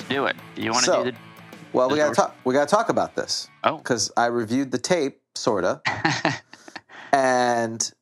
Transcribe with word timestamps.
Let's 0.00 0.08
do 0.08 0.26
it. 0.26 0.36
Do 0.56 0.62
you 0.62 0.72
want 0.72 0.84
to 0.86 0.90
So- 0.90 1.04
do 1.04 1.10
the? 1.12 1.18
Well, 1.72 1.88
we 1.90 1.96
got 1.96 2.04
to 2.04 2.06
doors- 2.14 2.16
talk. 2.16 2.36
We 2.44 2.54
got 2.54 2.68
to 2.68 2.74
talk 2.74 2.88
about 2.88 3.14
this. 3.16 3.48
Oh. 3.64 3.78
because 3.78 4.10
I 4.16 4.26
reviewed 4.26 4.70
the 4.70 4.78
tape, 4.78 5.20
sorta, 5.34 5.80
and 7.12 7.92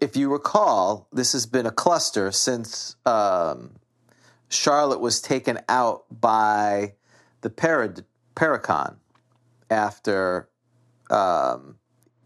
if 0.00 0.16
you 0.16 0.30
recall, 0.32 1.08
this 1.12 1.32
has 1.32 1.46
been 1.46 1.66
a 1.66 1.70
cluster 1.70 2.30
since 2.32 2.96
um, 3.06 3.76
Charlotte 4.48 5.00
was 5.00 5.20
taken 5.20 5.58
out 5.68 6.04
by 6.10 6.94
the 7.40 7.50
Parad- 7.50 8.04
Paracon 8.34 8.96
after 9.70 10.48
um, 11.10 11.76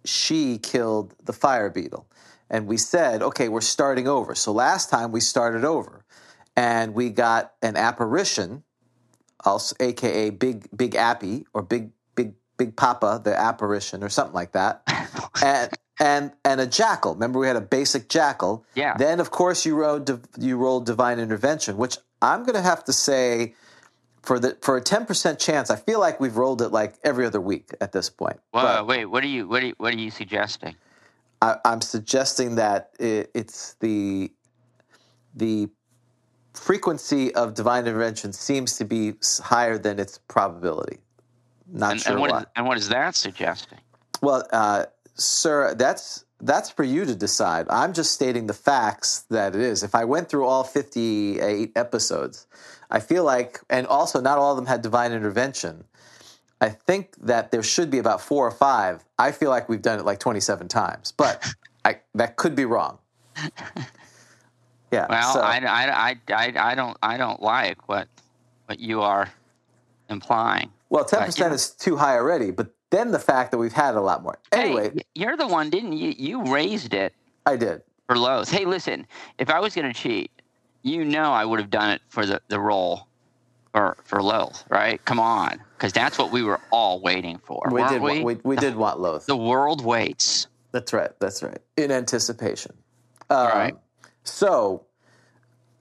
she 0.05 0.59
killed 0.59 1.15
the 1.23 1.33
fire 1.33 1.69
beetle. 1.71 2.07
And 2.51 2.67
we 2.67 2.77
said, 2.77 3.23
okay, 3.23 3.49
we're 3.49 3.61
starting 3.63 4.07
over. 4.07 4.35
So 4.35 4.53
last 4.53 4.91
time 4.91 5.11
we 5.13 5.21
started 5.21 5.65
over 5.65 6.05
and 6.57 6.95
we 6.95 7.09
got 7.11 7.55
an 7.63 7.77
apparition, 7.77 8.63
also 9.45 9.75
aka 9.81 10.31
Big 10.31 10.69
Big 10.77 10.95
Appy 10.95 11.45
or 11.53 11.63
Big 11.63 11.91
Big 12.15 12.35
Big 12.57 12.77
Papa, 12.77 13.21
the 13.23 13.37
apparition 13.39 14.03
or 14.03 14.09
something 14.09 14.35
like 14.35 14.53
that. 14.53 14.83
and 15.43 15.71
and 16.01 16.33
and 16.45 16.61
a 16.61 16.67
jackal. 16.67 17.15
Remember 17.15 17.39
we 17.39 17.47
had 17.47 17.57
a 17.57 17.61
basic 17.61 18.09
jackal. 18.09 18.65
Yeah. 18.75 18.97
Then 18.97 19.21
of 19.21 19.31
course 19.31 19.65
you 19.67 19.75
rolled 19.77 20.09
you 20.39 20.57
rolled 20.57 20.87
divine 20.87 21.19
intervention, 21.19 21.77
which 21.77 21.97
I'm 22.21 22.43
going 22.43 22.55
to 22.55 22.63
have 22.63 22.85
to 22.85 22.93
say 22.93 23.55
for 24.23 24.39
the 24.39 24.57
for 24.61 24.77
a 24.77 24.81
10% 24.81 25.39
chance, 25.41 25.71
I 25.71 25.77
feel 25.77 25.99
like 25.99 26.21
we've 26.21 26.37
rolled 26.37 26.63
it 26.63 26.69
like 26.69 26.95
every 27.03 27.27
other 27.27 27.41
week 27.41 27.71
at 27.81 27.91
this 27.93 28.09
point. 28.09 28.39
Well, 28.53 28.65
But- 28.79 28.87
wait. 28.87 29.07
What 29.07 29.25
are 29.25 29.29
you? 29.29 29.49
What 29.49 29.63
are 29.63 29.67
you, 29.67 29.75
What 29.79 29.93
are 29.95 29.99
you 29.99 30.11
suggesting? 30.13 30.77
I, 31.41 31.57
I'm 31.65 31.81
suggesting 31.81 32.55
that 32.55 32.91
it, 33.01 33.33
it's 33.35 33.75
the 33.81 34.31
the 35.35 35.69
frequency 36.55 37.35
of 37.35 37.55
divine 37.55 37.87
intervention 37.87 38.33
seems 38.33 38.77
to 38.79 38.85
be 38.85 39.15
higher 39.43 39.79
than 39.79 39.99
its 39.99 40.19
probability. 40.29 40.99
Not 41.73 41.93
And, 41.93 42.01
sure 42.01 42.13
and 42.13 42.21
what 42.21 42.31
why. 42.31 42.39
is, 42.41 42.47
and 42.57 42.67
what 42.67 42.77
is 42.79 42.89
that 42.91 43.15
suggesting? 43.17 43.79
well, 44.21 44.47
uh, 44.53 44.87
sir, 45.15 45.75
that's 45.75 46.25
that's 46.45 46.71
for 46.71 46.83
you 46.83 47.05
to 47.05 47.15
decide. 47.15 47.67
I'm 47.71 47.93
just 47.93 48.13
stating 48.13 48.47
the 48.49 48.53
facts 48.55 49.21
that 49.31 49.55
it 49.55 49.61
is. 49.61 49.85
If 49.85 49.95
I 49.95 50.05
went 50.05 50.29
through 50.29 50.45
all 50.45 50.65
58 50.65 51.71
episodes, 51.77 52.49
I 52.91 52.99
feel 52.99 53.23
like, 53.23 53.61
and 53.71 53.87
also 53.87 54.21
not 54.21 54.39
all 54.39 54.51
of 54.51 54.57
them 54.57 54.67
had 54.67 54.83
divine 54.83 55.13
intervention. 55.13 55.85
I 56.61 56.71
think 56.71 57.15
that 57.23 57.53
there 57.53 57.63
should 57.63 57.91
be 57.93 57.99
about 57.99 58.21
four 58.21 58.45
or 58.47 58.51
five. 58.51 59.05
I 59.21 59.31
feel 59.31 59.51
like 59.51 59.69
we've 59.69 59.83
done 59.83 60.01
it 60.01 60.05
like 60.05 60.19
27 60.19 60.67
times, 60.67 61.13
but 61.17 61.47
I, 61.85 62.01
that 62.17 62.35
could 62.37 62.57
be 62.57 62.65
wrong. 62.65 62.99
Yeah. 64.93 65.07
Well, 65.09 65.33
so- 65.33 65.41
I, 65.41 65.57
I, 65.59 66.11
I, 66.11 66.17
I, 66.29 66.53
I 66.71 66.75
don't 66.75 66.97
I 67.03 67.17
don't 67.17 67.43
like 67.43 67.89
what 67.89 68.09
what 68.67 68.79
you 68.79 69.01
are 69.01 69.33
implying. 70.09 70.71
well, 70.91 71.05
10% 71.05 71.27
but, 71.27 71.39
you 71.39 71.47
is 71.47 71.71
too 71.71 71.97
high 71.97 72.17
already, 72.17 72.51
but 72.51 72.69
then 72.91 73.11
the 73.11 73.19
fact 73.19 73.51
that 73.51 73.59
we've 73.59 73.73
had 73.73 73.95
a 73.95 74.01
lot 74.01 74.23
more. 74.23 74.39
Anyway, 74.53 74.91
hey, 74.95 75.03
you're 75.15 75.37
the 75.37 75.47
one, 75.47 75.71
didn't 75.71 75.95
you? 75.95 76.15
You 76.17 76.45
raised 76.53 76.93
it 76.93 77.15
I 77.47 77.57
did. 77.57 77.83
for 78.07 78.17
Lowe's. 78.17 78.51
Hey, 78.51 78.67
listen, 78.67 79.07
if 79.39 79.49
I 79.49 79.59
was 79.59 79.75
going 79.75 79.91
to 79.91 79.99
cheat, 79.99 80.31
you 80.83 81.05
know 81.05 81.33
I 81.33 81.47
would 81.47 81.59
have 81.59 81.71
done 81.71 81.91
it 81.91 82.03
for 82.09 82.27
the 82.27 82.41
the 82.49 82.61
role 82.61 83.09
for 83.73 83.97
for 84.05 84.23
Lowe's, 84.23 84.65
right? 84.69 85.03
Come 85.07 85.19
on, 85.19 85.61
because 85.77 85.93
that's 85.93 86.19
what 86.19 86.31
we 86.31 86.43
were 86.43 86.61
all 86.71 87.01
waiting 87.01 87.39
for. 87.39 87.63
We 87.71 87.83
did, 87.89 88.03
we? 88.03 88.23
we, 88.23 88.39
we 88.45 88.57
did 88.57 88.77
want 88.77 89.01
Lolth. 89.01 89.25
the 89.25 89.37
world 89.37 89.83
waits. 89.83 90.47
That's 90.73 90.93
right. 90.93 91.11
That's 91.19 91.43
right. 91.43 91.59
In 91.77 91.91
anticipation. 91.91 92.73
Um, 93.31 93.47
right. 93.49 93.75
So 94.25 94.87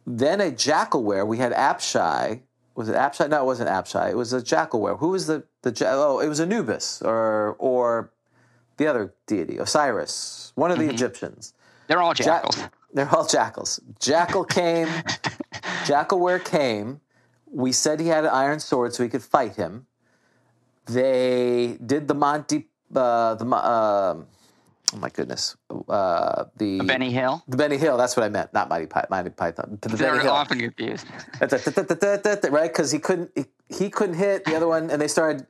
then 0.05 0.41
a 0.41 0.51
jackalwere. 0.51 1.25
We 1.25 1.37
had 1.37 1.51
Apshai. 1.53 2.41
Was 2.75 2.89
it 2.89 2.95
Apshai? 2.95 3.29
No, 3.29 3.41
it 3.43 3.45
wasn't 3.45 3.69
Apshai. 3.69 4.09
It 4.11 4.17
was 4.17 4.33
a 4.33 4.41
jackalware. 4.41 4.97
Who 4.99 5.09
was 5.09 5.27
the 5.27 5.43
the? 5.61 5.73
Oh, 5.87 6.19
it 6.19 6.27
was 6.27 6.39
Anubis 6.39 7.01
or 7.01 7.55
or 7.59 8.11
the 8.77 8.87
other 8.87 9.13
deity, 9.27 9.57
Osiris, 9.57 10.53
one 10.55 10.71
of 10.71 10.79
the 10.79 10.89
Egyptians. 10.89 11.53
They're 11.87 12.01
all 12.01 12.09
Ja- 12.15 12.25
jackals. 12.25 12.57
they're 12.93 13.09
all 13.15 13.27
jackals. 13.27 13.79
Jackal 13.99 14.43
came. 14.45 14.87
Jackalwere 15.85 16.43
came. 16.43 17.01
We 17.45 17.73
said 17.73 17.99
he 17.99 18.07
had 18.07 18.23
an 18.23 18.31
iron 18.31 18.59
sword 18.59 18.93
so 18.93 19.03
we 19.03 19.09
could 19.09 19.21
fight 19.21 19.55
him. 19.55 19.85
They 20.85 21.77
did 21.85 22.07
the 22.07 22.15
Monty. 22.15 22.69
Uh, 22.93 23.35
the 23.35 23.45
um 23.45 24.25
oh 24.93 24.97
my 24.97 25.09
goodness. 25.09 25.55
Uh, 25.89 26.45
the 26.57 26.79
Benny 26.81 27.11
Hill. 27.11 27.43
the 27.47 27.57
Benny 27.57 27.77
Hill. 27.77 27.97
That's 27.97 28.15
what 28.15 28.23
I 28.23 28.29
meant. 28.29 28.53
Not 28.53 28.69
Mighty, 28.69 28.85
Py- 28.87 29.01
Monty 29.09 29.29
Python. 29.31 29.77
The 29.81 29.89
Benny 29.89 29.99
They're 29.99 30.19
Hill. 30.19 30.31
often 30.31 30.59
confused. 30.59 31.05
right? 32.51 32.71
Because 32.71 32.91
he 32.91 32.99
couldn't 32.99 33.31
he, 33.35 33.45
he 33.69 33.89
couldn't 33.89 34.15
hit 34.15 34.45
the 34.45 34.55
other 34.55 34.67
one, 34.67 34.89
and 34.89 35.01
they 35.01 35.07
started, 35.07 35.45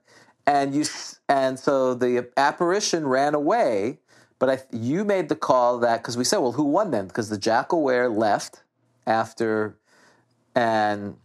and 0.45 0.73
you 0.75 0.85
and 1.29 1.59
so 1.59 1.93
the 1.93 2.29
apparition 2.37 3.07
ran 3.07 3.33
away. 3.35 3.99
But 4.39 4.49
I, 4.49 4.59
you 4.75 5.05
made 5.05 5.29
the 5.29 5.35
call 5.35 5.77
that 5.79 6.01
because 6.01 6.17
we 6.17 6.23
said, 6.23 6.39
well, 6.39 6.53
who 6.53 6.63
won 6.63 6.89
then? 6.89 7.07
Because 7.07 7.29
the 7.29 7.37
Jackalwere 7.37 8.15
left 8.15 8.63
after, 9.05 9.77
and 10.55 11.15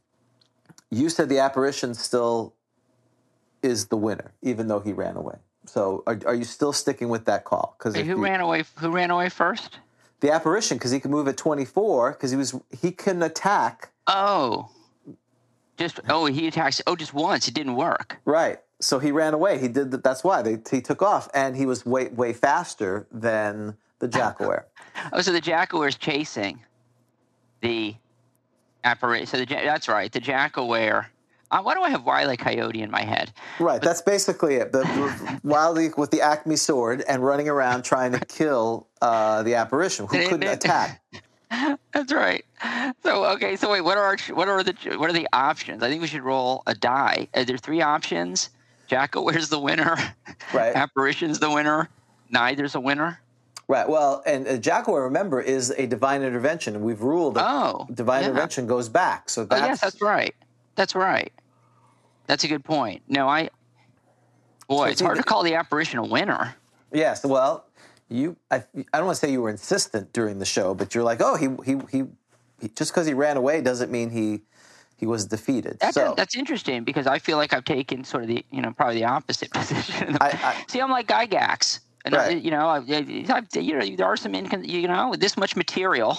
you 0.90 1.08
said 1.08 1.30
the 1.30 1.38
apparition 1.38 1.94
still 1.94 2.54
is 3.62 3.86
the 3.86 3.96
winner, 3.96 4.32
even 4.42 4.68
though 4.68 4.80
he 4.80 4.92
ran 4.92 5.16
away. 5.16 5.36
So 5.66 6.02
are, 6.06 6.18
are 6.26 6.34
you 6.34 6.44
still 6.44 6.72
sticking 6.72 7.08
with 7.08 7.24
that 7.26 7.44
call? 7.44 7.76
Because 7.78 7.96
who 7.96 8.16
ran 8.16 8.40
away? 8.40 8.64
Who 8.78 8.90
ran 8.90 9.10
away 9.10 9.28
first? 9.28 9.78
the 10.20 10.32
apparition 10.32 10.78
because 10.78 10.90
he 10.90 10.98
could 10.98 11.10
move 11.10 11.28
at 11.28 11.36
24 11.36 12.12
because 12.12 12.30
he 12.30 12.38
was 12.38 12.58
he 12.70 12.90
couldn't 12.90 13.22
attack 13.22 13.90
Oh, 14.06 14.70
just 15.76 16.00
oh 16.08 16.26
he 16.26 16.46
attacks. 16.46 16.80
Oh, 16.86 16.96
just 16.96 17.12
once. 17.12 17.48
It 17.48 17.54
didn't 17.54 17.76
work. 17.76 18.18
Right. 18.24 18.58
So 18.80 18.98
he 18.98 19.10
ran 19.10 19.34
away. 19.34 19.58
He 19.58 19.68
did 19.68 19.90
that. 19.90 20.04
That's 20.04 20.22
why 20.22 20.42
they, 20.42 20.58
he 20.70 20.80
took 20.80 21.02
off, 21.02 21.28
and 21.34 21.56
he 21.56 21.66
was 21.66 21.84
way 21.84 22.08
way 22.08 22.32
faster 22.32 23.06
than 23.10 23.76
the 23.98 24.08
Jackalwere. 24.08 24.64
Oh, 25.12 25.20
so 25.20 25.30
the 25.30 25.42
Jackalwere's 25.42 25.96
chasing 25.96 26.64
the 27.60 27.94
apparition. 28.82 29.26
So 29.26 29.36
the 29.36 29.44
that's 29.44 29.88
right. 29.88 30.10
The 30.10 30.22
Jackalwere. 30.22 31.06
Uh, 31.50 31.62
why 31.62 31.74
do 31.74 31.82
I 31.82 31.90
have 31.90 32.04
Wile 32.04 32.32
E. 32.32 32.36
Coyote 32.36 32.82
in 32.82 32.90
my 32.90 33.02
head? 33.02 33.32
right. 33.60 33.80
That's 33.80 34.02
basically 34.02 34.56
it. 34.56 34.72
The, 34.72 35.40
Wildly 35.44 35.90
with 35.96 36.10
the 36.10 36.20
Acme 36.22 36.56
sword 36.56 37.04
and 37.08 37.24
running 37.24 37.48
around 37.48 37.82
trying 37.84 38.12
to 38.12 38.20
kill 38.26 38.88
uh, 39.00 39.42
the 39.44 39.54
apparition 39.54 40.06
who 40.06 40.28
couldn't 40.28 40.48
attack. 40.48 41.02
That's 41.92 42.12
right. 42.12 42.44
So 43.04 43.24
okay. 43.26 43.54
So 43.54 43.70
wait. 43.70 43.82
What 43.82 43.96
are 43.96 44.04
our, 44.04 44.16
what 44.34 44.48
are 44.48 44.62
the 44.64 44.74
what 44.96 45.08
are 45.08 45.12
the 45.12 45.28
options? 45.32 45.82
I 45.82 45.88
think 45.88 46.02
we 46.02 46.08
should 46.08 46.22
roll 46.22 46.64
a 46.66 46.74
die. 46.74 47.28
Are 47.34 47.44
there 47.44 47.56
three 47.58 47.80
options? 47.82 48.50
Jackalwere's 48.90 49.48
the 49.56 49.60
winner. 49.60 49.96
Right. 50.52 50.74
Apparition's 50.74 51.38
the 51.38 51.50
winner. 51.50 51.88
Neither's 52.30 52.74
a 52.74 52.80
winner. 52.80 53.20
Right. 53.68 53.88
Well, 53.88 54.22
and 54.26 54.46
uh, 54.46 54.58
Jackalwere, 54.58 55.04
remember, 55.04 55.40
is 55.40 55.70
a 55.76 55.86
divine 55.86 56.22
intervention, 56.22 56.82
we've 56.82 57.02
ruled 57.02 57.34
that 57.34 57.44
Oh, 57.48 57.86
divine 57.92 58.22
yeah. 58.22 58.28
intervention 58.30 58.66
goes 58.66 58.88
back. 58.88 59.28
So 59.28 59.46
Oh 59.50 59.56
yes, 59.56 59.80
that's 59.80 60.00
right. 60.00 60.34
That's 60.76 60.94
right. 60.94 61.32
That's 62.26 62.44
a 62.44 62.48
good 62.48 62.64
point. 62.64 63.02
No, 63.08 63.28
I. 63.28 63.50
Boy, 64.68 64.86
So 64.86 64.90
it's 64.92 65.00
hard 65.00 65.16
to 65.16 65.22
call 65.22 65.42
the 65.42 65.54
apparition 65.54 65.98
a 65.98 66.04
winner. 66.04 66.54
Yes. 66.92 67.24
Well, 67.24 67.66
you. 68.08 68.36
I, 68.50 68.56
I 68.92 68.98
don't 68.98 69.06
want 69.06 69.16
to 69.18 69.26
say 69.26 69.32
you 69.32 69.42
were 69.42 69.50
insistent 69.50 70.12
during 70.12 70.38
the 70.38 70.44
show, 70.44 70.74
but 70.74 70.94
you're 70.94 71.04
like, 71.04 71.20
oh, 71.20 71.36
he 71.36 71.48
he 71.64 71.78
he. 71.90 72.04
he 72.60 72.68
just 72.68 72.92
because 72.92 73.06
he 73.06 73.14
ran 73.14 73.36
away 73.36 73.60
doesn't 73.60 73.90
mean 73.90 74.10
he 74.10 74.42
he 74.96 75.06
was 75.06 75.26
defeated. 75.26 75.78
That's 75.80 75.94
so 75.94 76.14
that's 76.16 76.34
interesting 76.36 76.84
because 76.84 77.06
I 77.06 77.18
feel 77.18 77.36
like 77.36 77.52
I've 77.52 77.64
taken 77.64 78.02
sort 78.04 78.24
of 78.24 78.28
the 78.28 78.44
you 78.50 78.60
know 78.60 78.72
probably 78.72 78.96
the 78.96 79.04
opposite 79.04 79.50
position. 79.52 80.16
I- 80.20 80.38
I- 80.42 80.64
See, 80.68 80.80
I'm 80.80 80.90
like 80.90 81.06
Gygax, 81.06 81.80
and 82.04 82.14
I, 82.14 82.18
Right. 82.28 82.42
you 82.42 82.50
know, 82.50 82.66
I, 82.66 82.78
I, 82.78 82.80
I- 82.80 83.58
you 83.60 83.78
know, 83.78 83.96
there 83.96 84.06
are 84.06 84.16
some 84.16 84.32
incon- 84.32 84.66
you 84.68 84.88
know 84.88 85.10
with 85.10 85.20
this 85.20 85.36
much 85.36 85.54
material, 85.54 86.14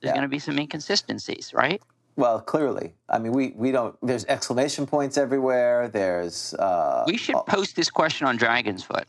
there's 0.00 0.10
Yeah. 0.10 0.12
going 0.12 0.22
to 0.22 0.28
be 0.28 0.38
some 0.38 0.58
inconsistencies, 0.58 1.52
right? 1.52 1.82
Well, 2.16 2.40
clearly, 2.40 2.94
I 3.08 3.18
mean, 3.18 3.32
we 3.32 3.54
we 3.56 3.72
don't. 3.72 3.96
There's 4.00 4.24
exclamation 4.26 4.86
points 4.86 5.18
everywhere. 5.18 5.88
There's. 5.88 6.54
Uh, 6.54 7.04
We 7.06 7.16
should 7.16 7.34
oh, 7.34 7.42
post 7.42 7.74
this 7.74 7.90
question 7.90 8.26
on 8.26 8.38
Dragonsfoot. 8.38 9.04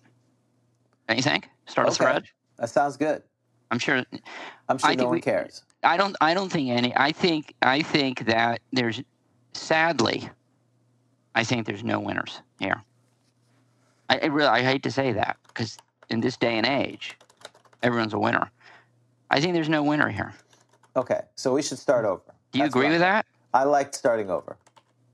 Don't 1.08 1.18
you 1.18 1.24
think? 1.24 1.50
Start 1.68 1.88
a 1.88 1.92
thread. 1.92 2.26
That 2.58 2.70
sounds 2.70 2.98
good. 2.98 3.22
I'm 3.70 3.78
sure. 3.80 4.04
I'm 4.70 4.78
sure 4.80 4.90
I 4.90 4.94
no 4.96 4.98
think 4.98 5.08
one 5.08 5.16
we- 5.16 5.22
cares. 5.22 5.64
I 5.84 5.98
don't. 5.98 6.16
I 6.20 6.34
don't 6.34 6.52
think 6.52 6.70
any. 6.70 6.96
I 6.96 7.12
think. 7.12 7.54
I 7.62 7.84
think 7.84 8.26
that 8.26 8.62
there's. 8.74 9.02
Sadly, 9.54 10.28
I 11.36 11.44
think 11.44 11.68
there's 11.68 11.84
no 11.84 12.00
winners 12.00 12.42
here. 12.60 12.84
I, 14.10 14.18
I 14.18 14.26
really. 14.26 14.50
I 14.50 14.64
hate 14.64 14.82
to 14.84 14.92
say 14.92 15.12
that 15.14 15.38
because 15.48 15.78
in 16.10 16.22
this 16.22 16.38
day 16.38 16.58
and 16.58 16.66
age, 16.66 17.18
everyone's 17.84 18.14
a 18.14 18.20
winner. 18.20 18.50
I 19.30 19.40
think 19.40 19.54
there's 19.54 19.70
no 19.70 19.84
winner 19.84 20.10
here. 20.10 20.34
Okay, 20.96 21.22
so 21.36 21.54
we 21.54 21.62
should 21.62 21.78
start 21.78 22.06
over. 22.06 22.35
Do 22.56 22.60
you 22.60 22.64
That's 22.68 22.74
agree 22.76 22.88
with 22.88 23.02
I- 23.02 23.06
that? 23.12 23.26
I 23.54 23.64
liked 23.66 23.96
starting 23.96 24.30
over. 24.30 24.56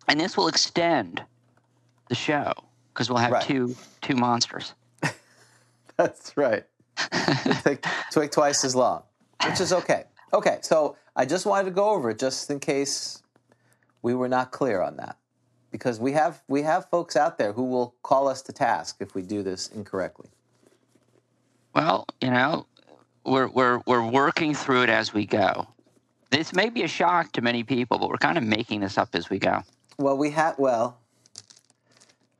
And 0.08 0.20
this 0.20 0.38
will 0.38 0.48
extend 0.48 1.24
the 2.08 2.14
show 2.14 2.54
because 2.94 3.10
we'll 3.10 3.18
have 3.18 3.32
Right. 3.32 3.42
two 3.44 3.76
two 4.02 4.16
monsters. 4.16 4.76
That's 5.98 6.38
right. 6.38 6.64
Take, 7.64 7.84
take 8.12 8.32
twice 8.32 8.64
as 8.64 8.76
long, 8.76 9.02
which 9.44 9.60
is 9.60 9.74
okay. 9.74 10.04
Okay, 10.34 10.60
so 10.62 10.96
I 11.16 11.26
just 11.26 11.48
wanted 11.48 11.66
to 11.66 11.72
go 11.72 11.90
over 11.90 12.12
it 12.12 12.20
just 12.20 12.52
in 12.52 12.60
case 12.60 13.24
we 14.04 14.14
were 14.14 14.28
not 14.30 14.52
clear 14.52 14.80
on 14.82 14.98
that, 14.98 15.18
because 15.72 16.00
we 16.00 16.12
have 16.12 16.44
we 16.48 16.62
have 16.62 16.90
folks 16.92 17.16
out 17.16 17.40
there 17.40 17.54
who 17.54 17.64
will 17.66 17.96
call 18.04 18.28
us 18.28 18.44
to 18.44 18.54
task 18.54 18.98
if 19.00 19.16
we 19.16 19.24
do 19.24 19.42
this 19.42 19.68
incorrectly. 19.70 20.30
Well, 21.74 22.06
you 22.22 22.30
know, 22.30 22.68
we're 23.26 23.48
we're 23.48 23.82
we're 23.88 24.06
working 24.08 24.54
through 24.54 24.84
it 24.84 24.90
as 24.90 25.12
we 25.12 25.26
go. 25.26 25.68
This 26.31 26.54
may 26.54 26.69
be 26.69 26.83
a 26.83 26.88
shock 26.88 27.33
to 27.33 27.42
many 27.42 27.63
people, 27.63 28.00
but 28.00 28.10
we're 28.10 28.18
kind 28.18 28.38
of 28.38 28.44
making 28.44 28.80
this 28.80 28.98
up 28.98 29.10
as 29.13 29.30
we 29.30 29.38
go. 29.38 29.62
Well, 29.98 30.18
we 30.18 30.31
have 30.31 30.57
well. 30.57 30.98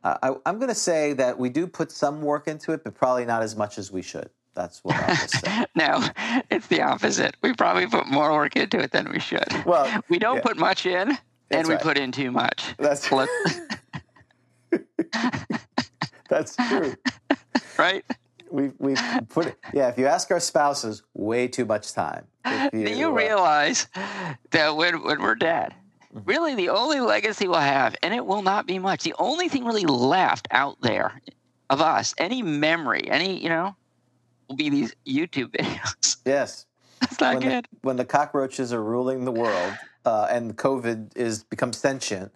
Uh, 0.04 0.18
I, 0.24 0.34
I'm 0.46 0.58
going 0.58 0.70
to 0.70 0.76
say 0.76 1.14
that 1.14 1.38
we 1.38 1.50
do 1.50 1.68
put 1.68 1.92
some 1.92 2.22
work 2.22 2.48
into 2.48 2.72
it, 2.72 2.84
but 2.84 2.96
probably 2.96 3.26
not 3.26 3.44
as 3.44 3.56
much 3.56 3.78
as 3.78 3.92
we 3.92 4.02
should. 4.02 4.30
That's 4.54 4.84
what 4.84 4.96
I'll 4.96 5.16
just 5.16 5.46
say. 5.46 5.66
No, 5.76 6.04
it's 6.50 6.68
the 6.68 6.82
opposite. 6.82 7.36
We 7.42 7.54
probably 7.54 7.86
put 7.86 8.08
more 8.08 8.32
work 8.32 8.56
into 8.56 8.80
it 8.80 8.92
than 8.92 9.12
we 9.12 9.20
should. 9.20 9.48
Well, 9.66 10.02
we 10.10 10.20
don't 10.20 10.38
yeah. 10.38 10.42
put 10.42 10.58
much 10.58 10.86
in, 10.86 11.18
and 11.52 11.68
we 11.68 11.76
right. 11.76 11.84
put 11.84 11.98
in 11.98 12.12
too 12.12 12.32
much. 12.32 12.74
That's 12.78 13.12
Let- 13.12 13.30
that's 16.30 16.56
true. 16.56 16.96
right? 17.78 18.06
We 18.52 18.72
we 18.80 18.96
put 19.30 19.48
it. 19.48 19.58
Yeah, 19.74 19.88
if 19.90 19.98
you 19.98 20.06
ask 20.08 20.30
our 20.32 20.40
spouses, 20.40 21.04
way 21.14 21.48
too 21.48 21.66
much 21.66 21.94
time. 21.94 22.26
Do 22.72 22.92
you 22.92 23.16
realize 23.16 23.88
that 24.52 24.76
when, 24.76 25.04
when 25.04 25.22
we're 25.22 25.36
dead, 25.36 25.74
Mm-hmm. 26.14 26.30
really 26.30 26.56
the 26.56 26.68
only 26.68 27.00
legacy 27.00 27.48
we'll 27.48 27.62
have, 27.62 27.96
and 28.04 28.14
it 28.14 28.26
will 28.26 28.42
not 28.42 28.68
be 28.68 28.80
much, 28.80 29.04
the 29.04 29.16
only 29.18 29.48
thing 29.48 29.64
really 29.64 29.86
left 29.86 30.46
out 30.52 30.76
there 30.82 31.22
of 31.70 31.80
us, 31.80 32.14
any 32.18 32.42
memory, 32.42 33.10
any, 33.10 33.42
you 33.42 33.48
know, 33.48 33.74
will 34.50 34.58
be 34.58 34.70
these 34.70 34.94
YouTube 35.08 35.52
videos. 35.56 36.18
Yes. 36.26 36.66
That's 37.00 37.22
not 37.22 37.36
when 37.36 37.44
the, 37.44 37.50
good. 37.50 37.68
when 37.82 37.96
the 37.96 38.04
cockroaches 38.04 38.74
are 38.74 38.84
ruling 38.84 39.24
the 39.24 39.32
world 39.32 39.74
uh, 40.06 40.28
and 40.30 40.58
COVID 40.58 41.16
is 41.16 41.46
become 41.46 41.72
sentient, 41.72 42.34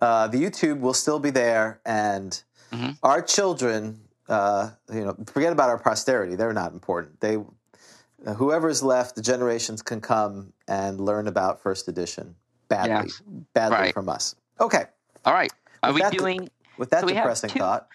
uh, 0.00 0.26
the 0.28 0.42
YouTube 0.42 0.80
will 0.80 0.94
still 0.94 1.18
be 1.18 1.28
there, 1.30 1.80
and 1.84 2.42
Mhm. 2.72 2.96
our 3.02 3.20
children, 3.20 4.00
uh, 4.28 4.70
you 4.92 5.04
know, 5.04 5.16
forget 5.26 5.52
about 5.52 5.68
our 5.68 5.78
posterity; 5.78 6.34
they're 6.36 6.52
not 6.52 6.72
important. 6.72 7.20
They, 7.20 7.38
whoever's 8.36 8.82
left, 8.82 9.14
the 9.16 9.22
generations 9.22 9.82
can 9.82 10.00
come 10.00 10.52
and 10.66 11.00
learn 11.00 11.28
about 11.28 11.62
First 11.62 11.88
Edition 11.88 12.34
badly, 12.68 12.90
Yes. 13.08 13.22
badly 13.54 13.78
Right. 13.78 13.94
from 13.94 14.08
us. 14.08 14.34
Okay, 14.60 14.84
All 15.24 15.32
right. 15.32 15.52
Are 15.82 15.90
With 15.90 15.94
we 15.96 16.00
that- 16.02 16.12
doing, 16.12 16.50
with 16.76 16.90
that 16.90 17.00
So 17.02 17.06
depressing 17.08 17.50
two- 17.50 17.58
thought, 17.60 17.88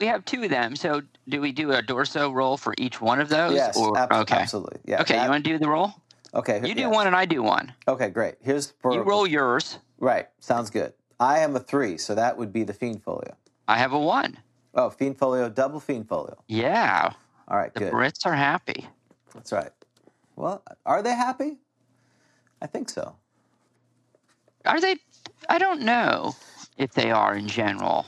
we 0.00 0.06
have 0.06 0.24
two 0.24 0.42
of 0.44 0.50
them. 0.50 0.76
So 0.76 1.02
do 1.28 1.40
we 1.40 1.52
do 1.52 1.72
a 1.72 1.82
dorso 1.82 2.32
roll 2.32 2.56
for 2.56 2.74
each 2.78 3.00
one 3.00 3.20
of 3.20 3.28
those? 3.28 3.54
yes, 3.54 3.76
Or, 3.76 3.96
ab- 3.96 4.12
okay. 4.12 4.36
absolutely, 4.36 4.80
yeah. 4.84 5.00
Okay, 5.00 5.14
that- 5.14 5.24
you 5.24 5.30
want 5.30 5.44
to 5.44 5.50
do 5.50 5.58
the 5.58 5.68
roll? 5.68 5.92
okay, 6.34 6.60
You 6.66 6.74
do 6.74 6.82
yeah. 6.82 6.86
one 6.88 7.06
and 7.06 7.16
I 7.16 7.24
do 7.24 7.42
one. 7.42 7.72
Okay, 7.88 8.10
great. 8.10 8.34
Here's 8.40 8.72
for 8.82 8.92
You 8.92 9.02
roll 9.02 9.26
yours. 9.26 9.78
Right, 9.98 10.28
sounds 10.40 10.68
good. 10.70 10.92
I 11.20 11.38
am 11.40 11.54
a 11.56 11.60
three, 11.60 11.96
so 11.96 12.14
that 12.14 12.36
would 12.36 12.52
be 12.52 12.64
the 12.64 12.74
Fiend 12.74 13.02
Folio. 13.02 13.36
I 13.68 13.78
have 13.78 13.92
a 13.92 13.98
one. 13.98 14.38
Oh, 14.74 14.90
Fiend 14.90 15.16
Folio, 15.16 15.48
double 15.48 15.80
Fiend 15.80 16.08
Folio. 16.08 16.36
Yeah. 16.48 17.12
All 17.48 17.56
right, 17.56 17.72
The 17.72 17.80
good. 17.80 17.92
Brits 17.92 18.26
are 18.26 18.34
happy. 18.34 18.86
That's 19.34 19.52
right. 19.52 19.70
Well, 20.36 20.62
are 20.84 21.02
they 21.02 21.14
happy? 21.14 21.58
I 22.60 22.66
think 22.66 22.88
so. 22.88 23.14
Are 24.64 24.80
they? 24.80 24.96
I 25.48 25.58
don't 25.58 25.82
know 25.82 26.34
if 26.78 26.92
they 26.92 27.10
are 27.10 27.36
in 27.36 27.46
general. 27.48 28.06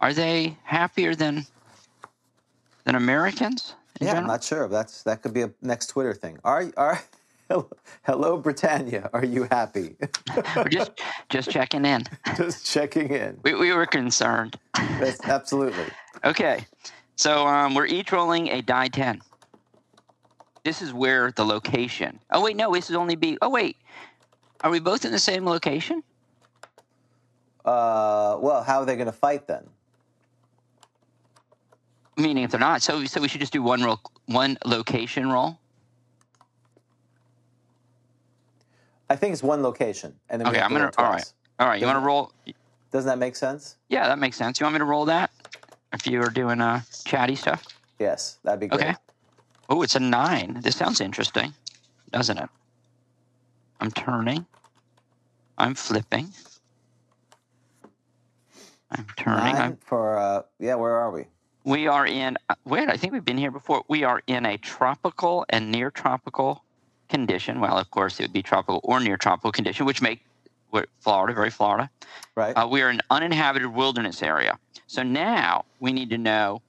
Are 0.00 0.12
they 0.12 0.56
happier 0.64 1.14
than 1.14 1.46
than 2.84 2.96
Americans 2.96 3.74
Yeah, 4.00 4.18
I'm 4.18 4.26
not 4.26 4.42
sure. 4.42 4.68
That's 4.68 5.04
that 5.04 5.22
could 5.22 5.32
be 5.32 5.42
a 5.42 5.52
next 5.62 5.86
Twitter 5.86 6.12
thing. 6.12 6.38
Are 6.44 6.72
are 6.76 7.00
hello 8.02 8.38
Britannia? 8.38 9.08
Are 9.12 9.24
you 9.24 9.46
happy? 9.50 9.96
We're 10.56 10.68
just 10.68 10.92
just 11.28 11.50
checking 11.50 11.84
in. 11.84 12.04
Just 12.36 12.66
checking 12.66 13.10
in. 13.10 13.38
We, 13.44 13.54
we 13.54 13.72
were 13.72 13.86
concerned. 13.86 14.58
That's 14.74 15.22
absolutely. 15.24 15.84
Okay, 16.24 16.64
so 17.16 17.46
um, 17.46 17.74
we're 17.74 17.86
each 17.86 18.12
rolling 18.12 18.48
a 18.48 18.62
die 18.62 18.88
ten. 18.88 19.20
This 20.64 20.80
is 20.80 20.92
where 20.92 21.32
the 21.32 21.44
location. 21.44 22.20
Oh 22.30 22.42
wait, 22.42 22.56
no, 22.56 22.72
this 22.72 22.90
is 22.90 22.96
only 22.96 23.16
be. 23.16 23.36
Oh 23.42 23.50
wait, 23.50 23.76
are 24.62 24.70
we 24.70 24.78
both 24.78 25.04
in 25.04 25.10
the 25.10 25.18
same 25.18 25.44
location? 25.44 26.02
Uh, 27.64 28.38
well, 28.40 28.62
how 28.62 28.80
are 28.80 28.86
they 28.86 28.94
going 28.96 29.06
to 29.06 29.12
fight 29.12 29.46
then? 29.46 29.64
Meaning, 32.16 32.44
if 32.44 32.50
they're 32.50 32.60
not, 32.60 32.82
so 32.82 33.04
so 33.04 33.20
we 33.20 33.28
should 33.28 33.40
just 33.40 33.52
do 33.52 33.62
one 33.62 33.82
roll, 33.82 34.00
one 34.26 34.58
location 34.64 35.28
roll. 35.28 35.58
I 39.10 39.16
think 39.16 39.32
it's 39.32 39.42
one 39.42 39.62
location, 39.62 40.14
and 40.30 40.40
then 40.40 40.48
Okay, 40.48 40.60
I'm 40.60 40.70
gonna. 40.70 40.92
All 40.98 41.10
right, 41.10 41.32
all 41.58 41.66
right. 41.66 41.80
You 41.80 41.86
want 41.86 41.96
to 41.96 42.04
roll? 42.04 42.32
Doesn't 42.92 43.08
that 43.08 43.18
make 43.18 43.34
sense? 43.34 43.76
Yeah, 43.88 44.06
that 44.06 44.18
makes 44.18 44.36
sense. 44.36 44.60
You 44.60 44.64
want 44.64 44.74
me 44.74 44.78
to 44.78 44.84
roll 44.84 45.06
that? 45.06 45.30
If 45.92 46.06
you 46.06 46.22
are 46.22 46.30
doing 46.30 46.60
uh, 46.60 46.82
chatty 47.04 47.34
stuff. 47.36 47.64
Yes, 47.98 48.38
that'd 48.44 48.60
be 48.60 48.68
great. 48.68 48.80
Okay. 48.80 48.94
Oh, 49.68 49.82
it's 49.82 49.94
a 49.94 50.00
nine. 50.00 50.60
This 50.62 50.76
sounds 50.76 51.00
interesting, 51.00 51.54
doesn't 52.10 52.38
it? 52.38 52.48
I'm 53.80 53.90
turning. 53.90 54.46
I'm 55.58 55.74
flipping. 55.74 56.28
I'm 58.90 59.06
turning. 59.16 59.54
Nine 59.54 59.56
I'm, 59.56 59.76
for 59.76 60.18
uh, 60.18 60.42
yeah. 60.58 60.74
Where 60.74 60.96
are 60.96 61.10
we? 61.10 61.26
we 61.64 61.86
are 61.86 62.06
in. 62.06 62.36
uh, 62.48 62.54
Wait, 62.64 62.88
I 62.88 62.96
think 62.96 63.12
we've 63.12 63.24
been 63.24 63.38
here 63.38 63.50
before. 63.50 63.84
We 63.88 64.04
are 64.04 64.22
in 64.26 64.46
a 64.46 64.56
tropical 64.58 65.44
and 65.48 65.70
near 65.70 65.90
tropical 65.90 66.64
condition. 67.08 67.60
Well, 67.60 67.78
of 67.78 67.90
course, 67.90 68.18
it 68.20 68.24
would 68.24 68.32
be 68.32 68.42
tropical 68.42 68.80
or 68.84 69.00
near 69.00 69.16
tropical 69.16 69.52
condition, 69.52 69.86
which 69.86 70.02
make 70.02 70.24
Florida 71.00 71.34
very 71.34 71.50
Florida. 71.50 71.90
Right. 72.34 72.52
Uh, 72.54 72.66
we 72.70 72.82
are 72.82 72.90
in 72.90 72.96
an 72.96 73.02
uninhabited 73.10 73.68
wilderness 73.68 74.22
area. 74.22 74.58
So 74.86 75.02
now 75.02 75.64
we 75.80 75.92
need 75.92 76.10
to 76.10 76.18
know 76.18 76.62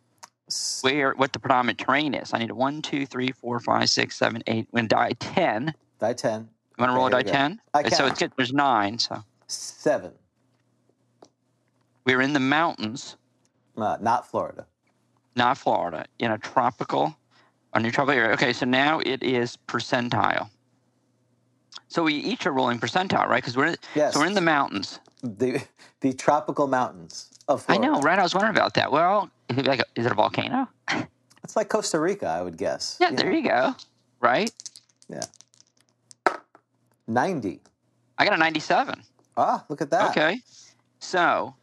where 0.82 1.14
what 1.14 1.34
the 1.34 1.40
predominant 1.40 1.80
terrain 1.80 2.14
is. 2.14 2.34
I 2.34 2.38
need 2.40 2.50
a 2.52 2.56
one, 2.56 2.82
two, 2.82 3.06
three, 3.06 3.32
four, 3.32 3.60
five, 3.60 3.90
six, 3.90 4.16
seven, 4.18 4.44
eight. 4.48 4.68
When 4.72 4.88
die 4.88 5.14
ten, 5.20 5.74
Die 6.00 6.14
ten. 6.14 6.42
you 6.78 6.82
want 6.82 6.92
to 6.92 6.96
roll 6.96 7.06
Okay, 7.08 7.20
a 7.20 7.24
die 7.24 7.32
ten? 7.32 7.62
I 7.74 7.90
So 7.90 8.06
it's 8.08 8.20
good. 8.20 8.32
There's 8.38 8.54
nine. 8.54 9.00
So 9.00 9.24
Seven. 9.48 10.12
we're 12.06 12.22
in 12.22 12.34
the 12.34 12.40
mountains, 12.40 13.16
Uh, 13.78 13.98
not 14.02 14.28
Florida. 14.30 14.66
not 15.36 15.58
Florida, 15.58 16.06
in 16.20 16.32
a 16.32 16.38
tropical, 16.38 17.16
a 17.74 17.80
new 17.80 17.92
tropical 17.92 18.20
area. 18.20 18.34
Okay, 18.34 18.54
so 18.54 18.66
now 18.66 19.00
it 19.00 19.24
is 19.24 19.58
percentile. 19.68 20.50
So 21.88 22.04
we 22.04 22.14
each 22.16 22.46
are 22.46 22.52
rolling 22.52 22.80
percentile, 22.80 23.28
right? 23.28 23.42
Because 23.44 23.56
we're 23.58 23.68
in, 23.68 23.76
Yes. 23.96 24.14
so 24.14 24.20
we're 24.20 24.26
in 24.28 24.34
the 24.34 24.42
mountains. 24.42 25.00
The 25.22 25.64
the 26.02 26.14
tropical 26.14 26.68
mountains 26.68 27.30
of 27.48 27.64
Florida. 27.64 27.88
I 27.88 27.92
know, 27.92 28.02
right? 28.02 28.20
I 28.20 28.24
was 28.24 28.34
wondering 28.36 28.56
about 28.56 28.74
that. 28.76 28.92
Well, 28.92 29.30
is 29.50 29.58
it, 29.58 29.66
like 29.68 29.80
a, 29.80 29.86
is 29.96 30.06
it 30.06 30.12
a 30.12 30.16
volcano? 30.16 30.68
It's 31.44 31.56
like 31.56 31.70
Costa 31.70 32.00
Rica, 32.00 32.28
I 32.28 32.42
would 32.42 32.58
guess. 32.58 32.98
Yeah, 33.00 33.12
there 33.12 33.32
you 33.32 33.44
go. 33.44 33.76
Right? 34.20 34.52
Yeah. 35.08 35.24
Ninety. 37.08 37.62
I 38.18 38.26
got 38.26 38.34
a 38.34 38.38
97. 38.38 39.04
Ah, 39.36 39.66
look 39.70 39.82
at 39.82 39.90
that. 39.92 40.12
Okay. 40.12 40.42
So 41.00 41.56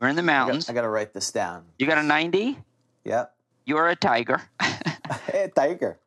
We're 0.00 0.08
in 0.08 0.16
the 0.16 0.22
I 0.22 0.24
mountains. 0.24 0.66
got, 0.66 0.72
I 0.72 0.74
got 0.74 0.82
to 0.82 0.88
write 0.88 1.12
this 1.12 1.30
down. 1.32 1.64
You 1.78 1.86
got 1.86 1.98
a 1.98 2.02
90. 2.02 2.58
Yep. 3.04 3.34
You're 3.66 3.88
a 3.88 3.96
tiger, 3.96 4.40
Hey, 5.26 5.50
tiger. 5.54 5.98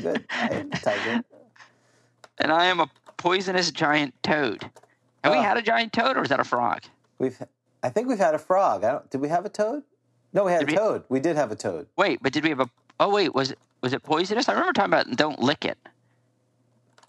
Good. 0.00 0.24
Hey, 0.30 0.64
tiger. 0.82 1.22
and 2.38 2.52
I 2.52 2.66
am 2.66 2.80
a 2.80 2.88
poisonous 3.18 3.70
giant 3.70 4.14
toad. 4.22 4.62
Have 5.22 5.32
we 5.32 5.38
Oh. 5.38 5.42
had 5.42 5.56
a 5.58 5.62
giant 5.62 5.92
toad, 5.92 6.16
or 6.16 6.22
is 6.22 6.30
that 6.30 6.40
a 6.40 6.44
frog? 6.44 6.82
We've. 7.18 7.40
I 7.82 7.90
think 7.90 8.08
we've 8.08 8.18
had 8.18 8.34
a 8.34 8.38
frog. 8.38 8.84
I 8.84 8.92
don't, 8.92 9.10
did 9.10 9.20
we 9.20 9.28
have 9.28 9.44
a 9.44 9.48
toad? 9.48 9.82
No, 10.32 10.44
we 10.44 10.52
had 10.52 10.60
Did 10.60 10.70
a 10.70 10.72
we- 10.72 10.78
toad. 10.78 11.04
We 11.08 11.20
did 11.20 11.36
have 11.36 11.52
a 11.52 11.56
toad. 11.56 11.86
Wait, 11.96 12.20
but 12.22 12.32
did 12.32 12.42
we 12.44 12.50
have 12.50 12.60
a? 12.60 12.70
Oh 13.00 13.12
wait, 13.12 13.34
was 13.34 13.50
it 13.50 13.58
was 13.82 13.92
it 13.92 14.02
poisonous? 14.02 14.48
I 14.48 14.52
remember 14.52 14.72
talking 14.72 14.92
about 14.92 15.10
don't 15.16 15.40
lick 15.40 15.64
it. 15.64 15.78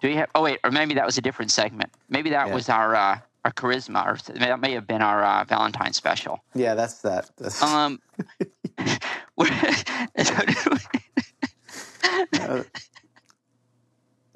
Do 0.01 0.08
we 0.10 0.16
have? 0.16 0.30
Oh 0.36 0.42
wait, 0.44 0.60
or 0.63 0.72
maybe 0.72 0.94
that 0.96 1.06
was 1.06 1.18
a 1.18 1.22
different 1.22 1.51
segment. 1.51 1.92
Maybe 2.10 2.30
that 2.32 2.48
Yeah. 2.48 2.54
was 2.54 2.70
our 2.70 2.96
uh, 2.96 3.20
our 3.46 3.51
charisma, 3.54 4.06
or 4.06 4.18
that 4.39 4.60
may 4.60 4.74
have 4.74 4.86
been 4.88 5.01
our 5.01 5.24
uh, 5.24 5.44
Valentine 5.46 5.94
special. 5.94 6.44
Yeah, 6.54 6.75
that's 6.75 7.01
that. 7.01 7.30
That's- 7.38 7.62
Um, 7.63 8.00
Uh, 12.39 12.63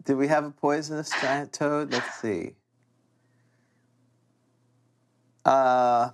did 0.06 0.16
we 0.18 0.28
have 0.28 0.44
a 0.46 0.52
poisonous 0.52 1.10
giant 1.22 1.54
toad? 1.54 1.92
Let's 1.92 2.14
see. 2.16 2.56
Uh, 5.46 6.10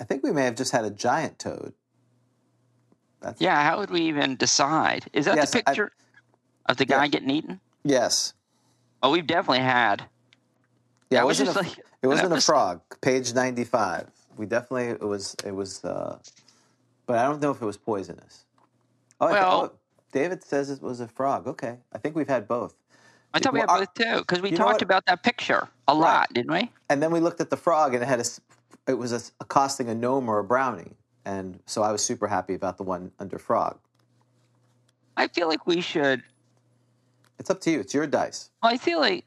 I 0.00 0.04
think 0.04 0.22
we 0.22 0.32
may 0.32 0.44
have 0.44 0.54
just 0.54 0.72
had 0.72 0.84
a 0.84 0.90
giant 0.90 1.38
toad. 1.38 1.72
That's, 3.20 3.40
yeah, 3.40 3.62
how 3.68 3.78
would 3.78 3.90
we 3.90 4.02
even 4.02 4.36
decide? 4.36 5.06
Is 5.12 5.24
that 5.26 5.36
Yes, 5.36 5.50
the 5.50 5.58
I- 5.58 5.62
picture 5.62 5.92
of 6.66 6.76
the 6.76 6.84
guy 6.84 7.04
Yeah. 7.04 7.08
getting 7.08 7.30
eaten? 7.30 7.60
Yes. 7.84 8.32
Oh, 9.02 9.10
we've 9.10 9.26
definitely 9.26 9.60
had. 9.64 10.04
Yeah, 11.10 11.20
it 11.22 11.26
was 11.26 11.40
wasn't, 11.40 11.56
just 11.56 11.66
a, 11.66 11.68
like 11.78 11.86
it 12.02 12.06
wasn't 12.06 12.32
a 12.32 12.40
frog. 12.40 12.80
Page 13.00 13.32
ninety-five. 13.34 14.08
We 14.36 14.46
definitely 14.46 14.88
it 14.88 15.00
was 15.00 15.34
it 15.44 15.52
was, 15.54 15.84
uh, 15.84 16.18
but 17.06 17.18
I 17.18 17.24
don't 17.24 17.40
know 17.40 17.50
if 17.50 17.62
it 17.62 17.64
was 17.64 17.76
poisonous. 17.78 18.44
Oh, 19.20 19.26
I 19.26 19.32
Well- 19.32 19.62
oh, 19.72 19.77
David 20.12 20.42
says 20.42 20.70
it 20.70 20.82
was 20.82 21.00
a 21.00 21.08
frog. 21.08 21.46
Okay, 21.46 21.76
I 21.92 21.98
think 21.98 22.16
we've 22.16 22.28
had 22.28 22.48
both. 22.48 22.74
I 23.34 23.40
thought 23.40 23.52
we 23.52 23.60
had 23.60 23.68
our- 23.68 23.80
both 23.80 23.94
too, 23.94 24.18
because 24.20 24.40
we 24.40 24.50
talked 24.52 24.82
about 24.82 25.04
that 25.06 25.22
picture 25.22 25.68
a 25.86 25.94
lot, 25.94 26.32
didn't 26.32 26.50
we? 26.52 26.70
And 26.88 27.02
then 27.02 27.10
we 27.10 27.20
looked 27.20 27.40
at 27.40 27.50
the 27.50 27.56
frog, 27.56 27.94
and 27.94 28.02
it 28.02 28.06
had 28.06 28.20
a, 28.20 28.24
it 28.86 28.94
was 28.94 29.12
a, 29.12 29.20
accosting 29.40 29.88
a 29.88 29.94
gnome 29.94 30.28
or 30.28 30.38
a 30.38 30.44
brownie, 30.44 30.96
and 31.26 31.60
so 31.66 31.82
I 31.82 31.92
was 31.92 32.02
super 32.02 32.26
happy 32.26 32.54
about 32.54 32.78
the 32.78 32.84
one 32.84 33.12
under 33.18 33.38
frog. 33.38 33.78
I 35.16 35.28
feel 35.28 35.48
like 35.48 35.66
we 35.66 35.80
should. 35.82 36.22
It's 37.38 37.50
up 37.50 37.60
to 37.62 37.70
you. 37.70 37.80
It's 37.80 37.92
your 37.92 38.06
dice. 38.06 38.50
Well, 38.62 38.72
I 38.72 38.78
feel 38.78 38.98
like 39.00 39.24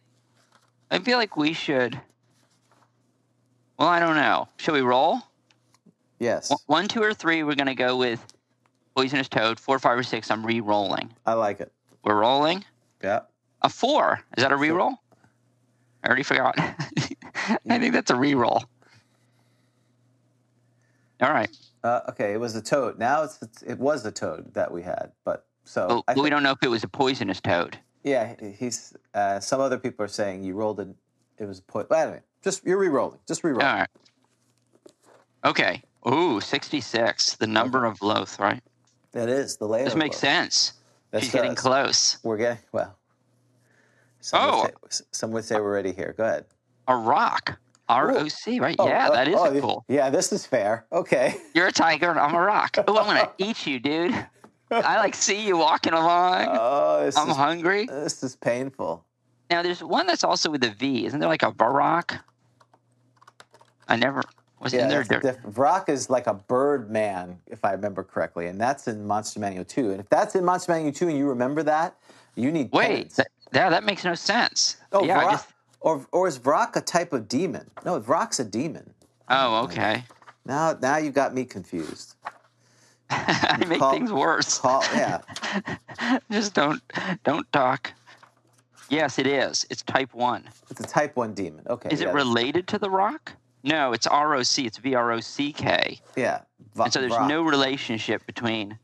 I 0.89 0.99
feel 0.99 1.17
like 1.17 1.37
we 1.37 1.53
should. 1.53 1.99
Well, 3.77 3.87
I 3.87 3.99
don't 3.99 4.15
know. 4.15 4.47
Should 4.57 4.73
we 4.73 4.81
roll? 4.81 5.19
Yes, 6.19 6.51
One, 6.67 6.87
two, 6.87 7.01
or 7.01 7.13
three? 7.15 7.41
We're 7.43 7.55
gonna 7.55 7.73
go 7.73 7.97
with 7.97 8.23
poisonous 8.95 9.29
toad. 9.29 9.59
Four, 9.59 9.79
five, 9.79 9.97
or 9.97 10.03
six. 10.03 10.31
I'm 10.31 10.45
re-rolling. 10.45 11.11
I 11.25 11.33
like 11.33 11.59
it. 11.59 11.71
We're 12.03 12.19
rolling. 12.19 12.63
Yeah. 13.03 13.21
A 13.61 13.69
four. 13.69 14.21
Is 14.37 14.43
that 14.43 14.51
a 14.51 14.57
re-roll? 14.57 14.95
I 16.03 16.07
already 16.07 16.23
forgot. 16.23 16.55
I 16.59 17.79
think 17.79 17.93
that's 17.93 18.11
a 18.11 18.15
re-roll. 18.15 18.63
All 21.21 21.31
right. 21.31 21.55
Uh, 21.83 22.01
okay, 22.09 22.33
it 22.33 22.39
was 22.39 22.55
a 22.55 22.61
toad. 22.61 22.97
Now 22.97 23.23
it's, 23.23 23.41
it's 23.41 23.61
it 23.63 23.79
was 23.79 24.05
a 24.05 24.11
toad 24.11 24.53
that 24.53 24.71
we 24.71 24.81
had, 24.81 25.11
but 25.23 25.45
so 25.63 26.03
I 26.07 26.13
but 26.13 26.23
we 26.23 26.29
don't 26.29 26.43
know 26.43 26.51
if 26.51 26.63
it 26.63 26.67
was 26.67 26.83
a 26.83 26.87
poisonous 26.87 27.41
toad. 27.41 27.77
Yeah, 28.03 28.35
he's. 28.57 28.95
Uh, 29.13 29.39
some 29.39 29.61
other 29.61 29.77
people 29.77 30.03
are 30.05 30.09
saying 30.09 30.43
you 30.43 30.55
rolled 30.55 30.79
it. 30.79 30.89
It 31.37 31.45
was 31.45 31.59
put. 31.59 31.89
Well, 31.89 32.01
anyway, 32.01 32.21
just 32.43 32.65
you're 32.65 32.77
re-rolling. 32.77 33.19
Just 33.27 33.43
re-roll. 33.43 33.63
All 33.63 33.75
right. 33.75 33.89
Okay. 35.43 35.81
Ooh, 36.07 36.41
66. 36.41 37.35
The 37.35 37.47
number 37.47 37.85
of 37.85 37.99
Lolth, 37.99 38.39
right? 38.39 38.61
That 39.13 39.29
is 39.29 39.57
the 39.57 39.67
layer. 39.67 39.85
This 39.85 39.95
makes 39.95 40.17
sense. 40.17 40.73
That 41.11 41.23
She's 41.23 41.31
getting 41.31 41.55
close. 41.55 42.17
We're 42.23 42.37
getting 42.37 42.63
well. 42.71 42.97
Some 44.21 44.39
Oh. 44.41 44.69
would 44.81 44.93
say, 44.93 45.03
some 45.11 45.31
would 45.31 45.43
say 45.45 45.55
we're 45.55 45.63
already 45.63 45.91
here. 45.91 46.13
Go 46.17 46.23
ahead. 46.23 46.45
A 46.87 46.95
roc. 46.95 47.57
R 47.89 48.11
O 48.11 48.27
C, 48.29 48.61
right? 48.61 48.75
Oh, 48.79 48.87
yeah, 48.87 49.09
uh, 49.09 49.11
that 49.11 49.27
is 49.27 49.35
oh, 49.35 49.59
cool. 49.59 49.85
Yeah, 49.89 50.09
this 50.09 50.31
is 50.31 50.45
fair. 50.45 50.85
Okay. 50.93 51.35
You're 51.53 51.67
a 51.67 51.71
tiger 51.73 52.09
and 52.09 52.19
I'm 52.19 52.33
a 52.33 52.39
roc. 52.39 52.77
Oh, 52.87 52.97
I'm 52.97 53.05
gonna 53.05 53.29
eat 53.37 53.67
you, 53.67 53.79
dude. 53.79 54.13
I 54.71 54.95
like 54.97 55.13
see 55.13 55.45
you 55.45 55.57
walking 55.57 55.91
along. 55.93 56.47
Oh, 56.51 56.99
I'm 57.17 57.29
is 57.29 57.35
hungry. 57.35 57.87
this 57.87 58.23
is 58.23 58.37
painful. 58.37 59.03
Now 59.49 59.61
there's 59.61 59.83
one 59.83 60.07
that's 60.07 60.23
also 60.23 60.49
with 60.49 60.63
a 60.63 60.69
V. 60.69 61.05
Isn't 61.05 61.19
there 61.19 61.27
like 61.27 61.43
a 61.43 61.51
Vrock? 61.51 62.17
I 63.89 63.97
never 63.97 64.23
was 64.61 64.73
Yeah, 64.73 64.87
there. 64.87 65.03
diff- 65.03 65.41
Vrock 65.43 65.89
is 65.89 66.09
like 66.09 66.27
a 66.27 66.33
bird 66.33 66.89
man, 66.91 67.39
if 67.47 67.65
I 67.65 67.71
remember 67.71 68.03
correctly, 68.03 68.47
and 68.47 68.59
that's 68.59 68.87
in 68.87 69.05
Monster 69.05 69.39
Manual 69.39 69.65
2. 69.65 69.91
And 69.91 69.99
if 69.99 70.09
that's 70.09 70.35
in 70.35 70.45
Monster 70.45 70.71
Manual 70.73 70.93
2 70.93 71.09
and 71.09 71.17
you 71.17 71.27
remember 71.27 71.63
that, 71.63 71.95
you 72.35 72.51
need 72.51 72.69
Wait, 72.71 73.11
that, 73.15 73.27
yeah, 73.53 73.69
that 73.69 73.83
makes 73.83 74.03
no 74.05 74.13
sense. 74.15 74.77
Oh, 74.91 75.03
yeah, 75.03 75.23
Vrock, 75.23 75.31
just, 75.31 75.47
or 75.81 76.05
or 76.11 76.27
is 76.27 76.39
Vrock 76.39 76.75
a 76.75 76.81
type 76.81 77.11
of 77.11 77.27
demon? 77.27 77.69
No, 77.83 77.99
Vrock's 77.99 78.39
a 78.39 78.45
demon. 78.45 78.93
oh, 79.29 79.63
okay. 79.65 80.03
Now, 80.45 80.77
now 80.81 80.97
you 80.97 81.11
got 81.11 81.33
me 81.33 81.43
confused. 81.45 82.15
I 83.09 83.63
make 83.67 83.79
Call- 83.79 83.91
things 83.91 84.11
worse. 84.11 84.59
Call, 84.59 84.83
yeah, 84.95 85.21
Just 86.31 86.53
don't 86.53 86.81
don't 87.23 87.51
talk. 87.51 87.91
Yes, 88.89 89.19
it 89.19 89.27
is. 89.27 89.65
It's 89.69 89.81
type 89.83 90.13
one. 90.13 90.43
it's 90.69 90.79
a 90.81 90.83
type 90.83 91.15
one 91.15 91.33
demon. 91.33 91.65
Okay, 91.69 91.89
Is 91.91 92.01
yeah, 92.01 92.09
it 92.09 92.13
related 92.13 92.67
to 92.69 92.77
the 92.77 92.89
roc? 92.89 93.33
No, 93.63 93.93
it's 93.93 94.07
R 94.07 94.33
O 94.35 94.43
C. 94.43 94.65
It's 94.65 94.77
V 94.77 94.95
R 94.95 95.11
O 95.11 95.19
C 95.19 95.51
K. 95.53 95.99
Yeah, 96.15 96.41
Va- 96.75 96.83
And 96.83 96.93
so 96.93 96.99
there's 96.99 97.27
no 97.27 97.43
relationship 97.43 98.25
between 98.25 98.77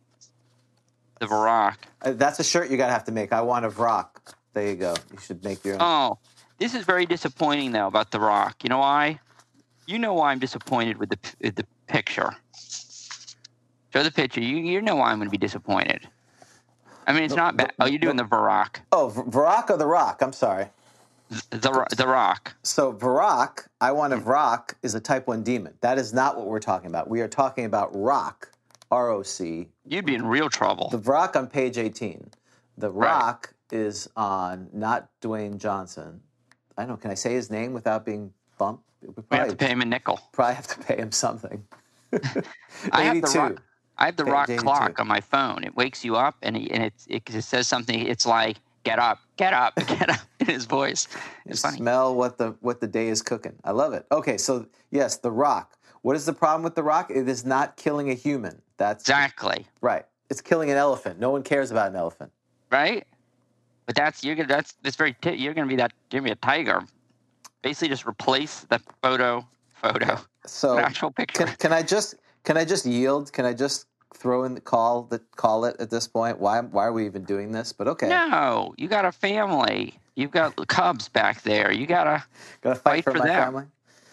the 1.19 1.25
Vrock. 1.25 1.75
Uh, 2.01 2.11
That's 2.13 2.39
a 2.39 2.43
shirt 2.43 2.69
you 2.69 2.77
gotta 2.77 2.93
have 2.93 3.05
to 3.05 3.11
make. 3.11 3.33
I 3.33 3.41
want 3.41 3.65
a 3.65 3.69
Vrock. 3.69 4.07
There 4.53 4.67
you 4.67 4.75
go. 4.75 4.93
You 5.11 5.17
should 5.19 5.43
make 5.43 5.63
your 5.65 5.75
own. 5.75 5.81
Oh, 5.81 6.19
this 6.59 6.73
is 6.75 6.83
very 6.85 7.05
disappointing 7.05 7.71
though 7.71 7.87
about 7.87 8.11
the 8.11 8.19
Roc. 8.19 8.63
You 8.63 8.69
know 8.69 8.79
why? 8.79 9.19
You 9.87 9.97
know 9.99 10.13
why 10.13 10.31
I'm 10.31 10.39
disappointed 10.39 10.97
with 10.97 11.09
the 11.09 11.19
with 11.41 11.55
the 11.55 11.65
picture. 11.87 12.35
Show 13.93 14.03
the 14.03 14.11
picture. 14.11 14.41
You 14.41 14.57
you 14.57 14.81
know 14.81 14.95
why 14.95 15.11
I'm 15.11 15.17
going 15.17 15.27
to 15.27 15.31
be 15.31 15.37
disappointed. 15.37 16.07
I 17.07 17.13
mean, 17.13 17.23
it's 17.23 17.35
not 17.35 17.55
bad. 17.55 17.71
Oh, 17.79 17.85
you're 17.85 17.99
doing 17.99 18.17
the 18.17 18.25
Vrock. 18.25 18.81
Oh, 18.91 19.07
V- 19.07 19.21
Vrock 19.21 19.69
or 19.69 19.77
the 19.77 19.87
Roc? 19.87 20.21
I'm 20.21 20.33
sorry. 20.33 20.67
The 21.29 21.85
the 21.95 22.07
Roc. 22.07 22.55
So 22.63 22.93
Vrock, 22.93 23.67
I 23.81 23.91
want 23.91 24.13
a 24.13 24.17
Vrock 24.17 24.73
is 24.81 24.95
a 24.95 24.99
type 24.99 25.27
one 25.27 25.43
demon. 25.43 25.73
That 25.81 25.97
is 25.97 26.13
not 26.13 26.37
what 26.37 26.47
we're 26.47 26.59
talking 26.59 26.87
about. 26.87 27.09
We 27.09 27.21
are 27.21 27.27
talking 27.27 27.65
about 27.65 27.89
Roc, 27.93 28.49
R 28.91 29.09
O 29.09 29.23
C. 29.23 29.67
You'd 29.85 30.05
be 30.05 30.15
in 30.15 30.25
real 30.25 30.49
trouble. 30.49 30.89
The 30.89 30.99
Vrock 30.99 31.35
on 31.35 31.47
page 31.47 31.77
18. 31.77 32.31
The 32.77 32.91
Right. 32.91 33.09
Rock 33.09 33.53
is 33.71 34.09
on 34.15 34.69
not 34.71 35.09
Dwayne 35.21 35.57
Johnson. 35.57 36.21
I 36.77 36.83
don't 36.83 36.89
know. 36.89 36.97
Can 36.97 37.11
I 37.11 37.15
say 37.15 37.33
his 37.33 37.49
name 37.49 37.73
without 37.73 38.05
being 38.05 38.31
bumped? 38.57 38.83
We 39.01 39.09
We 39.29 39.37
have 39.37 39.49
to 39.49 39.55
pay 39.55 39.67
him 39.67 39.81
a 39.81 39.85
nickel. 39.85 40.19
probably 40.31 40.55
have 40.55 40.67
to 40.67 40.79
pay 40.79 40.97
him 40.97 41.11
something. 41.11 41.65
I 42.91 43.03
have 43.03 43.21
the 43.21 43.31
rock. 43.39 43.61
I 43.97 44.05
have 44.05 44.15
the 44.15 44.25
rock 44.25 44.49
clock 44.57 44.99
on 44.99 45.07
my 45.07 45.21
phone. 45.21 45.63
It 45.63 45.75
wakes 45.75 46.05
you 46.05 46.15
up, 46.15 46.35
and 46.43 46.55
it, 46.55 46.71
and 46.71 46.83
it, 46.83 46.93
it, 47.07 47.35
it 47.35 47.41
says 47.41 47.67
something. 47.67 47.99
It's 47.99 48.27
like, 48.27 48.57
"Get 48.83 48.99
up, 48.99 49.19
get 49.37 49.53
up, 49.53 49.75
get 49.87 50.09
up." 50.09 50.19
In 50.39 50.47
his 50.47 50.65
voice, 50.65 51.07
it's 51.45 51.61
funny. 51.61 51.77
Smell 51.77 52.15
what 52.15 52.37
the 52.37 52.55
what 52.61 52.79
the 52.81 52.87
day 52.87 53.07
is 53.07 53.21
cooking. 53.21 53.55
I 53.63 53.71
love 53.71 53.93
it. 53.93 54.05
Okay, 54.11 54.37
so 54.37 54.65
yes, 54.91 55.17
the 55.17 55.31
Roc. 55.31 55.73
What 56.03 56.15
is 56.15 56.25
the 56.25 56.33
problem 56.33 56.63
with 56.63 56.75
the 56.75 56.83
Roc? 56.83 57.09
It 57.11 57.27
is 57.27 57.43
not 57.45 57.75
killing 57.75 58.09
a 58.09 58.13
human. 58.13 58.61
That's 58.77 59.03
Exactly. 59.03 59.65
right. 59.81 60.05
It's 60.29 60.41
killing 60.41 60.69
an 60.71 60.77
elephant. 60.77 61.19
No 61.19 61.31
one 61.31 61.41
cares 61.43 61.71
about 61.71 61.89
an 61.89 61.95
elephant. 61.95 62.31
right? 62.71 63.05
But 63.85 63.95
that's 63.95 64.23
you're 64.23 64.35
gonna 64.35 64.47
that's 64.49 64.73
that's 64.83 64.95
very 64.97 65.13
t- 65.21 65.33
you're 65.35 65.53
gonna 65.53 65.67
be 65.67 65.77
that 65.77 65.93
you're 66.11 66.19
gonna 66.21 66.29
be 66.29 66.33
a 66.33 66.35
tiger. 66.35 66.83
Basically, 67.61 67.87
just 67.89 68.05
replace 68.05 68.61
the 68.69 68.79
photo 69.01 69.45
photo 69.73 70.19
So 70.45 70.77
actual 70.79 71.11
picture. 71.11 71.45
can, 71.45 71.55
can 71.57 71.73
I 71.73 71.81
just 71.83 72.15
can 72.43 72.57
I 72.57 72.65
just 72.65 72.85
yield? 72.85 73.31
Can 73.33 73.45
I 73.45 73.53
just 73.53 73.85
throw 74.17 74.43
in 74.43 74.53
the 74.55 74.61
call 74.61 75.03
that 75.03 75.29
call 75.35 75.65
it 75.65 75.75
at 75.79 75.89
this 75.89 76.07
point? 76.07 76.39
Why 76.39 76.59
why 76.61 76.85
are 76.85 76.93
we 76.93 77.05
even 77.05 77.23
doing 77.23 77.51
this? 77.51 77.71
But 77.73 77.87
okay, 77.87 78.07
No, 78.09 78.73
you 78.77 78.87
got 78.87 79.05
a 79.05 79.11
family. 79.11 79.99
You've 80.15 80.31
got 80.31 80.55
the 80.57 80.65
cubs 80.65 81.07
back 81.09 81.43
there. 81.43 81.71
You 81.71 81.85
gotta 81.85 82.23
gotta 82.61 82.79
fight, 82.79 83.03
fight 83.03 83.03
for, 83.05 83.11
for 83.13 83.19
my 83.19 83.25
them. 83.27 83.43
family. 83.43 83.65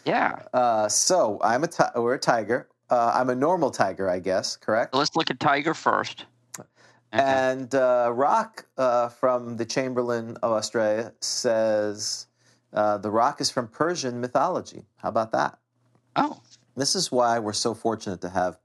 yeah. 0.04 0.40
Uh, 0.52 0.88
so 0.88 1.38
I'm 1.42 1.64
a 1.64 1.68
ti- 1.68 1.84
we're 1.96 2.14
a 2.14 2.18
tiger. 2.18 2.68
Uh, 2.90 3.12
I'm 3.14 3.30
a 3.30 3.34
normal 3.34 3.70
tiger, 3.70 4.08
I 4.10 4.18
guess. 4.18 4.56
Correct. 4.56 4.94
Let's 4.94 5.16
look 5.16 5.30
at 5.30 5.40
tiger 5.40 5.72
first. 5.74 6.26
Okay. 6.58 6.66
And 7.22 7.72
uh, 7.74 8.10
Rock 8.12 8.66
uh, 8.76 9.08
from 9.08 9.56
the 9.56 9.64
Chamberlain 9.64 10.36
of 10.42 10.50
Australia 10.52 11.12
says 11.20 12.26
uh, 12.72 12.98
the 12.98 13.10
roc 13.10 13.40
is 13.40 13.50
from 13.50 13.68
Persian 13.68 14.20
mythology. 14.20 14.84
How 14.96 15.08
about 15.10 15.30
that? 15.32 15.58
oh, 16.16 16.40
This 16.76 16.94
is 16.96 17.12
why 17.12 17.38
we're 17.38 17.52
so 17.52 17.72
fortunate 17.72 18.20
to 18.22 18.28
have 18.30 18.58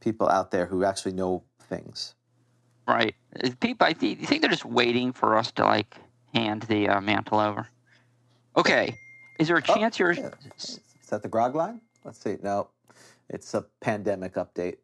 people 0.00 0.28
out 0.28 0.50
there 0.50 0.66
who 0.66 0.84
actually 0.84 1.12
know 1.12 1.42
things. 1.68 2.14
right. 2.86 3.14
People, 3.60 3.86
I 3.86 3.92
think, 3.92 4.20
you 4.20 4.26
think 4.26 4.40
they're 4.42 4.50
just 4.50 4.64
waiting 4.64 5.12
for 5.12 5.36
us 5.36 5.52
to 5.52 5.64
like 5.64 5.96
hand 6.34 6.62
the 6.62 6.88
uh, 6.88 7.00
mantle 7.00 7.38
over? 7.38 7.68
Okay. 8.56 8.94
Is 9.38 9.48
there 9.48 9.56
a 9.58 9.62
Oh, 9.68 9.74
chance 9.74 9.98
you're? 9.98 10.12
yeah. 10.12 10.30
Is 10.56 10.80
that 11.10 11.22
the 11.22 11.28
grog 11.28 11.54
line? 11.54 11.80
Let's 12.04 12.18
see. 12.22 12.36
No. 12.42 12.68
It's 13.28 13.52
a 13.54 13.62
pandemic 13.80 14.34
update. 14.34 14.76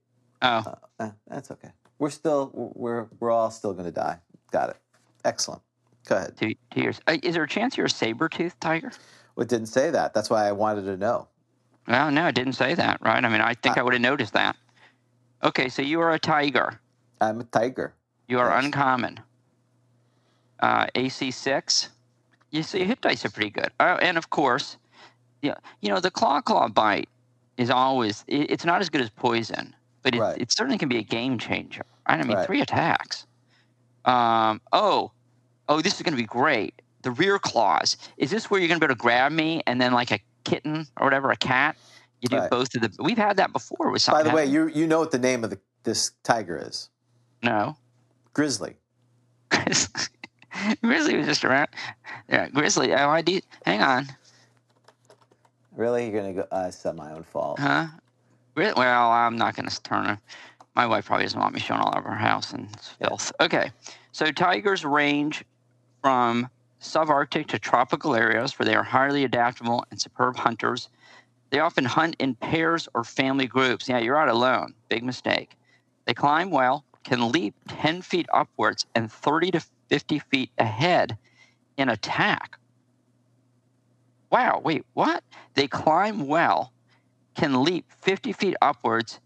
Oh, 0.42 0.48
Uh, 0.48 0.74
eh, 1.00 1.10
that's 1.26 1.50
okay. 1.50 1.70
We're 1.98 2.10
still 2.10 2.50
we're 2.52 3.06
we're 3.20 3.30
all 3.30 3.50
still 3.50 3.72
going 3.72 3.86
to 3.86 3.90
die. 3.92 4.18
Got 4.50 4.70
it. 4.70 4.76
Excellent. 5.24 5.62
Go 6.06 6.16
ahead. 6.16 6.36
two, 6.36 6.54
two 6.70 6.80
years. 6.82 7.00
Uh, 7.06 7.16
is 7.22 7.34
there 7.34 7.44
a 7.44 7.48
chance 7.48 7.76
you're 7.78 7.86
a 7.86 7.90
saber-toothed 7.90 8.60
tiger? 8.60 8.92
Well, 9.36 9.44
it 9.44 9.48
didn't 9.48 9.68
say 9.68 9.90
that. 9.90 10.12
That's 10.12 10.28
why 10.28 10.46
I 10.46 10.52
wanted 10.52 10.82
to 10.82 10.96
know. 10.98 11.28
Well, 11.88 12.10
no, 12.10 12.26
it 12.26 12.34
didn't 12.34 12.52
say 12.54 12.74
that, 12.74 12.98
right? 13.00 13.24
I 13.24 13.28
mean, 13.28 13.40
I 13.40 13.54
think 13.54 13.78
I, 13.78 13.82
would 13.82 13.94
have 13.94 14.02
noticed 14.02 14.34
that. 14.34 14.56
Okay, 15.44 15.68
so 15.68 15.82
you 15.82 16.00
are 16.00 16.12
a 16.12 16.18
tiger. 16.18 16.80
I'm 17.20 17.40
a 17.40 17.44
tiger. 17.44 17.94
You 18.28 18.38
are 18.40 18.48
Yes. 18.48 18.64
uncommon. 18.64 19.20
Uh, 20.60 20.86
AC 20.94 21.30
six. 21.30 21.90
You 22.50 22.62
see, 22.62 22.78
your 22.78 22.86
hit 22.86 23.00
dice 23.00 23.24
are 23.24 23.30
pretty 23.30 23.50
good. 23.50 23.70
Uh, 23.78 23.98
and 24.00 24.16
of 24.16 24.30
course, 24.30 24.78
yeah, 25.42 25.56
you 25.80 25.90
know 25.90 26.00
the 26.00 26.10
claw 26.10 26.40
claw 26.40 26.68
bite 26.68 27.08
is 27.58 27.68
always. 27.68 28.24
It, 28.26 28.50
it's 28.50 28.64
not 28.64 28.80
as 28.80 28.88
good 28.88 29.02
as 29.02 29.10
poison, 29.10 29.74
but 30.02 30.14
it, 30.14 30.20
Right. 30.20 30.40
it 30.40 30.52
certainly 30.52 30.78
can 30.78 30.88
be 30.88 30.98
a 30.98 31.02
game 31.02 31.38
changer. 31.38 31.84
I 32.06 32.22
mean, 32.22 32.36
Right. 32.36 32.46
three 32.46 32.60
attacks. 32.62 33.26
Um. 34.06 34.60
Oh, 34.72 35.12
oh, 35.68 35.80
this 35.82 35.96
is 35.96 36.02
going 36.02 36.12
to 36.14 36.22
be 36.22 36.26
great. 36.26 36.80
The 37.02 37.10
rear 37.10 37.38
claws. 37.38 37.98
Is 38.16 38.30
this 38.30 38.50
where 38.50 38.60
you're 38.60 38.68
going 38.68 38.80
to 38.80 38.86
be 38.86 38.90
able 38.90 38.96
to 38.96 39.02
grab 39.02 39.32
me 39.32 39.62
and 39.66 39.80
then 39.80 39.92
like 39.92 40.10
a 40.10 40.20
kitten 40.44 40.86
or 40.96 41.04
whatever, 41.04 41.30
a 41.30 41.36
cat? 41.36 41.76
You 42.24 42.28
do 42.30 42.36
Right. 42.38 42.50
both 42.50 42.74
of 42.74 42.80
the. 42.80 42.90
We've 43.02 43.18
had 43.18 43.36
that 43.36 43.52
before 43.52 43.90
with 43.90 44.06
By 44.06 44.22
the 44.22 44.30
way, 44.30 44.46
you 44.46 44.68
you 44.68 44.86
know 44.86 44.98
what 44.98 45.10
the 45.10 45.18
name 45.18 45.44
of 45.44 45.50
the, 45.50 45.58
this 45.82 46.12
tiger 46.22 46.56
is? 46.56 46.88
no. 47.42 47.76
Grizzly. 48.32 48.76
Grizzly 50.82 51.16
was 51.16 51.26
just 51.26 51.44
around. 51.44 51.68
Yeah, 52.28 52.48
Grizzly. 52.48 52.92
Oh, 52.94 53.08
I 53.10 53.20
do. 53.22 53.40
Hang 53.66 53.80
on, 53.82 54.08
Really? 55.76 56.04
You're 56.08 56.20
going 56.22 56.34
to 56.34 56.42
go? 56.42 56.48
Uh, 56.50 56.64
it's 56.68 56.84
not 56.84 56.96
my 56.96 57.12
own 57.12 57.24
fault. 57.24 57.58
huh? 57.58 57.86
Well, 58.56 58.78
I'm 59.10 59.36
not 59.36 59.54
going 59.56 59.68
to 59.68 59.82
turn 59.82 60.06
her. 60.06 60.18
My 60.74 60.86
wife 60.86 61.06
probably 61.06 61.26
doesn't 61.26 61.38
want 61.38 61.54
me 61.54 61.60
showing 61.60 61.80
all 61.80 61.92
over 61.96 62.08
her 62.08 62.14
house 62.16 62.52
and 62.52 62.68
it's 62.72 62.88
filth. 62.88 63.32
Okay, 63.40 63.70
so 64.12 64.30
tigers 64.32 64.84
range 64.84 65.44
from 66.02 66.48
subarctic 66.80 67.46
to 67.48 67.58
tropical 67.58 68.14
areas 68.16 68.58
where 68.58 68.64
they 68.66 68.74
are 68.74 68.82
highly 68.84 69.24
adaptable 69.24 69.84
and 69.90 70.00
superb 70.00 70.36
hunters. 70.36 70.88
They 71.54 71.60
often 71.60 71.84
hunt 71.84 72.16
in 72.18 72.34
pairs 72.34 72.88
or 72.94 73.04
family 73.04 73.46
groups. 73.46 73.88
Yeah, 73.88 73.98
you're 73.98 74.16
out 74.16 74.28
alone. 74.28 74.74
Big 74.88 75.04
mistake. 75.04 75.56
They 76.04 76.12
climb 76.12 76.50
well, 76.50 76.84
can 77.04 77.30
leap 77.30 77.54
10 77.68 78.02
feet 78.02 78.26
upwards 78.34 78.86
and 78.96 79.08
30 79.12 79.52
to 79.52 79.64
50 79.88 80.18
feet 80.18 80.50
ahead 80.58 81.16
in 81.76 81.88
attack. 81.90 82.58
Wow, 84.32 84.62
wait, 84.64 84.84
what? 84.94 85.22
They 85.54 85.68
climb 85.68 86.26
well, 86.26 86.72
can 87.36 87.62
leap 87.62 87.84
50 88.00 88.32
feet 88.32 88.56
upwards 88.60 89.20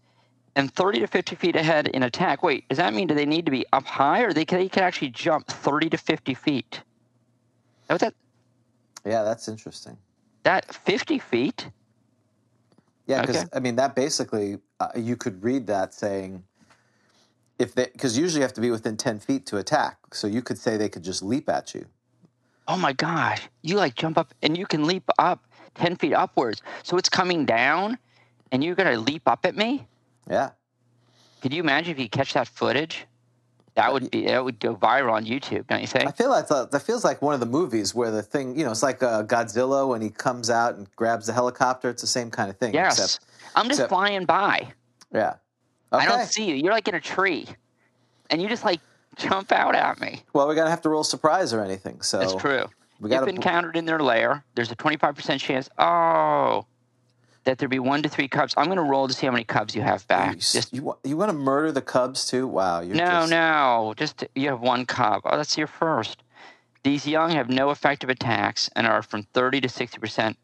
and 0.55 0.71
30 0.71 0.99
to 0.99 1.07
50 1.07 1.35
feet 1.35 1.55
ahead 1.55 1.87
in 1.87 2.03
attack. 2.03 2.43
Wait, 2.43 2.69
does 2.69 2.77
that 2.77 2.93
mean 2.93 3.07
do 3.07 3.15
they 3.15 3.25
need 3.25 3.45
to 3.45 3.51
be 3.51 3.65
up 3.73 3.85
high 3.85 4.21
or 4.21 4.33
they 4.33 4.45
can, 4.45 4.59
they 4.59 4.69
can 4.69 4.83
actually 4.83 5.09
jump 5.09 5.47
30 5.47 5.89
to 5.89 5.97
50 5.97 6.35
feet? 6.35 6.83
That, 7.87 8.13
Yeah, 9.03 9.23
that's 9.23 9.47
interesting. 9.47 9.97
that 10.43 10.71
50 10.71 11.17
feet? 11.17 11.71
Yeah, 13.09 13.21
because 13.21 13.37
Okay. 13.37 13.49
I 13.53 13.59
mean 13.59 13.75
that 13.77 13.95
basically 13.95 14.59
uh, 14.79 14.89
you 14.95 15.17
could 15.17 15.43
read 15.43 15.67
that 15.67 15.93
saying 15.93 16.45
if 17.57 17.75
they 17.75 17.87
because 17.91 18.17
usually 18.17 18.39
you 18.39 18.43
have 18.43 18.53
to 18.53 18.61
be 18.61 18.71
within 18.71 18.97
ten 18.97 19.19
feet 19.19 19.45
to 19.47 19.57
attack, 19.57 19.97
so 20.13 20.27
you 20.27 20.41
could 20.41 20.57
say 20.57 20.77
they 20.77 20.89
could 20.89 21.03
just 21.03 21.23
leap 21.23 21.49
at 21.49 21.73
you. 21.73 21.87
Oh 22.67 22.77
my 22.77 22.93
gosh. 22.93 23.49
You 23.63 23.75
like 23.77 23.95
jump 23.95 24.17
up 24.17 24.33
and 24.43 24.55
you 24.55 24.67
can 24.67 24.85
leap 24.85 25.03
up 25.17 25.43
10 25.75 25.95
feet 25.95 26.13
upwards. 26.13 26.61
So 26.83 26.97
it's 26.97 27.09
coming 27.09 27.45
down 27.45 27.97
and 28.51 28.63
you're 28.63 28.75
going 28.75 28.93
to 28.93 28.99
leap 28.99 29.23
up 29.27 29.45
at 29.45 29.55
me? 29.55 29.87
Yeah, 30.29 30.51
Could 31.41 31.53
you 31.53 31.61
imagine 31.63 31.93
if 31.93 31.99
you 31.99 32.09
catch 32.09 32.33
that 32.33 32.47
footage? 32.47 33.07
That 33.79 33.93
would 33.93 34.11
be 34.11 34.25
that 34.25 34.43
would 34.43 34.59
go 34.59 34.75
viral 34.75 35.13
on 35.13 35.25
YouTube, 35.25 35.67
don't 35.67 35.81
you 35.81 35.87
think? 35.87 36.07
I 36.07 36.11
feel 36.11 36.29
like 36.29 36.47
that, 36.49 36.71
that 36.71 36.81
feels 36.81 37.03
like 37.03 37.21
one 37.21 37.33
of 37.33 37.39
the 37.39 37.45
movies 37.45 37.95
where 37.95 38.11
the 38.11 38.21
thing 38.21 38.57
you 38.57 38.65
know 38.65 38.71
it's 38.71 38.83
like 38.83 39.01
uh, 39.01 39.23
Godzilla 39.23 39.87
when 39.87 40.01
he 40.01 40.09
comes 40.09 40.49
out 40.49 40.75
and 40.75 40.93
grabs 40.95 41.27
the 41.27 41.33
helicopter. 41.33 41.89
It's 41.89 42.01
the 42.01 42.07
same 42.07 42.29
kind 42.29 42.49
of 42.49 42.57
thing. 42.57 42.73
Yes. 42.73 42.99
Except, 42.99 43.25
I'm 43.55 43.67
just 43.67 43.79
except- 43.79 43.89
flying 43.89 44.25
by. 44.25 44.67
yeah. 45.13 45.35
Okay. 45.91 46.05
I 46.05 46.07
don't 46.07 46.27
see 46.27 46.45
you. 46.49 46.55
You're 46.55 46.73
like 46.73 46.87
in 46.87 46.95
a 46.95 47.01
tree. 47.01 47.47
And 48.29 48.41
you 48.41 48.47
just 48.47 48.63
like 48.63 48.79
jump 49.15 49.51
out 49.51 49.75
at 49.75 49.99
me. 49.99 50.21
well, 50.33 50.45
we're 50.47 50.55
gonna 50.55 50.69
have 50.69 50.81
to 50.81 50.89
roll 50.89 51.03
surprise 51.03 51.51
or 51.53 51.63
anything. 51.63 52.01
So 52.01 52.19
That's 52.19 52.35
true. 52.35 52.65
We 52.99 53.09
got 53.09 53.27
encountered 53.29 53.77
in 53.77 53.85
their 53.85 53.99
lair, 53.99 54.43
there's 54.55 54.71
a 54.71 54.75
25% 54.75 55.39
chance, 55.39 55.69
oh, 55.77 56.65
that 57.49 57.57
there 57.57 57.67
be 57.67 57.79
one 57.79 58.03
to 58.03 58.09
three 58.09 58.27
cubs. 58.27 58.53
I'm 58.55 58.65
going 58.65 58.77
to 58.77 58.83
roll 58.83 59.07
to 59.07 59.13
see 59.13 59.25
how 59.25 59.31
many 59.31 59.43
cubs 59.43 59.73
you 59.73 59.81
have 59.81 60.07
back. 60.07 60.35
You, 60.35 60.39
Just 60.39 60.71
you, 60.71 60.95
you 61.03 61.17
want 61.17 61.29
to 61.29 61.37
murder 61.37 61.71
the 61.71 61.81
Cubs 61.81 62.27
too? 62.29 62.47
Wow. 62.47 62.81
You're 62.81 62.95
No, 62.95 63.05
just, 63.05 63.31
no. 63.31 63.93
Just 63.97 64.23
you 64.35 64.49
have 64.49 64.61
one 64.61 64.85
cub. 64.85 65.23
Oh, 65.25 65.35
that's 65.35 65.57
your 65.57 65.65
first. 65.65 66.21
These 66.83 67.07
young 67.07 67.31
have 67.31 67.49
no 67.49 67.71
effective 67.71 68.11
attacks 68.11 68.69
and 68.75 68.85
are 68.85 69.01
from 69.01 69.23
30 69.23 69.61
to 69.61 69.69
60 69.69 69.97
percent 69.97 70.37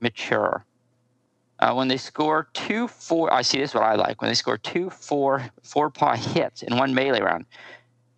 mature. 0.00 0.66
Uh, 1.60 1.72
when 1.72 1.88
they 1.88 1.96
score 1.96 2.48
two, 2.52 2.88
four, 2.88 3.32
I 3.32 3.40
see 3.40 3.58
this 3.58 3.70
is 3.70 3.74
what 3.74 3.84
I 3.84 3.94
like. 3.94 4.20
When 4.20 4.30
they 4.30 4.34
score 4.34 4.58
two, 4.58 4.90
four, 4.90 5.42
four 5.62 5.88
paw 5.88 6.14
hits 6.14 6.62
in 6.62 6.76
one 6.76 6.92
melee 6.92 7.22
round, 7.22 7.46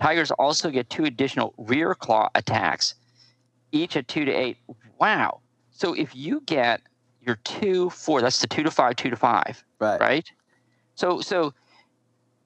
tigers 0.00 0.32
also 0.32 0.68
get 0.70 0.90
two 0.90 1.04
additional 1.04 1.54
rear 1.58 1.94
claw 1.94 2.28
attacks, 2.34 2.96
each 3.70 3.96
at 3.96 4.08
two 4.08 4.24
to 4.24 4.32
eight. 4.32 4.56
Wow. 4.98 5.42
So 5.70 5.94
if 5.94 6.14
you 6.16 6.42
get 6.44 6.82
your 7.24 7.36
two, 7.44 7.90
four, 7.90 8.20
that's 8.20 8.40
the 8.40 8.46
two 8.46 8.62
to 8.62 8.70
five, 8.70 8.96
two 8.96 9.10
to 9.10 9.16
five 9.16 9.62
Right. 9.78 10.00
right? 10.00 10.32
So 10.94 11.20
so 11.20 11.54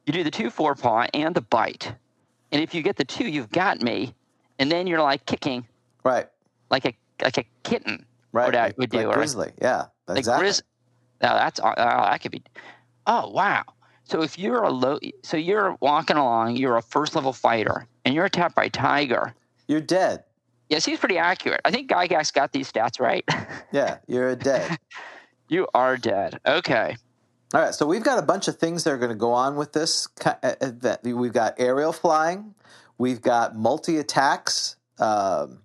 you 0.06 0.12
do 0.12 0.22
the 0.22 0.30
two 0.30 0.50
four 0.50 0.74
paw 0.74 1.06
and 1.14 1.34
the 1.34 1.40
bite, 1.40 1.92
and 2.52 2.62
if 2.62 2.74
you 2.74 2.82
get 2.82 2.96
the 2.96 3.04
two, 3.04 3.26
you've 3.28 3.50
got 3.50 3.82
me, 3.82 4.14
and 4.58 4.70
then 4.70 4.86
you're 4.86 5.02
like 5.02 5.26
kicking 5.26 5.66
Right. 6.04 6.26
like 6.70 6.84
a 6.84 6.94
like 7.22 7.38
a 7.38 7.44
kitten 7.64 8.06
Right. 8.32 8.46
would, 8.46 8.56
I, 8.56 8.66
like, 8.66 8.78
would 8.78 8.90
do, 8.90 8.98
like 8.98 9.06
or 9.06 9.14
grizzly. 9.14 9.52
Yeah. 9.60 9.86
like 10.06 10.18
exactly. 10.18 10.48
grizz. 10.48 10.62
Now 11.22 11.34
that's 11.34 11.58
uh, 11.60 11.74
that 11.76 12.20
could 12.20 12.32
be. 12.32 12.42
Oh 13.06 13.30
wow! 13.30 13.64
So 14.04 14.22
if 14.22 14.38
you're 14.38 14.62
a 14.62 14.70
low, 14.70 14.98
so 15.22 15.36
you're 15.36 15.76
walking 15.80 16.16
along, 16.16 16.56
you're 16.56 16.76
a 16.76 16.82
first 16.82 17.14
level 17.14 17.32
fighter, 17.32 17.86
and 18.04 18.14
you're 18.14 18.26
attacked 18.26 18.54
by 18.54 18.68
tiger. 18.68 19.34
You're 19.68 19.80
dead. 19.80 20.24
Yes, 20.68 20.84
he's 20.84 20.98
pretty 20.98 21.18
accurate. 21.18 21.60
I 21.64 21.70
think 21.70 21.90
Gygax 21.90 22.32
got 22.32 22.52
these 22.52 22.70
stats 22.70 23.00
right. 23.00 23.24
Yeah. 23.72 23.98
You're 24.06 24.36
dead. 24.36 24.78
you 25.48 25.66
are 25.74 25.96
dead. 25.96 26.40
Okay. 26.46 26.96
All 27.54 27.60
right, 27.60 27.74
so 27.74 27.86
we've 27.86 28.02
got 28.02 28.18
a 28.18 28.22
bunch 28.22 28.48
of 28.48 28.58
things 28.58 28.84
that 28.84 28.90
are 28.92 28.98
going 28.98 29.10
to 29.10 29.16
go 29.16 29.32
on 29.32 29.56
with 29.56 29.72
this 29.72 30.08
uh, 30.24 30.34
event. 30.60 31.00
We've 31.04 31.32
got 31.32 31.54
aerial 31.58 31.92
flying, 31.92 32.54
we've 32.98 33.22
got 33.22 33.54
multi 33.56 33.98
attacks. 33.98 34.76
Um, 34.98 35.60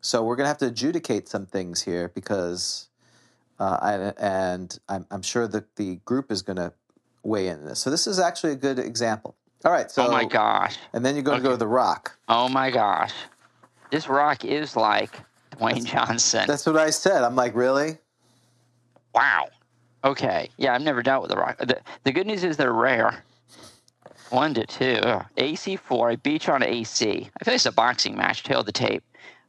so 0.00 0.22
we're 0.22 0.36
going 0.36 0.44
to 0.44 0.48
have 0.48 0.58
to 0.58 0.66
adjudicate 0.66 1.28
some 1.28 1.46
things 1.46 1.82
here 1.82 2.12
because, 2.14 2.88
uh, 3.58 3.78
I, 3.82 3.94
and 4.24 4.78
I'm, 4.88 5.04
I'm 5.10 5.22
sure 5.22 5.48
that 5.48 5.74
the 5.74 5.96
group 6.04 6.30
is 6.30 6.42
going 6.42 6.58
to 6.58 6.72
weigh 7.24 7.48
in 7.48 7.58
on 7.58 7.64
this. 7.64 7.80
So 7.80 7.90
this 7.90 8.06
is 8.06 8.20
actually 8.20 8.52
a 8.52 8.56
good 8.56 8.78
example. 8.78 9.34
All 9.64 9.72
right, 9.72 9.90
so 9.90 10.06
oh 10.06 10.12
my 10.12 10.24
gosh. 10.24 10.76
and 10.92 11.04
then 11.04 11.16
you're 11.16 11.24
going 11.24 11.38
to 11.38 11.42
go 11.42 11.50
to 11.50 11.56
the 11.56 11.66
rock. 11.66 12.16
Oh 12.28 12.48
my 12.48 12.70
gosh. 12.70 13.12
This 13.90 14.08
roc 14.08 14.44
is 14.44 14.76
like 14.76 15.12
Dwayne 15.52 15.84
Johnson. 15.84 16.44
That's 16.46 16.66
what 16.66 16.76
I 16.76 16.90
said. 16.90 17.22
I'm 17.22 17.36
like, 17.36 17.54
really? 17.54 17.98
Wow. 19.14 19.48
Okay. 20.04 20.50
Yeah, 20.56 20.74
I've 20.74 20.82
never 20.82 21.02
dealt 21.02 21.22
with 21.22 21.30
the 21.30 21.36
roc. 21.36 21.58
The, 21.58 21.80
the 22.04 22.12
good 22.12 22.26
news 22.26 22.44
is 22.44 22.56
they're 22.56 22.72
rare. 22.72 23.24
One 24.30 24.54
to 24.54 24.66
two. 24.66 24.98
Ugh. 25.02 25.24
AC4. 25.36 26.12
I 26.12 26.16
beat 26.16 26.46
you 26.46 26.52
on 26.52 26.62
AC. 26.62 27.08
I 27.08 27.44
feel 27.44 27.52
like 27.52 27.56
it's 27.56 27.66
a 27.66 27.72
boxing 27.72 28.16
match. 28.16 28.42
Tail 28.42 28.62
the 28.62 28.72
tape. 28.72 29.02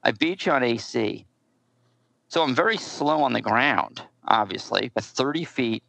I 0.04 0.12
beat 0.12 0.45
you 0.45 0.52
on 0.52 0.63
AC. 0.63 1.26
So 2.30 2.43
I'm 2.43 2.54
very 2.54 2.78
slow 2.78 3.23
on 3.23 3.34
the 3.34 3.41
ground, 3.41 4.02
obviously, 4.28 4.91
but 4.93 5.04
30 5.04 5.43
feet 5.45 5.84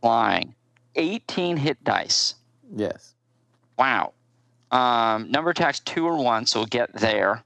flying. 0.00 0.54
18 0.96 1.56
hit 1.56 1.82
dice. 1.84 2.34
Yes. 2.74 3.14
Wow. 3.78 4.12
Um, 4.70 5.30
number 5.30 5.50
attacks 5.50 5.80
two 5.80 6.06
or 6.06 6.16
one, 6.22 6.46
so 6.46 6.60
we'll 6.60 6.66
get 6.66 6.92
there. 6.94 7.44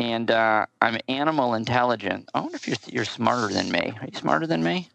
And 0.00 0.30
uh, 0.30 0.64
I'm 0.80 0.98
animal 1.08 1.52
intelligent. 1.52 2.30
I 2.32 2.40
wonder 2.40 2.56
if 2.56 2.66
you're, 2.66 2.76
you're 2.86 3.04
smarter 3.04 3.52
than 3.52 3.70
me. 3.70 3.92
Are 4.00 4.06
you 4.10 4.18
smarter 4.18 4.46
than 4.46 4.62
me? 4.62 4.88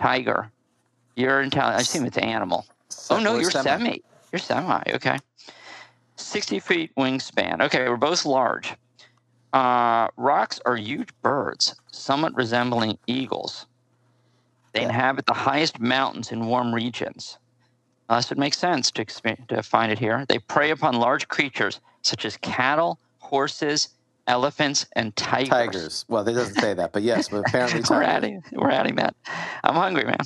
Tiger. 0.00 0.50
You're 1.16 1.42
intelligent. 1.42 1.78
I 1.78 1.82
assume 1.82 2.06
it's 2.06 2.16
animal. 2.16 2.64
Oh, 3.10 3.18
no, 3.18 3.38
you're 3.38 3.50
semi. 3.50 3.98
You're 4.32 4.38
semi. 4.38 4.82
Okay. 4.88 5.18
60 6.16 6.60
feet 6.60 6.92
wingspan. 6.96 7.60
Okay, 7.60 7.86
we're 7.90 7.98
both 7.98 8.24
large. 8.24 8.74
Uh, 9.52 10.08
rocs 10.16 10.60
are 10.64 10.76
huge 10.76 11.10
birds, 11.22 11.76
somewhat 11.92 12.34
resembling 12.34 12.98
eagles. 13.06 13.66
They 14.72 14.80
Yeah. 14.80 14.88
inhabit 14.88 15.26
the 15.26 15.34
highest 15.34 15.78
mountains 15.78 16.32
in 16.32 16.46
warm 16.46 16.74
regions. 16.74 17.38
So 18.08 18.32
it 18.32 18.38
makes 18.38 18.56
sense 18.56 18.90
to, 18.92 19.04
exp- 19.04 19.48
to 19.48 19.62
find 19.62 19.92
it 19.92 19.98
here. 19.98 20.24
They 20.26 20.38
prey 20.38 20.70
upon 20.70 20.94
large 20.94 21.28
creatures 21.28 21.80
such 22.02 22.24
as 22.24 22.38
cattle, 22.38 22.98
horses, 23.18 23.90
elephants, 24.26 24.86
and 24.94 25.14
tigers. 25.16 25.48
Tigers. 25.48 26.04
Well, 26.08 26.26
it 26.26 26.32
doesn't 26.32 26.60
say 26.60 26.74
that, 26.74 26.92
but 26.92 27.02
yes, 27.02 27.28
but 27.28 27.38
apparently 27.38 27.82
we're 27.90 28.02
adding 28.02 28.42
we're 28.52 28.70
adding 28.70 28.96
that. 28.96 29.14
I'm 29.64 29.74
hungry, 29.74 30.04
man. 30.04 30.18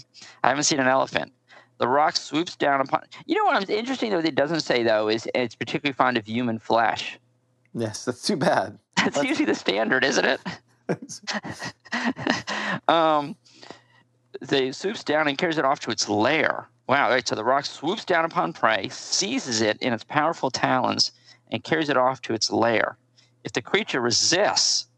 I 0.43 0.49
haven't 0.49 0.65
seen 0.65 0.81
an 0.81 0.89
elephant. 0.89 1.33
The 1.79 1.89
roc 1.89 2.17
swoops 2.17 2.57
down 2.57 2.81
upon. 2.81 3.03
You 3.27 3.37
know 3.37 3.45
what? 3.45 3.57
I'm 3.57 3.65
interesting 3.69 4.11
though. 4.11 4.21
That 4.21 4.29
it 4.29 4.35
doesn't 4.35 4.61
say 4.61 4.83
though 4.83 5.09
is 5.09 5.29
it's 5.35 5.55
particularly 5.55 5.95
fond 5.95 6.17
of 6.17 6.27
human 6.27 6.59
flesh. 6.59 7.19
Yes, 7.75 8.05
that's 8.05 8.23
too 8.23 8.37
bad. 8.37 8.79
That's 8.97 9.23
usually 9.23 9.47
the 9.47 9.55
standard, 9.55 10.05
isn't 10.05 10.27
it? 10.27 10.41
um, 12.89 13.35
they 14.43 14.73
swoops 14.73 15.05
down 15.05 15.27
and 15.27 15.39
carries 15.39 15.57
it 15.57 15.65
off 15.65 15.81
to 15.81 15.91
its 15.91 16.09
lair. 16.09 16.69
Wow! 16.87 17.09
Right, 17.09 17.27
so 17.27 17.35
the 17.35 17.45
roc 17.45 17.65
swoops 17.65 18.05
down 18.05 18.25
upon 18.25 18.53
prey, 18.53 18.89
seizes 18.91 19.63
it 19.63 19.79
in 19.81 19.93
its 19.93 20.05
powerful 20.05 20.51
talons, 20.51 21.13
and 21.51 21.65
carries 21.65 21.89
it 21.89 21.97
off 21.97 22.21
to 22.23 22.35
its 22.35 22.51
lair. 22.51 22.99
If 23.45 23.53
the 23.53 23.63
creature 23.63 24.01
resists, 24.01 24.89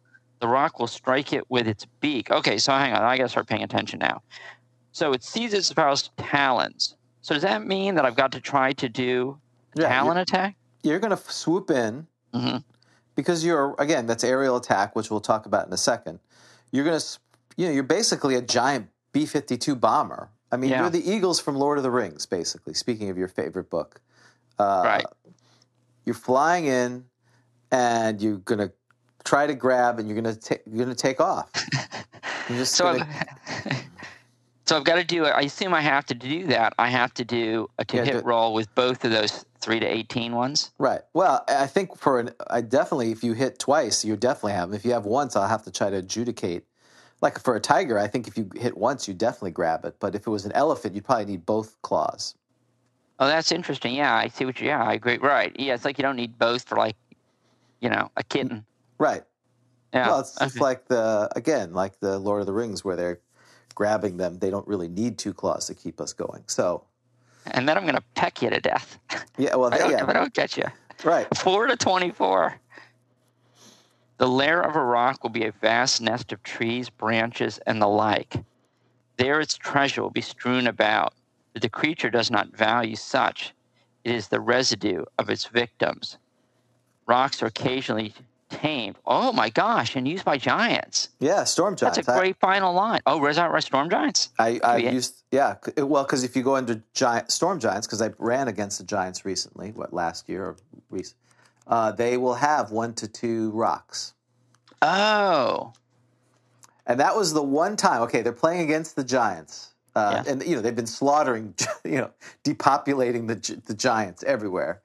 the 0.40 0.48
roc 0.48 0.78
will 0.78 0.87
strike 0.88 1.33
it 1.33 1.48
with 1.48 1.68
its 1.68 1.87
beak. 2.00 2.31
Okay, 2.31 2.59
so 2.59 2.72
hang 2.72 2.92
on, 2.92 3.02
I 3.02 3.16
gotta 3.16 3.28
start 3.28 3.46
paying 3.46 3.62
attention 3.62 3.98
now. 3.98 4.22
So 4.92 5.12
it 5.12 5.22
seizes 5.22 5.70
its 5.70 5.72
powerful 5.72 6.12
talons. 6.16 6.96
So 7.22 7.35
does 7.35 7.42
that 7.44 7.64
mean 7.66 7.94
that 7.94 8.05
I've 8.05 8.16
got 8.16 8.33
to 8.33 8.40
try 8.40 8.72
to 8.74 8.88
do 8.88 9.38
Yeah, 9.74 9.88
talon 9.88 10.16
attack? 10.16 10.57
You're 10.83 10.98
going 10.98 11.16
to 11.16 11.33
swoop 11.33 11.70
in 11.70 12.07
hmm 12.35 12.57
because 13.14 13.44
you're 13.44 13.74
again 13.78 14.07
that's 14.07 14.24
aerial 14.24 14.57
attack, 14.57 14.96
which 14.96 15.11
we'll 15.11 15.20
talk 15.20 15.46
about 15.46 15.66
in 15.66 15.72
a 15.72 15.76
second. 15.76 16.18
You're 16.72 16.85
going 16.85 16.98
to, 16.98 17.07
you 17.57 17.66
know, 17.66 17.72
you're 17.72 17.83
basically 17.85 18.35
a 18.35 18.42
giant 18.42 18.88
B-52 19.12 19.78
bomber. 19.78 20.31
I 20.50 20.57
mean, 20.57 20.70
Yeah. 20.70 20.81
you're 20.81 20.90
the 20.90 21.09
Eagles 21.11 21.38
from 21.38 21.55
Lord 21.57 21.78
of 21.78 21.85
the 21.85 21.90
Rings, 21.90 22.26
basically. 22.26 22.74
Speaking 22.74 23.11
of 23.11 23.16
your 23.16 23.28
favorite 23.28 23.70
book, 23.70 24.00
uh, 24.59 24.83
Right. 24.85 25.07
You're 26.05 26.14
flying 26.14 26.66
in, 26.66 27.05
and 27.72 28.22
you're 28.22 28.37
going 28.38 28.61
to 28.61 28.70
try 29.24 29.46
to 29.48 29.54
grab, 29.54 29.98
and 29.98 30.08
you're 30.08 30.20
going 30.20 30.32
to 30.32 30.40
ta- 30.40 30.62
you're 30.70 30.87
to 30.87 30.94
take 30.94 31.20
off. 31.20 31.50
So 32.64 32.85
gonna, 32.85 33.06
I've, 33.08 33.85
so 34.66 34.76
I've 34.76 34.85
got 34.85 34.96
to 34.96 35.04
do 35.04 35.24
it. 35.24 35.30
I 35.30 35.42
assume 35.42 35.72
I 35.72 35.80
have 35.80 36.04
to 36.06 36.14
do 36.14 36.46
that. 36.48 36.74
I 36.76 36.88
have 36.90 37.14
to 37.14 37.24
do 37.24 37.68
a 37.78 37.85
two 37.85 37.98
Yeah, 37.98 38.04
hit 38.04 38.12
do- 38.14 38.20
roll 38.20 38.52
with 38.52 38.72
both 38.74 39.04
of 39.04 39.11
those 39.12 39.46
three 39.61 39.78
to 39.80 39.87
eighteen 39.87 40.35
ones. 40.35 40.72
Right. 40.78 41.00
Well, 41.14 41.44
I 41.48 41.66
think 41.68 41.96
for 41.96 42.18
an, 42.18 42.30
I 42.50 42.61
definitely, 42.61 43.12
if 43.12 43.22
you 43.24 43.32
hit 43.32 43.58
twice, 43.61 44.04
you 44.04 44.16
definitely 44.16 44.52
have. 44.54 44.68
'em. 44.68 44.74
If 44.74 44.85
you 44.85 44.90
have 44.92 45.06
once, 45.06 45.37
I'll 45.37 45.48
have 45.48 45.62
to 45.64 45.70
try 45.70 45.88
to 45.88 45.96
adjudicate. 45.96 46.64
Like 47.22 47.38
for 47.38 47.54
a 47.54 47.61
tiger, 47.61 47.98
I 47.98 48.08
think 48.08 48.26
if 48.26 48.37
you 48.37 48.50
hit 48.56 48.76
once, 48.76 49.06
you 49.06 49.14
definitely 49.14 49.52
grab 49.52 49.85
it. 49.85 49.94
But 50.00 50.14
if 50.16 50.26
it 50.26 50.30
was 50.30 50.44
an 50.44 50.52
elephant, 50.52 50.94
you'd 50.96 51.04
probably 51.04 51.26
need 51.26 51.46
both 51.46 51.80
claws. 51.82 52.35
Oh, 53.20 53.28
that's 53.28 53.52
interesting. 53.52 53.94
Yeah, 53.94 54.14
I 54.14 54.26
see 54.26 54.44
what 54.44 54.61
you. 54.61 54.66
Yeah, 54.66 54.82
I 54.82 54.94
agree. 54.94 55.18
Right. 55.18 55.54
Yeah, 55.58 55.74
it's 55.74 55.85
like 55.85 55.96
you 55.96 56.02
don't 56.02 56.16
need 56.16 56.37
both 56.38 56.64
for 56.64 56.76
like, 56.76 56.96
you 57.82 57.90
know, 57.90 58.10
a 58.16 58.22
kitten. 58.22 58.64
Right. 58.98 59.24
Yeah. 59.92 60.06
Well, 60.08 60.20
it's 60.20 60.40
okay. 60.40 60.58
like 60.60 60.86
the 60.88 61.28
again, 61.36 61.74
like 61.74 62.00
the 62.00 62.18
Lord 62.18 62.40
of 62.40 62.46
the 62.46 62.52
Rings, 62.54 62.82
where 62.82 62.96
they're 62.96 63.20
grabbing 63.74 64.16
them. 64.16 64.38
They 64.38 64.48
don't 64.48 64.66
really 64.66 64.88
need 64.88 65.18
two 65.18 65.34
claws 65.34 65.66
to 65.66 65.74
keep 65.74 66.00
us 66.00 66.12
going. 66.14 66.44
So 66.46 66.84
and 67.46 67.68
then 67.68 67.76
I'm 67.76 67.82
going 67.82 67.96
to 67.96 68.04
peck 68.14 68.40
you 68.40 68.50
to 68.50 68.60
death. 68.60 68.98
yeah, 69.36 69.56
well, 69.56 69.72
If 69.72 69.82
I 69.82 69.90
yeah, 69.90 70.02
if 70.02 70.08
I 70.08 70.12
don't 70.12 70.32
get 70.32 70.56
you. 70.56 70.64
right. 71.04 71.26
Four 71.36 71.66
to 71.66 71.76
twenty-four. 71.76 72.58
The 74.18 74.28
lair 74.28 74.62
of 74.62 74.76
a 74.76 74.84
roc 74.84 75.24
will 75.24 75.30
be 75.30 75.44
a 75.46 75.52
vast 75.52 76.00
nest 76.00 76.32
of 76.32 76.42
trees, 76.44 76.88
branches, 76.88 77.58
and 77.66 77.82
the 77.82 77.88
like. 77.88 78.36
There 79.16 79.40
its 79.40 79.56
treasure 79.56 80.02
will 80.02 80.10
be 80.10 80.20
strewn 80.20 80.68
about, 80.68 81.14
but 81.52 81.62
the 81.62 81.68
creature 81.68 82.08
does 82.10 82.30
not 82.30 82.56
value 82.56 82.94
such. 82.94 83.52
It 84.04 84.14
is 84.14 84.28
the 84.28 84.40
residue 84.40 85.04
of 85.18 85.28
its 85.28 85.46
victims. 85.46 86.18
Rocs 87.12 87.42
are 87.42 87.46
occasionally 87.46 88.14
tamed. 88.48 88.96
Oh 89.07 89.35
my 89.35 89.51
gosh, 89.51 89.96
and 89.96 90.09
used 90.09 90.25
by 90.25 90.38
giants. 90.38 91.11
Yeah, 91.20 91.44
storm 91.44 91.77
giants. 91.77 91.98
That's 91.98 92.09
a 92.09 92.18
great 92.18 92.38
final 92.40 92.72
line. 92.72 93.03
Oh, 93.05 93.22
is 93.27 93.37
that 93.37 93.51
right? 93.53 93.62
Storm 93.62 93.90
giants? 93.90 94.31
I, 94.38 94.59
I 94.64 94.79
used 94.79 95.22
yeah 95.31 95.57
well 95.77 96.05
because 96.05 96.25
if 96.25 96.35
you 96.37 96.42
go 96.42 96.57
into 96.57 96.81
giant 96.94 97.31
storm 97.31 97.61
giants 97.61 97.87
because 97.87 98.01
I 98.01 98.12
ran 98.18 98.48
against 98.48 98.79
the 98.79 98.85
giants 98.85 99.27
recently 99.27 99.72
what 99.72 99.92
last 99.92 100.27
year 100.31 100.42
or 100.46 100.57
recent 100.88 101.18
uh, 101.66 101.92
they 101.92 102.16
will 102.16 102.35
have 102.35 102.70
one 102.70 102.94
to 102.94 103.07
two 103.09 103.51
rocs 103.51 104.14
Oh, 104.81 105.75
and 106.87 106.98
that 106.98 107.14
was 107.14 107.35
the 107.35 107.42
one 107.42 107.77
time 107.77 108.01
okay 108.03 108.22
they're 108.22 108.33
playing 108.33 108.62
against 108.62 108.96
the 108.96 109.05
giants 109.05 109.75
uh, 109.94 110.22
Yeah. 110.25 110.33
and 110.33 110.42
you 110.42 110.57
know 110.57 110.62
they've 110.62 110.75
been 110.75 110.87
slaughtering 110.87 111.55
you 111.85 111.98
know 111.98 112.11
depopulating 112.42 113.29
the 113.29 113.61
the 113.66 113.75
giants 113.75 114.22
everywhere 114.25 114.81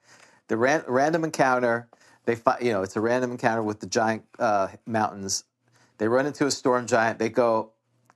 the 0.48 0.56
ran, 0.58 0.82
random 0.86 1.24
encounter 1.24 1.88
they 2.28 2.36
fi- 2.36 2.58
you 2.60 2.70
know 2.70 2.82
it's 2.82 2.94
a 2.94 3.00
random 3.00 3.32
encounter 3.32 3.62
with 3.62 3.80
the 3.80 3.86
giant 3.86 4.22
uh, 4.38 4.68
mountains 4.86 5.44
they 5.96 6.06
run 6.06 6.26
into 6.26 6.46
a 6.46 6.50
storm 6.50 6.86
giant 6.86 7.18
they 7.18 7.28
go 7.28 7.72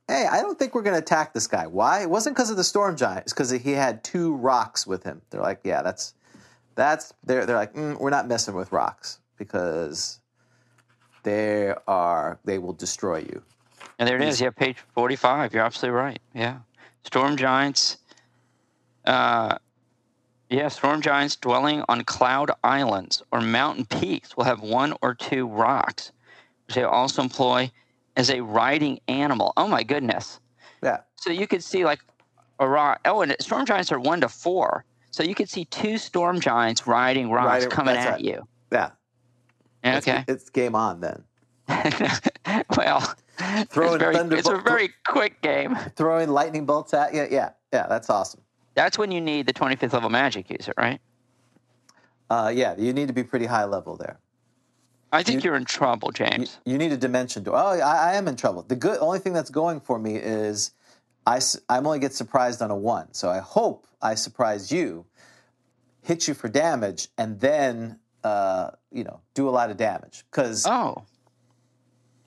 hey, 0.07 0.27
I 0.29 0.41
don't 0.41 0.59
think 0.59 0.75
we're 0.75 0.81
going 0.81 0.95
to 0.95 1.01
attack 1.01 1.33
this 1.33 1.47
guy. 1.47 1.65
Why? 1.67 2.01
It 2.01 2.09
wasn't 2.09 2.35
because 2.35 2.49
of 2.49 2.57
the 2.57 2.63
storm 2.63 2.97
giant. 2.97 3.21
It's 3.21 3.33
because 3.33 3.51
he 3.51 3.71
had 3.71 4.03
two 4.03 4.35
rocs 4.35 4.85
with 4.85 5.03
him. 5.03 5.21
They're 5.29 5.41
like, 5.41 5.61
yeah, 5.63 5.81
that's 5.81 6.13
that's 6.75 7.13
they're 7.23 7.45
they're 7.45 7.55
like, 7.55 7.73
mm, 7.73 7.99
we're 7.99 8.09
not 8.09 8.27
messing 8.27 8.55
with 8.55 8.71
rocs 8.71 9.19
because 9.37 10.19
they 11.23 11.73
are 11.87 12.39
they 12.43 12.57
will 12.57 12.73
destroy 12.73 13.19
you. 13.19 13.41
and 13.99 14.07
there 14.07 14.17
it 14.17 14.27
is. 14.27 14.41
Yeah, 14.41 14.49
page 14.49 14.77
45. 14.93 15.53
You're 15.53 15.63
absolutely 15.63 15.97
right. 15.97 16.19
Yeah. 16.33 16.59
Storm 17.03 17.37
giants. 17.37 17.97
Uh, 19.05 19.57
yeah, 20.53 20.67
storm 20.67 21.01
giants 21.01 21.35
dwelling 21.35 21.83
on 21.89 22.03
cloud 22.03 22.51
islands 22.63 23.23
or 23.31 23.41
mountain 23.41 23.85
peaks 23.85 24.37
will 24.37 24.43
have 24.43 24.61
one 24.61 24.93
or 25.01 25.15
two 25.15 25.47
rocs, 25.47 26.11
which 26.67 26.75
they 26.75 26.83
also 26.83 27.23
employ 27.23 27.71
as 28.15 28.29
a 28.29 28.41
riding 28.41 28.99
animal. 29.07 29.53
Oh, 29.57 29.67
my 29.67 29.81
goodness. 29.81 30.39
Yeah, 30.83 30.99
So 31.15 31.31
you 31.31 31.47
could 31.47 31.63
see 31.63 31.85
like 31.85 31.99
a 32.59 32.67
roc. 32.67 32.99
Oh, 33.05 33.21
and 33.21 33.35
storm 33.39 33.65
giants 33.65 33.91
are 33.91 33.99
one 33.99 34.21
to 34.21 34.29
four. 34.29 34.85
So 35.11 35.23
you 35.23 35.33
could 35.33 35.49
see 35.49 35.65
two 35.65 35.97
storm 35.97 36.39
giants 36.39 36.85
riding 36.85 37.31
rocs 37.31 37.47
Riding- 37.47 37.69
coming 37.69 37.95
at 37.95 38.11
right. 38.11 38.21
you. 38.21 38.47
yeah. 38.71 38.91
It's- 39.83 40.07
Okay. 40.07 40.23
it's, 40.27 40.49
game 40.49 40.75
on 40.75 41.01
then. 41.01 41.23
well, 42.77 42.99
Throwing 43.69 43.99
it's, 44.01 44.03
very, 44.03 44.39
it's 44.39 44.47
a 44.49 44.57
very 44.57 44.91
quick 45.07 45.41
game. 45.41 45.75
Throwing 45.95 46.29
lightning 46.29 46.65
bolts 46.65 46.93
at 46.93 47.13
you. 47.13 47.27
Yeah, 47.31 47.49
yeah, 47.73 47.87
that's 47.87 48.09
awesome. 48.09 48.41
That's 48.75 48.97
when 48.97 49.11
you 49.11 49.21
need 49.21 49.45
the 49.45 49.53
25th 49.53 49.93
level 49.93 50.09
magic 50.09 50.49
user, 50.49 50.73
right? 50.77 50.99
Uh, 52.29 52.51
yeah, 52.53 52.75
you 52.77 52.93
need 52.93 53.07
to 53.07 53.13
be 53.13 53.23
pretty 53.23 53.45
high 53.45 53.65
level 53.65 53.95
there. 53.97 54.17
I 55.11 55.21
think 55.21 55.43
You- 55.43 55.49
you, 55.49 55.53
are 55.53 55.57
in 55.57 55.65
trouble, 55.65 56.11
James. 56.11 56.57
you 56.65 56.77
need 56.79 56.91
a 56.91 56.97
dimension 56.97 57.43
door. 57.43 57.55
Oh, 57.55 57.79
I, 57.79 58.11
I 58.11 58.13
am 58.15 58.27
in 58.27 58.35
trouble. 58.35 58.63
The 58.63 58.75
good 58.75 58.97
only 58.99 59.19
thing 59.19 59.33
that's 59.33 59.51
going 59.51 59.79
for 59.79 59.99
me 59.99 60.15
is 60.15 60.71
i'm 61.25 61.85
only 61.87 61.99
get 61.99 62.13
surprised 62.13 62.61
on 62.61 62.71
a 62.71 62.75
one. 62.75 63.13
So 63.13 63.29
I 63.29 63.37
hope 63.39 63.87
I 64.01 64.15
surprise 64.15 64.71
you, 64.71 65.05
hit 66.01 66.27
you 66.27 66.33
for 66.33 66.49
damage, 66.49 67.07
and 67.17 67.39
then 67.39 67.99
uh, 68.23 68.71
you 68.91 69.03
know 69.03 69.21
do 69.35 69.47
a 69.47 69.51
lot 69.51 69.69
of 69.69 69.77
damage. 69.77 70.25
Because 70.31 70.65
oh, 70.65 71.03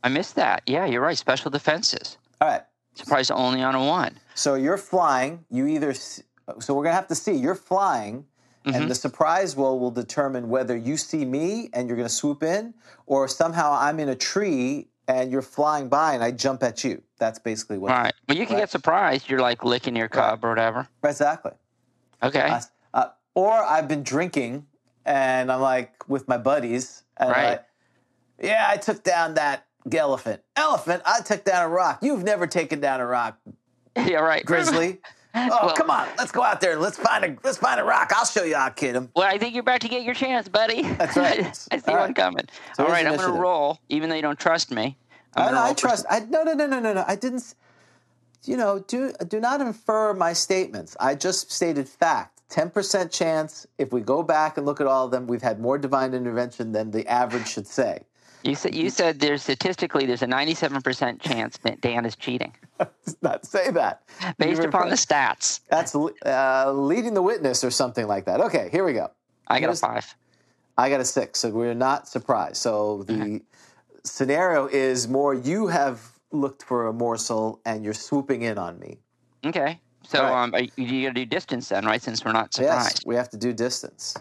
I 0.05 0.09
missed 0.09 0.37
that. 0.37 0.63
Yeah, 0.67 0.87
you're 0.87 1.03
right. 1.03 1.19
Special 1.19 1.51
defenses. 1.51 2.17
all 2.41 2.49
right, 2.49 2.63
Surprised 2.95 3.31
only 3.33 3.63
on 3.63 3.75
a 3.75 3.85
one. 3.85 4.17
so 4.35 4.55
you're 4.55 4.79
flying. 4.79 5.45
You 5.51 5.67
either 5.67 5.93
so 6.61 6.75
we're 6.75 6.85
gonna 6.85 6.95
have 6.95 7.09
to 7.09 7.15
see. 7.15 7.33
You're 7.33 7.55
flying. 7.55 8.27
And 8.69 8.91
the 8.91 8.97
surprise 8.97 9.55
roll 9.55 9.79
will 9.79 9.93
determine 9.93 10.49
whether 10.49 10.77
you 10.77 10.97
see 10.97 11.25
me 11.25 11.71
and 11.73 11.87
you're 11.87 11.97
going 11.97 12.09
to 12.09 12.13
swoop 12.13 12.43
in, 12.43 12.75
or 13.07 13.29
somehow 13.29 13.77
I'm 13.79 14.01
in 14.01 14.09
a 14.09 14.17
tree 14.17 14.89
and 15.07 15.31
you're 15.31 15.41
flying 15.41 15.89
by 15.89 16.15
and 16.15 16.25
I 16.25 16.33
jump 16.33 16.65
at 16.65 16.83
you. 16.83 17.01
That's 17.21 17.39
basically 17.39 17.79
what. 17.79 17.91
Right. 17.93 18.13
Well, 18.29 18.37
you 18.37 18.45
can 18.45 18.57
Right. 18.57 18.63
get 18.63 18.71
surprised. 18.71 19.31
You're 19.31 19.39
like 19.39 19.63
licking 19.65 19.95
your 19.95 20.09
cub 20.09 20.45
or 20.45 20.49
whatever. 20.49 20.89
Exactly. 21.05 21.53
Okay. 22.25 22.41
Uh, 22.41 22.61
uh, 22.93 23.09
or 23.37 23.53
I've 23.53 23.87
been 23.87 24.03
drinking 24.03 24.67
and 25.05 25.53
I'm 25.53 25.61
like 25.61 26.09
with 26.09 26.27
my 26.27 26.37
buddies. 26.37 27.05
And 27.19 27.31
Right. 27.31 27.61
I, 27.61 28.45
yeah, 28.45 28.67
I 28.69 28.79
took 28.79 29.05
down 29.05 29.35
that 29.35 29.65
elephant. 29.95 30.43
Elephant, 30.57 31.03
I 31.07 31.21
took 31.21 31.45
down 31.45 31.63
a 31.63 31.69
roc. 31.69 31.99
You've 32.03 32.25
never 32.25 32.49
taken 32.49 32.81
down 32.81 33.01
a 33.01 33.07
roc, 33.07 33.39
yeah, 33.97 34.17
right. 34.17 34.45
Grizzly. 34.45 35.01
Oh, 35.53 35.67
Well- 35.67 35.75
come 35.77 35.91
on, 35.91 36.09
let's 36.17 36.33
go 36.33 36.43
out 36.43 36.61
there 36.63 36.73
and 36.73 36.81
let's 36.81 36.97
find 36.99 37.25
a 37.25 37.37
let's 37.45 37.59
find 37.59 37.79
a 37.79 37.85
roc. 37.85 38.11
I'll 38.17 38.25
show 38.25 38.43
you 38.43 38.57
how 38.57 38.69
to 38.69 38.75
kid 38.75 38.97
him. 38.97 39.11
Well, 39.15 39.27
I 39.29 39.37
think 39.39 39.55
you're 39.55 39.61
about 39.61 39.83
to 39.83 39.89
get 39.89 40.03
your 40.03 40.15
chance, 40.15 40.49
buddy. 40.49 40.83
That's 40.83 41.17
right. 41.17 41.41
I 41.71 41.79
see 41.79 41.83
All 41.89 41.95
one 41.99 42.07
right. 42.09 42.17
coming. 42.17 42.47
So 42.75 42.85
All 42.85 42.91
right, 42.91 43.07
I'm 43.07 43.17
going 43.17 43.33
to 43.33 43.39
roll, 43.39 43.79
even 43.91 44.09
though 44.09 44.17
you 44.17 44.23
don't 44.23 44.39
trust 44.39 44.71
me. 44.73 44.97
I'm 45.35 45.55
I, 45.55 45.69
I 45.71 45.73
trust. 45.75 46.07
I 46.09 46.21
no 46.21 46.43
no 46.43 46.55
no 46.55 46.67
no 46.67 46.81
no 46.81 46.93
no. 46.95 47.05
I 47.07 47.17
didn't. 47.17 47.55
You 48.45 48.57
know, 48.57 48.79
do 48.79 49.13
do 49.29 49.41
not 49.41 49.61
infer 49.61 50.15
my 50.15 50.33
statements. 50.33 50.97
I 50.99 51.15
just 51.15 51.51
stated 51.53 51.89
fact. 51.89 52.41
Ten 52.49 52.71
percent 52.71 53.11
chance. 53.13 53.67
If 53.77 53.93
we 53.93 54.01
go 54.01 54.23
back 54.23 54.57
and 54.57 54.65
look 54.65 54.81
at 54.81 54.87
all 54.87 55.05
of 55.05 55.11
them, 55.11 55.27
we've 55.27 55.43
had 55.43 55.61
more 55.61 55.77
divine 55.79 56.15
intervention 56.15 56.73
than 56.73 56.93
the 56.93 57.07
average 57.09 57.49
should 57.49 57.67
say. 57.67 58.01
You 58.47 58.55
said 58.55 58.75
you 58.75 58.91
said 58.91 59.19
there's 59.19 59.43
statistically 59.43 60.07
there's 60.07 60.23
a 60.23 60.27
97% 60.27 61.21
chance 61.21 61.57
that 61.59 61.81
Dan 61.81 62.07
is 62.07 62.15
cheating 62.15 62.55
not 63.23 63.45
say 63.45 63.71
that. 63.71 64.03
based 64.39 64.63
upon 64.63 64.89
the 64.91 64.97
stats. 64.97 65.61
That's 65.69 65.95
uh, 65.95 66.73
leading 66.73 67.15
the 67.15 67.23
witness 67.23 67.65
or 67.65 67.71
something 67.71 68.07
like 68.07 68.27
that. 68.27 68.41
Okay, 68.41 68.69
here 68.71 68.85
we 68.85 68.93
go. 68.93 69.11
I 69.49 69.61
got 69.61 69.71
a 69.71 69.77
five. 69.77 70.15
I 70.79 70.91
got 70.91 71.01
a 71.01 71.05
six, 71.05 71.41
so 71.41 71.51
we're 71.51 71.75
not 71.75 72.07
surprised. 72.07 72.57
So 72.57 73.03
the 73.05 73.43
scenario 74.05 74.67
is 74.67 75.09
more 75.09 75.35
you 75.35 75.69
have 75.69 76.01
looked 76.33 76.63
for 76.63 76.87
a 76.87 76.93
morsel 76.93 77.61
and 77.65 77.83
you're 77.85 77.95
swooping 77.95 78.43
in 78.43 78.59
on 78.59 78.79
me. 78.79 78.99
Okay. 79.45 79.81
So 80.07 80.23
Right. 80.23 80.43
um, 80.43 80.69
you, 80.77 81.03
got 81.09 81.15
to 81.15 81.25
do 81.25 81.27
distance 81.27 81.69
then, 81.71 81.85
right? 81.85 82.01
Since 82.03 82.25
we're 82.25 82.33
not 82.33 82.57
Yes, 82.59 82.69
surprised. 82.69 83.03
we 83.07 83.17
have 83.17 83.31
to 83.31 83.37
do 83.37 83.53
distance. 83.53 84.15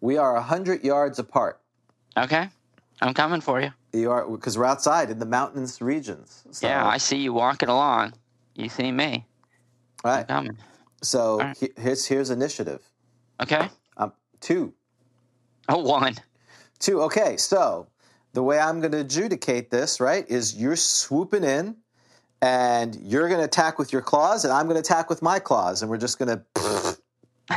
We 0.00 0.16
are 0.16 0.36
a 0.36 0.42
hundred 0.42 0.84
yards 0.84 1.18
apart. 1.18 1.60
Okay. 2.16 2.48
I'm 3.00 3.14
coming 3.14 3.40
for 3.40 3.60
you. 3.60 3.70
You 3.92 4.10
are 4.10 4.28
because 4.28 4.58
we're 4.58 4.64
outside 4.64 5.10
in 5.10 5.18
the 5.18 5.26
mountainous 5.26 5.80
regions. 5.80 6.44
So, 6.50 6.66
Yeah, 6.66 6.86
I 6.86 6.98
see 6.98 7.18
you 7.18 7.32
walking 7.32 7.68
along. 7.68 8.14
You 8.54 8.68
see 8.68 8.90
me. 8.92 9.26
all 10.04 10.10
I'm 10.10 10.16
right. 10.18 10.28
coming. 10.28 10.58
So 11.02 11.38
right. 11.38 11.56
he- 11.58 11.72
here's 11.76 12.04
here's 12.06 12.30
initiative. 12.30 12.82
Okay. 13.40 13.68
Um, 13.96 14.12
two, 14.40 14.72
Oh, 15.68 15.78
one. 15.78 16.16
two. 16.80 17.02
Okay, 17.02 17.36
so 17.36 17.86
the 18.32 18.42
way 18.42 18.58
I'm 18.58 18.80
going 18.80 18.92
to 18.92 18.98
adjudicate 19.00 19.70
this, 19.70 20.00
right, 20.00 20.28
is 20.28 20.56
you're 20.56 20.76
swooping 20.76 21.44
in, 21.44 21.76
and 22.42 22.96
you're 22.96 23.28
going 23.28 23.38
to 23.40 23.44
attack 23.44 23.78
with 23.78 23.92
your 23.92 24.02
claws, 24.02 24.44
and 24.44 24.52
I'm 24.52 24.66
going 24.66 24.74
to 24.74 24.80
attack 24.80 25.08
with 25.08 25.22
my 25.22 25.38
claws, 25.38 25.82
and 25.82 25.90
we're 25.90 25.98
just 25.98 26.18
going 26.18 26.28
to. 26.36 26.87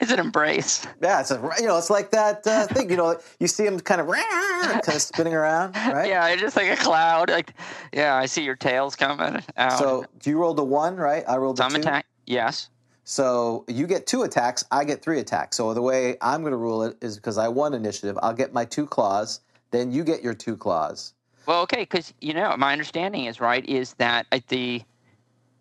It's 0.00 0.10
an 0.10 0.18
embrace. 0.18 0.86
Yeah, 1.02 1.20
it's 1.20 1.30
a, 1.30 1.50
you 1.58 1.66
know, 1.66 1.76
it's 1.76 1.90
like 1.90 2.10
that 2.12 2.46
uh, 2.46 2.66
thing. 2.68 2.88
You 2.88 2.96
know, 2.96 3.20
you 3.38 3.46
see 3.46 3.66
him 3.66 3.78
kind 3.78 4.00
of 4.00 4.08
kind 4.10 4.88
of 4.88 5.02
spinning 5.02 5.34
around, 5.34 5.76
right? 5.76 6.08
Yeah, 6.08 6.26
it's 6.28 6.40
just 6.40 6.56
like 6.56 6.70
a 6.70 6.76
cloud. 6.76 7.28
Like, 7.28 7.52
yeah, 7.92 8.16
I 8.16 8.24
see 8.26 8.44
your 8.44 8.56
tails 8.56 8.96
coming 8.96 9.42
out. 9.58 9.78
So 9.78 10.06
you 10.24 10.38
rolled 10.38 10.58
a 10.58 10.64
one, 10.64 10.96
right? 10.96 11.22
I 11.28 11.36
rolled 11.36 11.58
a 11.58 11.62
some 11.62 11.72
two. 11.72 11.80
attack. 11.80 12.06
Yes. 12.26 12.70
So 13.04 13.64
you 13.68 13.86
get 13.86 14.06
two 14.06 14.22
attacks, 14.22 14.64
I 14.70 14.84
get 14.84 15.02
three 15.02 15.18
attacks. 15.18 15.56
So 15.56 15.72
the 15.74 15.82
way 15.82 16.16
I'm 16.20 16.40
going 16.40 16.52
to 16.52 16.58
rule 16.58 16.82
it 16.82 16.96
is 17.02 17.16
because 17.16 17.38
I 17.38 17.48
won 17.48 17.74
initiative, 17.74 18.18
I'll 18.22 18.34
get 18.34 18.52
my 18.52 18.64
two 18.64 18.86
claws, 18.86 19.40
then 19.70 19.92
you 19.92 20.04
get 20.04 20.22
your 20.22 20.34
two 20.34 20.56
claws. 20.56 21.14
Well, 21.46 21.62
okay, 21.62 21.80
because 21.80 22.12
you 22.20 22.34
know 22.34 22.54
my 22.58 22.72
understanding 22.72 23.24
is 23.24 23.40
right 23.40 23.64
is 23.66 23.94
that 23.94 24.26
the 24.48 24.82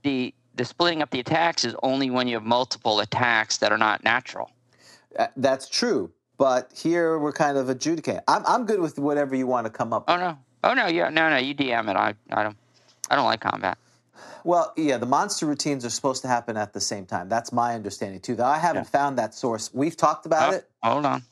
the 0.04 0.34
the 0.58 0.66
splitting 0.66 1.02
up 1.02 1.10
the 1.12 1.20
attacks 1.20 1.64
is 1.64 1.76
only 1.84 2.10
when 2.10 2.28
you 2.28 2.36
have 2.36 2.44
multiple 2.44 3.00
attacks 3.00 3.58
that 3.58 3.72
are 3.72 3.78
not 3.78 4.04
natural. 4.04 4.52
Uh, 5.18 5.28
That's 5.38 5.70
true, 5.70 6.12
but 6.38 6.72
here 6.76 7.18
we're 7.20 7.32
kind 7.32 7.58
of 7.58 7.70
adjudicating. 7.70 8.22
I'm 8.28 8.44
I'm 8.46 8.66
good 8.66 8.80
with 8.80 9.00
whatever 9.00 9.36
you 9.36 9.48
want 9.48 9.66
to 9.66 9.72
come 9.72 9.94
up. 9.94 10.06
Oh 10.08 10.14
with. 10.14 10.22
no. 10.22 10.38
Oh 10.64 10.74
no. 10.74 10.88
Yeah. 10.88 11.10
No. 11.10 11.30
No. 11.30 11.38
You 11.38 11.56
DM 11.56 11.90
it. 11.90 11.96
I. 11.96 12.14
I 12.32 12.44
don't. 12.44 12.58
I 13.10 13.16
don't 13.16 13.26
like 13.26 13.40
combat. 13.40 13.78
Well, 14.44 14.74
yeah, 14.78 14.98
the 14.98 15.06
monster 15.06 15.46
routines 15.46 15.84
are 15.86 15.90
supposed 15.90 16.22
to 16.24 16.28
happen 16.28 16.58
at 16.58 16.74
the 16.74 16.80
same 16.82 17.06
time. 17.06 17.30
That's 17.30 17.52
my 17.52 17.74
understanding 17.76 18.20
too. 18.20 18.36
Though 18.36 18.46
I 18.46 18.58
haven't 18.58 18.84
Yeah. 18.84 18.90
found 19.00 19.18
that 19.18 19.34
source. 19.34 19.74
We've 19.74 19.96
talked 19.96 20.26
about 20.26 20.54
Oh, 20.54 20.58
it. 20.58 20.70
hold 20.84 21.06
on. 21.06 21.24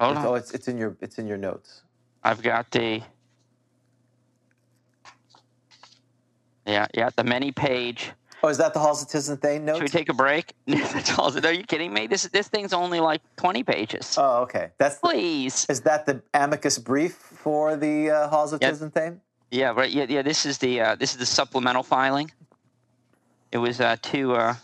Hold 0.00 0.16
It's, 0.16 0.24
oh, 0.26 0.34
it's 0.34 0.50
it's 0.52 0.68
in 0.68 0.76
your 0.78 0.96
it's 1.00 1.18
in 1.18 1.26
your 1.26 1.38
notes. 1.38 1.82
I've 2.22 2.42
got 2.42 2.70
the. 2.70 3.02
Yeah. 6.66 6.86
Yeah. 6.94 7.10
The 7.14 7.24
many 7.24 7.52
page. 7.52 8.12
Oh, 8.44 8.48
is 8.48 8.58
that 8.58 8.74
the 8.74 8.78
Halls 8.78 9.00
of 9.00 9.08
Tizun 9.08 9.40
Thane 9.40 9.64
notes? 9.64 9.78
Should 9.78 9.84
we 9.84 9.88
take 9.88 10.10
a 10.10 10.14
break? 10.14 10.52
Are 10.68 11.52
you 11.52 11.62
kidding 11.64 11.94
me? 11.94 12.06
This 12.06 12.24
this 12.24 12.46
thing's 12.46 12.74
only 12.74 13.00
like 13.00 13.22
twenty 13.36 13.62
pages. 13.62 14.16
oh, 14.18 14.42
okay. 14.42 14.68
That's 14.76 14.98
the, 14.98 15.08
Please. 15.08 15.64
is 15.70 15.80
that 15.82 16.04
the 16.04 16.20
amicus 16.34 16.78
brief 16.78 17.14
for 17.14 17.74
the 17.74 18.10
uh, 18.10 18.28
Halls 18.28 18.52
of 18.52 18.60
Yeah. 18.60 19.12
Yeah, 19.50 19.70
right. 19.70 19.90
Yeah, 19.90 20.04
yeah. 20.08 20.20
This 20.20 20.44
is 20.44 20.58
the 20.58 20.78
uh, 20.80 20.94
this 20.96 21.12
is 21.12 21.18
the 21.18 21.26
supplemental 21.26 21.82
filing. 21.82 22.30
It 23.50 23.58
was 23.58 23.80
uh, 23.80 23.96
too 24.02 24.34
uh, 24.34 24.56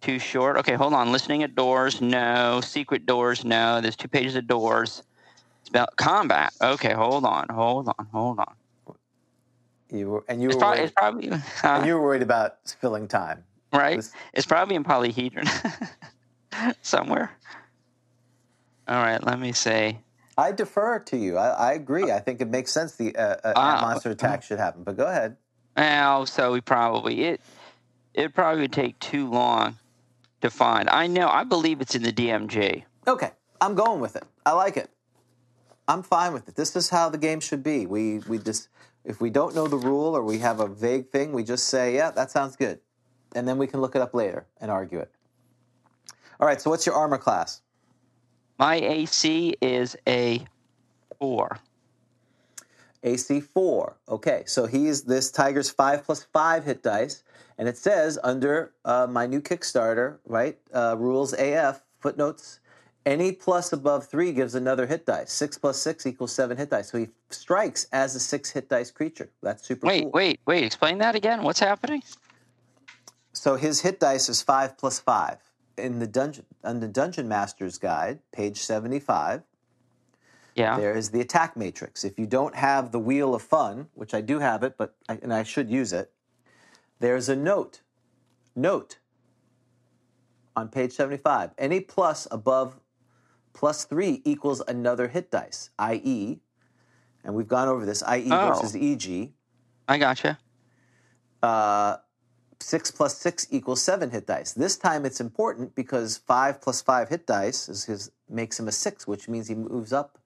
too 0.00 0.20
short. 0.20 0.58
Okay, 0.58 0.74
hold 0.74 0.94
on. 0.94 1.10
Listening 1.10 1.42
at 1.42 1.56
doors, 1.56 2.00
no. 2.00 2.60
Secret 2.60 3.04
doors, 3.04 3.44
no. 3.44 3.80
There's 3.80 3.96
two 3.96 4.08
pages 4.08 4.36
of 4.36 4.46
doors. 4.46 5.02
It's 5.62 5.70
about 5.70 5.96
combat. 5.96 6.52
Okay, 6.60 6.92
hold 6.92 7.24
on, 7.24 7.46
hold 7.48 7.88
on, 7.88 8.06
hold 8.12 8.38
on. 8.38 8.54
You 9.92 10.08
were, 10.10 10.24
and 10.28 10.40
you 10.42 10.48
It's 10.48 10.56
were 10.56 10.60
probably, 10.60 10.80
worried, 10.80 10.94
probably 10.94 11.28
and 11.64 11.82
uh, 11.82 11.84
you 11.86 11.94
were 11.94 12.02
worried 12.02 12.22
about 12.22 12.56
filling 12.80 13.06
time. 13.08 13.44
right. 13.72 13.96
this- 13.96 14.12
It's 14.32 14.46
probably 14.46 14.74
in 14.76 14.84
polyhedron 14.84 15.46
somewhere. 16.82 17.30
All 18.88 18.96
right, 19.02 19.22
let 19.22 19.38
me 19.38 19.52
say. 19.52 19.98
I 20.36 20.50
defer 20.52 20.98
to 21.00 21.16
you. 21.16 21.36
I, 21.36 21.48
I 21.50 21.72
agree. 21.74 22.10
I 22.10 22.18
think 22.18 22.40
it 22.40 22.48
makes 22.48 22.72
sense 22.72 22.96
the 22.96 23.14
uh, 23.14 23.36
uh, 23.44 23.52
Ah, 23.54 23.78
monster 23.82 24.10
attack 24.10 24.42
should 24.42 24.58
happen. 24.58 24.82
But 24.82 24.96
go 24.96 25.06
ahead. 25.06 25.36
Well, 25.76 26.26
so 26.26 26.52
we 26.52 26.60
probably 26.60 27.24
it 27.24 27.40
it 28.14 28.34
probably 28.34 28.62
would 28.62 28.72
take 28.72 28.98
too 28.98 29.28
long 29.30 29.76
to 30.40 30.50
find. 30.50 30.88
I 30.88 31.06
know. 31.06 31.28
I 31.28 31.44
believe 31.44 31.80
it's 31.80 31.94
in 31.94 32.02
the 32.02 32.12
DMG. 32.12 32.82
Okay, 33.06 33.30
I'm 33.60 33.74
going 33.74 34.00
with 34.00 34.16
it. 34.16 34.24
I 34.44 34.52
like 34.52 34.76
it. 34.76 34.90
I'm 35.86 36.02
fine 36.02 36.32
with 36.32 36.48
it. 36.48 36.56
This 36.56 36.74
is 36.76 36.88
how 36.90 37.08
the 37.10 37.18
game 37.18 37.40
should 37.40 37.62
be. 37.62 37.86
We 37.86 38.18
we 38.20 38.38
just 38.38 38.68
if 39.04 39.20
we 39.20 39.30
don't 39.30 39.54
know 39.54 39.66
the 39.66 39.76
rule 39.76 40.16
or 40.16 40.22
we 40.22 40.38
have 40.38 40.60
a 40.60 40.68
vague 40.68 41.10
thing, 41.10 41.32
we 41.32 41.42
just 41.42 41.66
say, 41.66 41.94
"Yeah, 41.94 42.10
that 42.12 42.30
sounds 42.30 42.56
good," 42.56 42.80
and 43.34 43.46
then 43.46 43.58
we 43.58 43.66
can 43.66 43.80
look 43.80 43.96
it 43.96 44.02
up 44.02 44.14
later 44.14 44.46
and 44.60 44.70
argue 44.70 44.98
it. 44.98 45.10
All 46.40 46.46
right. 46.46 46.60
So 46.60 46.70
what's 46.70 46.86
your 46.86 46.94
armor 46.94 47.18
class? 47.18 47.62
My 48.58 48.76
AC 48.76 49.54
is 49.60 49.96
a 50.06 50.44
four. 51.18 51.58
AC 53.02 53.40
four. 53.40 53.96
Okay, 54.08 54.44
so 54.46 54.66
he's 54.66 55.02
this 55.02 55.30
Tiger's 55.30 55.70
five 55.70 56.04
plus 56.04 56.24
five 56.32 56.64
hit 56.64 56.82
dice, 56.82 57.24
and 57.58 57.68
it 57.68 57.76
says 57.76 58.18
under 58.22 58.72
uh, 58.84 59.06
my 59.10 59.26
new 59.26 59.40
Kickstarter, 59.40 60.18
right? 60.26 60.58
Uh, 60.72 60.96
rules 60.98 61.32
AF 61.32 61.82
footnotes. 61.98 62.60
Any 63.04 63.32
plus 63.32 63.72
above 63.72 64.06
three 64.06 64.32
gives 64.32 64.54
another 64.54 64.86
hit 64.86 65.06
dice. 65.06 65.32
Six 65.32 65.58
plus 65.58 65.76
six 65.80 66.06
equals 66.06 66.32
seven 66.32 66.56
hit 66.56 66.70
dice. 66.70 66.90
So 66.90 66.98
he 66.98 67.08
strikes 67.30 67.86
as 67.92 68.14
a 68.14 68.20
six 68.20 68.50
hit 68.50 68.68
dice 68.68 68.90
creature. 68.92 69.30
That's 69.42 69.66
super 69.66 69.86
Wait, 69.88 70.02
cool. 70.02 70.10
wait, 70.12 70.38
wait. 70.46 70.56
wait. 70.60 70.64
Explain 70.64 70.98
that 70.98 71.14
again. 71.16 71.42
What's 71.42 71.58
happening? 71.60 72.02
So 73.32 73.56
his 73.56 73.80
hit 73.80 73.98
dice 73.98 74.28
is 74.28 74.40
five 74.42 74.78
plus 74.78 75.00
five. 75.00 75.38
In 75.78 75.98
the 75.98 76.06
dungeon, 76.06 76.44
on 76.62 76.80
the 76.80 76.86
Dungeon 76.86 77.26
Master's 77.28 77.78
Guide, 77.78 78.20
page 78.30 78.58
seventy-five, 78.58 79.42
Yeah. 80.54 80.76
There 80.78 80.94
is 80.94 81.10
the 81.10 81.20
attack 81.22 81.56
matrix. 81.56 82.04
If 82.04 82.18
you 82.18 82.26
don't 82.26 82.54
have 82.54 82.92
the 82.92 82.98
wheel 83.00 83.34
of 83.34 83.42
fun, 83.42 83.88
which 83.94 84.12
I 84.14 84.20
do 84.20 84.38
have 84.38 84.62
it, 84.62 84.76
but 84.76 84.94
I, 85.08 85.18
and 85.22 85.32
I 85.32 85.42
should 85.44 85.70
use 85.70 85.92
it, 85.92 86.12
there's 87.00 87.28
a 87.30 87.34
note. 87.34 87.80
Note 88.54 88.98
on 90.54 90.68
page 90.68 90.92
75. 90.92 91.52
Any 91.56 91.80
plus 91.80 92.28
above 92.30 92.78
plus 93.52 93.84
three 93.84 94.22
equals 94.24 94.62
another 94.66 95.08
hit 95.08 95.30
dice, 95.30 95.70
i.e., 95.78 96.40
and 97.24 97.34
we've 97.34 97.48
gone 97.48 97.68
over 97.68 97.86
this, 97.86 98.02
i.e. 98.02 98.28
Oh. 98.30 98.48
versus 98.48 98.74
EG. 98.74 99.30
I 99.88 99.98
gotcha. 99.98 100.38
Uh, 101.42 101.96
six 102.60 102.90
plus 102.90 103.18
six 103.18 103.46
equals 103.50 103.82
seven 103.82 104.10
hit 104.10 104.26
dice. 104.26 104.52
This 104.52 104.76
time 104.76 105.04
it's 105.04 105.20
important 105.20 105.74
because 105.74 106.16
five 106.18 106.60
plus 106.60 106.80
five 106.80 107.08
hit 107.08 107.26
dice 107.26 107.68
is 107.68 107.84
his 107.84 108.10
makes 108.28 108.58
him 108.58 108.68
a 108.68 108.72
six, 108.72 109.06
which 109.06 109.28
means 109.28 109.48
he 109.48 109.54
moves 109.54 109.92
up. 109.92 110.18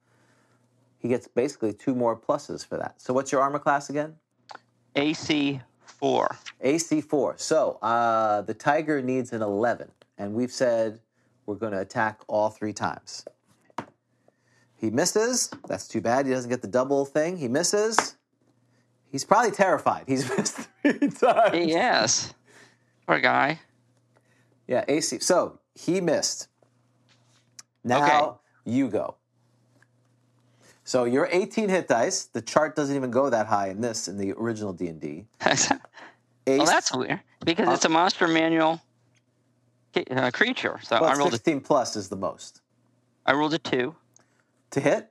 He 0.99 1.09
gets 1.09 1.29
basically 1.29 1.73
two 1.73 1.95
more 1.95 2.19
pluses 2.19 2.67
for 2.67 2.77
that. 2.79 3.01
So 3.01 3.12
what's 3.12 3.33
your 3.33 3.41
armor 3.41 3.59
class 3.59 3.91
again? 3.91 4.15
AC 4.95 5.61
four. 5.85 6.37
AC 6.61 7.01
four. 7.01 7.35
So 7.39 7.79
uh, 7.83 8.43
the 8.43 8.55
tiger 8.55 9.03
needs 9.03 9.33
an 9.33 9.43
eleven, 9.43 9.91
and 10.19 10.35
we've 10.35 10.53
said 10.53 11.01
we're 11.47 11.55
going 11.55 11.73
to 11.73 11.81
attack 11.81 12.21
all 12.29 12.51
three 12.51 12.73
times. 12.73 13.25
He 14.77 14.91
misses. 14.91 15.51
That's 15.67 15.89
too 15.89 16.01
bad. 16.01 16.27
He 16.27 16.33
doesn't 16.33 16.51
get 16.51 16.61
the 16.61 16.69
double 16.69 17.05
thing. 17.05 17.39
He 17.39 17.49
misses. 17.49 18.17
He's 19.11 19.25
probably 19.25 19.53
terrified. 19.53 20.05
He's 20.07 20.29
missed 20.37 20.69
three 20.83 21.09
times. 21.09 21.67
Yes. 21.67 22.35
Poor 23.07 23.21
guy. 23.21 23.61
Yeah, 24.67 24.85
AC. 24.89 25.21
So 25.21 25.61
he 25.75 26.01
missed. 26.01 26.49
Now 27.85 28.41
you 28.65 28.89
go. 28.89 29.17
So 30.85 31.05
you're 31.05 31.29
18 31.31 31.69
hit 31.69 31.89
dice. 31.89 32.25
The 32.25 32.43
chart 32.43 32.77
doesn't 32.77 32.95
even 32.95 33.11
go 33.11 33.31
that 33.31 33.47
high 33.47 33.69
in 33.69 33.81
this 33.81 34.09
in 34.09 34.19
the 34.19 34.33
original 34.33 34.73
D 34.73 34.89
and 34.89 35.01
D. 35.01 35.27
well, 35.47 36.67
that's 36.67 36.95
weird 36.95 37.21
because 37.45 37.69
it's 37.75 37.85
uh, 37.85 37.89
a 37.89 37.91
monster 37.91 38.29
manual 38.29 38.81
uh, 40.11 40.31
creature. 40.31 40.79
So 40.83 40.97
I 40.97 41.15
rolled 41.15 41.29
a, 41.29 41.37
16 41.37 41.61
plus 41.61 41.97
is 41.97 42.09
the 42.09 42.17
most 42.17 42.63
I 43.25 43.33
rolled 43.33 43.55
a 43.55 43.59
two. 43.59 43.95
to 44.71 44.81
hit. 44.81 45.11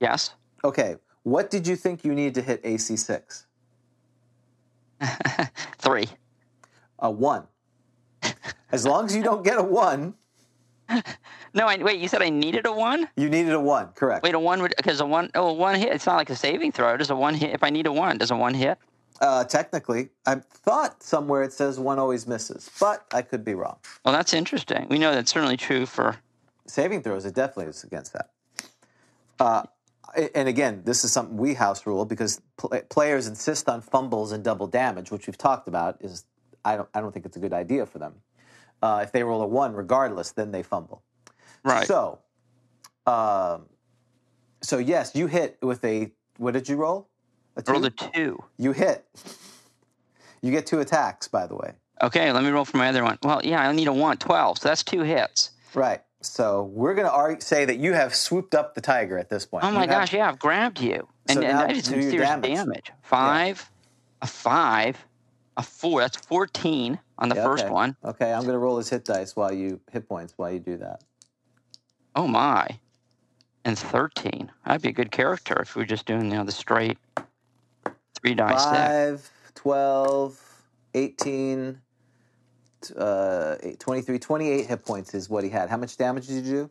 Yes. 0.00 0.34
Okay, 0.64 0.96
what 1.22 1.50
did 1.50 1.66
you 1.66 1.76
think 1.76 2.04
you 2.04 2.14
need 2.14 2.34
to 2.34 2.42
hit 2.42 2.60
AC 2.64 2.96
six? 2.96 3.46
Three. 5.78 6.08
A 6.98 7.10
one. 7.10 7.44
As 8.72 8.86
long 8.86 9.06
as 9.06 9.16
you 9.16 9.22
don't 9.22 9.42
get 9.42 9.58
a 9.58 9.62
one, 9.62 10.14
No, 11.52 11.66
I, 11.66 11.76
wait. 11.78 11.98
You 12.00 12.06
said 12.06 12.22
I 12.22 12.28
needed 12.28 12.66
a 12.66 12.72
one. 12.72 13.08
you 13.16 13.28
needed 13.28 13.52
a 13.52 13.60
one. 13.60 13.88
Correct. 13.88 14.22
Wait, 14.22 14.34
a 14.34 14.38
one 14.38 14.62
would 14.62 14.74
because 14.76 15.00
a 15.00 15.06
one 15.06 15.30
oh 15.34 15.48
a 15.48 15.52
one 15.52 15.74
hit. 15.76 15.92
It's 15.92 16.06
not 16.06 16.16
like 16.16 16.30
a 16.30 16.36
saving 16.36 16.72
throw. 16.72 16.96
Does 16.96 17.10
a 17.10 17.16
one 17.16 17.34
hit? 17.34 17.50
If 17.50 17.62
I 17.64 17.70
need 17.70 17.86
a 17.86 17.92
one, 17.92 18.18
does 18.18 18.30
a 18.30 18.36
one 18.36 18.54
hit? 18.54 18.78
Uh, 19.20 19.44
technically, 19.44 20.08
I 20.26 20.36
thought 20.36 21.02
somewhere 21.02 21.42
it 21.42 21.52
says 21.52 21.78
one 21.78 21.98
always 21.98 22.26
misses, 22.26 22.70
but 22.80 23.04
I 23.12 23.20
could 23.22 23.44
be 23.44 23.54
wrong. 23.54 23.76
Well, 24.04 24.14
that's 24.14 24.32
interesting. 24.32 24.86
We 24.88 24.98
know 24.98 25.12
that's 25.14 25.30
certainly 25.30 25.58
true 25.58 25.84
for. 25.84 26.16
saving 26.66 27.02
throws, 27.02 27.26
it 27.26 27.34
definitely 27.34 27.66
is 27.66 27.84
against 27.84 28.14
that. 28.14 28.30
Uh, 29.38 29.62
and 30.34 30.48
again, 30.48 30.82
this 30.84 31.04
is 31.04 31.12
something 31.12 31.36
we 31.36 31.54
house 31.54 31.86
rule 31.86 32.04
because 32.04 32.40
pl- 32.56 32.70
players 32.88 33.26
insist 33.26 33.68
on 33.68 33.80
fumbles 33.80 34.32
and 34.32 34.42
double 34.42 34.66
damage, 34.66 35.10
which 35.10 35.26
we've 35.26 35.38
talked 35.38 35.68
about. 35.68 35.98
Is 36.00 36.24
I 36.64 36.76
don't 36.76 36.88
I 36.94 37.00
don't 37.00 37.12
think 37.12 37.26
it's 37.26 37.36
a 37.36 37.40
good 37.40 37.52
idea 37.52 37.86
for 37.86 37.98
them. 37.98 38.14
Uh, 38.82 39.00
if 39.02 39.12
they 39.12 39.22
roll 39.22 39.42
a 39.42 39.46
one, 39.46 39.74
regardless, 39.74 40.32
then 40.32 40.50
they 40.50 40.62
fumble. 40.62 41.02
Right. 41.62 41.86
So, 41.86 42.18
um, 43.06 43.66
so 44.62 44.78
yes, 44.78 45.14
you 45.14 45.26
hit 45.26 45.58
with 45.62 45.84
a. 45.84 46.10
What 46.38 46.54
did 46.54 46.68
you 46.68 46.76
roll? 46.76 47.09
A 47.56 47.62
Roll 47.70 47.80
two? 47.80 47.82
the 47.82 47.90
two. 47.90 48.44
You 48.58 48.72
hit. 48.72 49.04
You 50.42 50.50
get 50.50 50.66
two 50.66 50.80
attacks, 50.80 51.28
by 51.28 51.46
the 51.46 51.54
way. 51.56 51.72
Okay, 52.02 52.32
let 52.32 52.42
me 52.42 52.50
roll 52.50 52.64
for 52.64 52.78
my 52.78 52.88
other 52.88 53.04
one. 53.04 53.18
Well, 53.22 53.40
yeah, 53.44 53.60
I 53.68 53.72
need 53.72 53.88
a 53.88 53.92
one, 53.92 54.16
12, 54.16 54.58
so 54.58 54.68
that's 54.68 54.82
two 54.82 55.02
hits. 55.02 55.50
Right. 55.74 56.00
So 56.22 56.64
we're 56.72 56.94
going 56.94 57.06
to 57.06 57.12
argue, 57.12 57.40
say 57.40 57.64
that 57.66 57.76
you 57.78 57.92
have 57.92 58.14
swooped 58.14 58.54
up 58.54 58.74
the 58.74 58.80
tiger 58.80 59.18
at 59.18 59.28
this 59.28 59.44
point. 59.44 59.64
Oh 59.64 59.70
my 59.70 59.84
You 59.84 59.90
have- 59.90 60.00
gosh, 60.00 60.12
yeah, 60.14 60.28
I've 60.28 60.38
grabbed 60.38 60.80
you. 60.80 61.06
And, 61.28 61.36
So 61.38 61.42
and 61.42 61.58
that 61.58 61.72
is 61.72 61.84
some 61.84 62.00
serious 62.00 62.22
damage. 62.28 62.54
damage. 62.54 62.92
Five, 63.02 63.70
a 64.22 64.26
five, 64.26 64.96
a 65.58 65.62
four. 65.62 66.00
That's 66.00 66.16
14 66.16 66.98
on 67.18 67.28
the 67.28 67.34
Yeah, 67.36 67.44
first 67.44 67.64
okay. 67.64 67.72
one. 67.72 67.96
Okay, 68.04 68.32
I'm 68.32 68.42
going 68.42 68.52
to 68.54 68.58
roll 68.58 68.78
his 68.78 68.88
hit 68.88 69.04
dice 69.04 69.36
while 69.36 69.52
you 69.52 69.78
hit 69.92 70.08
points 70.08 70.32
while 70.36 70.50
you 70.50 70.58
do 70.58 70.78
that. 70.78 71.02
Oh 72.16 72.26
my. 72.26 72.66
And 73.66 73.78
13. 73.78 74.50
That'd 74.64 74.82
be 74.82 74.88
a 74.88 74.92
good 74.92 75.10
character 75.10 75.60
if 75.60 75.76
we 75.76 75.82
were 75.82 75.86
just 75.86 76.06
doing 76.06 76.30
you 76.30 76.38
know, 76.38 76.44
the 76.44 76.52
straight 76.52 76.96
three 78.22 78.34
dice 78.34 78.62
set. 78.62 78.88
5, 78.88 79.30
12, 79.54 80.62
18, 80.94 81.80
uh, 82.96 83.56
23, 83.78 84.18
28 84.18 84.66
hit 84.66 84.84
points 84.84 85.14
is 85.14 85.28
what 85.30 85.44
he 85.44 85.50
had. 85.50 85.68
How 85.68 85.76
much 85.76 85.96
damage 85.96 86.26
did 86.26 86.44
you 86.44 86.52
do? 86.52 86.70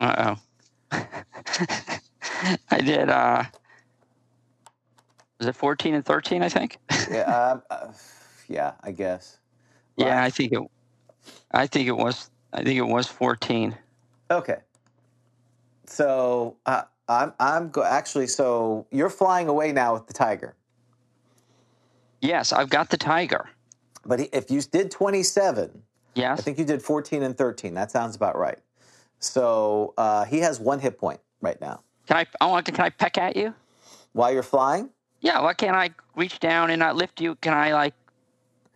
Uh 0.00 0.36
oh. 0.92 0.98
I 2.70 2.80
did, 2.80 3.08
uh, 3.08 3.44
was 5.38 5.48
it 5.48 5.54
14 5.54 5.94
and 5.94 6.04
13, 6.04 6.42
I 6.42 6.48
think? 6.48 6.78
Yeah, 7.10 7.20
uh, 7.20 7.60
uh, 7.70 7.92
yeah, 8.48 8.72
I 8.82 8.90
guess. 8.92 9.38
yeah, 9.96 10.22
I 10.22 10.30
think 10.30 10.52
it, 10.52 10.60
I 11.52 11.66
think 11.66 11.88
it 11.88 11.96
was, 11.96 12.30
I 12.52 12.62
think 12.62 12.78
it 12.78 12.86
was 12.86 13.06
14. 13.06 13.76
Okay. 14.30 14.58
So 15.86 16.56
uh, 16.66 16.82
I'm 17.08 17.32
I'm 17.38 17.68
go- 17.70 17.82
actually 17.84 18.26
so 18.28 18.86
you're 18.90 19.10
flying 19.10 19.48
away 19.48 19.72
now 19.72 19.94
with 19.94 20.06
the 20.06 20.12
tiger. 20.14 20.54
Yes, 22.20 22.52
I've 22.52 22.70
got 22.70 22.90
the 22.90 22.96
tiger. 22.96 23.48
But 24.06 24.20
he, 24.20 24.26
if 24.32 24.50
you 24.50 24.60
did 24.62 24.90
27, 24.90 25.82
Yes. 26.14 26.38
I 26.38 26.42
think 26.42 26.58
you 26.58 26.64
did 26.64 26.80
14 26.80 27.22
and 27.24 27.36
13. 27.36 27.74
That 27.74 27.90
sounds 27.90 28.14
about 28.14 28.38
right. 28.38 28.58
So 29.18 29.94
uh, 29.98 30.24
he 30.24 30.38
has 30.40 30.60
one 30.60 30.78
hit 30.78 30.96
point 30.98 31.20
right 31.40 31.60
now. 31.60 31.80
Can 32.06 32.18
I? 32.18 32.26
Oh, 32.40 32.60
can 32.62 32.76
I 32.80 32.90
peck 32.90 33.18
at 33.18 33.36
you? 33.36 33.52
While 34.12 34.32
you're 34.32 34.42
flying, 34.44 34.90
Yeah. 35.20 35.40
Why 35.40 35.54
can't 35.54 35.74
I 35.76 35.90
reach 36.14 36.38
down 36.38 36.70
and 36.70 36.78
not 36.78 36.94
lift 36.96 37.20
you? 37.20 37.34
Can 37.36 37.52
I 37.54 37.72
like? 37.72 37.94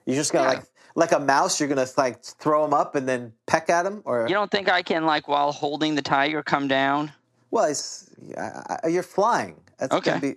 you're 0.06 0.16
just 0.16 0.32
gonna 0.32 0.48
Yeah. 0.48 0.54
like 0.54 0.64
like 0.94 1.12
a 1.12 1.20
mouse. 1.20 1.60
You're 1.60 1.68
gonna 1.68 1.86
like 1.96 2.24
throw 2.24 2.64
him 2.64 2.74
up 2.74 2.94
and 2.96 3.06
then 3.08 3.32
peck 3.46 3.70
at 3.70 3.86
him, 3.86 4.02
or 4.04 4.22
You 4.26 4.34
don't 4.34 4.50
think 4.50 4.68
I 4.68 4.82
can 4.82 5.04
like 5.06 5.28
while 5.28 5.52
holding 5.52 5.94
the 5.94 6.02
tiger 6.02 6.42
come 6.42 6.66
down? 6.66 7.12
Well, 7.50 7.64
it's, 7.64 8.10
I, 8.36 8.78
I, 8.84 8.88
you're 8.88 9.02
flying. 9.02 9.56
That's 9.78 9.92
Okay. 9.94 10.10
gonna 10.10 10.20
be. 10.20 10.34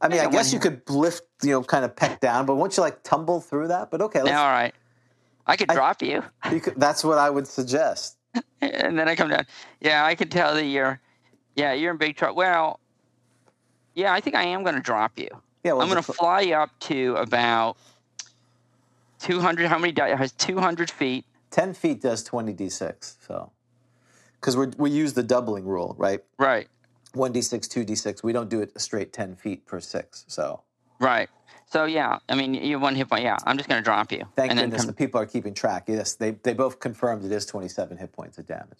I 0.00 0.08
mean, 0.08 0.16
Yeah, 0.18 0.26
I 0.26 0.30
guess 0.30 0.52
you 0.52 0.58
could 0.58 0.82
lift, 0.90 1.22
you 1.42 1.50
know, 1.50 1.62
kind 1.62 1.84
of 1.84 1.94
peck 1.94 2.20
down, 2.20 2.44
but 2.46 2.56
won't 2.56 2.76
you 2.76 2.82
like 2.82 3.02
tumble 3.04 3.40
through 3.40 3.68
that? 3.68 3.90
But 3.90 4.00
okay, 4.02 4.18
let's, 4.20 4.30
Yeah, 4.30 4.42
all 4.42 4.50
right. 4.50 4.74
I 5.46 5.56
could 5.56 5.70
I- 5.70 5.74
drop 5.74 6.02
you, 6.02 6.22
you 6.50 6.60
could, 6.60 6.74
that's 6.76 7.04
what 7.04 7.18
I 7.18 7.30
would 7.30 7.46
suggest. 7.46 8.16
and 8.60 8.98
then 8.98 9.08
I 9.08 9.14
come 9.14 9.28
down. 9.28 9.46
Yeah, 9.80 10.04
I 10.04 10.14
can 10.14 10.28
tell 10.28 10.54
that 10.54 10.64
you're. 10.64 11.00
Yeah, 11.54 11.72
you're 11.74 11.90
in 11.92 11.98
big 11.98 12.16
trouble. 12.16 12.36
Well, 12.36 12.80
yeah, 13.94 14.12
I 14.14 14.20
think 14.20 14.34
I 14.36 14.44
am 14.44 14.62
going 14.62 14.74
to 14.74 14.80
drop 14.80 15.18
you. 15.18 15.28
Yeah, 15.62 15.72
well, 15.72 15.82
I'm 15.82 15.88
going 15.90 16.02
to 16.02 16.12
fly 16.12 16.50
up 16.52 16.70
to 16.80 17.14
about 17.16 17.76
200. 19.20 19.66
How 19.68 19.78
many? 19.78 19.92
Has 20.16 20.32
200 20.32 20.90
feet? 20.90 21.26
10 21.50 21.74
feet 21.74 22.00
does 22.00 22.24
20 22.24 22.54
d6 22.54 23.14
so 23.26 23.52
because 24.42 24.56
we 24.56 24.66
we 24.76 24.90
use 24.90 25.12
the 25.14 25.22
doubling 25.22 25.64
rule 25.64 25.94
right 25.98 26.20
Right. 26.36 26.68
1d6 27.14 27.68
2d6 27.68 28.22
we 28.22 28.32
don't 28.32 28.50
do 28.50 28.60
it 28.60 28.78
straight 28.80 29.12
10 29.12 29.36
feet 29.36 29.64
per 29.66 29.80
six 29.80 30.24
so 30.28 30.62
Right. 30.98 31.28
So 31.66 31.84
yeah, 31.86 32.18
I 32.28 32.34
mean, 32.36 32.54
you 32.54 32.78
one 32.78 32.94
hit 32.94 33.08
point. 33.08 33.22
Yeah, 33.24 33.36
I'm 33.44 33.56
just 33.56 33.68
going 33.68 33.80
to 33.80 33.84
drop 33.84 34.12
you. 34.12 34.24
thank 34.36 34.50
and 34.52 34.60
goodness 34.60 34.82
come, 34.82 34.86
the 34.86 34.92
people 34.92 35.20
are 35.20 35.26
keeping 35.26 35.54
track 35.54 35.84
yes 35.88 36.14
they, 36.14 36.32
they 36.32 36.52
both 36.54 36.80
confirmed 36.80 37.24
it 37.24 37.32
is 37.32 37.46
27 37.46 37.96
hit 37.96 38.12
points 38.12 38.36
of 38.38 38.46
damage 38.46 38.78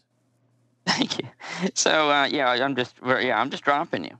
Thank 0.86 1.18
you. 1.18 1.28
So 1.74 2.10
uh, 2.10 2.26
yeah, 2.26 2.50
I'm 2.50 2.74
just 2.76 2.96
yeah, 3.02 3.40
I'm 3.40 3.50
just 3.50 3.62
dropping 3.64 4.04
you. 4.04 4.16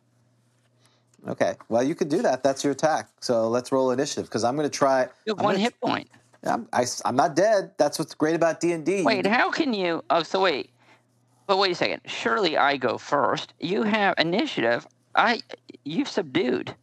okay 1.29 1.55
well 1.69 1.83
you 1.83 1.95
could 1.95 2.09
do 2.09 2.23
that 2.23 2.43
that's 2.43 2.65
your 2.65 2.73
attack 2.73 3.09
so 3.21 3.49
let's 3.49 3.71
roll 3.71 3.93
initiative 3.93 4.25
because 4.25 4.43
i'm 4.43 4.57
going 4.57 4.69
to 4.69 4.77
try 4.85 5.09
You 5.25 5.37
have 5.37 5.45
one 5.45 5.57
hit 5.57 5.75
point. 5.81 6.09
I'm, 6.45 6.67
I, 6.73 6.85
am 7.05 7.15
not 7.15 7.37
dead 7.37 7.71
that's 7.79 7.97
what's 8.01 8.15
great 8.15 8.35
about 8.35 8.59
d&d 8.61 9.05
Wait, 9.05 9.27
how 9.27 9.49
can 9.53 9.73
you? 9.73 10.03
Oh, 10.11 10.25
so 10.25 10.41
wait. 10.43 10.71
But 11.47 11.59
wait 11.59 11.73
a 11.73 11.75
second. 11.75 12.01
Surely 12.07 12.57
I 12.57 12.77
go 12.77 12.99
first. 12.99 13.55
You 13.61 13.83
have 13.83 14.15
initiative. 14.19 14.87
I 15.15 15.41
you've 15.85 16.09
subdued. 16.09 16.75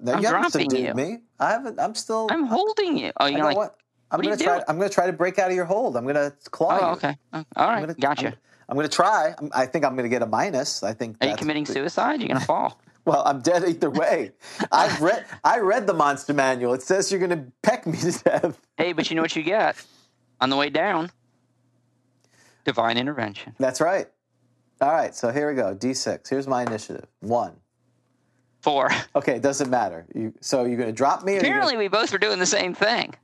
no, 0.00 0.12
I'm 0.12 0.20
you 0.20 0.26
haven't 0.26 0.40
dropping 0.52 0.70
subdued 0.70 0.88
you. 0.88 0.94
me 0.94 1.18
i 1.38 1.50
haven't 1.50 1.78
i'm 1.78 1.94
still 1.94 2.26
I'm 2.30 2.44
holding 2.44 2.96
you. 2.98 3.12
Oh, 3.20 3.26
you're 3.26 3.38
know 3.38 3.44
like. 3.44 3.56
what 3.56 3.76
i'm 4.10 4.18
what 4.18 4.26
are 4.26 4.28
going 4.28 4.38
to 4.38 4.42
you 4.42 4.46
try 4.48 4.56
doing? 4.56 4.64
i'm 4.68 4.76
going 4.78 4.88
to 4.88 4.94
try 4.94 5.06
to 5.06 5.12
break 5.12 5.38
out 5.38 5.50
of 5.50 5.56
your 5.56 5.66
hold 5.66 5.96
i'm 5.96 6.02
going 6.02 6.16
to 6.16 6.34
claw 6.50 6.72
oh, 6.72 6.76
you 6.76 6.82
Oh, 6.82 6.90
okay. 6.92 7.16
Oh, 7.32 7.44
All 7.54 7.68
right. 7.68 7.80
Gonna, 7.82 7.94
gotcha. 7.94 8.26
I'm, 8.28 8.34
I'm 8.68 8.76
gonna 8.76 8.88
try. 8.88 9.32
I'm, 9.38 9.50
I 9.54 9.66
think 9.66 9.84
I'm 9.84 9.94
gonna 9.94 10.08
get 10.08 10.22
a 10.22 10.26
minus. 10.26 10.82
I 10.82 10.92
think. 10.92 11.18
Are 11.20 11.28
you 11.28 11.36
committing 11.36 11.66
suicide? 11.66 12.20
You're 12.20 12.28
gonna 12.28 12.40
fall. 12.44 12.80
Well, 13.04 13.22
I'm 13.24 13.40
dead 13.40 13.62
either 13.62 13.90
way. 13.90 14.32
I've 14.72 15.00
read. 15.08 15.24
I 15.44 15.60
read 15.60 15.86
the 15.86 15.94
monster 15.94 16.34
manual. 16.34 16.74
It 16.74 16.82
says 16.82 17.12
you're 17.12 17.20
gonna 17.20 17.46
peck 17.62 17.86
me 17.86 17.96
to 17.98 18.10
death. 18.24 18.60
hey, 18.76 18.92
but 18.92 19.08
you 19.08 19.14
know 19.14 19.22
what 19.22 19.36
you 19.36 19.44
get 19.44 19.76
on 20.40 20.50
the 20.50 20.56
way 20.56 20.68
down? 20.68 21.12
Divine 22.66 22.98
intervention. 22.98 23.54
That's 23.58 23.80
right. 23.80 24.08
All 24.80 24.90
right. 24.92 25.14
So 25.14 25.30
here 25.30 25.48
we 25.48 25.54
go. 25.54 25.74
D6. 25.74 26.28
Here's 26.28 26.46
my 26.48 26.62
initiative. 26.62 27.06
One. 27.20 27.52
Four. 28.60 28.90
Okay. 29.14 29.36
It 29.36 29.42
doesn't 29.42 29.70
matter. 29.70 30.04
You. 30.14 30.34
So 30.40 30.64
you're 30.64 30.76
gonna 30.76 30.92
drop 30.92 31.22
me? 31.24 31.34
Or 31.34 31.36
gonna- 31.40 31.48
Apparently, 31.48 31.76
we 31.76 31.86
both 31.88 32.12
were 32.12 32.18
doing 32.18 32.38
the 32.40 32.44
same 32.46 32.74
thing. 32.74 33.14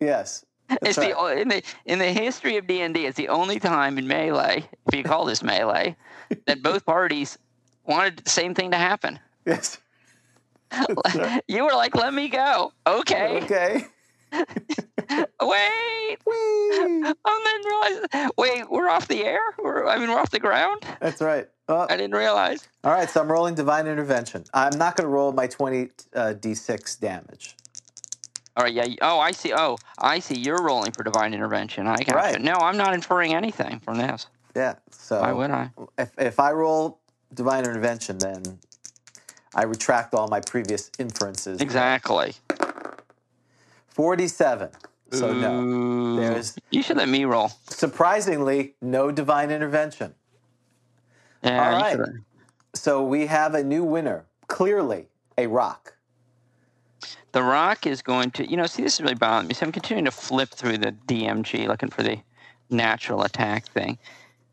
yes. 0.00 0.44
It's 0.82 0.98
right. 0.98 1.14
the 1.14 1.40
in 1.40 1.48
the 1.48 1.62
in 1.84 1.98
the 2.00 2.12
history 2.12 2.56
of 2.56 2.66
D 2.66 2.80
and 2.82 2.92
D. 2.94 3.06
It's 3.06 3.16
the 3.16 3.28
only 3.28 3.58
time 3.60 3.96
in 3.98 4.06
melee, 4.06 4.68
if 4.86 4.94
you 4.94 5.02
call 5.02 5.24
this 5.24 5.42
melee, 5.42 5.96
that 6.46 6.62
both 6.62 6.84
parties 6.84 7.38
wanted 7.84 8.18
the 8.18 8.30
same 8.30 8.54
thing 8.54 8.70
to 8.72 8.76
happen. 8.76 9.18
Yes. 9.46 9.78
right. 11.16 11.42
You 11.48 11.64
were 11.64 11.72
like, 11.72 11.94
"Let 11.96 12.12
me 12.14 12.28
go." 12.28 12.72
Okay. 12.86 13.40
Okay. 13.42 13.84
Wait. 15.10 16.18
Whee! 16.26 16.34
I 17.24 17.42
didn't 17.44 17.66
realize. 17.66 18.30
Wait, 18.36 18.70
we're 18.70 18.88
off 18.88 19.08
the 19.08 19.24
air. 19.24 19.40
We're, 19.58 19.86
I 19.86 19.98
mean, 19.98 20.08
we're 20.08 20.18
off 20.18 20.30
the 20.30 20.40
ground. 20.40 20.84
That's 21.00 21.20
right. 21.20 21.48
Oh, 21.68 21.86
I 21.88 21.96
didn't 21.96 22.14
realize. 22.16 22.68
all 22.82 22.92
right. 22.92 23.08
So 23.08 23.20
I'm 23.20 23.30
rolling 23.30 23.54
divine 23.54 23.86
intervention. 23.86 24.44
I'm 24.52 24.76
not 24.76 24.96
gonna 24.96 25.08
roll 25.08 25.32
my 25.32 25.46
20 25.46 25.82
uh, 26.14 26.34
d6 26.34 26.98
damage. 26.98 27.56
All 28.56 28.64
right. 28.64 28.74
Yeah. 28.74 28.86
Oh, 29.02 29.20
I 29.20 29.30
see. 29.30 29.52
Oh, 29.54 29.78
I 29.98 30.18
see. 30.18 30.38
You're 30.38 30.62
rolling 30.62 30.92
for 30.92 31.04
divine 31.04 31.32
intervention. 31.32 31.86
I 31.86 31.96
got 32.02 32.16
Right. 32.16 32.40
No, 32.40 32.54
I'm 32.54 32.76
not 32.76 32.92
inferring 32.94 33.34
anything 33.34 33.80
from 33.80 33.98
this. 33.98 34.26
Yeah. 34.56 34.74
So 34.90 35.20
Why 35.20 35.32
would 35.32 35.50
I? 35.50 35.70
if, 35.96 36.10
if 36.18 36.40
I 36.40 36.50
roll 36.52 36.98
divine 37.32 37.64
intervention, 37.64 38.18
then 38.18 38.58
I 39.54 39.62
retract 39.62 40.14
all 40.14 40.26
my 40.28 40.40
previous 40.40 40.90
inferences. 40.98 41.60
Exactly. 41.60 42.34
47. 43.90 44.70
So 45.12 45.32
no. 45.32 46.16
There's 46.16 46.56
You 46.70 46.82
should 46.82 46.96
let 46.96 47.08
me 47.08 47.24
roll. 47.24 47.50
surprisingly 47.68 48.74
no 48.80 49.10
divine 49.10 49.50
intervention. 49.50 50.14
Yeah. 51.42 51.64
All 51.64 51.70
you 51.78 51.82
right. 51.82 51.96
shoulda- 51.96 52.12
So 52.74 53.04
we 53.04 53.26
have 53.26 53.54
a 53.54 53.64
new 53.64 53.82
winner. 53.84 54.26
Clearly 54.48 55.08
a 55.38 55.46
roc. 55.46 55.94
The 57.32 57.42
Roc 57.42 57.86
is 57.86 58.02
going 58.02 58.32
to, 58.32 58.48
you 58.50 58.56
know, 58.56 58.66
see, 58.66 58.82
this 58.82 58.94
is 58.94 59.00
really 59.00 59.14
bothering 59.14 59.46
me. 59.48 59.54
So 59.54 59.64
I'm 59.64 59.70
continuing 59.72 60.04
to 60.06 60.10
flip 60.10 60.48
through 60.50 60.78
the 60.78 60.92
DMG 61.06 61.68
looking 61.68 61.88
for 61.88 62.02
the 62.02 62.18
natural 62.70 63.22
attack 63.22 63.66
thing. 63.68 63.98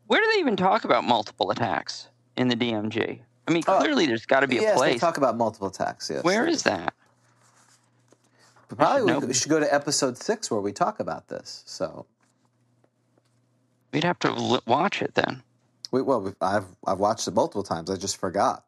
Where 0.06 0.20
do 0.20 0.30
they 0.32 0.38
even 0.40 0.56
talk 0.56 0.84
about 0.84 1.02
multiple 1.04 1.50
attacks 1.50 2.08
in 2.36 2.46
the 2.48 2.54
DMG? 2.56 3.20
I 3.48 3.50
mean, 3.50 3.64
Oh, 3.66 3.80
clearly 3.80 4.06
there's 4.06 4.26
got 4.26 4.40
to 4.40 4.46
be 4.46 4.58
a 4.58 4.62
yes, 4.62 4.74
they 4.80 4.90
place. 4.90 5.00
talk 5.00 5.16
about 5.16 5.36
multiple 5.36 5.66
attacks. 5.68 6.08
Yes. 6.08 6.22
Where 6.22 6.46
is 6.46 6.62
that? 6.62 6.94
Probably 8.76 9.12
should 9.14 9.24
we 9.24 9.34
should 9.34 9.48
go 9.50 9.60
to 9.60 9.74
episode 9.74 10.16
six 10.18 10.50
where 10.50 10.60
we 10.60 10.72
talk 10.72 11.00
about 11.00 11.28
this. 11.28 11.62
So 11.66 12.06
We'd 13.92 14.04
have 14.04 14.18
to 14.20 14.28
l- 14.28 14.62
watch 14.66 15.00
it 15.00 15.14
then. 15.14 15.42
we, 15.90 16.02
well, 16.02 16.20
we, 16.20 16.32
I've 16.42 16.66
I've 16.86 16.98
watched 16.98 17.26
it 17.28 17.34
multiple 17.34 17.62
times. 17.62 17.90
I 17.90 17.96
just 17.96 18.18
forgot. 18.18 18.64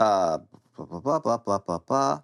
Uh, 0.00 0.38
blah 0.76 0.86
blah 0.86 1.00
blah 1.00 1.18
blah 1.20 1.38
blah 1.38 1.58
blah 1.58 1.78
blah. 1.78 2.20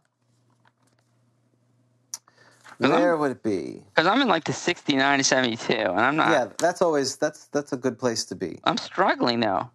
Well, 2.80 2.92
I'm- 2.92 3.00
Where 3.02 3.16
would 3.16 3.30
it 3.32 3.42
be? 3.42 3.82
Because 3.94 4.06
I'm 4.06 4.20
in 4.22 4.28
like 4.28 4.44
the 4.44 4.52
69 4.54 5.18
to 5.18 5.24
72, 5.24 5.72
and 5.74 6.00
I'm 6.00 6.16
not. 6.16 6.30
yeah, 6.30 6.48
that's 6.58 6.80
always 6.82 7.16
that's 7.16 7.44
that's 7.48 7.72
a 7.72 7.76
good 7.76 7.98
place 7.98 8.24
to 8.26 8.34
be. 8.34 8.58
I'm 8.64 8.78
struggling 8.78 9.40
though. 9.40 9.70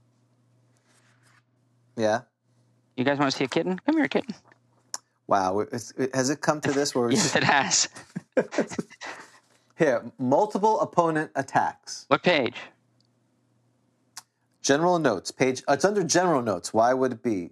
Yeah. 1.96 2.22
You 2.98 3.04
guys 3.06 3.20
want 3.20 3.32
to 3.32 3.38
see 3.38 3.44
a 3.44 3.48
kitten? 3.48 3.78
Come 3.86 3.98
here, 3.98 4.08
kitten. 4.08 4.34
Wow. 5.28 5.60
It's, 5.60 5.94
has 6.14 6.30
it 6.30 6.42
come 6.42 6.62
to 6.62 6.72
this 6.72 6.94
where 6.94 7.10
Yes, 7.12 7.36
it 7.36 7.44
has. 7.44 7.90
here 9.78 10.04
multiple 10.20 10.80
opponent 10.82 11.32
attacks? 11.36 12.06
What 12.08 12.24
page? 12.24 12.56
General 14.62 15.00
notes 15.00 15.32
page. 15.32 15.64
It's 15.70 15.86
under 15.86 16.04
general 16.04 16.42
notes. 16.42 16.74
Why 16.74 16.94
would 16.94 17.12
it 17.12 17.24
be? 17.24 17.52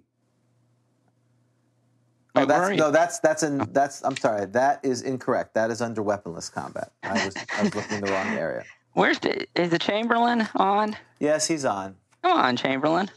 Oh, 2.36 2.40
Wait, 2.40 2.48
where 2.48 2.58
that's 2.58 2.78
no. 2.78 2.90
That's 2.90 3.18
that's 3.20 3.42
in 3.44 3.58
that's. 3.72 4.02
I'm 4.02 4.16
sorry. 4.16 4.46
That 4.46 4.80
is 4.84 5.02
incorrect. 5.02 5.54
That 5.54 5.70
is 5.70 5.80
under 5.80 6.02
weaponless 6.02 6.48
combat. 6.50 6.90
I 7.04 7.24
was 7.24 7.36
I 7.56 7.62
was 7.62 7.74
looking 7.76 7.98
in 7.98 8.04
the 8.04 8.10
wrong 8.10 8.26
area. 8.36 8.64
Where's 8.94 9.20
the 9.20 9.46
is 9.54 9.70
the 9.70 9.78
Chamberlain 9.78 10.48
on? 10.56 10.96
Yes, 11.20 11.46
he's 11.46 11.64
on. 11.64 11.94
Come 12.22 12.36
on, 12.36 12.56
Chamberlain. 12.56 13.08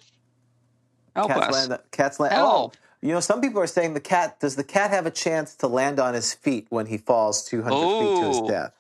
Help 1.15 1.29
Cat's 1.29 1.47
us. 1.47 1.69
land. 1.69 1.81
Cat's 1.91 2.19
land. 2.19 2.33
Help. 2.35 2.75
Oh, 2.75 2.79
you 3.01 3.09
know, 3.11 3.19
some 3.19 3.41
people 3.41 3.61
are 3.61 3.67
saying 3.67 3.93
the 3.93 3.99
cat. 3.99 4.39
Does 4.39 4.55
the 4.55 4.63
cat 4.63 4.91
have 4.91 5.05
a 5.05 5.11
chance 5.11 5.55
to 5.55 5.67
land 5.67 5.99
on 5.99 6.13
his 6.13 6.33
feet 6.33 6.67
when 6.69 6.85
he 6.87 6.97
falls 6.97 7.43
200 7.45 7.75
feet 7.75 8.21
to 8.21 8.27
his 8.27 8.41
death? 8.41 8.73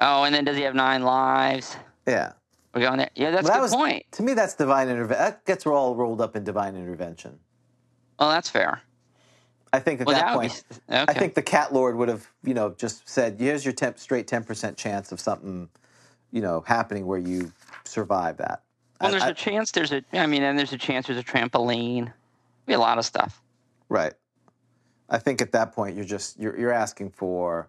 Oh, 0.00 0.24
and 0.24 0.34
then 0.34 0.44
does 0.44 0.56
he 0.56 0.62
have 0.62 0.74
nine 0.74 1.02
lives? 1.02 1.76
Yeah. 2.06 2.32
We're 2.74 2.80
going 2.82 2.98
there. 2.98 3.10
Yeah, 3.14 3.30
that's 3.30 3.44
Well, 3.44 3.52
a 3.52 3.54
that 3.54 3.58
good 3.58 3.62
was- 3.62 3.74
point. 3.74 4.04
To 4.12 4.22
me, 4.22 4.34
that's 4.34 4.54
divine 4.54 4.88
intervention. 4.88 5.18
That 5.24 5.44
gets 5.44 5.66
all 5.66 5.94
rolled 5.94 6.20
up 6.20 6.36
in 6.36 6.44
divine 6.44 6.74
intervention. 6.76 7.38
Well, 8.18 8.30
that's 8.30 8.48
fair. 8.48 8.80
I 9.74 9.78
think 9.78 10.00
at 10.02 10.06
Well, 10.06 10.16
that 10.16 10.26
that 10.26 10.34
point, 10.36 10.64
be 10.88 10.94
okay. 10.94 11.04
I 11.08 11.14
think 11.14 11.34
the 11.34 11.42
cat 11.42 11.72
lord 11.72 11.96
would 11.96 12.08
have, 12.08 12.26
you 12.44 12.52
know, 12.52 12.70
just 12.76 13.08
said, 13.08 13.36
"Here's 13.40 13.64
your 13.64 13.72
temp, 13.72 13.98
straight 13.98 14.26
ten 14.26 14.44
percent 14.44 14.76
chance 14.76 15.12
of 15.12 15.20
something, 15.20 15.70
you 16.30 16.42
know, 16.42 16.62
happening 16.66 17.06
where 17.06 17.18
you 17.18 17.52
survive 17.84 18.36
that." 18.36 18.62
well, 19.00 19.08
I- 19.08 19.10
there's 19.12 19.22
I- 19.22 19.28
a 19.30 19.34
chance. 19.34 19.70
There's 19.70 19.92
a. 19.92 20.02
I 20.12 20.26
mean, 20.26 20.42
and 20.42 20.58
there's 20.58 20.74
a 20.74 20.78
chance. 20.78 21.06
There's 21.06 21.18
a 21.18 21.22
trampoline. 21.24 22.12
Be 22.66 22.74
a 22.74 22.78
lot 22.78 22.98
of 22.98 23.06
stuff. 23.06 23.40
Right. 23.92 24.14
I 25.10 25.18
think 25.18 25.42
at 25.42 25.52
that 25.52 25.72
point, 25.72 25.96
you're 25.96 26.06
just 26.06 26.38
you're 26.40 26.58
you're 26.58 26.72
asking 26.72 27.10
for, 27.10 27.68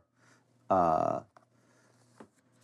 uh, 0.70 1.20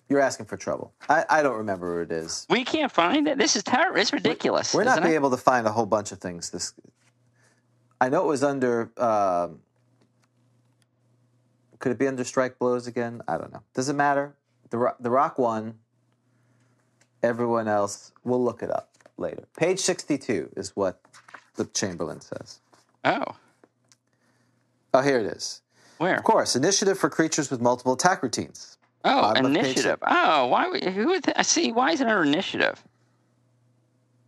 you're 0.08 0.22
asking 0.22 0.46
for 0.46 0.56
trouble. 0.56 0.94
I, 1.10 1.26
I 1.30 1.44
don't 1.44 1.58
remember 1.58 1.92
where 1.92 2.02
it 2.02 2.12
is. 2.12 2.48
We 2.50 2.64
can't 2.64 2.92
find 2.92 3.28
it. 3.28 3.38
This 3.38 3.58
is 3.58 3.64
terrible. 3.64 4.00
It's 4.00 4.14
ridiculous. 4.14 4.74
We're 4.74 4.86
not 4.86 5.04
be 5.04 5.10
it? 5.10 5.16
able 5.16 5.32
to 5.32 5.38
find 5.38 5.68
a 5.68 5.72
whole 5.72 5.86
bunch 5.86 6.14
of 6.14 6.20
things. 6.20 6.52
This, 6.52 6.74
I 8.00 8.08
know 8.08 8.24
it 8.24 8.28
was 8.28 8.44
under. 8.44 8.92
Um, 8.96 9.60
could 11.80 11.92
it 11.92 12.00
be 12.00 12.08
under 12.08 12.24
strike 12.24 12.58
blows 12.58 12.88
again? 12.88 13.22
I 13.28 13.38
don't 13.38 13.52
know. 13.52 13.64
Does 13.74 13.90
it 13.90 13.96
matter? 13.96 14.36
The 14.70 14.96
the 15.02 15.10
Roc 15.10 15.38
won. 15.38 15.80
Everyone 17.22 17.68
else, 17.68 18.14
we'll 18.24 18.42
look 18.42 18.64
it 18.64 18.72
up 18.72 18.92
later. 19.18 19.44
Page 19.58 19.80
sixty-two 19.80 20.54
is 20.56 20.74
what 20.78 21.02
the 21.56 21.66
Chamberlain 21.66 22.22
says. 22.22 22.62
Oh, 23.04 23.36
Oh, 24.94 25.02
here 25.02 25.20
it 25.20 25.26
is. 25.28 25.62
where? 25.98 26.16
Of 26.16 26.24
course, 26.24 26.56
initiative 26.56 26.98
for 26.98 27.10
creatures 27.10 27.52
with 27.52 27.62
multiple 27.62 27.94
attack 27.94 28.24
routines. 28.24 28.78
Oh, 29.06 29.22
Bottom 29.22 29.46
initiative. 29.46 30.00
Oh, 30.06 30.48
why? 30.48 30.68
would- 30.68 30.84
Who 30.84 31.08
would? 31.08 31.24
th- 31.24 31.38
I 31.38 31.42
see. 31.44 31.72
Why 31.72 31.92
is 31.92 32.02
it 32.02 32.08
under 32.08 32.24
initiative? 32.24 32.84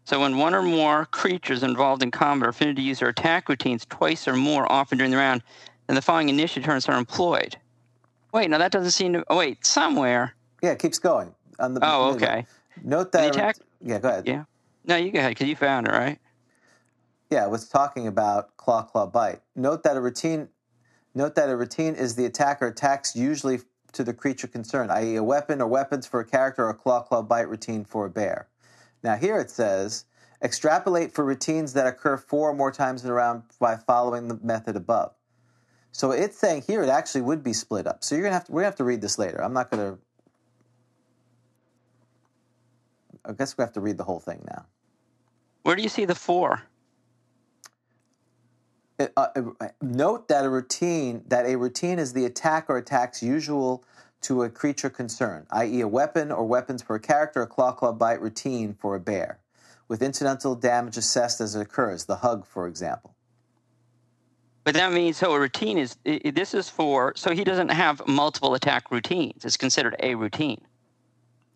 So 0.06 0.20
when 0.20 0.38
one 0.38 0.54
or 0.54 0.62
more 0.62 1.06
creatures 1.06 1.64
involved 1.64 2.04
in 2.04 2.12
combat 2.12 2.50
are 2.50 2.52
permitted 2.52 2.78
to 2.78 2.82
use 2.82 3.00
their 3.00 3.10
attack 3.10 3.48
routines 3.50 3.86
twice 3.86 4.28
or 4.28 4.36
more 4.36 4.70
often 4.72 4.98
during 4.98 5.12
the 5.12 5.18
round, 5.18 5.44
then 5.88 5.96
the 5.96 6.02
following 6.02 6.30
initiative 6.30 6.64
turns 6.66 6.88
are 6.90 6.98
employed. 6.98 7.56
Wait, 8.34 8.50
no, 8.50 8.58
that 8.58 8.72
doesn't 8.72 8.92
seem 8.92 9.14
to. 9.14 9.24
Oh, 9.30 9.38
wait, 9.38 9.66
somewhere. 9.66 10.34
Yeah, 10.62 10.72
it 10.72 10.80
keeps 10.80 11.00
going. 11.00 11.34
On 11.60 11.74
the, 11.74 11.82
Oh, 11.84 12.12
okay. 12.16 12.46
Note 12.84 13.12
that. 13.12 13.36
Attack- 13.36 13.58
yeah, 13.82 14.00
go 14.00 14.10
ahead. 14.10 14.28
Yeah. 14.28 14.44
No, 14.86 14.96
you 14.96 15.12
go 15.12 15.20
ahead 15.20 15.32
because 15.32 15.48
you 15.48 15.56
found 15.56 15.88
it, 15.88 15.92
right? 15.92 16.18
Yeah, 17.32 17.48
was 17.48 17.70
talking 17.70 18.08
about 18.08 18.58
claw 18.58 18.84
claw 18.84 19.08
bite. 19.08 19.40
Note 19.56 19.84
that 19.84 19.96
a 19.96 20.02
routine 20.02 20.50
note 21.16 21.36
that 21.36 21.50
a 21.50 21.56
routine 21.56 21.96
is 21.96 22.16
the 22.16 22.26
attacker 22.26 22.68
attacks 22.68 23.16
usually 23.16 23.62
to 23.94 24.04
the 24.04 24.14
creature 24.14 24.48
concerned, 24.48 24.92
i.e. 24.92 25.16
a 25.16 25.24
weapon 25.24 25.62
or 25.62 25.68
weapons 25.68 26.06
for 26.06 26.20
a 26.20 26.26
character 26.26 26.66
or 26.66 26.70
a 26.70 26.74
claw 26.74 27.02
claw 27.02 27.22
bite 27.22 27.48
routine 27.48 27.86
for 27.86 28.06
a 28.06 28.10
bear. 28.10 28.50
Now 29.02 29.16
here 29.16 29.40
it 29.40 29.50
says 29.50 30.04
extrapolate 30.44 31.14
for 31.14 31.24
routines 31.24 31.72
that 31.74 31.88
occur 31.88 32.18
four 32.18 32.50
or 32.50 32.54
more 32.54 32.72
times 32.72 33.06
in 33.06 33.10
a 33.10 33.14
round 33.14 33.44
by 33.60 33.78
following 33.78 34.28
the 34.28 34.38
method 34.44 34.76
above. 34.76 35.14
So 35.94 36.12
it's 36.12 36.38
saying 36.38 36.64
here 36.68 36.84
it 36.84 36.90
actually 36.90 37.22
would 37.22 37.44
be 37.46 37.54
split 37.54 37.88
up. 37.88 38.04
So 38.04 38.16
you're 38.16 38.26
gonna 38.26 38.34
have 38.34 38.46
to 38.48 38.52
we're 38.52 38.62
gonna 38.62 38.72
have 38.72 38.76
to 38.78 38.84
read 38.84 39.00
this 39.00 39.18
later. 39.18 39.42
I'm 39.42 39.54
not 39.54 39.72
gonna 39.72 39.98
I 43.24 43.32
guess 43.32 43.58
we 43.58 43.62
have 43.62 43.74
to 43.74 43.82
read 43.82 43.98
the 43.98 44.04
whole 44.04 44.20
thing 44.20 44.44
now. 44.50 44.66
Where 45.64 45.78
do 45.78 45.82
you 45.82 45.90
see 45.90 46.04
the 46.04 46.16
four? 46.16 46.64
Uh, 49.18 49.28
uh, 49.36 49.68
note 49.82 50.28
that 50.28 50.46
a 50.46 50.50
routine 50.50 51.24
that 51.28 51.46
a 51.46 51.56
routine 51.56 52.00
is 52.00 52.14
the 52.14 52.26
attack 52.26 52.70
or 52.70 52.78
attacks 52.78 53.24
usual 53.24 53.84
to 54.22 54.44
a 54.44 54.50
creature 54.50 54.90
concerned, 54.90 55.48
i.e., 55.52 55.82
a 55.82 55.88
weapon 55.88 56.32
or 56.32 56.46
weapons 56.46 56.82
for 56.82 56.96
a 56.96 57.00
character, 57.00 57.42
a 57.42 57.48
claw 57.48 57.72
club 57.72 57.98
bite 57.98 58.22
routine 58.22 58.74
for 58.74 58.96
a 58.96 59.00
bear, 59.00 59.40
with 59.88 60.02
incidental 60.02 60.56
damage 60.56 60.98
assessed 60.98 61.42
as 61.42 61.56
it 61.56 61.62
occurs. 61.62 62.06
The 62.06 62.18
hug, 62.18 62.46
for 62.46 62.68
example. 62.68 63.16
But 64.64 64.76
that 64.76 64.92
means 64.94 65.18
so 65.18 65.34
a 65.34 65.40
routine 65.40 65.78
is 65.78 65.98
this 66.04 66.54
is 66.54 66.70
for 66.70 67.14
so 67.16 67.34
he 67.34 67.44
doesn't 67.44 67.70
have 67.70 68.08
multiple 68.08 68.54
attack 68.54 68.92
routines. 68.92 69.44
It's 69.44 69.58
considered 69.58 69.96
a 70.00 70.16
routine. 70.16 70.62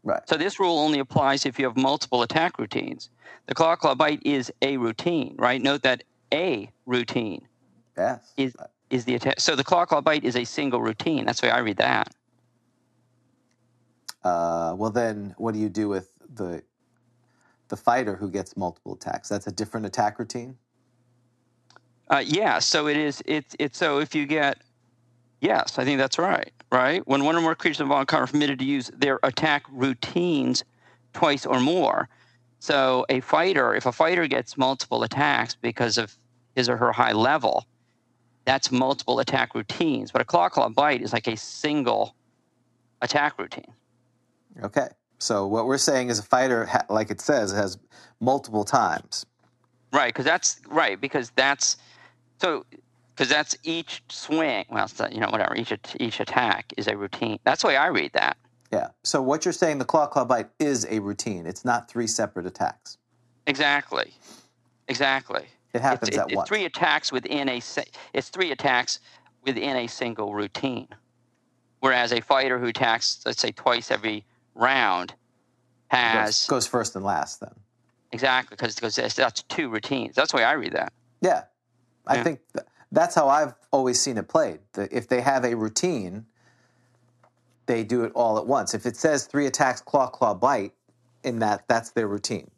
Right. 0.04 0.22
So 0.28 0.38
this 0.38 0.60
rule 0.60 0.78
only 0.80 1.00
applies 1.00 1.46
if 1.46 1.60
you 1.60 1.66
have 1.66 1.78
multiple 1.78 2.22
attack 2.22 2.60
routines. 2.60 3.10
The 3.48 3.56
claw 3.56 3.76
claw 3.76 3.96
bite 3.96 4.22
is 4.24 4.52
a 4.62 4.78
routine, 4.78 5.36
right? 5.38 5.62
Note 5.62 5.84
that 5.84 6.04
a 6.34 6.72
routine 6.86 7.48
Yes. 7.98 8.34
is 8.38 8.56
is 8.90 9.06
the 9.06 9.16
attack. 9.16 9.40
So 9.40 9.56
the 9.56 9.64
claw 9.64 9.86
claw 9.86 10.02
bite 10.02 10.24
is 10.24 10.36
a 10.36 10.44
single 10.44 10.82
routine. 10.82 11.26
That's 11.26 11.42
the 11.42 11.48
way 11.48 11.52
I 11.52 11.60
read 11.60 11.78
that. 11.78 12.14
Uh, 14.24 14.74
well, 14.78 14.90
then, 14.92 15.36
what 15.38 15.54
do 15.54 15.60
you 15.60 15.70
do 15.70 15.88
with 15.88 16.12
the 16.34 16.64
the 17.68 17.78
fighter 17.78 18.16
who 18.16 18.30
gets 18.30 18.58
multiple 18.58 18.94
attacks? 18.94 19.30
That's 19.30 19.48
a 19.48 19.52
different 19.52 19.86
attack 19.86 20.20
routine. 20.20 20.58
Uh, 22.10 22.24
yeah. 22.26 22.60
So 22.60 22.88
it 22.88 22.98
is. 22.98 23.22
It's 23.26 23.56
it's 23.60 23.78
so 23.78 24.00
if 24.00 24.14
you 24.16 24.26
get 24.26 24.60
yes, 25.42 25.78
I 25.80 25.86
think 25.86 25.98
that's 26.00 26.18
right. 26.20 26.52
Right. 26.72 27.08
When 27.08 27.24
one 27.24 27.36
or 27.36 27.42
more 27.42 27.56
creatures 27.56 27.82
involved 27.82 28.14
are 28.14 28.28
permitted 28.28 28.60
to 28.60 28.66
use 28.66 28.92
their 28.96 29.20
attack 29.24 29.64
routines 29.72 30.64
twice 31.14 31.46
or 31.46 31.60
more. 31.60 32.10
So 32.60 33.06
a 33.10 33.20
fighter, 33.20 33.76
if 33.76 33.86
a 33.86 33.92
fighter 33.92 34.28
gets 34.28 34.58
multiple 34.58 35.04
attacks 35.04 35.56
because 35.56 35.98
of 35.98 36.16
his 36.56 36.70
or 36.70 36.78
her 36.78 36.92
high 36.92 37.12
level, 37.12 37.66
that's 38.46 38.72
multiple 38.72 39.20
attack 39.20 39.54
routines. 39.56 40.12
But 40.12 40.22
a 40.22 40.26
claw 40.26 40.50
claw 40.50 40.70
bite 40.70 41.02
is 41.02 41.14
like 41.14 41.28
a 41.28 41.36
single 41.36 42.16
attack 43.02 43.38
routine. 43.38 43.74
Okay. 44.64 44.88
So 45.20 45.48
what 45.48 45.66
we're 45.66 45.78
saying 45.78 46.10
is 46.10 46.20
a 46.20 46.24
fighter, 46.24 46.70
like 46.90 47.10
it 47.10 47.22
says, 47.22 47.52
has 47.52 47.78
multiple 48.20 48.64
times. 48.64 49.26
Right, 49.92 50.14
because 50.14 50.26
that's 50.26 50.60
right 50.68 51.00
because 51.00 51.32
that's 51.36 51.78
so 52.42 52.66
because 53.16 53.30
that's 53.30 53.56
each 53.64 54.04
swing. 54.10 54.66
Well, 54.70 54.90
not- 55.00 55.14
you 55.14 55.22
know, 55.22 55.30
whatever. 55.30 55.56
Each 55.56 55.74
each 56.00 56.20
attack 56.20 56.74
is 56.78 56.88
a 56.88 56.98
routine. 56.98 57.40
That's 57.46 57.62
the 57.62 57.70
way 57.70 57.78
I 57.78 57.88
read 57.88 58.12
that. 58.14 58.38
Yeah. 58.76 58.88
So 59.04 59.22
what 59.22 59.46
you're 59.46 59.54
saying, 59.54 59.78
the 59.80 59.86
claw 59.86 60.08
claw 60.08 60.26
bite 60.26 60.50
is 60.60 60.86
a 60.90 61.00
routine. 61.00 61.46
It's 61.46 61.64
not 61.66 61.90
three 61.90 62.08
separate 62.08 62.46
attacks. 62.46 62.98
Exactly, 63.48 64.14
exactly. 64.88 65.46
It 65.74 65.82
happens 65.82 66.10
it's, 66.10 66.18
at 66.18 66.28
it's 66.28 66.36
once. 66.36 66.48
three 66.50 66.66
attacks 66.66 67.12
within 67.12 67.50
a. 67.50 67.62
It's 68.14 68.30
three 68.30 68.52
attacks 68.52 69.00
within 69.44 69.76
a 69.78 69.88
single 69.88 70.34
routine. 70.34 70.88
Whereas 71.80 72.12
a 72.12 72.22
fighter 72.22 72.58
who 72.60 72.68
attacks, 72.68 73.22
let's 73.26 73.40
say, 73.42 73.52
twice 73.52 73.92
every 73.92 74.26
round, 74.56 75.14
has 75.90 76.46
goes, 76.46 76.48
goes 76.48 76.68
first 76.68 76.96
and 76.96 77.06
last. 77.06 77.40
Then. 77.42 77.52
exactly 78.12 78.56
because 78.56 78.76
because 78.76 78.96
that's, 78.96 79.14
that's 79.16 79.44
two 79.44 79.70
routines. 79.70 80.16
That's 80.16 80.32
the 80.32 80.38
way 80.38 80.44
I 80.44 80.54
read 80.54 80.74
that. 80.74 80.92
Yeah. 81.22 81.44
I 82.08 82.16
Yeah. 82.16 82.24
think 82.24 82.40
th- 82.54 82.66
that's 82.92 83.14
how 83.16 83.28
I've 83.30 83.54
always 83.72 84.02
seen 84.02 84.18
it 84.18 84.28
played. 84.28 84.60
The, 84.74 84.96
if 84.96 85.08
they 85.08 85.22
have 85.22 85.44
a 85.46 85.56
routine, 85.56 86.26
they 87.66 87.84
do 87.84 88.04
it 88.04 88.12
all 88.16 88.38
at 88.38 88.46
once. 88.48 88.74
If 88.74 88.86
it 88.86 88.96
says 88.96 89.26
three 89.26 89.48
attacks, 89.48 89.82
claw 89.82 90.08
claw 90.08 90.34
bite, 90.34 90.74
in 91.24 91.40
that 91.40 91.64
that's 91.68 91.92
their 91.92 92.08
routine. 92.08 92.50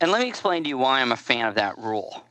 And 0.00 0.10
let 0.12 0.20
me 0.20 0.28
explain 0.28 0.62
to 0.64 0.68
you 0.68 0.78
why 0.78 1.00
I'm 1.00 1.12
a 1.12 1.16
fan 1.16 1.46
of 1.46 1.54
that 1.56 1.76
rule. 1.78 2.24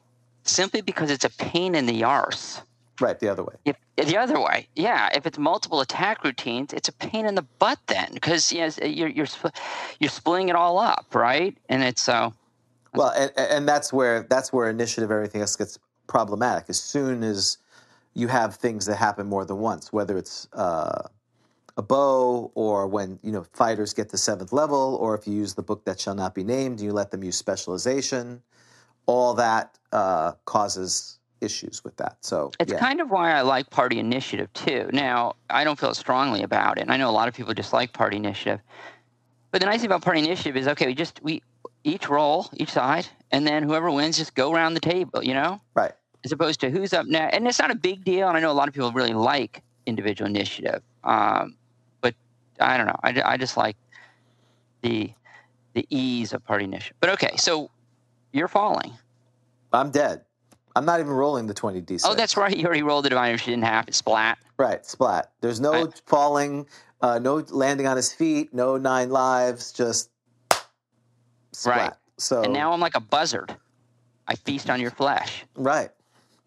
Simply 0.44 0.82
because 0.82 1.12
it's 1.12 1.26
a 1.26 1.30
pain 1.30 1.76
in 1.76 1.86
the 1.86 2.04
arse. 2.04 2.62
Right. 3.00 3.20
The 3.20 3.30
other 3.30 3.44
way. 3.44 3.54
If, 3.66 3.76
the 3.96 4.18
other 4.18 4.40
way, 4.40 4.68
yeah. 4.76 5.10
If 5.14 5.26
it's 5.26 5.38
multiple 5.38 5.82
attack 5.82 6.24
routines, 6.24 6.74
it's 6.74 6.90
a 6.90 6.94
pain 6.94 7.26
in 7.26 7.36
the 7.36 7.46
butt 7.60 7.78
then, 7.88 8.10
because 8.14 8.52
you 8.52 8.60
know, 8.60 8.72
you're 8.86 9.10
you're 9.10 9.28
you're 10.00 10.10
splitting 10.10 10.50
it 10.50 10.56
all 10.56 10.80
up, 10.80 11.14
right? 11.14 11.56
And 11.70 11.84
it's 11.84 12.02
so 12.02 12.34
Well, 12.94 13.12
and, 13.16 13.32
and 13.38 13.68
that's 13.68 13.94
where 13.94 14.24
that's 14.24 14.52
where 14.52 14.70
initiative 14.70 15.12
everything 15.12 15.42
else 15.42 15.56
gets 15.56 15.78
problematic. 16.08 16.66
As 16.70 16.80
soon 16.80 17.24
as 17.24 17.58
you 18.14 18.28
have 18.28 18.56
things 18.56 18.86
that 18.88 18.96
happen 18.96 19.28
more 19.28 19.46
than 19.46 19.60
once, 19.60 19.94
whether 19.94 20.18
it's 20.18 20.48
uh, 20.54 21.04
a 21.78 21.82
bow 21.84 22.52
or 22.56 22.88
when 22.88 23.20
you 23.24 23.32
know 23.32 23.46
fighters 23.54 23.94
get 23.94 24.10
to 24.10 24.18
seventh 24.18 24.52
level, 24.52 24.98
or 25.00 25.16
if 25.16 25.28
you 25.28 25.34
use 25.34 25.54
the 25.54 25.62
book 25.62 25.86
that 25.86 26.00
shall 26.00 26.16
not 26.16 26.34
be 26.34 26.44
named, 26.44 26.82
you 26.82 26.92
let 26.92 27.12
them 27.12 27.24
use 27.24 27.38
specialization, 27.38 28.42
all 29.06 29.34
that 29.36 29.78
uh, 29.92 30.34
causes 30.46 31.20
issues 31.40 31.84
with 31.84 31.96
that. 31.98 32.18
So 32.22 32.52
It's 32.60 32.72
yeah. 32.72 32.80
kind 32.80 33.00
of 33.00 33.12
why 33.12 33.32
I 33.32 33.42
like 33.42 33.70
party 33.70 34.00
initiative 34.00 34.52
too. 34.54 34.90
Now, 34.92 35.36
I 35.52 35.64
don't 35.64 35.80
feel 35.80 35.94
strongly 35.94 36.42
about 36.42 36.80
it, 36.80 36.82
and 36.82 36.92
I 36.92 36.98
know 36.98 37.10
a 37.10 37.12
lot 37.12 37.28
of 37.28 37.36
people 37.36 37.54
just 37.54 37.74
like 37.74 37.94
party 37.94 38.18
initiative. 38.18 38.60
But 39.52 39.62
the 39.62 39.68
nice 39.68 39.82
thing 39.82 39.88
about 39.88 40.02
party 40.02 40.20
initiative 40.20 40.58
is 40.58 40.68
okay, 40.68 40.88
we 40.88 40.96
just 40.96 41.22
we 41.22 41.44
each 41.84 42.10
roll 42.10 42.50
each 42.56 42.72
side, 42.72 43.08
and 43.32 43.46
then 43.46 43.62
whoever 43.62 43.92
wins 43.92 44.18
just 44.18 44.34
go 44.34 44.52
around 44.52 44.74
the 44.74 44.80
table, 44.80 45.24
you 45.24 45.36
know, 45.36 45.62
right. 45.76 45.94
as 46.26 46.32
opposed 46.32 46.60
to 46.62 46.72
who's 46.72 46.92
up 46.92 47.06
next. 47.06 47.36
And 47.36 47.48
it's 47.48 47.60
not 47.60 47.70
a 47.70 47.76
big 47.76 48.04
deal, 48.04 48.28
and 48.28 48.36
I 48.36 48.40
know 48.40 48.52
a 48.52 48.54
lot 48.54 48.68
of 48.68 48.74
people 48.74 48.92
really 48.92 49.14
like 49.14 49.62
individual 49.86 50.28
initiative. 50.28 50.82
Um, 51.04 51.56
I 52.60 52.78
don't 52.78 52.88
know. 52.88 53.00
I, 53.04 53.22
I 53.26 53.38
just 53.38 53.58
like 53.58 53.76
the 54.82 55.12
the 55.74 55.86
ease 55.90 56.34
of 56.34 56.44
party 56.44 56.66
initiative. 56.66 56.98
But 57.00 57.12
okay, 57.12 57.36
so 57.38 57.70
you're 58.32 58.48
falling. 58.48 58.92
I'm 59.74 59.92
dead. 59.92 60.22
I'm 60.76 60.86
not 60.86 61.00
even 61.00 61.12
rolling 61.12 61.48
the 61.48 61.54
20d6. 61.54 62.02
Oh, 62.06 62.14
that's 62.16 62.38
right. 62.38 62.56
You 62.56 62.66
already 62.66 62.84
rolled 62.84 63.06
the 63.06 63.10
divine. 63.10 63.34
If 63.34 63.46
you 63.48 63.52
didn't 63.52 63.66
have 63.66 63.88
it, 63.88 63.96
splat. 63.96 64.38
Right, 64.58 64.86
splat. 64.86 65.32
There's 65.42 65.60
no 65.60 65.72
Right. 65.86 66.02
falling, 66.06 66.68
uh, 67.02 67.20
no 67.20 67.44
landing 67.50 67.86
on 67.88 67.96
his 67.98 68.12
feet, 68.14 68.54
no 68.54 68.78
nine 68.78 69.10
lives, 69.10 69.72
just 69.72 70.10
splat. 71.54 71.78
Right. 71.78 71.94
So 72.18 72.44
And 72.44 72.54
now 72.54 72.72
I'm 72.72 72.80
like 72.80 72.96
a 72.96 73.00
buzzard. 73.00 73.56
I 74.28 74.36
feast 74.36 74.70
on 74.70 74.80
your 74.82 74.92
flesh. 74.92 75.46
right, 75.56 75.90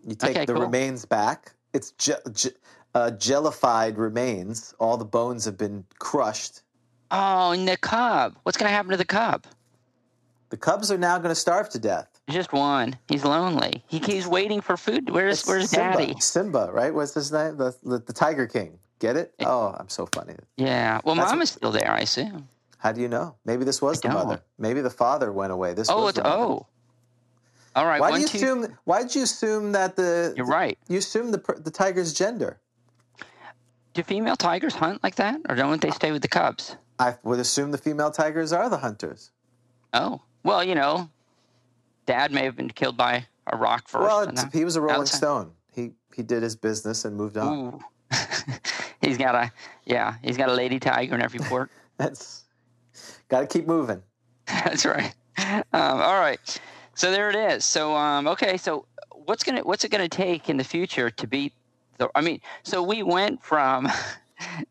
you 0.07 0.15
take 0.15 0.31
Okay, 0.37 0.45
the 0.45 0.53
cool. 0.55 0.63
remains 0.63 1.05
back. 1.05 1.53
It's 1.73 1.93
ge- 1.93 2.11
ge- 2.33 2.49
uh, 2.95 3.11
jellified 3.13 3.99
remains. 3.99 4.75
All 4.79 4.97
the 4.97 5.05
bones 5.05 5.45
have 5.45 5.57
been 5.57 5.85
crushed. 5.99 6.63
Oh, 7.11 7.53
and 7.53 7.67
the 7.67 7.77
cub. 7.77 8.37
What's 8.45 8.57
going 8.59 8.69
to 8.69 8.75
happen 8.75 8.91
to 8.93 8.97
the 8.97 9.05
cub? 9.05 9.45
The 10.51 10.57
cubs 10.57 10.91
are 10.91 10.99
now 10.99 11.19
going 11.19 11.31
to 11.31 11.35
starve 11.35 11.69
to 11.71 11.79
death. 11.79 12.09
Just 12.29 12.53
one. 12.53 12.97
He's 13.09 13.25
lonely. 13.25 13.85
He 13.89 14.01
keeps 14.01 14.27
waiting 14.27 14.61
for 14.61 14.77
food. 14.77 15.11
Where's 15.11 15.41
It's 15.41 15.49
Where's 15.49 15.71
Simba. 15.71 15.99
Daddy? 15.99 16.15
Simba, 16.21 16.71
right? 16.73 16.93
What's 16.95 17.15
his 17.15 17.33
name? 17.33 17.57
The, 17.57 17.75
the, 17.83 17.99
the 17.99 18.13
Tiger 18.13 18.47
King. 18.47 18.79
Get 19.01 19.17
it? 19.17 19.33
Oh, 19.41 19.75
I'm 19.79 19.89
so 19.89 20.07
funny. 20.15 20.35
Yeah. 20.57 21.01
Well, 21.05 21.15
That's- 21.15 21.33
Mama's 21.33 21.51
still 21.51 21.73
there, 21.73 21.91
I 21.91 22.01
assume. 22.01 22.49
How 22.79 22.93
do 22.93 23.01
you 23.01 23.09
know? 23.09 23.35
Maybe 23.45 23.65
this 23.65 23.81
was 23.83 23.99
I 23.99 24.09
the 24.09 24.15
don't. 24.15 24.27
mother. 24.29 24.43
Maybe 24.59 24.81
the 24.81 24.91
father 24.91 25.33
went 25.33 25.53
away. 25.53 25.75
This 25.75 25.89
Oh, 25.91 26.03
was 26.03 26.09
it's 26.11 26.19
the 26.19 26.25
mother. 26.25 26.37
oh. 26.43 26.67
All 27.77 27.87
right. 27.87 28.01
Why 28.01 28.11
one, 28.11 28.21
do 28.21 28.23
you 28.23 28.29
two- 28.29 28.37
assume? 28.39 28.79
Why 28.85 29.03
did 29.03 29.15
you 29.15 29.23
assume 29.23 29.73
that 29.73 29.97
the? 29.97 30.35
You're 30.37 30.47
right. 30.47 30.79
You 30.89 30.99
assume 30.99 31.31
the 31.31 31.39
the 31.63 31.71
tiger's 31.71 32.13
gender. 32.13 32.59
Do 33.95 34.03
female 34.03 34.37
tigers 34.37 34.75
hunt 34.75 35.03
like 35.03 35.17
that, 35.17 35.41
or 35.49 35.57
don't 35.57 35.81
they 35.81 35.91
stay 35.91 36.13
with 36.13 36.23
the 36.23 36.29
cubs? 36.29 36.77
I 36.99 37.17
would 37.23 37.41
assume 37.41 37.71
the 37.71 37.79
female 37.79 38.11
tigers 38.11 38.53
are 38.53 38.69
the 38.69 38.77
hunters. 38.79 39.31
Oh, 39.93 40.21
well, 40.45 40.63
you 40.63 40.75
know, 40.75 41.11
Dad 42.07 42.31
may 42.31 42.45
have 42.45 42.57
been 42.57 42.71
killed 42.71 42.97
by 42.97 43.27
a 43.47 43.57
roc 43.57 43.89
first. 43.89 44.03
well, 44.03 44.51
he 44.53 44.65
was 44.65 44.77
a 44.77 44.81
Rolling 44.81 45.03
outside. 45.03 45.17
Stone. 45.17 45.53
He 45.75 45.93
he 46.15 46.23
did 46.23 46.43
his 46.43 46.57
business 46.57 47.05
and 47.05 47.17
moved 47.17 47.37
on. 47.37 47.81
He's 49.01 49.17
got 49.17 49.35
a 49.35 49.53
yeah. 49.85 50.15
He's 50.23 50.37
got 50.37 50.49
a 50.49 50.55
lady 50.55 50.79
tiger 50.79 51.15
in 51.15 51.23
every 51.23 51.41
port. 51.41 51.71
That's 51.97 52.45
got 53.29 53.41
to 53.41 53.47
keep 53.47 53.67
moving. 53.67 54.03
That's 54.47 54.85
right. 54.85 55.15
Um, 55.39 55.63
all 55.73 56.19
right. 56.19 56.61
So 56.95 57.11
there 57.11 57.31
it 57.31 57.37
is. 57.37 57.65
So 57.65 57.95
um, 57.95 58.27
okay. 58.29 58.57
So 58.57 58.87
what's 59.25 59.43
gonna 59.45 59.63
what's 59.63 59.85
it 59.85 59.91
gonna 59.91 60.09
take 60.09 60.49
in 60.49 60.57
the 60.57 60.65
future 60.65 61.11
to 61.11 61.27
beat 61.27 61.53
the? 62.01 62.11
I 62.15 62.21
mean, 62.21 62.41
so 62.63 62.83
we 62.83 63.03
went 63.03 63.43
from. 63.43 63.89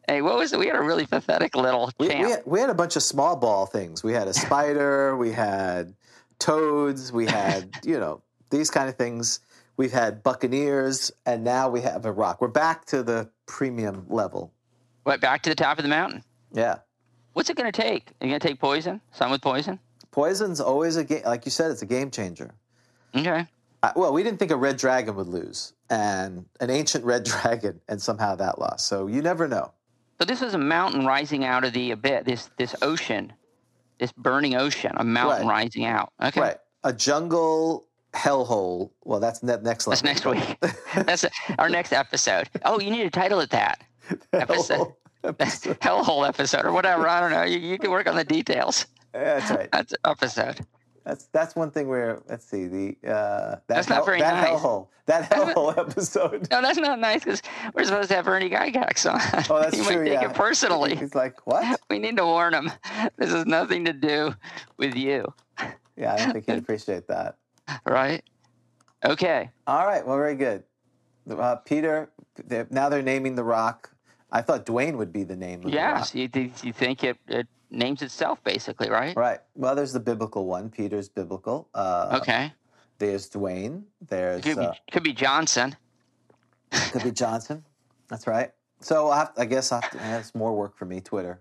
Hey, 0.07 0.23
what 0.23 0.35
was 0.35 0.51
it? 0.51 0.57
We 0.57 0.65
had 0.65 0.77
a 0.77 0.81
really 0.81 1.05
pathetic 1.05 1.55
little 1.55 1.91
We, 1.99 2.07
we, 2.07 2.15
had, 2.15 2.41
we 2.43 2.59
had 2.59 2.71
a 2.71 2.73
bunch 2.73 2.95
of 2.95 3.03
small 3.03 3.35
ball 3.35 3.67
things. 3.67 4.03
We 4.03 4.13
had 4.13 4.27
a 4.27 4.33
spider. 4.33 5.15
we 5.15 5.31
had 5.31 5.93
toads. 6.39 7.11
We 7.11 7.27
had 7.27 7.69
you 7.83 7.99
know 7.99 8.23
these 8.49 8.71
kind 8.71 8.89
of 8.89 8.95
things. 8.95 9.41
We've 9.77 9.91
had 9.91 10.23
buccaneers, 10.23 11.11
and 11.27 11.43
now 11.43 11.69
we 11.69 11.81
have 11.81 12.05
a 12.05 12.11
roc. 12.11 12.41
We're 12.41 12.47
back 12.47 12.85
to 12.85 13.03
the 13.03 13.29
premium 13.45 14.07
level. 14.09 14.51
Went 15.05 15.21
back 15.21 15.43
to 15.43 15.49
the 15.51 15.55
top 15.55 15.77
of 15.77 15.83
the 15.83 15.89
mountain. 15.89 16.23
Yeah. 16.51 16.79
What's 17.33 17.51
it 17.51 17.55
gonna 17.55 17.71
take? 17.71 18.09
Are 18.19 18.25
you 18.25 18.31
gonna 18.31 18.39
take 18.39 18.59
poison? 18.59 18.99
Some 19.11 19.29
with 19.29 19.41
poison? 19.43 19.77
Poison's 20.09 20.59
always 20.59 20.95
a 20.97 21.03
game. 21.03 21.21
Like 21.25 21.45
you 21.45 21.51
said, 21.51 21.69
it's 21.69 21.83
a 21.83 21.85
game 21.85 22.09
changer. 22.09 22.55
Okay. 23.15 23.45
Well, 23.95 24.11
we 24.13 24.23
didn't 24.23 24.39
think 24.39 24.51
a 24.51 24.55
red 24.57 24.77
dragon 24.77 25.15
would 25.15 25.27
lose, 25.27 25.73
and 25.89 26.45
an 26.59 26.69
ancient 26.69 27.05
red 27.05 27.23
dragon, 27.25 27.79
and 27.87 28.01
somehow 28.01 28.35
that 28.35 28.59
lost. 28.59 28.87
So 28.87 29.07
you 29.07 29.21
never 29.21 29.47
know. 29.47 29.71
So 30.19 30.25
this 30.25 30.41
is 30.41 30.53
a 30.53 30.57
mountain 30.57 31.05
rising 31.05 31.45
out 31.45 31.63
of 31.63 31.71
the 31.73 31.91
abyss. 31.91 32.23
This 32.25 32.49
this 32.57 32.75
ocean, 32.81 33.31
this 33.99 34.11
burning 34.11 34.55
ocean, 34.55 34.91
a 34.97 35.03
mountain 35.03 35.47
Right. 35.47 35.63
rising 35.63 35.85
out. 35.85 36.11
Okay. 36.21 36.41
Right? 36.41 36.57
A 36.83 36.91
jungle 36.91 37.85
hellhole. 38.13 38.91
Well, 39.05 39.19
that's 39.21 39.43
ne- 39.43 39.61
next 39.61 39.87
level. 39.87 40.01
That's 40.01 40.03
next 40.03 40.25
week. 40.25 40.57
That's 41.05 41.25
our 41.57 41.69
next 41.69 41.93
episode. 41.93 42.49
Oh, 42.65 42.79
you 42.79 42.89
need 42.91 43.03
to 43.03 43.09
title 43.09 43.39
it 43.39 43.49
that. 43.51 43.81
episode. 44.33 44.77
Hellhole 44.77 44.95
episode. 45.23 45.79
Hellhole 45.79 46.27
episode 46.27 46.65
or 46.65 46.71
whatever. 46.73 47.07
I 47.07 47.19
don't 47.21 47.31
know. 47.31 47.43
You, 47.43 47.59
you 47.59 47.77
can 47.77 47.91
work 47.91 48.07
on 48.07 48.15
the 48.15 48.23
details. 48.23 48.87
That's 49.13 49.49
right. 49.51 49.69
That's 49.71 49.93
episode. 50.05 50.65
That's 51.09 51.25
that's 51.31 51.55
one 51.55 51.71
thing 51.71 51.87
where 51.87 52.21
let's 52.29 52.45
see 52.45 52.67
the 52.67 52.95
uh, 53.03 53.09
that 53.55 53.63
That's 53.67 53.89
not 53.89 53.95
hell- 53.95 54.05
very 54.05 54.19
that 54.19 54.43
nice. 54.43 54.59
hellhole 54.61 54.89
that 55.07 55.27
hellhole 55.31 55.75
episode. 55.89 56.47
No, 56.51 56.61
that's 56.61 56.77
not 56.77 56.99
nice 56.99 57.23
because 57.23 57.41
we're 57.73 57.83
supposed 57.85 58.09
to 58.09 58.15
have 58.15 58.27
Ernie 58.27 58.47
Gygax 58.47 59.11
on. 59.11 59.19
Oh, 59.49 59.59
that's 59.59 59.75
he 59.79 59.83
true. 59.83 60.03
might 60.03 60.09
take 60.09 60.21
yeah. 60.21 60.29
it 60.29 60.35
personally. 60.35 60.95
He's 60.95 61.15
like, 61.15 61.47
what? 61.47 61.81
We 61.89 61.97
need 61.97 62.15
to 62.17 62.25
warn 62.25 62.53
him. 62.53 62.71
This 63.17 63.31
has 63.31 63.47
nothing 63.47 63.85
to 63.85 63.93
do 63.93 64.35
with 64.77 64.93
you, 64.95 65.33
Yeah, 65.97 66.13
I 66.13 66.17
don't 66.17 66.33
think 66.33 66.45
he'd 66.45 66.59
appreciate 66.59 67.07
that. 67.07 67.37
right? 67.87 68.23
Okay. 69.03 69.49
All 69.65 69.87
right. 69.87 70.05
Well, 70.05 70.17
very 70.17 70.35
good. 70.35 70.63
Uh, 71.27 71.55
Peter. 71.55 72.11
They're, 72.45 72.67
now 72.69 72.87
they're 72.89 73.01
naming 73.01 73.33
the 73.33 73.43
roc. 73.43 73.89
I 74.31 74.43
thought 74.43 74.67
Dwayne 74.67 74.95
would 74.97 75.11
be 75.11 75.23
the 75.23 75.35
name. 75.35 75.65
Of 75.65 75.73
Yes, 75.73 76.11
The 76.11 76.19
you, 76.19 76.27
th- 76.27 76.63
you 76.63 76.71
think 76.71 77.03
it, 77.03 77.17
it 77.27 77.47
names 77.71 78.01
itself 78.01 78.43
basically, 78.43 78.89
right? 78.89 79.15
Right. 79.15 79.39
Well, 79.55 79.75
there's 79.75 79.93
the 79.93 79.99
biblical 79.99 80.45
one. 80.45 80.69
Peter's 80.69 81.09
biblical. 81.09 81.69
Uh, 81.73 82.19
Okay. 82.21 82.53
There's 82.97 83.29
Dwayne. 83.29 83.83
There's 84.07 84.43
Could 84.43 84.57
be, 84.57 84.65
uh, 84.65 84.73
could 84.91 85.03
be 85.03 85.13
Johnson. 85.13 85.77
could 86.91 87.03
be 87.03 87.11
Johnson. 87.11 87.63
That's 88.09 88.27
right. 88.27 88.51
So 88.81 89.09
I, 89.09 89.19
have, 89.19 89.31
I 89.37 89.45
guess 89.45 89.71
I 89.71 89.79
have 89.81 89.91
to, 89.91 89.97
that's 89.97 90.35
more 90.35 90.53
work 90.55 90.77
for 90.77 90.85
me. 90.85 90.99
Twitter. 90.99 91.39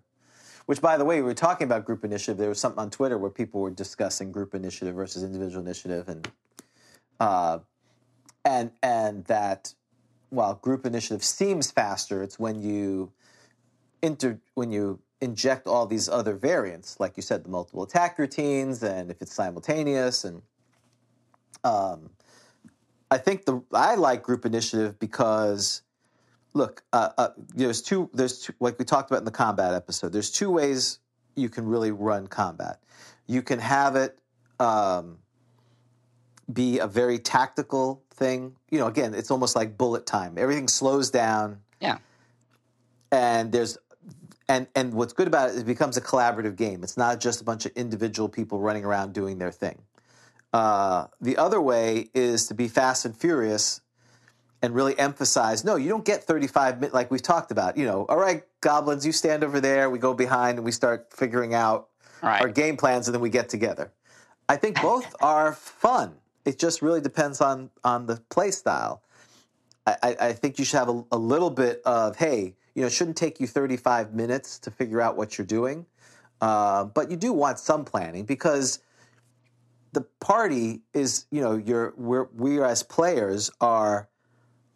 Which, 0.66 0.80
by 0.80 0.98
the 0.98 1.04
way, 1.04 1.16
we 1.16 1.22
were 1.22 1.34
talking 1.34 1.64
about 1.64 1.84
group 1.84 2.04
initiative. 2.04 2.36
There 2.36 2.48
was 2.48 2.60
something 2.60 2.78
on 2.78 2.90
Twitter 2.90 3.16
where 3.16 3.30
people 3.30 3.60
were 3.60 3.70
discussing 3.70 4.30
group 4.30 4.54
initiative 4.54 4.94
versus 4.94 5.22
individual 5.22 5.64
initiative, 5.64 6.08
and 6.10 6.30
uh, 7.20 7.60
and 8.44 8.70
and 8.82 9.24
that 9.24 9.72
while 10.28 10.56
group 10.56 10.84
initiative 10.84 11.24
seems 11.24 11.70
faster, 11.70 12.22
it's 12.22 12.38
when 12.38 12.60
you 12.60 13.12
inter 14.02 14.38
when 14.54 14.70
you 14.70 15.00
inject 15.20 15.66
all 15.66 15.86
these 15.86 16.08
other 16.08 16.34
variants, 16.34 16.98
like 17.00 17.16
you 17.16 17.22
said, 17.22 17.44
the 17.44 17.48
multiple 17.48 17.82
attack 17.82 18.18
routines, 18.18 18.82
and 18.82 19.10
if 19.10 19.20
it's 19.22 19.32
simultaneous, 19.34 20.24
and 20.24 20.42
um, 21.64 22.10
I 23.10 23.18
think 23.18 23.44
the 23.44 23.62
I 23.72 23.94
like 23.96 24.22
group 24.22 24.46
initiative 24.46 24.98
because 24.98 25.82
look, 26.54 26.82
uh, 26.92 27.10
uh, 27.18 27.28
there's 27.54 27.82
two. 27.82 28.10
There's 28.12 28.42
two, 28.42 28.52
like 28.60 28.78
we 28.78 28.84
talked 28.84 29.10
about 29.10 29.18
in 29.20 29.24
the 29.24 29.30
combat 29.30 29.74
episode. 29.74 30.12
There's 30.12 30.30
two 30.30 30.50
ways 30.50 30.98
you 31.36 31.48
can 31.48 31.66
really 31.66 31.90
run 31.90 32.26
combat. 32.26 32.80
You 33.26 33.42
can 33.42 33.58
have 33.58 33.96
it 33.96 34.18
um, 34.60 35.18
be 36.52 36.78
a 36.78 36.86
very 36.86 37.18
tactical 37.18 38.02
thing. 38.10 38.56
You 38.70 38.78
know, 38.78 38.86
again, 38.86 39.14
it's 39.14 39.30
almost 39.30 39.54
like 39.56 39.76
bullet 39.76 40.06
time. 40.06 40.36
Everything 40.38 40.68
slows 40.68 41.10
down, 41.10 41.58
Yeah. 41.80 41.98
and 43.12 43.52
there's 43.52 43.78
and 44.48 44.66
and 44.74 44.94
what's 44.94 45.12
good 45.12 45.26
about 45.28 45.50
it 45.50 45.54
is 45.54 45.60
it 45.62 45.66
becomes 45.66 45.96
a 45.96 46.00
collaborative 46.00 46.56
game. 46.56 46.82
It's 46.82 46.96
not 46.96 47.20
just 47.20 47.40
a 47.40 47.44
bunch 47.44 47.66
of 47.66 47.72
individual 47.72 48.28
people 48.28 48.60
running 48.60 48.84
around 48.84 49.12
doing 49.12 49.38
their 49.38 49.52
thing. 49.52 49.82
Uh, 50.52 51.06
the 51.20 51.36
other 51.36 51.60
way 51.60 52.08
is 52.14 52.46
to 52.48 52.54
be 52.54 52.68
fast 52.68 53.04
and 53.04 53.14
furious 53.14 53.82
and 54.62 54.74
really 54.74 54.98
emphasize 54.98 55.64
no, 55.64 55.76
you 55.76 55.88
don't 55.88 56.04
get 56.04 56.24
35 56.24 56.76
minutes 56.76 56.94
like 56.94 57.10
we've 57.10 57.22
talked 57.22 57.50
about. 57.50 57.76
You 57.76 57.86
know, 57.86 58.06
all 58.08 58.16
right, 58.16 58.42
goblins, 58.60 59.04
you 59.04 59.12
stand 59.12 59.44
over 59.44 59.60
there, 59.60 59.90
we 59.90 59.98
go 59.98 60.14
behind 60.14 60.58
and 60.58 60.64
we 60.64 60.72
start 60.72 61.12
figuring 61.12 61.54
out 61.54 61.88
Right. 62.20 62.42
our 62.42 62.48
game 62.48 62.76
plans 62.76 63.06
and 63.06 63.14
then 63.14 63.20
we 63.20 63.30
get 63.30 63.48
together. 63.48 63.92
I 64.48 64.56
think 64.56 64.80
both 64.82 65.14
are 65.22 65.52
fun. 65.52 66.16
It 66.44 66.58
just 66.58 66.82
really 66.82 67.00
depends 67.00 67.40
on 67.40 67.70
on 67.84 68.06
the 68.06 68.16
play 68.28 68.50
style. 68.50 69.02
I, 69.86 69.96
I, 70.02 70.16
I 70.20 70.32
think 70.32 70.58
you 70.58 70.64
should 70.64 70.78
have 70.78 70.88
a, 70.88 71.04
a 71.12 71.18
little 71.18 71.50
bit 71.50 71.80
of 71.84 72.16
hey, 72.16 72.56
you 72.78 72.82
know, 72.82 72.86
it 72.86 72.92
shouldn't 72.92 73.16
take 73.16 73.40
you 73.40 73.48
35 73.48 74.14
minutes 74.14 74.56
to 74.60 74.70
figure 74.70 75.00
out 75.00 75.16
what 75.16 75.36
you're 75.36 75.46
doing, 75.46 75.84
uh, 76.40 76.84
but 76.84 77.10
you 77.10 77.16
do 77.16 77.32
want 77.32 77.58
some 77.58 77.84
planning 77.84 78.24
because 78.24 78.78
the 79.94 80.02
party 80.20 80.82
is 80.94 81.26
you 81.32 81.40
know 81.40 81.56
you're 81.56 81.92
we're, 81.96 82.28
we 82.36 82.62
as 82.62 82.84
players 82.84 83.50
are 83.60 84.08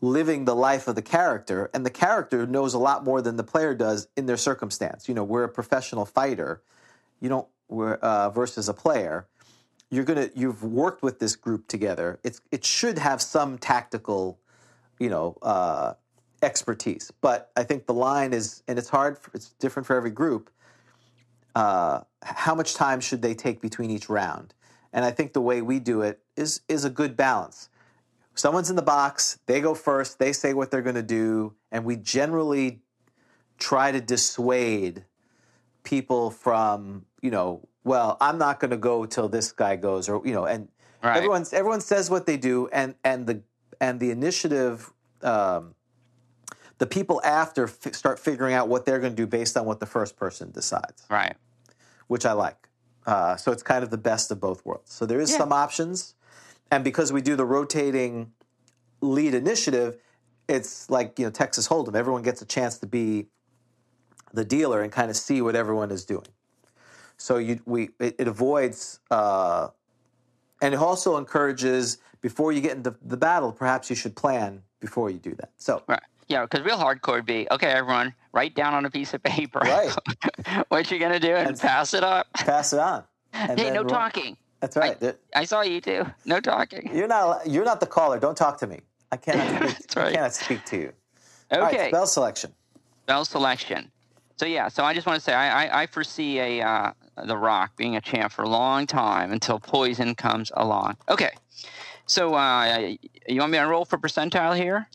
living 0.01 0.47
the 0.47 0.57
life 0.57 0.89
of 0.89 0.97
the 0.97 1.03
character 1.03 1.71
and 1.73 1.87
the 1.87 1.91
character 1.91 2.45
knows 2.45 2.75
a 2.75 2.79
lot 2.79 3.05
more 3.05 3.23
than 3.23 3.37
the 3.37 3.45
player 3.45 3.73
does 3.73 4.09
in 4.17 4.27
their 4.27 4.39
circumstance 4.39 5.07
you 5.07 5.15
know 5.15 5.23
we're 5.23 5.45
a 5.45 5.49
professional 5.49 6.07
fighter 6.07 6.63
you 7.21 7.29
don't 7.29 7.47
we're, 7.69 7.95
uh, 7.97 8.31
versus 8.31 8.71
a 8.71 8.75
player 8.75 9.29
you're 9.93 10.05
gonna 10.05 10.31
you've 10.35 10.65
worked 10.65 11.03
with 11.03 11.19
this 11.19 11.37
group 11.37 11.69
together. 11.69 12.19
It's 12.25 12.41
it 12.51 12.65
should 12.65 12.99
have 12.99 13.21
some 13.21 13.59
tactical, 13.59 14.41
you 14.99 15.11
know, 15.11 15.37
uh, 15.43 15.93
expertise. 16.43 17.13
But 17.21 17.51
I 17.57 17.63
think 17.63 17.87
the 17.87 17.95
line 17.95 18.33
is, 18.33 18.63
and 18.69 18.79
it's 18.79 18.89
hard. 18.89 19.19
For, 19.19 19.31
it's 19.35 19.51
different 19.55 19.87
for 19.87 19.97
every 19.97 20.11
group. 20.11 20.51
Uh, 21.55 22.01
how 22.23 22.55
much 22.55 22.75
time 22.75 23.01
should 23.01 23.23
they 23.23 23.35
take 23.35 23.61
between 23.61 23.91
each 23.91 24.09
round? 24.09 24.55
And 24.93 25.05
I 25.05 25.11
think 25.11 25.33
the 25.33 25.41
way 25.41 25.63
we 25.63 25.79
do 25.79 26.03
it 26.03 26.21
is 26.37 26.61
is 26.69 26.85
a 26.85 26.91
good 26.91 27.17
balance. 27.17 27.69
Someone's 28.35 28.71
in 28.71 28.77
the 28.77 28.83
box, 28.83 29.39
they 29.47 29.61
go 29.61 29.75
first, 29.75 30.19
they 30.19 30.33
say 30.33 30.55
what 30.55 30.71
they're 30.71 30.83
going 30.83 30.97
to 30.97 31.03
do, 31.03 31.55
and 31.71 31.85
we 31.85 31.97
generally 31.97 32.81
try 33.59 33.93
to 33.93 34.01
dissuade 34.01 35.05
people 35.83 36.31
from, 36.31 37.05
you 37.21 37.31
know, 37.31 37.69
well, 37.85 38.17
I'm 38.21 38.39
not 38.39 38.59
going 38.59 38.71
to 38.71 38.79
go 38.79 39.05
till 39.05 39.29
this 39.29 39.53
guy 39.53 39.77
goes, 39.77 40.09
or 40.09 40.27
you 40.27 40.33
know, 40.33 40.47
and 40.47 40.69
Right. 41.03 41.17
everyone 41.17 41.45
everyone 41.53 41.81
says 41.81 42.11
what 42.11 42.27
they 42.27 42.37
do, 42.37 42.69
and 42.73 42.95
and 43.03 43.27
the 43.27 43.43
and 43.81 43.99
the 43.99 44.11
initiative. 44.11 44.93
Um, 45.21 45.75
the 46.83 46.87
people 46.89 47.21
after 47.23 47.69
f- 47.69 47.95
start 47.95 48.19
figuring 48.19 48.55
out 48.55 48.67
what 48.67 48.85
they're 48.85 48.99
going 48.99 49.13
to 49.13 49.17
do 49.17 49.25
based 49.25 49.57
on 49.57 49.65
what 49.65 49.79
the 49.79 49.87
first 49.87 50.17
person 50.17 50.51
decides 50.51 51.07
Right. 51.09 51.37
which 52.09 52.27
I 52.27 52.33
like. 52.33 52.69
Uh, 53.07 53.37
so 53.37 53.53
it's 53.53 53.63
kind 53.63 53.85
of 53.85 53.91
the 53.91 53.99
best 54.11 54.33
of 54.33 54.41
both 54.41 54.67
worlds. 54.67 54.93
So 54.93 55.07
there 55.07 55.21
is 55.21 55.31
Yeah. 55.31 55.39
some 55.39 55.53
options, 55.53 56.17
and 56.73 56.83
because 56.83 57.13
we 57.13 57.21
do 57.23 57.37
the 57.37 57.45
rotating 57.45 58.33
lead 59.01 59.33
initiative, 59.33 59.97
it's 60.49 60.91
like 60.91 61.21
you 61.21 61.25
know 61.27 61.31
Texas 61.31 61.69
Hold'em. 61.69 61.95
Everyone 61.95 62.23
gets 62.23 62.43
a 62.43 62.47
chance 62.47 62.79
to 62.79 62.87
be 62.87 63.29
the 64.35 64.45
dealer 64.45 64.83
and 64.83 64.91
kind 64.91 65.09
of 65.09 65.17
see 65.17 65.41
what 65.41 65.55
everyone 65.55 65.93
is 65.93 66.05
doing. 66.05 66.27
So 67.17 67.37
you 67.37 67.61
we 67.65 67.91
it, 68.01 68.17
it 68.19 68.27
avoids. 68.27 68.99
Uh, 69.09 69.69
and 70.61 70.75
it 70.75 70.81
also 70.81 71.17
encourages 71.17 71.99
before 72.21 72.51
you 72.51 72.61
get 72.61 72.77
into 72.77 72.97
the 73.03 73.17
battle, 73.17 73.53
perhaps 73.53 73.89
you 73.89 73.95
should 73.97 74.17
plan 74.17 74.63
before 74.81 75.11
you 75.11 75.19
do 75.19 75.35
that. 75.37 75.51
So 75.59 75.83
Right. 75.89 76.03
Yeah, 76.33 76.43
because 76.47 76.65
real 76.65 76.79
hardcore 76.79 77.17
would 77.17 77.27
be 77.27 77.47
okay. 77.51 77.67
Everyone, 77.71 78.15
write 78.33 78.55
down 78.55 78.73
on 78.73 78.87
a 78.87 78.91
piece 78.91 79.13
of 79.13 79.23
paper 79.23 79.59
Right. 79.59 79.95
what 80.69 80.91
you're 80.91 80.99
gonna 80.99 81.21
do 81.21 81.35
and 81.37 81.49
And- 81.51 81.61
pass 81.61 81.93
it 81.93 82.03
up. 82.03 82.27
pass 82.33 82.73
it 82.73 82.79
on. 82.79 83.05
And 83.35 83.61
hey, 83.61 83.71
no 83.71 83.85
talking. 83.85 84.39
That's 84.61 84.75
right. 84.77 84.99
There- 84.99 85.17
I 85.35 85.45
saw 85.45 85.61
you 85.61 85.83
too. 85.83 86.07
No 86.25 86.41
talking. 86.41 86.91
You're 86.95 87.07
not. 87.07 87.47
You're 87.47 87.67
not 87.67 87.81
the 87.81 87.87
caller. 87.87 88.19
Don't 88.19 88.37
talk 88.37 88.57
to 88.59 88.67
me. 88.67 88.81
I 89.11 89.19
cannot. 89.19 89.47
Speak, 89.71 89.79
That's 89.79 89.97
right. 89.97 90.07
I 90.07 90.13
cannot 90.13 90.33
speak 90.35 90.65
to 90.67 90.77
you. 90.79 90.93
All 91.51 91.61
right, 91.61 91.75
Okay. 91.75 91.89
spell 91.89 92.07
selection. 92.07 92.55
spell 93.03 93.25
selection. 93.27 93.91
So 94.39 94.47
yeah, 94.47 94.69
so 94.69 94.85
I 94.85 94.95
just 94.95 95.07
want 95.07 95.19
to 95.19 95.21
say 95.25 95.35
I, 95.35 95.67
I, 95.67 95.83
I 95.83 95.87
foresee 95.87 96.39
a 96.41 96.63
uh, 96.67 96.93
the 97.27 97.37
Roc 97.37 97.77
being 97.77 97.97
a 97.97 98.01
champ 98.01 98.33
for 98.33 98.43
a 98.43 98.49
long 98.49 98.87
time 98.87 99.33
until 99.33 99.61
Poison 99.61 100.15
comes 100.15 100.51
along. 100.57 100.97
Okay, 101.11 101.31
so 102.07 102.35
uh, 102.35 102.93
you 103.29 103.41
want 103.41 103.53
me 103.53 103.59
to 103.59 103.65
roll 103.67 103.85
for 103.85 103.99
percentile 103.99 104.57
here, 104.57 104.89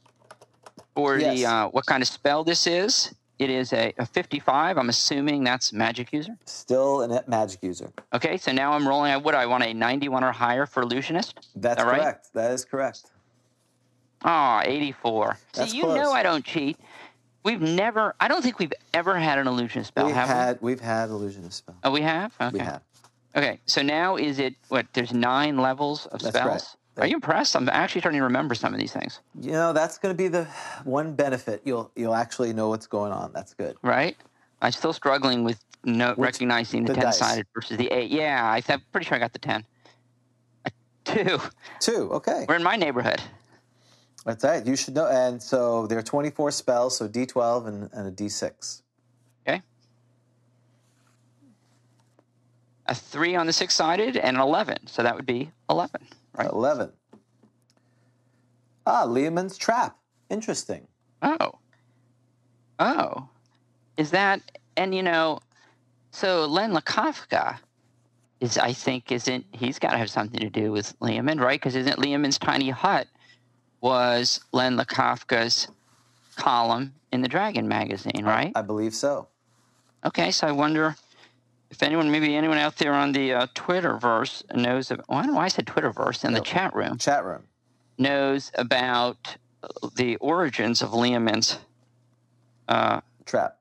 or 0.97 1.17
the 1.17 1.45
uh, 1.45 1.67
what 1.69 1.85
kind 1.85 2.01
of 2.01 2.07
spell 2.07 2.43
this 2.43 2.67
is? 2.67 3.13
It 3.39 3.51
is 3.51 3.71
a, 3.71 3.93
a 3.99 4.05
55. 4.05 4.77
I'm 4.77 4.89
assuming 4.89 5.43
that's 5.43 5.71
magic 5.71 6.11
user. 6.11 6.35
Still 6.45 7.03
a 7.03 7.23
magic 7.27 7.61
user. 7.61 7.91
Okay, 8.13 8.37
so 8.37 8.51
now 8.51 8.73
I'm 8.73 8.87
rolling. 8.87 9.13
What 9.21 9.35
I 9.35 9.45
want 9.45 9.63
a 9.63 9.73
91 9.73 10.23
or 10.23 10.31
higher 10.31 10.65
for 10.65 10.81
illusionist. 10.81 11.47
That's 11.55 11.83
right. 11.83 11.99
correct. 12.01 12.29
That 12.33 12.51
is 12.51 12.65
correct. 12.65 13.11
Ah, 14.23 14.63
84. 14.65 15.37
That's 15.53 15.71
See, 15.71 15.77
you 15.77 15.83
close. 15.83 15.97
know 15.97 16.11
I 16.11 16.23
don't 16.23 16.43
cheat. 16.43 16.79
We've 17.43 17.61
never. 17.61 18.15
I 18.19 18.27
don't 18.27 18.41
think 18.41 18.57
we've 18.57 18.73
ever 18.93 19.15
had 19.17 19.37
an 19.37 19.47
illusionist 19.47 19.89
spell. 19.89 20.07
we've 20.07 20.15
have 20.15 20.27
had 20.27 20.57
we've 20.59 20.81
had 20.81 21.09
illusionist 21.09 21.59
spell. 21.59 21.75
we? 21.83 21.89
Oh, 21.89 21.91
we 21.91 22.01
have. 22.01 22.33
Okay. 22.41 22.53
We 22.53 22.59
have. 22.59 22.81
Okay, 23.35 23.59
so 23.67 23.83
now 23.83 24.15
is 24.15 24.39
it 24.39 24.55
what? 24.69 24.87
There's 24.93 25.13
nine 25.13 25.57
levels 25.57 26.07
of 26.07 26.21
That's 26.21 26.35
spells. 26.35 26.47
right. 26.47 26.75
Are 26.97 27.05
you 27.07 27.15
impressed? 27.15 27.55
I'm 27.55 27.69
actually 27.69 28.01
starting 28.01 28.19
to 28.19 28.23
remember 28.23 28.55
some 28.55 28.73
of 28.73 28.79
these 28.79 28.91
things. 28.91 29.19
You 29.39 29.51
know 29.51 29.73
that's 29.73 29.97
going 29.97 30.13
to 30.13 30.17
be 30.17 30.27
the 30.27 30.45
one 30.83 31.13
benefit. 31.13 31.61
You'll 31.63 31.91
you'll 31.95 32.15
actually 32.15 32.53
know 32.53 32.69
what's 32.69 32.87
going 32.87 33.11
on. 33.11 33.31
That's 33.33 33.53
good. 33.53 33.77
Right? 33.83 34.17
I'm 34.61 34.71
still 34.71 34.93
struggling 34.93 35.43
with 35.43 35.63
no, 35.83 36.09
Which- 36.09 36.17
recognizing 36.17 36.85
the, 36.85 36.93
the 36.93 37.01
dice. 37.01 37.19
ten-sided 37.19 37.45
versus 37.53 37.77
the 37.77 37.87
eight. 37.87 38.09
Yeah, 38.09 38.43
I 38.43 38.63
I'm 38.71 38.81
pretty 38.91 39.05
sure 39.05 39.15
I 39.15 39.19
got 39.19 39.33
the 39.33 39.39
ten. 39.39 39.63
A 40.65 40.71
two. 41.05 41.39
Two. 41.79 42.11
Okay. 42.13 42.45
We're 42.49 42.55
in 42.55 42.63
my 42.63 42.75
neighborhood. 42.75 43.21
That's 44.25 44.43
right. 44.43 44.65
You 44.65 44.75
should 44.75 44.95
know. 44.95 45.07
And 45.07 45.41
so 45.41 45.87
there 45.87 45.97
are 45.97 46.03
24 46.03 46.51
spells. 46.51 46.97
So 46.97 47.07
D12 47.07 47.67
and, 47.67 47.89
and 47.93 48.07
a 48.07 48.11
D6. 48.11 48.81
Okay. 49.47 49.61
A 52.87 52.95
three 52.95 53.35
on 53.35 53.45
the 53.47 53.53
six-sided 53.53 54.17
and 54.17 54.35
an 54.35 54.41
eleven. 54.43 54.85
So 54.87 55.03
that 55.03 55.15
would 55.15 55.25
be 55.25 55.51
eleven. 55.69 56.01
Right. 56.37 56.49
11. 56.51 56.91
Ah, 58.85 59.05
Leomund's 59.05 59.57
trap. 59.57 59.97
Interesting. 60.29 60.87
Oh. 61.21 61.51
Oh. 62.79 63.27
Is 63.97 64.11
that 64.11 64.41
and 64.77 64.93
you 64.93 65.01
know, 65.03 65.39
so 66.11 66.45
Len 66.45 66.73
Lakofka 66.73 67.57
is 68.39 68.57
I 68.57 68.73
think 68.73 69.11
isn't 69.11 69.45
he's 69.51 69.79
got 69.79 69.91
to 69.91 69.97
have 69.97 70.09
something 70.09 70.39
to 70.39 70.49
do 70.49 70.71
with 70.71 70.97
Leomund, 70.99 71.41
right? 71.41 71.59
Because 71.59 71.75
isn't 71.75 71.97
Leomund's 71.97 72.37
tiny 72.37 72.69
hut 72.69 73.07
was 73.81 74.39
Len 74.51 74.77
Lakofka's 74.77 75.67
column 76.35 76.93
in 77.11 77.21
the 77.21 77.27
Dragon 77.27 77.67
magazine, 77.67 78.23
right? 78.23 78.51
I 78.55 78.61
believe 78.61 78.93
so. 78.93 79.27
Okay, 80.05 80.31
so 80.31 80.47
I 80.47 80.51
wonder 80.51 80.95
if 81.69 81.83
anyone, 81.83 82.09
maybe 82.11 82.35
anyone 82.35 82.57
out 82.57 82.77
there 82.77 82.93
on 82.93 83.11
the 83.11 83.33
uh, 83.33 83.47
Twitterverse 83.55 84.55
knows. 84.55 84.91
Of, 84.91 85.01
well, 85.07 85.19
I 85.19 85.21
don't 85.23 85.31
know 85.31 85.37
why 85.37 85.45
I 85.45 85.49
said 85.49 85.65
Twitterverse 85.65 86.23
in 86.25 86.33
the 86.33 86.41
chat 86.41 86.73
room 86.73 86.97
Chat 86.97 87.25
room. 87.25 87.43
knows 87.97 88.51
about 88.55 89.35
the 89.95 90.15
origins 90.17 90.81
of 90.81 90.91
Leomund's 90.91 91.59
uh, 92.67 93.01
Trap. 93.25 93.57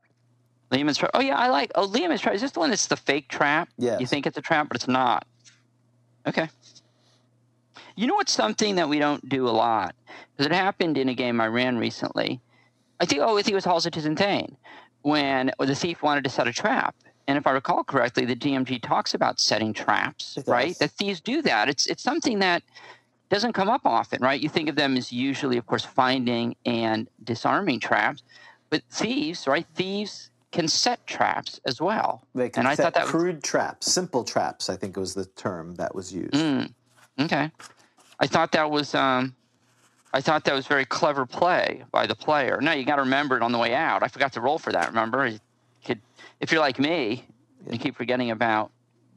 Leomund's 0.70 0.98
trap. 0.98 1.10
Oh 1.14 1.20
yeah, 1.20 1.36
I 1.36 1.48
like. 1.48 1.70
Oh, 1.74 1.86
Leomund's 1.86 2.20
trap. 2.20 2.34
Is 2.34 2.40
this 2.40 2.52
the 2.52 2.60
one 2.60 2.70
that's 2.70 2.86
the 2.86 2.96
fake 2.96 3.28
trap? 3.28 3.68
Yeah. 3.78 3.98
You 3.98 4.06
think 4.06 4.26
it's 4.26 4.36
a 4.36 4.42
trap, 4.42 4.68
but 4.68 4.76
it's 4.76 4.88
not. 4.88 5.26
Okay. 6.26 6.48
You 7.94 8.06
know 8.06 8.14
what's 8.14 8.32
something 8.32 8.74
that 8.76 8.88
we 8.88 8.98
don't 8.98 9.26
do 9.28 9.48
a 9.48 9.50
lot? 9.50 9.94
Because 10.32 10.46
it 10.46 10.52
happened 10.52 10.98
in 10.98 11.08
a 11.08 11.14
game 11.14 11.40
I 11.40 11.46
ran 11.46 11.78
recently. 11.78 12.40
I 13.00 13.06
think. 13.06 13.20
Oh, 13.22 13.38
I 13.38 13.42
think 13.42 13.52
it 13.52 13.54
was 13.54 13.64
Halls 13.64 13.86
of 13.86 13.92
Tizun 13.92 14.18
Thane 14.18 14.56
when 15.02 15.52
the 15.58 15.74
thief 15.74 16.02
wanted 16.02 16.24
to 16.24 16.30
set 16.30 16.48
a 16.48 16.52
trap. 16.52 16.96
And 17.28 17.36
if 17.36 17.46
I 17.46 17.50
recall 17.50 17.82
correctly, 17.82 18.24
the 18.24 18.36
DMG 18.36 18.80
talks 18.80 19.14
about 19.14 19.40
setting 19.40 19.72
traps, 19.72 20.38
right? 20.46 20.78
That 20.78 20.92
thieves 20.92 21.20
do 21.20 21.42
that. 21.42 21.68
It's 21.68 21.86
it's 21.86 22.02
something 22.02 22.38
that 22.38 22.62
doesn't 23.28 23.52
come 23.52 23.68
up 23.68 23.82
often, 23.84 24.22
right? 24.22 24.40
You 24.40 24.48
think 24.48 24.68
of 24.68 24.76
them 24.76 24.96
as 24.96 25.12
usually, 25.12 25.56
of 25.56 25.66
course, 25.66 25.84
finding 25.84 26.54
and 26.64 27.08
disarming 27.24 27.80
traps, 27.80 28.22
but 28.70 28.82
thieves, 28.90 29.48
right? 29.48 29.66
Thieves 29.74 30.30
can 30.52 30.68
set 30.68 31.04
traps 31.06 31.60
as 31.66 31.80
well. 31.80 32.22
They 32.34 32.48
can 32.48 32.60
and 32.60 32.68
I 32.68 32.74
set 32.74 32.84
thought 32.84 32.94
that 32.94 33.02
was 33.04 33.10
crude 33.10 33.42
traps, 33.42 33.92
simple 33.92 34.22
traps. 34.22 34.70
I 34.70 34.76
think 34.76 34.96
was 34.96 35.14
the 35.14 35.26
term 35.26 35.74
that 35.74 35.94
was 35.94 36.12
used. 36.12 36.34
Mm, 36.34 36.72
okay. 37.20 37.50
I 38.20 38.26
thought 38.26 38.52
that 38.52 38.70
was 38.70 38.94
um, 38.94 39.34
I 40.12 40.20
thought 40.20 40.44
that 40.44 40.54
was 40.54 40.66
very 40.66 40.84
clever 40.84 41.26
play 41.26 41.84
by 41.90 42.06
the 42.06 42.14
player. 42.14 42.60
Now 42.60 42.72
you 42.72 42.84
got 42.84 42.96
to 42.96 43.02
remember 43.02 43.36
it 43.36 43.42
on 43.42 43.52
the 43.52 43.58
way 43.58 43.74
out. 43.74 44.02
I 44.02 44.08
forgot 44.08 44.32
to 44.34 44.40
roll 44.40 44.58
for 44.58 44.72
that. 44.72 44.88
Remember, 44.88 45.30
if 46.40 46.52
you're 46.52 46.60
like 46.60 46.78
me, 46.78 47.24
you 47.70 47.78
keep 47.78 47.96
forgetting 47.96 48.30
about 48.30 48.70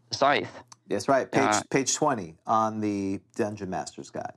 the 0.10 0.18
scythe. 0.18 0.52
That's 0.88 1.08
right. 1.08 1.32
Page 1.32 1.44
Uh, 1.44 1.62
page 1.70 1.94
twenty 1.96 2.38
on 2.48 2.80
the 2.80 3.20
Dungeon 3.36 3.70
Master's 3.70 4.10
Guide. 4.10 4.34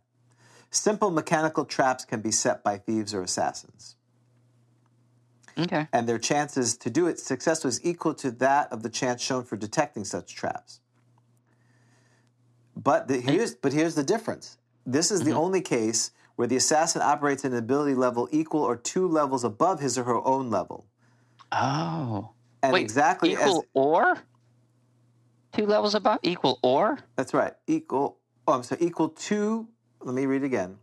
Simple 0.70 1.11
mechanical 1.11 1.64
traps 1.64 2.05
can 2.05 2.20
be 2.20 2.30
set 2.30 2.62
by 2.62 2.78
thieves 2.78 3.14
or 3.14 3.22
assassins, 3.22 3.97
Okay. 5.59 5.87
and 5.93 6.09
their 6.09 6.18
chances 6.18 6.76
to 6.78 6.91
do 6.91 7.07
it 7.07 7.18
successfully 7.18 7.70
is 7.70 7.80
equal 7.85 8.14
to 8.14 8.30
that 8.33 8.72
of 8.72 8.83
the 8.83 8.89
chance 8.91 9.20
shown 9.22 9.45
for 9.45 9.57
detecting 9.57 10.05
such 10.05 10.35
traps. 10.35 10.80
But 12.76 13.09
the, 13.09 13.20
here's 13.20 13.55
but 13.55 13.72
here's 13.72 13.95
the 13.95 14.05
difference. 14.05 14.57
This 14.87 15.11
is 15.11 15.20
Mm-hmm. 15.20 15.30
the 15.30 15.37
only 15.37 15.61
case 15.61 16.11
where 16.37 16.49
the 16.49 16.57
assassin 16.57 17.03
operates 17.03 17.45
at 17.45 17.53
an 17.53 17.59
ability 17.59 17.95
level 17.95 18.28
equal 18.33 18.62
or 18.62 18.76
two 18.76 19.07
levels 19.07 19.45
above 19.45 19.80
his 19.80 19.99
or 19.99 20.05
her 20.05 20.24
own 20.26 20.51
level, 20.51 20.87
Oh. 21.53 22.30
And 22.62 22.72
Wait, 22.72 22.80
exactly 22.82 23.32
equal 23.32 23.58
as 23.58 23.64
or 23.74 24.18
two 25.52 25.66
levels 25.66 25.94
above 25.94 26.18
equal 26.22 26.58
or 26.62 26.98
That's 27.16 27.34
right. 27.34 27.54
Equal. 27.66 28.18
Oh, 28.46 28.54
I'm 28.54 28.62
sorry. 28.62 28.82
Equal 28.82 29.10
to. 29.10 29.68
Let 30.00 30.14
me 30.14 30.26
read 30.26 30.42
again. 30.44 30.78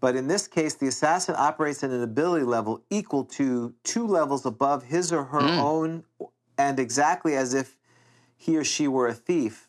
But 0.00 0.14
in 0.14 0.28
this 0.28 0.46
case, 0.46 0.74
the 0.74 0.88
assassin 0.88 1.34
operates 1.38 1.82
at 1.82 1.90
an 1.90 2.02
ability 2.02 2.44
level 2.44 2.82
equal 2.90 3.24
to 3.24 3.74
two 3.82 4.06
levels 4.06 4.44
above 4.44 4.84
his 4.84 5.12
or 5.12 5.24
her 5.24 5.40
Mm. 5.40 5.58
own, 5.58 6.04
and 6.58 6.78
exactly 6.78 7.34
as 7.34 7.54
if 7.54 7.78
he 8.36 8.56
or 8.56 8.64
she 8.64 8.88
were 8.88 9.08
a 9.08 9.14
thief. 9.14 9.68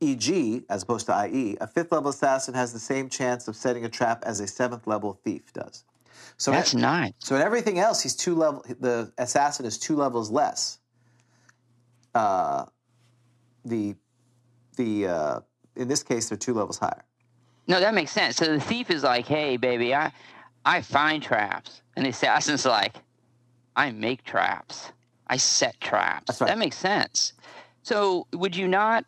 E.g., 0.00 0.64
as 0.68 0.82
opposed 0.82 1.06
to 1.06 1.14
i.e., 1.14 1.56
a 1.60 1.66
fifth 1.66 1.90
level 1.90 2.10
assassin 2.10 2.54
has 2.54 2.72
the 2.72 2.78
same 2.78 3.08
chance 3.08 3.48
of 3.48 3.56
setting 3.56 3.84
a 3.84 3.88
trap 3.88 4.22
as 4.26 4.40
a 4.40 4.46
seventh 4.46 4.86
level 4.86 5.18
thief 5.24 5.52
does. 5.54 5.84
So 6.36 6.50
that's 6.50 6.74
in- 6.74 6.80
nice. 6.80 7.12
so 7.18 7.36
in 7.36 7.42
everything 7.42 7.78
else, 7.78 8.02
he's 8.02 8.14
two 8.14 8.34
level. 8.34 8.64
The 8.80 9.12
assassin 9.18 9.64
is 9.66 9.78
two 9.78 9.96
levels 9.96 10.30
less. 10.30 10.78
Uh, 12.14 12.66
the 13.64 13.94
the 14.76 15.06
uh, 15.06 15.40
in 15.74 15.88
this 15.88 16.02
case 16.02 16.28
they're 16.28 16.38
two 16.38 16.54
levels 16.54 16.78
higher. 16.78 17.04
No, 17.68 17.80
that 17.80 17.94
makes 17.94 18.12
sense. 18.12 18.36
So 18.36 18.46
the 18.46 18.60
thief 18.60 18.90
is 18.90 19.02
like, 19.02 19.26
"Hey, 19.26 19.56
baby, 19.56 19.94
I 19.94 20.12
I 20.64 20.82
find 20.82 21.22
traps," 21.22 21.82
and 21.96 22.04
the 22.06 22.10
assassin's 22.10 22.64
like, 22.64 22.96
"I 23.74 23.90
make 23.90 24.24
traps. 24.24 24.92
I 25.26 25.36
set 25.36 25.80
traps." 25.80 26.40
Right. 26.40 26.48
That 26.48 26.58
makes 26.58 26.76
sense. 26.78 27.32
So 27.82 28.26
would 28.32 28.54
you 28.56 28.68
not? 28.68 29.04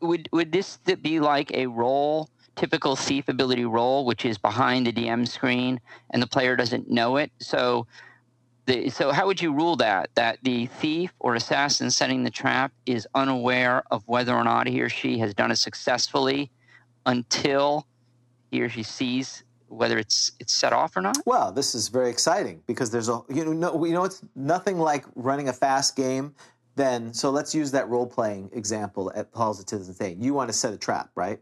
Would 0.00 0.28
would 0.32 0.50
this 0.50 0.78
be 1.02 1.20
like 1.20 1.52
a 1.52 1.66
role, 1.66 2.30
typical 2.56 2.96
thief 2.96 3.28
ability 3.28 3.64
role, 3.64 4.04
which 4.04 4.24
is 4.24 4.38
behind 4.38 4.86
the 4.86 4.92
DM 4.92 5.26
screen 5.26 5.80
and 6.10 6.22
the 6.22 6.26
player 6.26 6.56
doesn't 6.56 6.90
know 6.90 7.16
it? 7.16 7.30
So. 7.38 7.86
The, 8.66 8.90
so 8.90 9.10
how 9.10 9.26
would 9.26 9.40
you 9.40 9.52
rule 9.52 9.74
that 9.76 10.10
that 10.14 10.38
the 10.42 10.66
thief 10.66 11.12
or 11.18 11.34
assassin 11.34 11.90
setting 11.90 12.22
the 12.22 12.30
trap 12.30 12.72
is 12.86 13.08
unaware 13.14 13.82
of 13.90 14.06
whether 14.06 14.32
or 14.32 14.44
not 14.44 14.68
he 14.68 14.80
or 14.80 14.88
she 14.88 15.18
has 15.18 15.34
done 15.34 15.50
it 15.50 15.56
successfully 15.56 16.52
until 17.06 17.86
he 18.50 18.60
or 18.60 18.68
she 18.68 18.82
sees 18.84 19.42
whether 19.70 19.98
it's 19.98 20.32
it's 20.40 20.52
set 20.52 20.72
off 20.72 20.96
or 20.96 21.00
not? 21.00 21.16
Well, 21.24 21.52
this 21.52 21.74
is 21.74 21.88
very 21.88 22.10
exciting 22.10 22.62
because 22.66 22.90
there's 22.90 23.08
a 23.08 23.22
you 23.28 23.44
know 23.44 23.52
no, 23.52 23.84
you 23.84 23.92
know 23.92 24.04
it's 24.04 24.22
nothing 24.34 24.78
like 24.78 25.04
running 25.14 25.48
a 25.48 25.52
fast 25.52 25.96
game. 25.96 26.34
Then 26.76 27.14
so 27.14 27.30
let's 27.30 27.54
use 27.54 27.70
that 27.72 27.88
role 27.88 28.06
playing 28.06 28.50
example 28.52 29.10
at 29.14 29.32
Paul's 29.32 29.58
Citizen 29.58 29.94
thing. 29.94 30.20
You 30.20 30.34
want 30.34 30.48
to 30.48 30.52
set 30.52 30.72
a 30.72 30.76
trap, 30.76 31.10
right? 31.14 31.38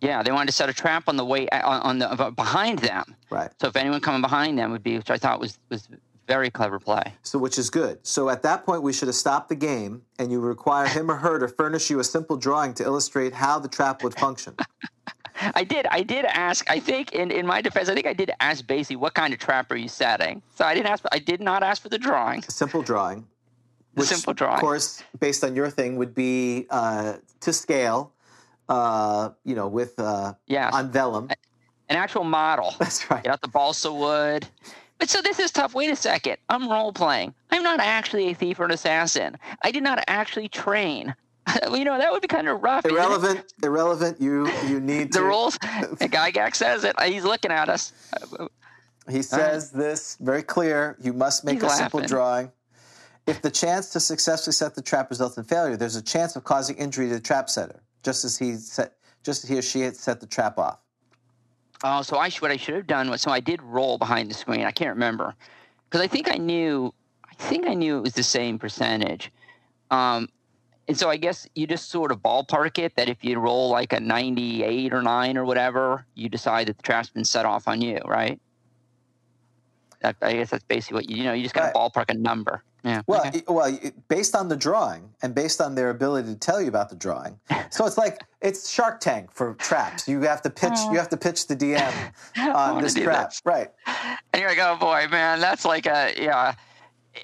Yeah, 0.00 0.22
they 0.22 0.32
wanted 0.32 0.46
to 0.46 0.52
set 0.52 0.68
a 0.68 0.72
trap 0.72 1.04
on 1.08 1.16
the 1.16 1.24
way 1.24 1.48
on, 1.50 1.82
on 1.82 1.98
the 1.98 2.32
behind 2.34 2.78
them. 2.78 3.14
Right. 3.28 3.50
So 3.60 3.68
if 3.68 3.76
anyone 3.76 4.00
coming 4.00 4.22
behind 4.22 4.58
them 4.58 4.72
would 4.72 4.82
be, 4.82 4.96
which 4.96 5.10
I 5.10 5.18
thought 5.18 5.40
was 5.40 5.58
was 5.68 5.88
very 6.26 6.48
clever 6.48 6.78
play. 6.78 7.12
So 7.22 7.38
which 7.38 7.58
is 7.58 7.70
good. 7.70 7.98
So 8.06 8.28
at 8.28 8.42
that 8.42 8.64
point 8.64 8.82
we 8.82 8.92
should 8.92 9.08
have 9.08 9.16
stopped 9.16 9.48
the 9.48 9.56
game 9.56 10.02
and 10.18 10.30
you 10.30 10.40
require 10.40 10.86
him 10.86 11.10
or 11.10 11.16
her 11.16 11.38
to 11.40 11.48
furnish 11.48 11.90
you 11.90 11.98
a 11.98 12.04
simple 12.04 12.36
drawing 12.36 12.72
to 12.74 12.84
illustrate 12.84 13.34
how 13.34 13.58
the 13.58 13.68
trap 13.68 14.02
would 14.04 14.14
function. 14.14 14.54
I 15.54 15.64
did. 15.64 15.86
I 15.90 16.02
did 16.02 16.24
ask. 16.26 16.70
I 16.70 16.80
think, 16.80 17.12
in, 17.12 17.30
in 17.30 17.46
my 17.46 17.60
defense, 17.62 17.88
I 17.88 17.94
think 17.94 18.06
I 18.06 18.12
did 18.12 18.30
ask 18.40 18.64
Basie, 18.64 18.96
"What 18.96 19.14
kind 19.14 19.32
of 19.32 19.40
trap 19.40 19.70
are 19.70 19.76
you 19.76 19.88
setting?" 19.88 20.42
So 20.54 20.64
I 20.64 20.74
didn't 20.74 20.88
ask. 20.88 21.04
I 21.12 21.18
did 21.18 21.40
not 21.40 21.62
ask 21.62 21.82
for 21.82 21.88
the 21.88 21.98
drawing. 21.98 22.44
A 22.46 22.50
simple 22.50 22.82
drawing. 22.82 23.26
The 23.94 24.04
simple 24.04 24.34
drawing. 24.34 24.56
Of 24.56 24.60
course, 24.60 25.02
based 25.18 25.42
on 25.42 25.56
your 25.56 25.70
thing, 25.70 25.96
would 25.96 26.14
be 26.14 26.66
uh, 26.70 27.14
to 27.40 27.52
scale. 27.52 28.12
Uh, 28.70 29.30
you 29.44 29.54
know, 29.56 29.66
with 29.68 29.98
uh, 29.98 30.32
Yes. 30.46 30.72
on 30.72 30.90
vellum. 30.92 31.28
An 31.88 31.96
actual 31.96 32.22
model. 32.24 32.74
That's 32.78 33.10
right. 33.10 33.22
Get 33.24 33.32
out 33.32 33.40
the 33.42 33.48
balsa 33.48 33.92
wood. 33.92 34.46
But 34.98 35.10
so 35.10 35.20
this 35.20 35.38
is 35.40 35.50
tough. 35.50 35.74
Wait 35.74 35.90
a 35.90 35.96
second. 35.96 36.36
I'm 36.48 36.70
role 36.70 36.92
playing. 36.92 37.34
I'm 37.50 37.62
not 37.64 37.80
actually 37.80 38.30
a 38.30 38.34
thief 38.34 38.60
or 38.60 38.66
an 38.66 38.70
assassin. 38.70 39.36
I 39.62 39.70
did 39.72 39.82
not 39.82 40.04
actually 40.06 40.48
train. 40.48 41.14
you 41.72 41.84
know 41.84 41.98
that 41.98 42.12
would 42.12 42.22
be 42.22 42.28
kind 42.28 42.48
of 42.48 42.62
rough. 42.62 42.84
Irrelevant. 42.84 43.52
Irrelevant. 43.62 44.20
You 44.20 44.46
you 44.68 44.78
need 44.92 45.12
The 45.12 45.18
to. 45.18 45.24
rules. 45.24 45.58
Gygax 45.58 46.56
says 46.56 46.84
it. 46.84 46.94
He's 47.02 47.24
looking 47.24 47.50
at 47.50 47.68
us. 47.68 47.92
He 49.10 49.22
says 49.22 49.72
this 49.72 50.16
very 50.20 50.42
clear. 50.44 50.96
You 51.00 51.12
must 51.12 51.44
make 51.44 51.54
He's 51.54 51.64
a 51.64 51.70
simple 51.70 52.00
drawing. 52.02 52.52
If 53.26 53.42
the 53.42 53.50
chance 53.50 53.90
to 53.90 54.00
successfully 54.00 54.52
set 54.52 54.74
the 54.76 54.82
trap 54.82 55.10
results 55.10 55.36
in 55.38 55.44
failure, 55.44 55.76
there's 55.76 55.96
a 55.96 56.02
chance 56.02 56.36
of 56.36 56.44
causing 56.44 56.76
injury 56.76 57.08
to 57.08 57.14
the 57.14 57.20
trap 57.20 57.48
setter, 57.50 57.80
just 58.02 58.24
as 58.24 58.38
he 58.38 58.54
set, 58.56 58.94
just 59.22 59.44
as 59.44 59.50
he 59.50 59.58
or 59.58 59.62
she 59.62 59.80
had 59.80 59.96
set 59.96 60.20
the 60.20 60.26
trap 60.26 60.58
off. 60.58 60.78
Oh, 61.82 62.02
so 62.02 62.18
I 62.18 62.28
sh- 62.28 62.42
what 62.42 62.50
I 62.50 62.56
should 62.56 62.74
have 62.74 62.86
done 62.86 63.10
was 63.10 63.22
so 63.22 63.30
I 63.30 63.40
did 63.40 63.62
roll 63.62 63.98
behind 63.98 64.30
the 64.30 64.34
screen. 64.34 64.64
I 64.64 64.70
can't 64.70 64.90
remember 64.90 65.34
because 65.88 66.00
I 66.02 66.06
think 66.06 66.30
I 66.30 66.36
knew. 66.36 66.92
I 67.28 67.34
think 67.42 67.66
I 67.66 67.74
knew 67.74 67.96
it 67.96 68.02
was 68.02 68.12
the 68.12 68.22
same 68.22 68.58
percentage. 68.58 69.32
Um, 69.90 70.28
and 70.88 70.98
so 70.98 71.08
I 71.08 71.16
guess 71.16 71.48
you 71.54 71.66
just 71.66 71.88
sort 71.88 72.12
of 72.12 72.18
ballpark 72.18 72.78
it 72.78 72.96
that 72.96 73.08
if 73.08 73.24
you 73.24 73.38
roll 73.38 73.70
like 73.70 73.92
a 73.92 74.00
98 74.00 74.92
or 74.92 75.02
9 75.02 75.38
or 75.38 75.44
whatever, 75.44 76.04
you 76.14 76.28
decide 76.28 76.66
that 76.68 76.76
the 76.76 76.82
trap's 76.82 77.08
been 77.10 77.24
set 77.24 77.46
off 77.46 77.66
on 77.68 77.80
you, 77.80 77.98
right? 78.04 78.40
That, 80.00 80.16
I 80.20 80.34
guess 80.34 80.50
that's 80.50 80.64
basically 80.64 80.96
what 80.96 81.08
you, 81.08 81.16
you 81.18 81.24
know, 81.24 81.32
you 81.32 81.42
just 81.44 81.54
got 81.54 81.72
to 81.72 81.78
Right. 81.78 81.92
ballpark 81.92 82.10
a 82.10 82.14
number. 82.14 82.62
Yeah. 82.82 83.02
Well, 83.06 83.26
okay. 83.26 83.42
well, 83.46 83.78
based 84.08 84.34
on 84.34 84.48
the 84.48 84.56
drawing 84.56 85.10
and 85.22 85.34
based 85.34 85.60
on 85.60 85.74
their 85.74 85.90
ability 85.90 86.28
to 86.32 86.38
tell 86.38 86.60
you 86.60 86.68
about 86.68 86.88
the 86.88 86.96
drawing, 86.96 87.38
so 87.70 87.86
it's 87.86 87.98
like 87.98 88.20
it's 88.40 88.70
Shark 88.70 89.00
Tank 89.00 89.32
for 89.32 89.54
traps. 89.54 90.08
You 90.08 90.20
have 90.22 90.42
to 90.42 90.50
pitch. 90.50 90.78
You 90.90 90.98
have 90.98 91.08
to 91.10 91.16
pitch 91.16 91.46
the 91.46 91.56
DM 91.56 92.12
on 92.54 92.82
this 92.82 92.94
trap, 92.94 93.30
this. 93.30 93.42
right? 93.44 93.68
And 94.32 94.40
you're 94.40 94.48
like, 94.48 94.58
oh 94.58 94.76
boy, 94.78 95.06
man, 95.10 95.40
that's 95.40 95.64
like 95.64 95.86
a, 95.86 96.12
yeah. 96.16 96.54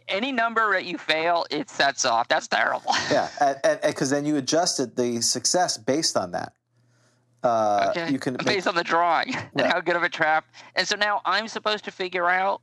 Any 0.08 0.32
number 0.32 0.72
that 0.72 0.84
you 0.84 0.98
fail, 0.98 1.46
it 1.50 1.70
sets 1.70 2.04
off. 2.04 2.26
That's 2.28 2.48
terrible. 2.48 2.92
Yeah, 3.10 3.78
because 3.84 4.10
then 4.10 4.26
you 4.26 4.36
adjusted 4.36 4.96
the 4.96 5.22
success 5.22 5.78
based 5.78 6.16
on 6.16 6.32
that. 6.32 6.52
Uh, 7.42 7.92
Okay. 7.96 8.10
You 8.10 8.18
can 8.18 8.34
make, 8.34 8.46
based 8.46 8.66
on 8.66 8.74
the 8.74 8.82
drawing 8.82 9.34
and 9.54 9.66
how 9.66 9.80
good 9.80 9.94
of 9.94 10.02
a 10.02 10.08
trap. 10.08 10.44
And 10.74 10.86
so 10.86 10.96
now 10.96 11.20
I'm 11.24 11.46
supposed 11.46 11.84
to 11.84 11.90
figure 11.92 12.28
out. 12.28 12.60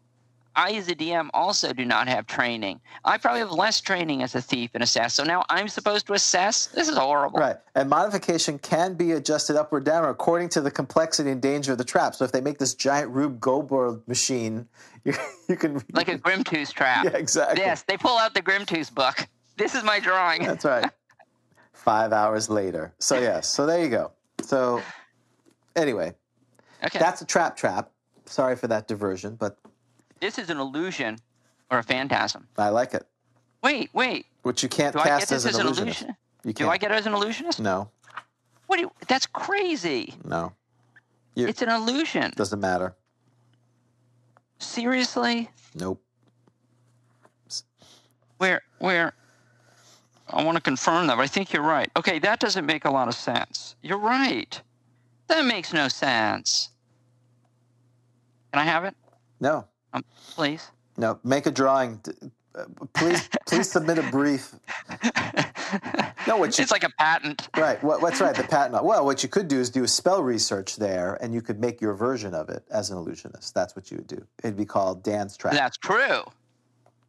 I, 0.55 0.73
as 0.73 0.87
a 0.87 0.95
DM, 0.95 1.29
also 1.33 1.73
do 1.73 1.83
not 1.85 2.07
have 2.07 2.27
training. 2.27 2.79
I 3.03 3.17
probably 3.17 3.39
have 3.39 3.51
less 3.51 3.81
training 3.81 4.21
as 4.21 4.35
a 4.35 4.41
thief 4.41 4.71
and 4.73 4.83
assess. 4.83 5.13
So 5.15 5.23
now 5.23 5.43
I'm 5.49 5.67
supposed 5.67 6.05
to 6.07 6.13
assess. 6.13 6.67
This 6.67 6.87
is 6.89 6.97
horrible. 6.97 7.39
right, 7.39 7.55
and 7.75 7.89
modification 7.89 8.59
can 8.59 8.93
be 8.93 9.13
adjusted 9.13 9.55
up 9.55 9.73
or 9.73 9.79
down 9.79 10.05
according 10.05 10.49
to 10.49 10.61
the 10.61 10.69
complexity 10.71 11.31
and 11.31 11.41
danger 11.41 11.71
of 11.71 11.77
the 11.79 11.83
trap. 11.83 12.13
So 12.15 12.23
if 12.25 12.31
they 12.31 12.41
make 12.41 12.59
this 12.59 12.75
giant 12.75 13.09
Rube 13.11 13.39
Goldberg 13.39 14.01
machine, 14.07 14.67
you, 15.03 15.13
you 15.49 15.55
can 15.55 15.81
Like 15.91 16.07
a 16.07 16.17
Grimtooth 16.17 16.71
trap. 16.73 17.05
yeah, 17.05 17.11
exactly. 17.17 17.61
Yes, 17.61 17.81
they 17.83 17.97
pull 17.97 18.17
out 18.17 18.33
the 18.33 18.41
Grimtooth 18.41 18.93
book. 18.93 19.27
This 19.57 19.75
is 19.75 19.83
my 19.83 19.99
drawing. 19.99 20.43
That's 20.43 20.65
right. 20.65 20.89
Five 21.73 22.13
hours 22.13 22.49
later. 22.49 22.93
So 22.99 23.19
yes. 23.19 23.47
So 23.49 23.65
there 23.65 23.83
you 23.83 23.89
go. 23.89 24.11
So 24.41 24.81
anyway, 25.75 26.13
Okay. 26.85 26.99
that's 26.99 27.21
a 27.21 27.25
trap 27.25 27.57
trap. 27.57 27.89
Sorry 28.25 28.55
for 28.55 28.67
that 28.67 28.87
diversion, 28.87 29.35
but 29.35 29.57
this 30.23 30.39
is 30.39 30.49
an 30.49 30.57
illusion 30.57 31.17
or 31.69 31.79
a 31.79 31.83
phantasm. 31.83 32.47
I 32.57 32.69
like 32.69 32.93
it. 32.93 33.05
Wait, 33.61 33.89
wait. 33.93 34.25
Which 34.43 34.63
you 34.63 34.69
can't 34.69 34.93
Do 34.93 34.99
I 34.99 35.03
get 35.03 35.09
cast 35.19 35.29
this 35.29 35.31
as 35.31 35.45
as 35.47 35.55
an 35.55 35.65
illusionist. 35.65 36.01
illusion? 36.01 36.17
You 36.45 36.53
Do 36.53 36.63
can't. 36.63 36.71
I 36.71 36.77
get 36.77 36.91
it 36.91 36.95
as 36.95 37.05
an 37.05 37.13
illusionist? 37.13 37.59
no, 37.59 37.89
What 38.67 38.77
do 38.77 38.83
you, 38.83 38.91
that's 39.09 39.25
crazy. 39.25 40.13
no. 40.23 40.53
You- 41.35 41.47
It's 41.47 41.61
an 41.61 41.69
illusion. 41.69 42.31
Doesn't 42.37 42.59
matter. 42.61 42.95
Seriously? 44.59 45.49
Nope. 45.75 46.01
Where 48.37 48.61
where 48.79 49.13
I 50.29 50.43
want 50.43 50.55
to 50.55 50.61
confirm 50.61 51.07
that, 51.07 51.17
but 51.17 51.23
I 51.23 51.27
think 51.27 51.51
you're 51.53 51.63
right. 51.63 51.89
Okay, 51.97 52.19
that 52.19 52.39
doesn't 52.39 52.65
make 52.65 52.85
a 52.85 52.89
lot 52.91 53.07
of 53.09 53.13
sense. 53.15 53.75
You're 53.81 53.97
right. 53.99 54.59
That 55.27 55.45
makes 55.45 55.73
no 55.73 55.87
sense. 55.89 56.69
Can 58.51 58.59
I 58.61 58.65
have 58.65 58.85
it, 58.85 58.95
No. 59.39 59.65
Um, 59.93 60.03
please? 60.35 60.69
No. 60.97 61.19
Make 61.23 61.45
a 61.45 61.51
drawing. 61.51 61.99
Uh, 62.55 62.65
Please, 62.93 63.27
please 63.47 63.71
submit 63.71 63.97
a 63.97 64.03
brief. 64.11 64.53
No, 66.27 66.37
what 66.37 66.57
you 66.57 66.61
It's 66.61 66.71
like 66.71 66.83
a 66.85 66.89
patent. 66.99 67.49
right? 67.57 67.83
What, 67.83 68.01
what's 68.01 68.21
right? 68.21 68.33
The 68.35 68.43
patent. 68.43 68.81
Well, 68.83 69.03
what 69.03 69.23
you 69.23 69.27
could 69.29 69.47
do 69.49 69.59
is 69.59 69.69
do 69.71 69.83
a 69.83 69.87
spell 69.87 70.21
research 70.23 70.75
there, 70.77 71.15
and 71.19 71.33
you 71.33 71.41
could 71.41 71.59
make 71.59 71.81
your 71.81 71.93
version 71.95 72.33
of 72.33 72.47
it 72.49 72.63
as 72.71 72.91
an 72.91 72.97
illusionist. 72.97 73.53
That's 73.55 73.75
what 73.75 73.89
you 73.91 73.97
would 73.97 74.07
do. 74.07 74.25
It'd 74.43 74.55
be 74.55 74.65
called 74.65 75.03
dance 75.03 75.35
trap. 75.35 75.53
That's 75.53 75.75
true. 75.77 76.21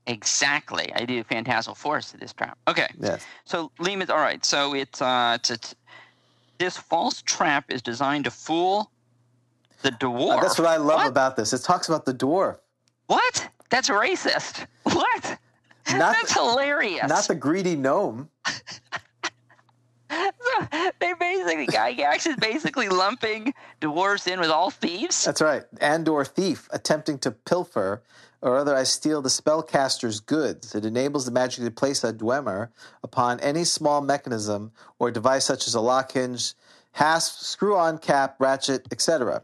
Exactly. 0.06 0.90
I 0.94 1.04
do 1.04 1.22
phantasmal 1.24 1.74
force 1.76 2.10
to 2.12 2.16
this 2.16 2.32
trap. 2.32 2.58
Okay. 2.66 2.88
Yes. 2.98 3.24
So 3.44 3.70
Leomund's 3.78 4.10
all 4.10 4.16
right. 4.18 4.44
So 4.44 4.74
it's 4.74 5.00
uh, 5.00 5.36
it's, 5.38 5.50
it's 5.50 5.74
this 6.58 6.76
false 6.76 7.22
trap 7.22 7.70
is 7.70 7.82
designed 7.82 8.24
to 8.24 8.30
fool 8.30 8.90
the 9.82 9.90
dwarf. 9.90 10.38
Uh, 10.38 10.40
that's 10.40 10.58
what 10.58 10.66
I 10.68 10.76
love 10.76 10.96
What? 11.00 11.08
about 11.08 11.36
this. 11.36 11.52
It 11.52 11.62
talks 11.62 11.88
about 11.88 12.04
the 12.04 12.14
dwarf, 12.14 12.58
What? 13.06 13.48
That's 13.70 13.88
racist. 13.88 14.66
What? 14.84 15.38
Not 15.90 16.16
That's 16.16 16.34
the- 16.34 16.40
hilarious. 16.40 17.08
not 17.08 17.24
the 17.28 17.34
greedy 17.34 17.76
gnome. 17.76 18.30
they 20.08 21.12
basically 21.18 21.66
Gygax 21.66 22.26
is 22.26 22.36
basically 22.36 22.88
lumping 22.88 23.52
dwarves 23.80 24.26
in 24.30 24.40
with 24.40 24.50
all 24.50 24.70
thieves. 24.70 25.24
That's 25.24 25.40
right. 25.42 25.64
And 25.80 26.08
or 26.08 26.24
thief 26.24 26.68
attempting 26.72 27.18
to 27.20 27.30
pilfer 27.32 28.02
or 28.40 28.56
otherwise 28.58 28.92
steal 28.92 29.22
the 29.22 29.28
spellcaster's 29.28 30.20
goods. 30.20 30.74
It 30.74 30.84
enables 30.84 31.24
the 31.24 31.32
magic 31.32 31.64
to 31.64 31.70
place 31.70 32.04
a 32.04 32.12
dweomer 32.12 32.68
upon 33.02 33.40
any 33.40 33.64
small 33.64 34.00
mechanism 34.00 34.72
or 34.98 35.10
device 35.10 35.44
such 35.46 35.66
as 35.66 35.74
a 35.74 35.80
lock 35.80 36.12
hinge, 36.12 36.54
hasp, 36.92 37.40
screw-on 37.40 37.98
cap, 37.98 38.36
ratchet, 38.38 38.86
etc. 38.92 39.42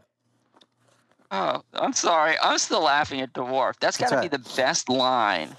Oh, 1.31 1.63
I'm 1.73 1.93
sorry. 1.93 2.35
I'm 2.43 2.57
still 2.57 2.83
laughing 2.83 3.21
at 3.21 3.33
dwarf. 3.33 3.75
That's 3.79 3.97
got 3.97 4.09
to 4.09 4.15
That's 4.15 4.25
be 4.25 4.37
the 4.37 4.55
best 4.55 4.89
line 4.89 5.55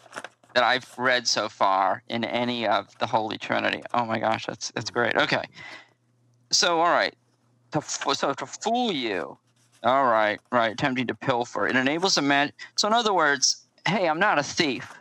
that 0.54 0.62
I've 0.62 0.86
read 0.98 1.26
so 1.26 1.48
far 1.48 2.02
in 2.08 2.24
any 2.24 2.66
of 2.66 2.88
the 2.98 3.06
Holy 3.06 3.38
Trinity. 3.38 3.82
Oh 3.94 4.04
my 4.04 4.18
gosh, 4.18 4.46
that's 4.46 4.70
that's 4.72 4.90
mm. 4.90 4.94
great. 4.94 5.16
Okay, 5.16 5.42
so 6.50 6.78
all 6.80 6.90
right, 6.90 7.14
to 7.72 7.78
f- 7.78 8.04
so 8.14 8.34
to 8.34 8.46
fool 8.46 8.92
you, 8.92 9.38
all 9.82 10.04
right, 10.04 10.40
right, 10.50 10.72
attempting 10.72 11.06
to 11.06 11.14
pilfer. 11.14 11.66
It 11.66 11.76
enables 11.76 12.18
a 12.18 12.22
man. 12.22 12.52
So 12.76 12.86
in 12.86 12.94
other 12.94 13.14
words, 13.14 13.64
hey, 13.88 14.08
I'm 14.08 14.20
not 14.20 14.38
a 14.38 14.42
thief, 14.42 14.92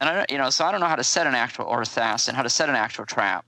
and 0.00 0.10
I 0.10 0.14
don't, 0.14 0.30
you 0.32 0.38
know, 0.38 0.50
so 0.50 0.64
I 0.64 0.72
don't 0.72 0.80
know 0.80 0.88
how 0.88 0.96
to 0.96 1.04
set 1.04 1.28
an 1.28 1.36
actual 1.36 1.66
or 1.66 1.80
assassin, 1.80 2.34
how 2.34 2.42
to 2.42 2.50
set 2.50 2.68
an 2.68 2.74
actual 2.74 3.06
trap. 3.06 3.44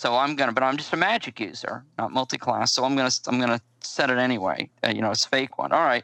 So 0.00 0.16
I'm 0.16 0.34
gonna, 0.34 0.52
but 0.52 0.62
I'm 0.62 0.78
just 0.78 0.94
a 0.94 0.96
magic 0.96 1.38
user, 1.40 1.84
not 1.98 2.10
multi-class. 2.10 2.72
So 2.72 2.84
I'm 2.84 2.96
gonna, 2.96 3.10
I'm 3.26 3.38
gonna 3.38 3.60
set 3.82 4.08
it 4.08 4.16
anyway. 4.16 4.70
Uh, 4.82 4.88
you 4.88 5.02
know, 5.02 5.10
it's 5.10 5.26
a 5.26 5.28
fake 5.28 5.58
one. 5.58 5.72
All 5.72 5.84
right. 5.84 6.02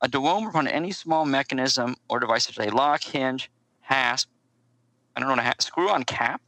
A 0.00 0.08
dweomer 0.08 0.48
upon 0.48 0.66
any 0.66 0.92
small 0.92 1.26
mechanism 1.26 1.94
or 2.08 2.20
device 2.20 2.46
such 2.46 2.58
as 2.58 2.68
a 2.68 2.74
lock, 2.74 3.02
hinge, 3.04 3.50
hasp. 3.82 4.30
I 5.14 5.20
don't 5.20 5.36
know, 5.36 5.42
a 5.42 5.54
screw-on 5.60 6.04
cap, 6.04 6.40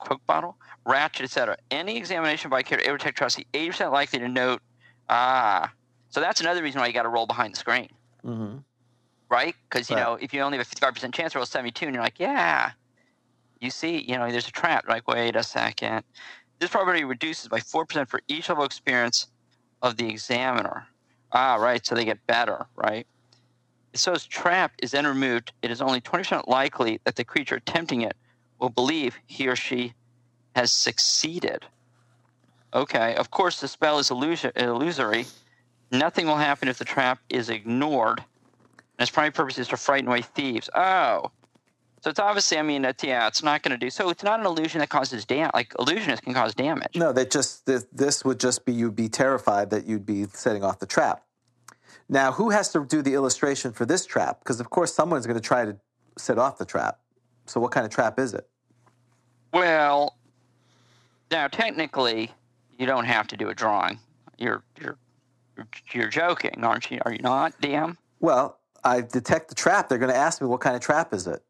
Coke 0.00 0.26
bottle, 0.26 0.56
ratchet, 0.84 1.22
etc. 1.22 1.56
Any 1.70 1.96
examination 1.98 2.50
by 2.50 2.60
a 2.60 2.62
care 2.64 2.78
Aerotech 2.78 3.14
trustee, 3.14 3.46
80% 3.54 3.92
likely 3.92 4.18
to 4.18 4.28
note, 4.28 4.60
ah. 5.08 5.72
So 6.08 6.20
that's 6.20 6.40
another 6.40 6.64
reason 6.64 6.80
why 6.80 6.88
you 6.88 6.92
got 6.92 7.04
to 7.04 7.08
roll 7.08 7.26
behind 7.28 7.54
the 7.54 7.58
screen, 7.58 7.90
Mm-hmm. 8.26 8.56
right? 9.28 9.54
Because 9.70 9.88
you 9.88 9.94
Right. 9.94 10.02
know 10.02 10.14
if 10.14 10.34
you 10.34 10.40
only 10.40 10.58
have 10.58 10.66
a 10.66 10.74
55% 10.74 11.14
chance, 11.14 11.36
roll 11.36 11.46
72, 11.46 11.86
and 11.86 11.94
you're 11.94 12.02
like, 12.02 12.18
yeah. 12.18 12.72
You 13.60 13.70
see, 13.70 13.98
you 13.98 14.16
know, 14.16 14.30
there's 14.30 14.48
a 14.48 14.52
trap. 14.52 14.86
Like, 14.88 15.06
wait 15.06 15.36
a 15.36 15.42
second. 15.42 16.02
This 16.58 16.70
probability 16.70 17.04
reduces 17.04 17.48
by 17.48 17.60
4% 17.60 18.08
for 18.08 18.20
each 18.26 18.48
level 18.48 18.64
experience 18.64 19.28
of 19.82 19.96
the 19.96 20.08
examiner. 20.08 20.86
Ah, 21.32 21.56
right. 21.56 21.84
So 21.84 21.94
they 21.94 22.04
get 22.04 22.26
better, 22.26 22.66
right? 22.74 23.06
So 23.94 24.12
as 24.12 24.26
trap 24.26 24.72
is 24.82 24.92
then 24.92 25.06
removed, 25.06 25.52
it 25.62 25.70
is 25.70 25.82
only 25.82 26.00
20% 26.00 26.48
likely 26.48 27.00
that 27.04 27.16
the 27.16 27.24
creature 27.24 27.56
attempting 27.56 28.02
it 28.02 28.16
will 28.58 28.70
believe 28.70 29.16
he 29.26 29.48
or 29.48 29.56
she 29.56 29.94
has 30.54 30.72
succeeded. 30.72 31.66
Okay, 32.72 33.14
of 33.16 33.30
course, 33.30 33.60
the 33.60 33.68
spell 33.68 33.98
is 33.98 34.10
illusory. 34.10 35.26
Nothing 35.90 36.26
will 36.26 36.36
happen 36.36 36.68
if 36.68 36.78
the 36.78 36.84
trap 36.84 37.18
is 37.28 37.50
ignored. 37.50 38.18
And 38.18 39.08
its 39.08 39.10
primary 39.10 39.32
purpose 39.32 39.58
is 39.58 39.68
to 39.68 39.76
frighten 39.76 40.08
away 40.08 40.22
thieves. 40.22 40.70
Oh. 40.74 41.30
So 42.00 42.08
it's 42.08 42.18
obviously, 42.18 42.58
I 42.58 42.62
mean, 42.62 42.84
it's, 42.84 43.04
yeah, 43.04 43.26
it's 43.26 43.42
not 43.42 43.62
going 43.62 43.72
to 43.72 43.76
do. 43.78 43.90
So 43.90 44.08
it's 44.08 44.22
not 44.22 44.40
an 44.40 44.46
illusion 44.46 44.80
that 44.80 44.88
causes 44.88 45.26
damage. 45.26 45.50
Like, 45.52 45.68
illusionists 45.74 46.22
can 46.22 46.32
cause 46.32 46.54
damage. 46.54 46.96
No, 46.96 47.12
that 47.12 47.30
just 47.30 47.66
this, 47.66 47.86
this 47.92 48.24
would 48.24 48.40
just 48.40 48.64
be 48.64 48.72
you'd 48.72 48.96
be 48.96 49.08
terrified 49.08 49.70
that 49.70 49.86
you'd 49.86 50.06
be 50.06 50.24
setting 50.32 50.64
off 50.64 50.78
the 50.78 50.86
trap. 50.86 51.22
Now, 52.08 52.32
who 52.32 52.50
has 52.50 52.70
to 52.72 52.84
do 52.84 53.02
the 53.02 53.14
illustration 53.14 53.72
for 53.72 53.84
this 53.84 54.06
trap? 54.06 54.40
Because 54.40 54.60
of 54.60 54.70
course, 54.70 54.94
someone's 54.94 55.26
going 55.26 55.38
to 55.38 55.46
try 55.46 55.64
to 55.64 55.76
set 56.16 56.38
off 56.38 56.58
the 56.58 56.64
trap. 56.64 56.98
So, 57.46 57.60
what 57.60 57.70
kind 57.70 57.84
of 57.84 57.92
trap 57.92 58.18
is 58.18 58.34
it? 58.34 58.48
Well, 59.52 60.16
now 61.30 61.48
technically, 61.48 62.32
you 62.78 62.86
don't 62.86 63.04
have 63.04 63.28
to 63.28 63.36
do 63.36 63.48
a 63.48 63.54
drawing. 63.54 63.98
You're 64.38 64.62
you're 64.80 64.96
you're 65.92 66.08
joking, 66.08 66.64
aren't 66.64 66.90
you? 66.90 66.98
Are 67.04 67.12
you 67.12 67.18
not, 67.18 67.60
DM? 67.60 67.96
Well, 68.20 68.58
I 68.82 69.02
detect 69.02 69.48
the 69.48 69.54
trap. 69.54 69.88
They're 69.88 69.98
going 69.98 70.12
to 70.12 70.16
ask 70.16 70.40
me 70.40 70.48
what 70.48 70.60
kind 70.60 70.74
of 70.74 70.82
trap 70.82 71.12
is 71.12 71.26
it. 71.26 71.42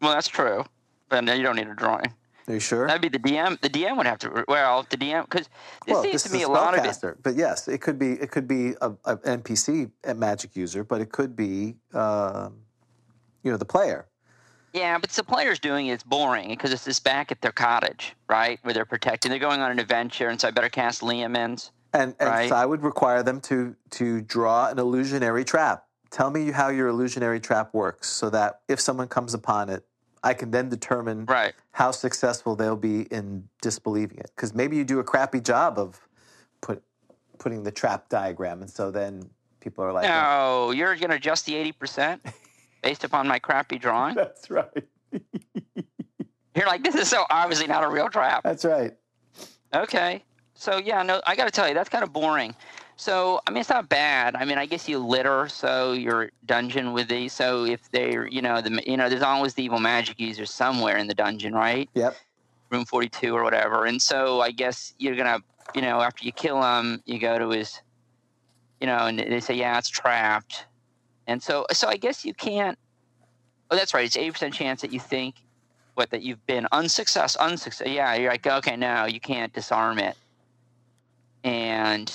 Well, 0.00 0.12
that's 0.12 0.28
true, 0.28 0.64
but 1.08 1.24
no, 1.24 1.32
you 1.32 1.42
don't 1.42 1.56
need 1.56 1.68
a 1.68 1.74
drawing. 1.74 2.12
Are 2.48 2.54
you 2.54 2.60
sure? 2.60 2.86
That'd 2.86 3.02
be 3.02 3.08
the 3.08 3.18
DM. 3.18 3.60
The 3.60 3.68
DM 3.68 3.96
would 3.96 4.06
have 4.06 4.18
to. 4.18 4.44
Well, 4.46 4.86
the 4.88 4.96
DM 4.96 5.28
because 5.28 5.48
this 5.84 5.94
well, 5.94 6.02
seems 6.02 6.22
to 6.24 6.32
me 6.32 6.42
a 6.42 6.46
a 6.46 6.48
lot 6.48 6.78
of 6.78 6.84
it. 6.84 7.22
But 7.22 7.34
yes, 7.34 7.66
it 7.66 7.80
could 7.80 7.98
be 7.98 8.12
it 8.12 8.30
could 8.30 8.46
be 8.46 8.74
a, 8.80 8.92
a 9.04 9.16
NPC 9.16 9.90
a 10.04 10.14
magic 10.14 10.54
user, 10.54 10.84
but 10.84 11.00
it 11.00 11.10
could 11.10 11.34
be 11.34 11.76
um, 11.92 12.58
you 13.42 13.50
know 13.50 13.56
the 13.56 13.64
player. 13.64 14.06
Yeah, 14.72 14.98
but 14.98 15.10
the 15.10 15.24
players 15.24 15.58
doing 15.58 15.86
it, 15.86 15.94
it's 15.94 16.02
boring 16.02 16.50
because 16.50 16.70
it's 16.70 16.84
just 16.84 17.02
back 17.02 17.32
at 17.32 17.40
their 17.40 17.52
cottage, 17.52 18.14
right, 18.28 18.58
where 18.62 18.74
they're 18.74 18.84
protecting. 18.84 19.30
They're 19.30 19.38
going 19.38 19.62
on 19.62 19.70
an 19.70 19.78
adventure, 19.78 20.28
and 20.28 20.38
so 20.38 20.48
I 20.48 20.50
better 20.50 20.68
cast 20.68 21.00
Leomund's. 21.00 21.72
And, 21.94 22.14
and 22.20 22.28
Right. 22.28 22.48
so 22.50 22.56
I 22.56 22.66
would 22.66 22.82
require 22.82 23.22
them 23.22 23.40
to 23.42 23.74
to 23.92 24.20
draw 24.20 24.68
an 24.68 24.78
illusionary 24.78 25.44
trap. 25.44 25.85
Tell 26.10 26.30
me 26.30 26.50
how 26.50 26.68
your 26.68 26.88
illusionary 26.88 27.40
trap 27.40 27.74
works, 27.74 28.08
so 28.08 28.30
that 28.30 28.60
if 28.68 28.80
someone 28.80 29.08
comes 29.08 29.34
upon 29.34 29.68
it, 29.68 29.84
I 30.22 30.34
can 30.34 30.50
then 30.50 30.68
determine 30.68 31.26
Right. 31.26 31.54
how 31.72 31.90
successful 31.90 32.56
they'll 32.56 32.76
be 32.76 33.02
in 33.02 33.48
disbelieving 33.60 34.18
it. 34.18 34.30
Because 34.34 34.54
maybe 34.54 34.76
you 34.76 34.84
do 34.84 34.98
a 34.98 35.04
crappy 35.04 35.40
job 35.40 35.78
of 35.78 36.00
put 36.60 36.82
putting 37.38 37.62
the 37.64 37.70
trap 37.70 38.08
diagram, 38.08 38.62
and 38.62 38.70
so 38.70 38.90
then 38.90 39.28
people 39.60 39.84
are 39.84 39.92
like, 39.92 40.08
"Oh, 40.08 40.66
No, 40.68 40.70
you're 40.72 40.96
going 40.96 41.10
to 41.10 41.16
adjust 41.16 41.44
the 41.46 41.54
eighty 41.54 41.72
percent 41.72 42.24
based 42.82 43.04
upon 43.04 43.28
my 43.28 43.38
crappy 43.38 43.78
drawing. 43.78 44.14
"That's 44.16 44.48
right, 44.50 44.84
You're 46.54 46.66
like, 46.66 46.82
this 46.82 46.94
is 46.94 47.08
so 47.08 47.26
obviously 47.28 47.66
not 47.66 47.84
a 47.84 47.88
real 47.88 48.08
trap. 48.08 48.42
that's 48.42 48.64
right." 48.64 48.94
Okay. 49.74 50.24
So 50.54 50.78
yeah, 50.78 51.02
no, 51.02 51.20
I 51.26 51.36
got 51.36 51.44
to 51.44 51.50
tell 51.50 51.68
you 51.68 51.74
that's 51.74 51.90
kind 51.90 52.02
of 52.02 52.12
boring. 52.12 52.54
So 52.96 53.40
I 53.46 53.50
mean, 53.50 53.60
it's 53.60 53.68
not 53.70 53.88
bad. 53.88 54.34
I 54.36 54.44
mean, 54.44 54.56
I 54.56 54.64
guess 54.64 54.88
you 54.88 54.98
litter 54.98 55.48
so 55.48 55.92
your 55.92 56.30
dungeon 56.46 56.92
with 56.92 57.08
these. 57.08 57.32
So 57.32 57.64
if 57.64 57.90
they're, 57.90 58.26
you 58.26 58.40
know, 58.40 58.60
the 58.62 58.82
you 58.86 58.96
know, 58.96 59.08
there's 59.08 59.22
always 59.22 59.54
the 59.54 59.64
evil 59.64 59.78
magic 59.78 60.18
user 60.18 60.46
somewhere 60.46 60.96
in 60.96 61.06
the 61.06 61.14
dungeon, 61.14 61.52
right? 61.52 61.88
Yep. 61.94 62.16
Room 62.70 62.84
42 62.86 63.36
or 63.36 63.44
whatever. 63.44 63.84
And 63.84 64.00
so 64.00 64.40
I 64.40 64.50
guess 64.50 64.94
you're 64.98 65.14
gonna, 65.14 65.40
you 65.74 65.82
know, 65.82 66.00
after 66.00 66.24
you 66.24 66.32
kill 66.32 66.62
him, 66.62 67.02
you 67.04 67.18
go 67.18 67.38
to 67.38 67.50
his, 67.50 67.80
you 68.80 68.86
know, 68.86 69.06
and 69.06 69.18
they 69.18 69.40
say, 69.40 69.54
yeah, 69.54 69.78
it's 69.78 69.90
trapped. 69.90 70.64
And 71.26 71.42
so, 71.42 71.66
so 71.72 71.88
I 71.88 71.96
guess 71.96 72.24
you 72.24 72.32
can't. 72.32 72.78
Oh, 73.70 73.76
that's 73.76 73.92
right. 73.92 74.06
It's 74.06 74.16
eighty 74.16 74.30
percent 74.30 74.54
chance 74.54 74.80
that 74.80 74.92
you 74.92 75.00
think 75.00 75.34
what 75.94 76.10
that 76.10 76.22
you've 76.22 76.44
been 76.46 76.66
unsuccess, 76.72 77.36
unsuccess. 77.36 77.88
Yeah, 77.88 78.14
you're 78.14 78.30
like, 78.30 78.46
okay, 78.46 78.76
no, 78.76 79.06
you 79.06 79.20
can't 79.20 79.52
disarm 79.52 79.98
it. 79.98 80.16
And 81.42 82.12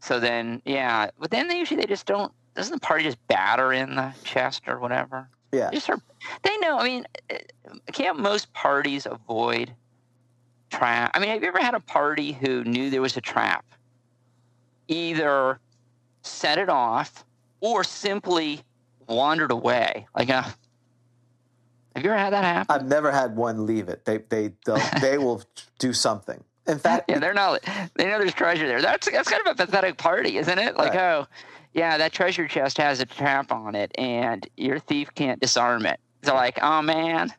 so 0.00 0.18
then, 0.18 0.62
yeah, 0.64 1.10
but 1.18 1.30
then 1.30 1.48
they 1.48 1.58
usually 1.58 1.80
they 1.80 1.86
just 1.86 2.06
don't. 2.06 2.32
Doesn't 2.54 2.72
the 2.72 2.80
party 2.80 3.04
just 3.04 3.24
batter 3.28 3.72
in 3.72 3.94
the 3.94 4.12
chest 4.24 4.64
or 4.66 4.80
whatever? 4.80 5.28
Yeah. 5.52 5.70
Just 5.70 5.86
sort 5.86 6.00
they 6.42 6.56
know. 6.58 6.78
I 6.78 6.84
mean, 6.84 7.06
uh, 7.30 7.36
can't 7.92 8.18
most 8.18 8.52
parties 8.52 9.06
avoid 9.06 9.74
trap? 10.70 11.12
I 11.14 11.18
mean, 11.18 11.30
have 11.30 11.42
you 11.42 11.48
ever 11.48 11.60
had 11.60 11.74
a 11.74 11.80
party 11.80 12.32
who 12.32 12.64
knew 12.64 12.90
there 12.90 13.02
was 13.02 13.16
a 13.16 13.20
trap? 13.20 13.64
Either 14.88 15.60
set 16.22 16.58
it 16.58 16.68
off 16.68 17.24
or 17.60 17.84
simply 17.84 18.62
wandered 19.06 19.50
away. 19.50 20.06
Like, 20.14 20.30
uh, 20.30 20.42
have 21.94 22.04
you 22.04 22.10
ever 22.10 22.18
had 22.18 22.32
that 22.32 22.44
happen? 22.44 22.74
I've 22.74 22.86
never 22.86 23.10
had 23.12 23.36
one 23.36 23.66
leave 23.66 23.88
it. 23.88 24.04
They 24.04 24.18
they 24.18 24.52
they 25.00 25.18
will 25.18 25.42
do 25.78 25.92
something. 25.92 26.42
In 26.70 26.78
fact, 26.78 27.10
yeah, 27.10 27.18
they're 27.18 27.34
not. 27.34 27.60
They 27.96 28.06
know 28.06 28.18
there's 28.18 28.34
treasure 28.34 28.66
there. 28.66 28.80
That's 28.82 29.10
that's 29.10 29.28
kind 29.28 29.46
of 29.46 29.52
a 29.52 29.66
pathetic 29.66 29.96
party, 29.98 30.36
isn't 30.38 30.58
it? 30.58 30.76
Like, 30.76 30.94
Right. 30.94 31.00
oh, 31.00 31.26
yeah, 31.74 31.98
that 31.98 32.12
treasure 32.12 32.46
chest 32.48 32.78
has 32.78 33.00
a 33.00 33.06
trap 33.06 33.52
on 33.52 33.74
it, 33.74 33.90
and 33.98 34.46
your 34.56 34.78
thief 34.78 35.08
can't 35.14 35.40
disarm 35.40 35.86
it. 35.86 35.98
So, 36.22 36.34
like, 36.34 36.58
oh 36.62 36.82
man, 36.82 37.32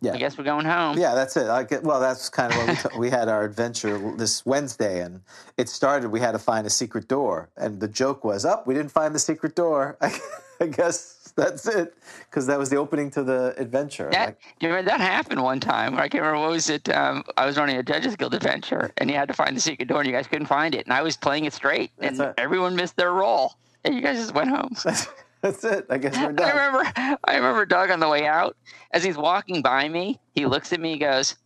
Yeah. 0.00 0.12
I 0.12 0.18
guess 0.18 0.36
we're 0.38 0.44
going 0.44 0.66
home. 0.66 0.98
Yeah, 0.98 1.14
that's 1.14 1.36
it. 1.36 1.48
I 1.48 1.64
get, 1.64 1.82
well, 1.82 2.00
that's 2.00 2.28
kind 2.28 2.52
of 2.52 2.58
what 2.58 2.68
we, 2.68 2.74
t- 2.90 2.98
we 2.98 3.10
had 3.10 3.28
our 3.28 3.44
adventure 3.44 4.14
this 4.16 4.44
Wednesday, 4.46 5.00
and 5.02 5.22
it 5.56 5.68
started. 5.68 6.08
We 6.10 6.20
had 6.20 6.32
to 6.32 6.38
find 6.38 6.66
a 6.66 6.70
secret 6.70 7.08
door, 7.08 7.48
and 7.56 7.80
the 7.80 7.88
joke 7.88 8.24
was, 8.24 8.44
"Up, 8.44 8.66
we 8.66 8.74
didn't 8.74 8.92
find 8.92 9.14
the 9.14 9.18
secret 9.18 9.54
door." 9.56 9.96
I, 10.00 10.16
I 10.60 10.66
guess 10.66 11.17
that's 11.38 11.66
it, 11.66 11.94
because 12.28 12.46
that 12.46 12.58
was 12.58 12.68
the 12.68 12.76
opening 12.76 13.10
to 13.12 13.22
the 13.22 13.54
adventure. 13.56 14.08
That, 14.10 14.26
Like, 14.26 14.40
do 14.58 14.66
you 14.66 14.68
remember 14.72 14.90
that 14.90 15.00
happened 15.00 15.42
one 15.42 15.60
time? 15.60 15.94
I 15.96 16.08
can't 16.08 16.22
remember 16.22 16.40
what 16.40 16.50
was 16.50 16.68
it. 16.68 16.88
Um, 16.94 17.22
I 17.36 17.46
was 17.46 17.56
running 17.56 17.76
a 17.76 17.82
Judges 17.82 18.16
Guild 18.16 18.34
adventure, 18.34 18.90
and 18.98 19.08
you 19.08 19.16
had 19.16 19.28
to 19.28 19.34
find 19.34 19.56
the 19.56 19.60
secret 19.60 19.88
door, 19.88 20.00
and 20.00 20.06
you 20.06 20.12
guys 20.12 20.26
couldn't 20.26 20.46
find 20.46 20.74
it. 20.74 20.84
And 20.86 20.92
I 20.92 21.02
was 21.02 21.16
playing 21.16 21.44
it 21.44 21.52
straight, 21.52 21.92
and 22.00 22.20
everyone 22.36 22.76
missed 22.76 22.96
their 22.96 23.12
roll, 23.12 23.54
and 23.84 23.94
you 23.94 24.00
guys 24.02 24.18
just 24.18 24.34
went 24.34 24.50
home. 24.50 24.74
that's, 24.84 25.06
that's 25.40 25.64
it. 25.64 25.86
I 25.88 25.98
guess 25.98 26.16
we're 26.16 26.32
done. 26.32 26.46
I 26.46 26.50
remember, 26.50 27.18
I 27.24 27.36
remember 27.36 27.64
Doug 27.66 27.90
on 27.90 28.00
the 28.00 28.08
way 28.08 28.26
out 28.26 28.56
as 28.90 29.04
he's 29.04 29.16
walking 29.16 29.62
by 29.62 29.88
me. 29.88 30.20
He 30.34 30.46
looks 30.46 30.72
at 30.72 30.80
me, 30.80 30.92
he 30.92 30.98
goes, 30.98 31.36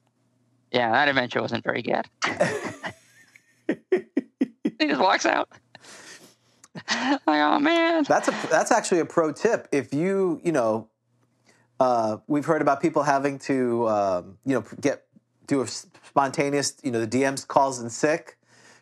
"Yeah, 0.70 0.90
that 0.90 1.08
adventure 1.08 1.42
wasn't 1.42 1.64
very 1.64 1.82
good." 1.82 2.06
he 4.78 4.86
just 4.88 5.00
walks 5.00 5.26
out. 5.26 5.48
like, 6.90 7.20
oh 7.26 7.58
man. 7.58 8.04
That's 8.04 8.28
a 8.28 8.46
that's 8.50 8.72
actually 8.72 9.00
a 9.00 9.04
pro 9.04 9.32
tip. 9.32 9.68
If 9.72 9.92
you 9.92 10.40
you 10.42 10.52
know, 10.52 10.88
uh, 11.78 12.18
we've 12.26 12.46
heard 12.46 12.62
about 12.62 12.80
people 12.80 13.02
having 13.02 13.38
to 13.40 13.88
um, 13.88 14.38
you 14.44 14.54
know 14.54 14.64
get 14.80 15.04
do 15.46 15.60
a 15.62 15.66
spontaneous 15.66 16.76
you 16.82 16.90
know 16.90 17.04
the 17.04 17.06
DM's 17.06 17.44
calls 17.44 17.80
in 17.80 17.90
sick, 17.90 18.38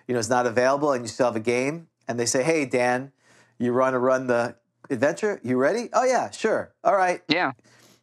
you 0.07 0.14
know, 0.14 0.20
is 0.20 0.30
not 0.30 0.47
available, 0.47 0.93
and 0.93 1.05
you 1.05 1.09
still 1.09 1.26
have 1.26 1.36
a 1.36 1.41
game, 1.41 1.88
and 2.07 2.18
they 2.18 2.26
say, 2.26 2.43
"Hey 2.43 2.64
Dan, 2.64 3.12
you 3.59 3.74
want 3.74 3.95
to 3.95 3.99
run 3.99 4.26
the 4.26 4.57
adventure? 4.88 5.41
You 5.43 5.57
ready? 5.57 5.88
Oh 5.93 6.05
yeah, 6.05 6.30
sure. 6.30 6.72
All 6.84 6.97
right. 6.97 7.22
Yeah. 7.28 7.53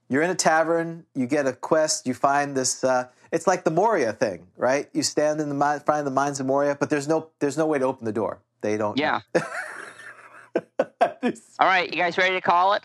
You're 0.09 0.21
in 0.21 0.29
a 0.29 0.35
tavern. 0.35 1.05
You 1.15 1.27
get 1.27 1.47
a 1.47 1.53
quest. 1.53 2.07
You 2.07 2.13
find 2.13 2.55
this. 2.55 2.83
Uh, 2.83 3.07
it's 3.31 3.45
like 3.45 3.63
the 3.63 3.71
Moria 3.71 4.13
thing, 4.13 4.47
right? 4.55 4.89
You 4.93 5.03
stand 5.03 5.41
in 5.41 5.49
the 5.49 5.83
find 5.85 6.07
the 6.07 6.11
mines 6.11 6.39
of 6.39 6.45
Moria, 6.45 6.75
but 6.79 6.89
there's 6.89 7.07
no 7.07 7.29
there's 7.39 7.57
no 7.57 7.65
way 7.65 7.79
to 7.79 7.85
open 7.85 8.05
the 8.05 8.13
door. 8.13 8.39
They 8.61 8.77
don't. 8.77 8.97
Yeah. 8.97 9.21
All 11.59 11.67
right, 11.67 11.91
you 11.91 11.99
guys 12.01 12.17
ready 12.17 12.35
to 12.35 12.41
call 12.41 12.73
it? 12.73 12.83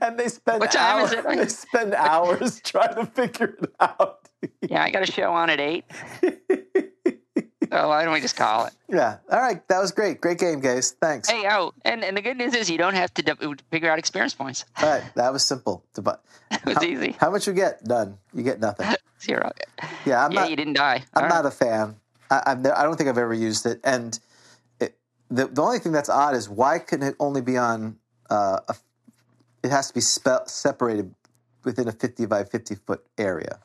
and 0.00 0.18
they 0.18 0.28
spend 0.28 0.60
What 0.60 0.72
time 0.72 1.00
hours, 1.00 1.12
is 1.12 1.18
it? 1.18 1.24
They 1.24 1.46
spend 1.48 1.94
hours 1.96 2.60
trying 2.60 2.94
to 2.96 3.06
figure 3.06 3.56
it 3.62 3.72
out. 3.80 4.28
Yeah, 4.60 4.82
I 4.82 4.90
got 4.90 5.02
a 5.08 5.10
show 5.10 5.32
on 5.32 5.50
at 5.50 5.60
eight. 5.60 5.84
So 7.72 7.88
why 7.88 8.04
don't 8.04 8.12
we 8.12 8.20
just 8.20 8.36
call 8.36 8.66
it? 8.66 8.74
Yeah. 8.90 9.16
All 9.30 9.40
right. 9.40 9.66
That 9.68 9.80
was 9.80 9.92
great. 9.92 10.20
Great 10.20 10.38
game, 10.38 10.60
guys. 10.60 10.94
Thanks. 11.00 11.30
Hey, 11.30 11.46
oh, 11.50 11.72
and, 11.86 12.04
and 12.04 12.14
the 12.14 12.20
good 12.20 12.36
news 12.36 12.54
is 12.54 12.68
you 12.68 12.76
don't 12.76 12.92
have 12.94 13.14
to 13.14 13.22
d- 13.22 13.32
uh, 13.40 13.54
figure 13.70 13.90
out 13.90 13.98
experience 13.98 14.34
points. 14.34 14.66
All 14.82 14.90
right. 14.90 15.02
That 15.14 15.32
was 15.32 15.42
simple. 15.42 15.82
To 15.94 16.02
bu- 16.02 16.10
It 16.50 16.64
was 16.66 16.76
how, 16.76 16.82
easy. 16.82 17.16
How 17.18 17.30
much 17.30 17.46
you 17.46 17.54
get? 17.54 17.86
None. 17.86 18.18
You 18.34 18.42
get 18.42 18.60
nothing. 18.60 18.94
Zero. 19.22 19.50
Yeah. 20.04 20.22
I'm 20.22 20.32
yeah, 20.32 20.40
not. 20.40 20.50
you 20.50 20.56
didn't 20.56 20.74
die. 20.74 21.02
I'm 21.14 21.22
All 21.24 21.28
not 21.30 21.44
right. 21.44 21.46
a 21.46 21.50
fan. 21.50 21.96
I, 22.30 22.42
I'm. 22.46 22.58
I 22.66 22.82
don't 22.82 22.96
think 22.96 23.08
I've 23.08 23.16
ever 23.16 23.32
used 23.32 23.64
it. 23.64 23.80
And 23.84 24.18
the 25.32 25.46
the 25.46 25.62
only 25.62 25.78
thing 25.78 25.92
that's 25.92 26.08
odd 26.08 26.34
is 26.34 26.48
why 26.48 26.78
couldn't 26.78 27.08
it 27.08 27.16
only 27.18 27.40
be 27.40 27.56
on? 27.56 27.98
Uh, 28.30 28.60
a, 28.68 28.76
it 29.62 29.70
has 29.70 29.88
to 29.88 29.94
be 29.94 30.00
spe- 30.00 30.46
separated 30.46 31.14
within 31.64 31.86
a 31.88 31.92
50 31.92 32.26
by 32.26 32.44
50 32.44 32.74
foot 32.74 33.04
area. 33.18 33.60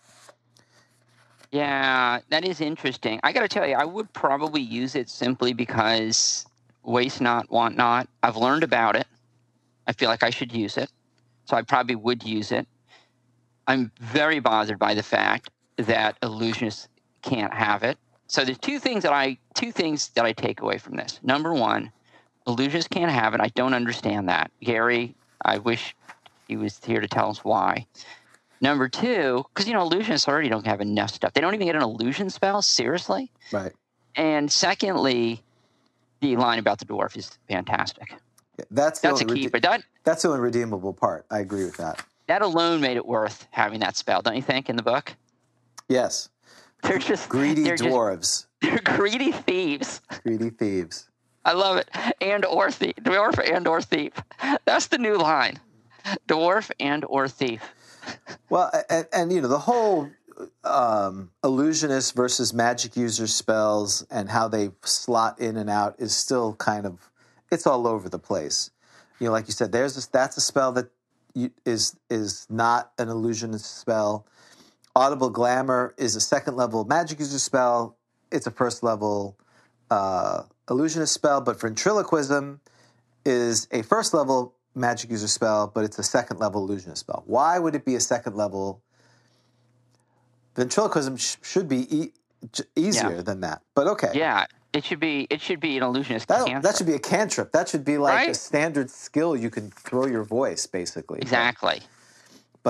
Yeah, 1.51 2.19
that 2.29 2.45
is 2.45 2.61
interesting. 2.61 3.19
I 3.23 3.31
got 3.31 3.41
to 3.41 3.47
tell 3.47 3.65
you, 3.65 3.75
I 3.75 3.85
would 3.85 4.11
probably 4.13 4.61
use 4.61 4.95
it 4.95 5.09
simply 5.09 5.53
because 5.53 6.45
waste 6.83 7.21
not, 7.21 7.49
want 7.49 7.77
not. 7.77 8.07
I've 8.21 8.35
learned 8.35 8.63
about 8.63 8.95
it. 8.95 9.07
I 9.87 9.93
feel 9.93 10.09
like 10.09 10.23
I 10.23 10.29
should 10.29 10.51
use 10.51 10.77
it. 10.77 10.91
So 11.45 11.55
I 11.55 11.61
probably 11.61 11.95
would 11.95 12.23
use 12.23 12.51
it. 12.51 12.67
I'm 13.65 13.91
very 13.99 14.39
bothered 14.39 14.77
by 14.77 14.93
the 14.93 15.03
fact 15.03 15.49
that 15.77 16.19
illusionists 16.21 16.87
can't 17.21 17.53
have 17.53 17.83
it. 17.83 17.97
So 18.27 18.43
there's 18.43 18.57
two 18.57 18.79
things 18.79 19.03
that 19.03 19.13
I 19.13 19.37
two 19.55 19.71
things 19.71 20.09
that 20.09 20.25
I 20.25 20.33
take 20.33 20.61
away 20.61 20.77
from 20.77 20.95
this. 20.95 21.19
Number 21.23 21.53
one, 21.53 21.91
illusionists 22.47 22.89
can't 22.89 23.11
have 23.11 23.33
it. 23.33 23.41
I 23.41 23.47
don't 23.49 23.73
understand 23.73 24.29
that. 24.29 24.51
Gary, 24.61 25.15
I 25.43 25.57
wish 25.59 25.95
he 26.47 26.57
was 26.57 26.79
here 26.83 26.99
to 27.01 27.07
tell 27.07 27.29
us 27.29 27.43
why. 27.43 27.87
Number 28.59 28.89
two, 28.89 29.45
because 29.53 29.67
you 29.67 29.73
know 29.73 29.87
illusionists 29.87 30.27
already 30.27 30.49
don't 30.49 30.65
have 30.65 30.81
enough 30.81 31.11
stuff. 31.11 31.33
They 31.33 31.41
don't 31.41 31.53
even 31.53 31.67
get 31.67 31.75
an 31.75 31.83
illusion 31.83 32.29
spell. 32.29 32.61
Seriously. 32.61 33.31
Right. 33.51 33.71
And 34.15 34.51
secondly, 34.51 35.43
the 36.21 36.35
line 36.37 36.59
about 36.59 36.79
the 36.79 36.85
dwarf 36.85 37.15
is 37.15 37.37
fantastic. 37.47 38.15
Yeah, 38.57 38.65
That's 38.71 38.99
That's 38.99 39.21
a 39.21 39.23
only 39.23 39.35
rede- 39.35 39.43
keeper. 39.43 39.59
That 39.59 39.83
that's 40.03 40.23
the 40.23 40.29
only 40.29 40.41
redeemable 40.41 40.93
part. 40.93 41.25
I 41.29 41.39
agree 41.39 41.63
with 41.65 41.77
that. 41.77 42.03
that 42.27 42.41
alone 42.41 42.81
made 42.81 42.97
it 42.97 43.05
worth 43.05 43.47
having 43.51 43.79
that 43.81 43.95
spell, 43.95 44.21
don't 44.21 44.35
you 44.35 44.41
think? 44.41 44.69
In 44.69 44.75
the 44.75 44.83
book, 44.83 45.13
Yes. 45.87 46.29
They're 46.87 46.97
just 46.99 47.29
Greedy 47.29 47.63
they're 47.63 47.75
just- 47.77 47.89
dwarves. 47.89 48.45
they're 48.61 48.79
greedy 48.97 49.31
thieves. 49.31 50.01
Greedy 50.23 50.49
thieves. 50.49 51.09
I 51.45 51.53
love 51.53 51.77
it. 51.77 51.89
And 52.19 52.43
or 52.45 52.71
thief, 52.71 52.95
dwarf 53.01 53.39
and 53.39 53.67
or 53.67 53.81
thief. 53.81 54.11
That's 54.65 54.87
the 54.87 54.97
new 54.97 55.17
line. 55.17 55.59
Dwarf 56.27 56.71
and 56.79 57.05
or 57.07 57.27
thief. 57.29 57.61
Well, 58.49 58.71
and, 58.89 59.07
and 59.13 59.31
you 59.31 59.41
know 59.41 59.47
the 59.47 59.57
whole 59.59 60.09
um, 60.63 61.31
illusionist 61.43 62.15
versus 62.15 62.53
magic 62.53 62.95
user 62.97 63.27
spells 63.27 64.05
and 64.11 64.29
how 64.29 64.47
they 64.47 64.71
slot 64.83 65.39
in 65.39 65.57
and 65.57 65.69
out 65.69 65.95
is 65.99 66.15
still 66.15 66.53
kind 66.55 66.85
of 66.85 67.09
it's 67.51 67.65
all 67.67 67.87
over 67.87 68.09
the 68.09 68.19
place. 68.19 68.71
You 69.19 69.27
know, 69.27 69.31
like 69.31 69.47
you 69.47 69.53
said, 69.53 69.71
there's 69.71 69.95
this, 69.95 70.05
that's 70.07 70.37
a 70.37 70.41
spell 70.41 70.71
that 70.73 70.89
you, 71.33 71.49
is 71.65 71.95
is 72.09 72.45
not 72.49 72.91
an 72.97 73.09
illusionist 73.09 73.79
spell. 73.79 74.25
Audible 74.97 75.29
glamour 75.29 75.93
is 75.97 76.15
a 76.15 76.19
second 76.19 76.55
level 76.55 76.83
magic 76.85 77.19
user 77.19 77.37
spell. 77.37 77.95
It's 78.31 78.47
a 78.47 78.51
first 78.51 78.81
level 78.81 79.37
uh, 79.91 80.41
illusionist 80.71 81.13
spell, 81.13 81.39
but 81.39 81.59
ventriloquism 81.59 82.59
is 83.23 83.67
a 83.71 83.83
first 83.83 84.15
level 84.15 84.55
magic 84.73 85.11
user 85.11 85.27
spell, 85.27 85.67
but 85.73 85.83
it's 85.83 85.99
a 85.99 86.03
second 86.03 86.39
level 86.39 86.63
illusionist 86.63 87.01
spell. 87.01 87.21
Why 87.27 87.59
would 87.59 87.75
it 87.75 87.85
be 87.85 87.93
a 87.93 87.99
second 87.99 88.35
level? 88.35 88.81
Ventriloquism 90.55 91.17
sh- 91.17 91.35
should 91.43 91.67
be 91.69 91.81
e- 91.95 92.13
j- 92.51 92.63
easier 92.75 93.17
Yeah. 93.17 93.21
than 93.21 93.41
that, 93.41 93.61
but 93.75 93.85
okay. 93.87 94.11
Yeah, 94.15 94.45
it 94.73 94.83
should 94.83 94.99
be 94.99 95.27
it 95.29 95.41
should 95.41 95.59
be 95.59 95.77
an 95.77 95.83
illusionist 95.83 96.27
That, 96.27 96.39
cantrip. 96.47 96.63
that 96.63 96.75
should 96.77 96.87
be 96.87 96.95
a 96.95 96.99
cantrip. 96.99 97.51
That 97.51 97.69
should 97.69 97.85
be 97.85 97.99
like 97.99 98.29
a 98.29 98.33
standard 98.33 98.89
skill 98.89 99.35
you 99.35 99.51
can 99.51 99.69
throw 99.69 100.07
your 100.07 100.23
voice, 100.23 100.65
basically. 100.65 101.19
exactly. 101.19 101.81
But 101.81 101.87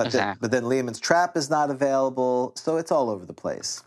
then, 0.04 0.06
Exactly. 0.06 0.30
Uh-huh. 0.30 0.38
but 0.40 0.50
then 0.50 0.64
Leomund's 0.64 1.00
Trap 1.00 1.36
is 1.36 1.50
not 1.50 1.70
available, 1.70 2.52
so 2.56 2.76
it's 2.76 2.90
all 2.92 3.10
over 3.10 3.24
the 3.26 3.32
place. 3.32 3.82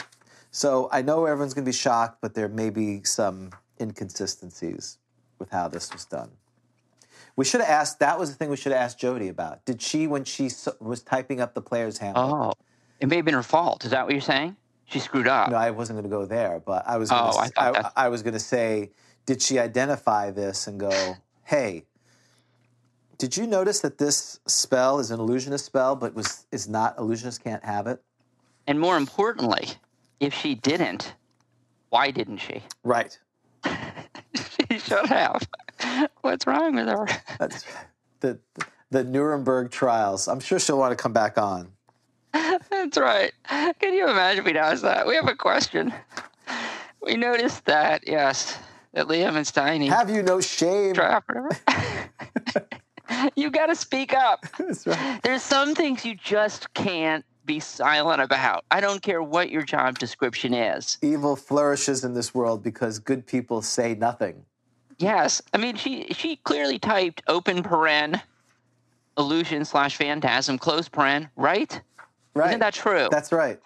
So 0.51 0.89
I 0.91 1.01
know 1.01 1.25
everyone's 1.25 1.53
going 1.53 1.65
to 1.65 1.69
be 1.69 1.73
shocked, 1.77 2.17
but 2.21 2.33
there 2.33 2.47
may 2.49 2.69
be 2.69 3.03
some 3.03 3.51
inconsistencies 3.79 4.97
with 5.39 5.49
how 5.49 5.67
this 5.67 5.91
was 5.93 6.05
done. 6.05 6.31
We 7.35 7.45
should 7.45 7.61
have 7.61 7.69
asked. 7.69 7.99
That 7.99 8.19
was 8.19 8.29
the 8.29 8.35
thing 8.35 8.49
we 8.49 8.57
should 8.57 8.73
have 8.73 8.81
asked 8.81 8.99
Jody 8.99 9.29
about. 9.29 9.63
Did 9.65 9.81
she, 9.81 10.05
when 10.07 10.23
she 10.25 10.49
was 10.79 11.01
typing 11.01 11.39
up 11.39 11.53
the 11.53 11.61
player's 11.61 11.97
handbook? 11.97 12.23
Oh, 12.23 12.53
it 12.99 13.07
may 13.07 13.15
have 13.17 13.25
been 13.25 13.33
her 13.33 13.41
fault. 13.43 13.85
Is 13.85 13.91
that 13.91 14.03
what 14.05 14.11
you're 14.11 14.21
saying? 14.21 14.57
She 14.85 14.99
screwed 14.99 15.27
up. 15.27 15.49
No, 15.49 15.55
I 15.55 15.71
wasn't 15.71 15.97
going 15.97 16.09
to 16.11 16.15
go 16.15 16.25
there, 16.25 16.59
but 16.63 16.83
I 16.85 16.97
was. 16.97 17.09
Oh, 17.11 17.15
Gonna, 17.15 17.37
I 17.37 17.43
s- 17.45 17.51
thought 17.53 17.91
I, 17.95 18.05
I 18.05 18.09
was 18.09 18.21
going 18.21 18.33
to 18.33 18.39
say, 18.39 18.91
did 19.25 19.41
she 19.41 19.57
identify 19.57 20.29
this 20.31 20.67
and 20.67 20.77
go, 20.79 21.15
"Hey, 21.45 21.85
did 23.21 23.37
you 23.37 23.45
notice 23.45 23.81
that 23.81 23.99
this 23.99 24.39
spell 24.47 24.97
is 24.97 25.11
an 25.11 25.19
illusionist 25.19 25.63
spell, 25.63 25.95
but 25.95 26.15
was 26.15 26.47
is 26.51 26.67
not 26.67 26.97
illusionist 26.97 27.43
can't 27.43 27.63
have 27.63 27.85
it?" 27.85 28.01
And 28.65 28.79
more 28.79 28.97
importantly, 28.97 29.69
if 30.19 30.33
she 30.33 30.55
didn't, 30.55 31.13
why 31.89 32.09
didn't 32.09 32.39
she? 32.39 32.63
Right. 32.83 33.15
she 34.33 34.79
should 34.79 35.05
have. 35.05 35.47
What's 36.21 36.47
wrong 36.47 36.73
with 36.73 36.87
her? 36.87 37.07
That's 37.37 37.63
the 38.21 38.39
the 38.89 39.03
Nuremberg 39.03 39.69
trials. 39.69 40.27
I'm 40.27 40.39
sure 40.39 40.57
she'll 40.57 40.79
want 40.79 40.97
to 40.97 41.01
come 41.01 41.13
back 41.13 41.37
on. 41.37 41.71
That's 42.33 42.97
right. 42.97 43.33
Can 43.79 43.93
you 43.93 44.09
imagine 44.09 44.47
if 44.47 44.51
we 44.51 44.57
asked 44.57 44.81
that? 44.81 45.05
We 45.05 45.13
have 45.13 45.27
a 45.27 45.35
question. 45.35 45.93
We 47.03 47.17
noticed 47.17 47.65
that, 47.65 48.07
yes, 48.07 48.57
that 48.93 49.05
Liam 49.07 49.35
and 49.35 49.45
Steiny 49.45 49.89
Have 49.89 50.09
you 50.09 50.23
no 50.23 50.41
shame? 50.41 50.95
trap 53.11 53.23
whatever. 53.23 53.33
you 53.35 53.51
got 53.51 53.67
to 53.67 53.75
speak 53.75 54.13
up. 54.13 54.45
That's 54.57 54.87
right. 54.87 55.21
There's 55.23 55.43
some 55.43 55.75
things 55.75 56.05
you 56.05 56.15
just 56.15 56.73
can't 56.73 57.25
be 57.45 57.59
silent 57.59 58.21
about. 58.21 58.65
I 58.71 58.81
don't 58.81 59.01
care 59.01 59.21
what 59.23 59.49
your 59.49 59.63
job 59.63 59.99
description 59.99 60.53
is. 60.53 60.97
Evil 61.01 61.35
flourishes 61.35 62.03
in 62.03 62.13
this 62.13 62.33
world 62.33 62.63
because 62.63 62.99
good 62.99 63.25
people 63.25 63.61
say 63.61 63.95
nothing. 63.95 64.45
Yes, 64.97 65.41
I 65.51 65.57
mean 65.57 65.75
she 65.75 66.07
she 66.11 66.35
clearly 66.35 66.77
typed 66.77 67.23
open 67.27 67.63
paren 67.63 68.21
illusion 69.17 69.65
slash 69.65 69.97
phantasm 69.97 70.59
close 70.59 70.87
paren, 70.87 71.27
right? 71.35 71.81
Right. 72.35 72.49
Isn't 72.49 72.59
that 72.59 72.75
true? 72.75 73.07
That's 73.09 73.31
right. 73.31 73.59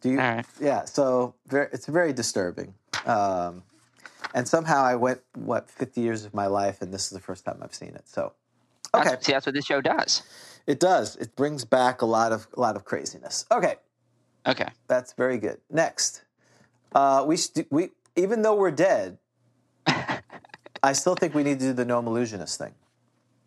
Do 0.00 0.10
you? 0.10 0.20
All 0.20 0.34
right. 0.34 0.46
Yeah. 0.60 0.84
So 0.84 1.34
very, 1.48 1.68
it's 1.72 1.86
very 1.86 2.12
disturbing. 2.12 2.74
Um, 3.06 3.64
and 4.34 4.46
somehow 4.48 4.82
I 4.84 4.94
went 4.96 5.20
what 5.34 5.70
50 5.70 6.00
years 6.00 6.24
of 6.24 6.34
my 6.34 6.46
life, 6.46 6.82
and 6.82 6.92
this 6.92 7.04
is 7.04 7.10
the 7.10 7.20
first 7.20 7.44
time 7.44 7.58
I've 7.62 7.74
seen 7.74 7.90
it. 7.94 8.08
So 8.08 8.32
okay, 8.94 9.10
That's, 9.10 9.26
see, 9.26 9.32
that's 9.32 9.46
what 9.46 9.54
this 9.54 9.64
show 9.66 9.80
does. 9.80 10.22
it 10.66 10.80
does. 10.80 11.16
It 11.16 11.34
brings 11.36 11.64
back 11.64 12.02
a 12.02 12.06
lot 12.06 12.32
of 12.32 12.46
a 12.56 12.60
lot 12.60 12.76
of 12.76 12.84
craziness. 12.84 13.46
Okay, 13.50 13.76
Okay. 14.46 14.68
that's 14.88 15.12
very 15.12 15.38
good. 15.38 15.58
Next, 15.70 16.22
uh, 16.94 17.24
we 17.26 17.36
st- 17.36 17.68
we 17.70 17.90
even 18.16 18.42
though 18.42 18.54
we're 18.54 18.70
dead, 18.70 19.18
I 19.86 20.92
still 20.92 21.14
think 21.14 21.34
we 21.34 21.42
need 21.42 21.58
to 21.60 21.66
do 21.66 21.72
the 21.72 21.84
gnome 21.84 22.06
illusionist 22.06 22.58
thing. 22.58 22.74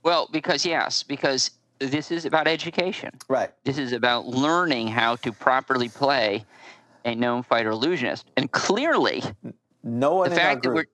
Well, 0.03 0.29
because 0.31 0.65
yes, 0.65 1.03
because 1.03 1.51
this 1.79 2.11
is 2.11 2.25
about 2.25 2.47
education. 2.47 3.11
Right. 3.27 3.51
This 3.63 3.77
is 3.77 3.91
about 3.91 4.27
learning 4.27 4.87
how 4.87 5.15
to 5.17 5.31
properly 5.31 5.89
play 5.89 6.45
a 7.03 7.13
gnome 7.15 7.43
fighter 7.43 7.69
illusionist, 7.69 8.25
and 8.37 8.51
clearly 8.51 9.23
No 9.85 10.15
one 10.15 10.31
the 10.31 10.35
in 10.35 10.41
our 10.41 10.47
fact 10.49 10.63
that 10.63 10.69
group. 10.69 10.87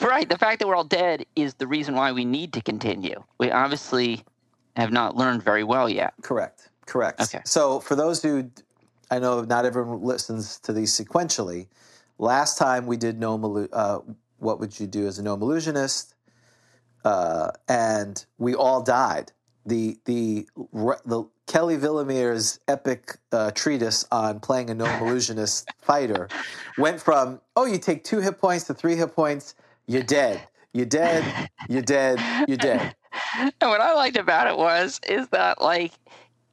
we're 0.00 0.08
right, 0.08 0.28
the 0.28 0.38
fact 0.38 0.60
that 0.60 0.68
we're 0.68 0.76
all 0.76 0.84
dead 0.84 1.26
is 1.34 1.54
the 1.54 1.66
reason 1.66 1.94
why 1.94 2.12
we 2.12 2.24
need 2.24 2.52
to 2.54 2.62
continue. 2.62 3.22
We 3.38 3.50
obviously 3.50 4.24
have 4.76 4.92
not 4.92 5.16
learned 5.16 5.42
very 5.42 5.64
well 5.64 5.88
yet. 5.90 6.14
Correct. 6.22 6.70
Correct. 6.86 7.20
Okay. 7.20 7.40
So 7.44 7.80
for 7.80 7.96
those 7.96 8.22
who, 8.22 8.50
I 9.10 9.18
know 9.18 9.42
not 9.42 9.64
everyone 9.64 10.02
listens 10.02 10.58
to 10.60 10.72
these 10.72 10.96
sequentially. 10.96 11.66
Last 12.18 12.56
time 12.56 12.86
we 12.86 12.96
did 12.96 13.18
gnome, 13.18 13.42
illu- 13.42 13.68
uh, 13.72 13.98
what 14.38 14.60
would 14.60 14.78
you 14.78 14.86
do 14.86 15.06
as 15.06 15.18
a 15.18 15.22
gnome 15.22 15.42
illusionist? 15.42 16.14
Uh, 17.04 17.50
and 17.68 18.24
we 18.38 18.54
all 18.54 18.82
died. 18.82 19.32
The 19.64 19.98
the 20.04 20.46
the 21.04 21.28
Kelly 21.46 21.76
Villamir's 21.76 22.58
epic 22.68 23.16
uh, 23.32 23.50
treatise 23.52 24.04
on 24.10 24.40
playing 24.40 24.70
a 24.70 24.74
gnome 24.74 25.02
illusionist 25.02 25.68
fighter 25.80 26.28
went 26.78 27.00
from 27.00 27.40
oh 27.54 27.64
you 27.66 27.78
take 27.78 28.02
two 28.04 28.18
hit 28.20 28.38
points 28.38 28.64
to 28.64 28.74
three 28.74 28.96
hit 28.96 29.14
points 29.14 29.54
you're 29.86 30.02
dead. 30.02 30.42
You're 30.72 30.84
dead. 30.86 31.48
You're 31.68 31.80
dead. 31.82 32.20
You're 32.48 32.56
dead. 32.56 32.94
And 33.38 33.52
what 33.70 33.80
I 33.80 33.94
liked 33.94 34.16
about 34.16 34.48
it 34.48 34.58
was 34.58 35.00
is 35.08 35.28
that 35.28 35.62
like 35.62 35.92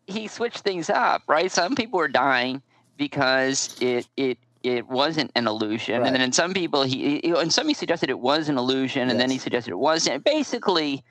he 0.05 0.27
switched 0.27 0.59
things 0.59 0.89
up, 0.89 1.23
right? 1.27 1.51
Some 1.51 1.75
people 1.75 1.97
were 1.97 2.07
dying 2.07 2.61
because 2.95 3.75
it 3.81 4.07
it 4.15 4.37
it 4.61 4.87
wasn't 4.87 5.31
an 5.35 5.47
illusion, 5.47 5.99
Right. 6.01 6.07
and 6.07 6.15
then 6.15 6.21
in 6.21 6.31
some 6.31 6.53
people 6.53 6.83
he, 6.83 7.19
he 7.23 7.31
and 7.31 7.51
some 7.51 7.67
he 7.67 7.73
suggested 7.73 8.09
it 8.11 8.19
was 8.19 8.47
an 8.47 8.57
illusion, 8.57 9.09
and 9.09 9.19
then 9.19 9.29
he 9.31 9.37
suggested 9.39 9.71
it 9.71 9.79
wasn't. 9.79 10.23
Basically, 10.23 11.03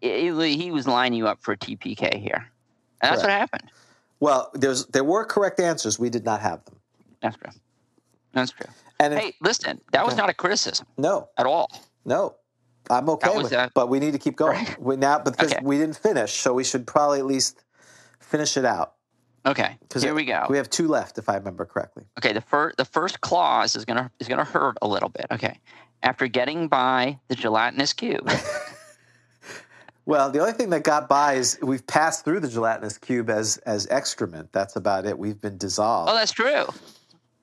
it, 0.00 0.32
it- 0.32 0.56
he 0.56 0.70
was 0.70 0.86
lining 0.86 1.18
you 1.18 1.26
up 1.26 1.42
for 1.42 1.52
a 1.52 1.56
TPK 1.58 2.14
here, 2.22 2.48
and 3.02 3.12
that's 3.12 3.22
what 3.22 3.30
happened. 3.30 3.70
Well, 4.20 4.50
there's 4.54 4.86
there 4.86 5.04
were 5.04 5.24
correct 5.24 5.60
answers. 5.60 5.98
We 5.98 6.10
did 6.10 6.24
not 6.24 6.40
have 6.40 6.64
them. 6.66 6.76
That's 7.22 7.36
true. 7.36 7.50
That's 8.32 8.52
true. 8.52 8.66
And 8.98 9.14
if- 9.14 9.20
Hey, 9.20 9.34
listen, 9.40 9.80
that 9.92 10.04
was 10.04 10.16
not 10.16 10.28
a 10.28 10.34
criticism 10.34 10.86
no, 10.98 11.28
at 11.38 11.46
all. 11.46 11.70
no, 12.04 12.36
I'm 12.90 13.08
okay 13.10 13.34
with 13.36 13.50
that. 13.50 13.72
but 13.74 13.88
we 13.88 13.98
need 13.98 14.12
to 14.12 14.18
keep 14.18 14.36
going. 14.36 14.56
Right. 14.58 14.80
We 14.82 14.96
now 14.96 15.18
because 15.18 15.52
Okay. 15.52 15.60
we 15.64 15.78
didn't 15.78 15.96
finish, 15.96 16.34
so 16.34 16.52
we 16.52 16.64
should 16.64 16.86
probably 16.86 17.18
at 17.18 17.26
least 17.26 17.62
finish 18.20 18.56
it 18.56 18.64
out. 18.64 18.94
Okay, 19.46 19.78
here 19.98 20.12
we 20.14 20.26
go. 20.26 20.44
We 20.50 20.58
have 20.58 20.68
two 20.68 20.86
left, 20.86 21.16
if 21.16 21.30
I 21.30 21.36
remember 21.36 21.64
correctly. 21.64 22.04
Okay, 22.18 22.34
the 22.34 22.42
first 22.42 22.76
the 22.76 22.84
first 22.84 23.22
clause 23.22 23.74
is 23.74 23.86
gonna 23.86 24.10
is 24.20 24.28
gonna 24.28 24.44
hurt 24.44 24.76
a 24.82 24.86
little 24.86 25.08
bit. 25.08 25.26
Okay, 25.30 25.58
after 26.02 26.26
getting 26.26 26.68
by 26.68 27.18
the 27.28 27.34
gelatinous 27.34 27.94
cube. 27.94 28.30
Well, 30.06 30.30
the 30.30 30.40
only 30.40 30.52
thing 30.52 30.70
that 30.70 30.82
got 30.82 31.08
by 31.08 31.34
is 31.34 31.58
we've 31.62 31.86
passed 31.86 32.24
through 32.24 32.40
the 32.40 32.48
gelatinous 32.48 32.98
cube 32.98 33.30
as 33.30 33.58
as 33.58 33.86
excrement. 33.88 34.52
That's 34.52 34.76
about 34.76 35.06
it. 35.06 35.18
We've 35.18 35.40
been 35.40 35.58
dissolved. 35.58 36.10
oh, 36.10 36.14
that's 36.14 36.32
true. 36.32 36.66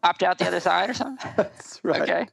Popped 0.01 0.23
out 0.23 0.37
the 0.37 0.47
other 0.47 0.59
side 0.59 0.89
or 0.89 0.93
something. 0.93 1.31
That's 1.37 1.79
right. 1.83 2.01
Okay. 2.01 2.27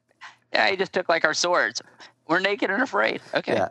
Yeah, 0.53 0.69
he 0.71 0.77
just 0.77 0.93
took 0.93 1.09
like 1.09 1.25
our 1.25 1.33
swords. 1.35 1.81
We're 2.29 2.39
naked 2.39 2.71
and 2.71 2.83
afraid. 2.83 3.21
Okay. 3.33 3.55
Yeah. 3.55 3.69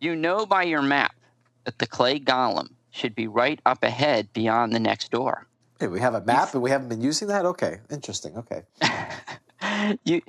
You 0.00 0.14
know 0.14 0.46
by 0.46 0.62
your 0.62 0.80
map 0.80 1.14
that 1.64 1.78
the 1.78 1.86
clay 1.86 2.20
golem 2.20 2.68
should 2.90 3.14
be 3.14 3.26
right 3.26 3.60
up 3.66 3.82
ahead 3.82 4.32
beyond 4.32 4.72
the 4.72 4.80
next 4.80 5.10
door. 5.10 5.46
Hey, 5.80 5.88
we 5.88 5.98
have 6.00 6.14
a 6.14 6.20
map 6.20 6.54
and 6.54 6.62
we 6.62 6.70
haven't 6.70 6.88
been 6.88 7.00
using 7.00 7.28
that. 7.28 7.44
Okay, 7.44 7.80
interesting. 7.90 8.36
Okay. 8.38 8.62
you, 10.04 10.22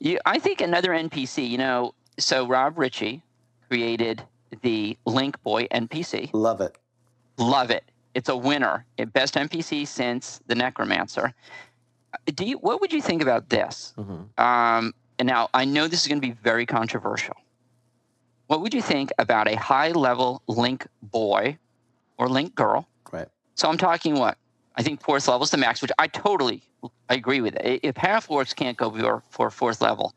you. 0.00 0.18
I 0.26 0.38
think 0.38 0.60
another 0.60 0.90
NPC. 0.90 1.48
You 1.48 1.58
know, 1.58 1.94
so 2.18 2.46
Rob 2.46 2.78
Ritchie 2.78 3.22
created 3.68 4.24
the 4.62 4.96
Link 5.06 5.40
Boy 5.42 5.66
NPC. 5.68 6.30
Love 6.32 6.60
it. 6.60 6.76
Love 7.38 7.70
it. 7.70 7.84
It's 8.14 8.28
a 8.28 8.36
winner. 8.36 8.84
Best 9.12 9.34
NPC 9.34 9.86
since 9.86 10.40
the 10.46 10.54
Necromancer. 10.54 11.34
Do 12.34 12.44
you? 12.44 12.56
What 12.58 12.80
would 12.80 12.92
you 12.92 13.02
think 13.02 13.22
about 13.22 13.48
this? 13.50 13.92
hmm 13.96 14.22
Um, 14.42 14.94
and 15.18 15.26
now 15.26 15.48
I 15.52 15.64
know 15.64 15.88
this 15.88 16.02
is 16.02 16.08
going 16.08 16.20
to 16.20 16.26
be 16.26 16.32
very 16.42 16.64
controversial. 16.66 17.34
What 18.46 18.60
would 18.62 18.72
you 18.72 18.80
think 18.80 19.10
about 19.18 19.46
a 19.48 19.56
high-level 19.56 20.42
Link 20.48 20.86
boy 21.02 21.58
or 22.16 22.28
Link 22.28 22.54
girl? 22.54 22.88
Right. 23.12 23.28
So 23.56 23.68
I'm 23.68 23.76
talking 23.76 24.14
what? 24.18 24.38
I 24.76 24.82
think 24.82 25.02
fourth 25.02 25.26
level 25.28 25.42
is 25.44 25.50
the 25.50 25.56
max, 25.58 25.82
which 25.82 25.90
I 25.98 26.06
totally 26.06 26.62
I 27.10 27.14
agree 27.14 27.40
with. 27.40 27.56
I- 27.56 27.80
If 27.82 27.96
half 27.96 28.28
orcs 28.28 28.54
can't 28.54 28.76
go 28.76 28.90
for, 28.90 29.22
for 29.30 29.50
fourth 29.50 29.80
level, 29.82 30.14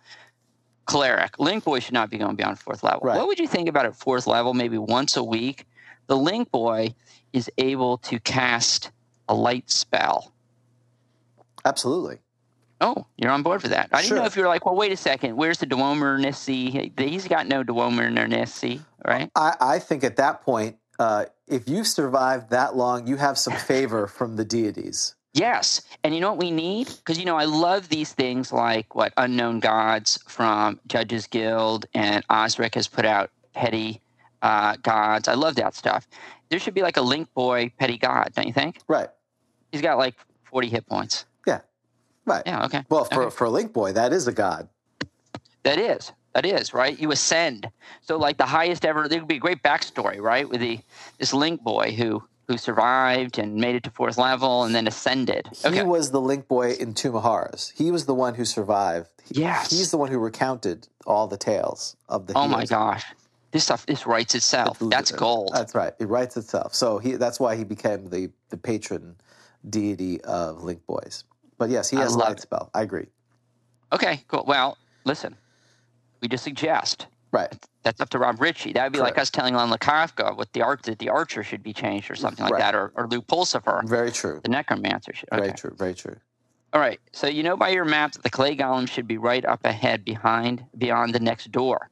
cleric, 0.92 1.40
Link 1.40 1.64
boy 1.64 1.80
should 1.80 1.94
not 1.94 2.10
be 2.10 2.18
going 2.18 2.36
beyond 2.36 2.60
fourth 2.60 2.84
level. 2.84 3.02
Right. 3.04 3.18
What 3.18 3.28
would 3.28 3.40
you 3.40 3.48
think 3.48 3.70
about 3.70 3.86
at 3.86 3.96
fourth 3.96 4.28
level, 4.28 4.54
maybe 4.54 4.78
once 4.78 5.18
a 5.18 5.24
week? 5.24 5.66
The 6.08 6.18
Link 6.18 6.52
boy 6.52 6.94
is 7.34 7.50
able 7.58 7.98
to 8.00 8.20
cast 8.20 8.92
a 9.30 9.34
light 9.34 9.70
spell. 9.70 10.34
Absolutely. 11.66 12.18
Oh, 12.82 13.06
you're 13.18 13.32
on 13.32 13.44
board 13.44 13.62
for 13.62 13.68
that. 13.68 13.90
I 13.92 13.98
didn't 13.98 14.08
Sure. 14.10 14.18
know 14.18 14.26
if 14.26 14.36
you 14.36 14.42
were 14.42 14.48
like, 14.48 14.66
well, 14.66 14.76
wait 14.76 14.92
a 14.92 14.98
second, 14.98 15.36
where's 15.38 15.60
the 15.60 15.68
Dwomernissi? 15.68 17.00
He's 17.00 17.28
got 17.28 17.48
no 17.48 17.64
Dwomernissi, 17.64 18.82
right? 19.06 19.30
I, 19.36 19.56
I 19.62 19.80
think 19.80 20.04
at 20.04 20.16
that 20.16 20.42
point, 20.42 20.78
uh, 20.98 21.26
if 21.48 21.70
you've 21.70 21.88
survived 21.88 22.50
that 22.50 22.76
long, 22.76 23.06
you 23.08 23.18
have 23.18 23.38
some 23.38 23.54
favor 23.54 24.08
from 24.08 24.36
the 24.36 24.44
deities. 24.46 25.16
Yes. 25.34 25.82
And 26.04 26.14
you 26.14 26.20
know 26.20 26.30
what 26.32 26.40
we 26.40 26.52
need? 26.52 26.88
Because, 26.88 27.18
you 27.18 27.26
know, 27.26 27.38
I 27.38 27.46
love 27.46 27.88
these 27.90 28.12
things 28.14 28.52
like 28.52 28.94
what 28.96 29.14
Unknown 29.18 29.60
Gods 29.60 30.20
from 30.28 30.80
Judges 30.88 31.28
Guild 31.28 31.86
and 31.94 32.24
Osric 32.30 32.76
has 32.76 32.88
put 32.88 33.06
out 33.06 33.32
petty 33.54 34.02
uh, 34.42 34.76
gods. 34.84 35.28
I 35.28 35.36
love 35.36 35.56
that 35.56 35.74
stuff. 35.76 36.08
There 36.50 36.60
should 36.60 36.74
be 36.74 36.82
like 36.82 36.98
a 36.98 37.02
Link 37.02 37.34
Boy 37.34 37.72
petty 37.80 37.98
god, 37.98 38.32
don't 38.36 38.48
you 38.48 38.54
think? 38.54 38.80
Right. 38.88 39.08
He's 39.72 39.82
got 39.82 39.98
like 39.98 40.16
40 40.44 40.68
hit 40.68 40.86
points. 40.86 41.26
Yeah. 41.48 41.62
Right. 42.26 42.44
Yeah, 42.46 42.66
okay. 42.66 42.84
Well, 42.90 43.06
for, 43.06 43.24
Okay. 43.24 43.36
for 43.36 43.48
Link 43.50 43.72
Boy, 43.72 43.94
that 43.94 44.12
is 44.12 44.28
a 44.28 44.34
god. 44.34 44.68
That 45.64 45.78
is. 45.78 46.12
That 46.34 46.46
is, 46.46 46.74
right? 46.74 46.98
You 46.98 47.12
ascend. 47.12 47.70
So 48.02 48.18
like 48.18 48.38
the 48.38 48.46
highest 48.46 48.86
ever 48.86 49.08
there 49.08 49.20
would 49.20 49.28
be 49.28 49.36
a 49.36 49.40
great 49.40 49.62
backstory, 49.64 50.20
right? 50.22 50.48
With 50.48 50.62
the 50.62 50.80
this 51.20 51.34
Link 51.34 51.62
boy 51.62 51.92
who 51.92 52.24
who 52.52 52.58
survived 52.58 53.40
and 53.40 53.56
made 53.56 53.76
it 53.76 53.84
to 53.84 53.90
fourth 53.90 54.18
level 54.18 54.64
and 54.64 54.76
then 54.76 54.88
ascended. 54.88 55.50
He 55.62 55.68
Okay. 55.70 55.84
was 55.84 56.12
the 56.12 56.20
Link 56.20 56.48
Boy 56.48 56.72
in 56.74 56.94
Tomb 56.94 57.16
of 57.16 57.24
Horrors. 57.24 57.72
He 57.76 57.92
was 57.92 58.06
the 58.06 58.14
one 58.14 58.36
who 58.36 58.44
survived. 58.46 59.08
Yes. 59.30 59.70
He's 59.70 59.92
the 59.92 59.98
one 59.98 60.12
who 60.12 60.20
recounted 60.20 60.88
all 61.08 61.28
the 61.28 61.38
tales 61.38 61.96
of 62.10 62.28
the 62.28 62.34
oh 62.38 62.48
my 62.48 62.66
gosh. 62.66 63.06
This 63.52 63.64
stuff 63.64 63.86
this 63.86 64.06
writes 64.06 64.36
itself. 64.36 64.78
That's 64.82 65.12
gold. 65.12 65.52
That's 65.54 65.74
right. 65.76 65.94
It 66.00 66.08
writes 66.08 66.36
itself. 66.38 66.76
So 66.76 67.00
he 67.00 67.14
that's 67.14 67.40
why 67.40 67.56
he 67.56 67.64
became 67.64 68.10
the, 68.10 68.30
the 68.50 68.58
patron 68.58 69.16
deity 69.70 70.22
of 70.22 70.64
Link 70.64 70.86
Boys. 70.86 71.24
But 71.58 71.70
yes, 71.70 71.90
he 71.90 71.96
has 71.98 72.16
light 72.16 72.34
it. 72.34 72.42
spell. 72.42 72.70
I 72.74 72.82
agree. 72.82 73.08
Okay, 73.94 74.24
cool. 74.28 74.44
Well, 74.48 74.78
listen. 75.06 75.38
We 76.22 76.28
just 76.28 76.44
suggest. 76.44 77.08
Right. 77.32 77.54
That's 77.84 78.02
up 78.02 78.10
to 78.10 78.20
Rob 78.20 78.42
Ritchie. 78.42 78.74
That 78.74 78.84
would 78.84 78.94
be 78.94 79.00
like 79.00 79.18
us 79.18 79.30
telling 79.30 79.56
Len 79.56 79.70
Lakofka 79.70 80.36
what 80.38 80.52
the 80.54 80.62
arch 80.62 80.82
that 80.84 81.00
the 81.00 81.10
archer 81.10 81.44
should 81.44 81.64
be 81.64 81.74
changed 81.74 82.12
or 82.12 82.16
something 82.16 82.44
like 82.44 82.54
Right. 82.54 82.60
that, 82.60 82.76
or, 82.76 82.92
or 82.96 83.08
Lou 83.08 83.22
Pulsipher, 83.22 83.88
Very 83.88 84.12
true. 84.12 84.42
the 84.44 84.50
necromancer 84.50 85.14
should. 85.14 85.30
Okay. 85.32 85.42
Very 85.42 85.54
true. 85.54 85.76
Very 85.78 85.94
true. 85.94 86.18
All 86.74 86.82
right. 86.82 87.00
So 87.14 87.28
you 87.28 87.44
know 87.44 87.58
by 87.58 87.70
your 87.70 87.86
map 87.86 88.12
that 88.14 88.24
the 88.24 88.30
clay 88.30 88.56
golem 88.56 88.88
should 88.88 89.08
be 89.08 89.18
right 89.18 89.44
up 89.46 89.62
ahead 89.66 90.06
behind 90.06 90.66
beyond 90.78 91.14
the 91.16 91.20
next 91.20 91.52
door. 91.52 91.90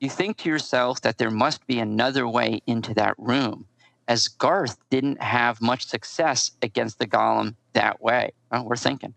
You 0.00 0.10
think 0.10 0.36
to 0.38 0.48
yourself 0.48 1.00
that 1.02 1.18
there 1.18 1.30
must 1.30 1.66
be 1.66 1.78
another 1.78 2.26
way 2.28 2.60
into 2.66 2.92
that 2.94 3.14
room, 3.18 3.66
as 4.08 4.26
Garth 4.28 4.76
didn't 4.90 5.22
have 5.22 5.60
much 5.62 5.86
success 5.86 6.50
against 6.60 6.98
the 6.98 7.06
golem 7.06 7.54
that 7.74 8.02
way. 8.02 8.32
Well, 8.50 8.64
we're 8.64 8.76
thinking. 8.76 9.14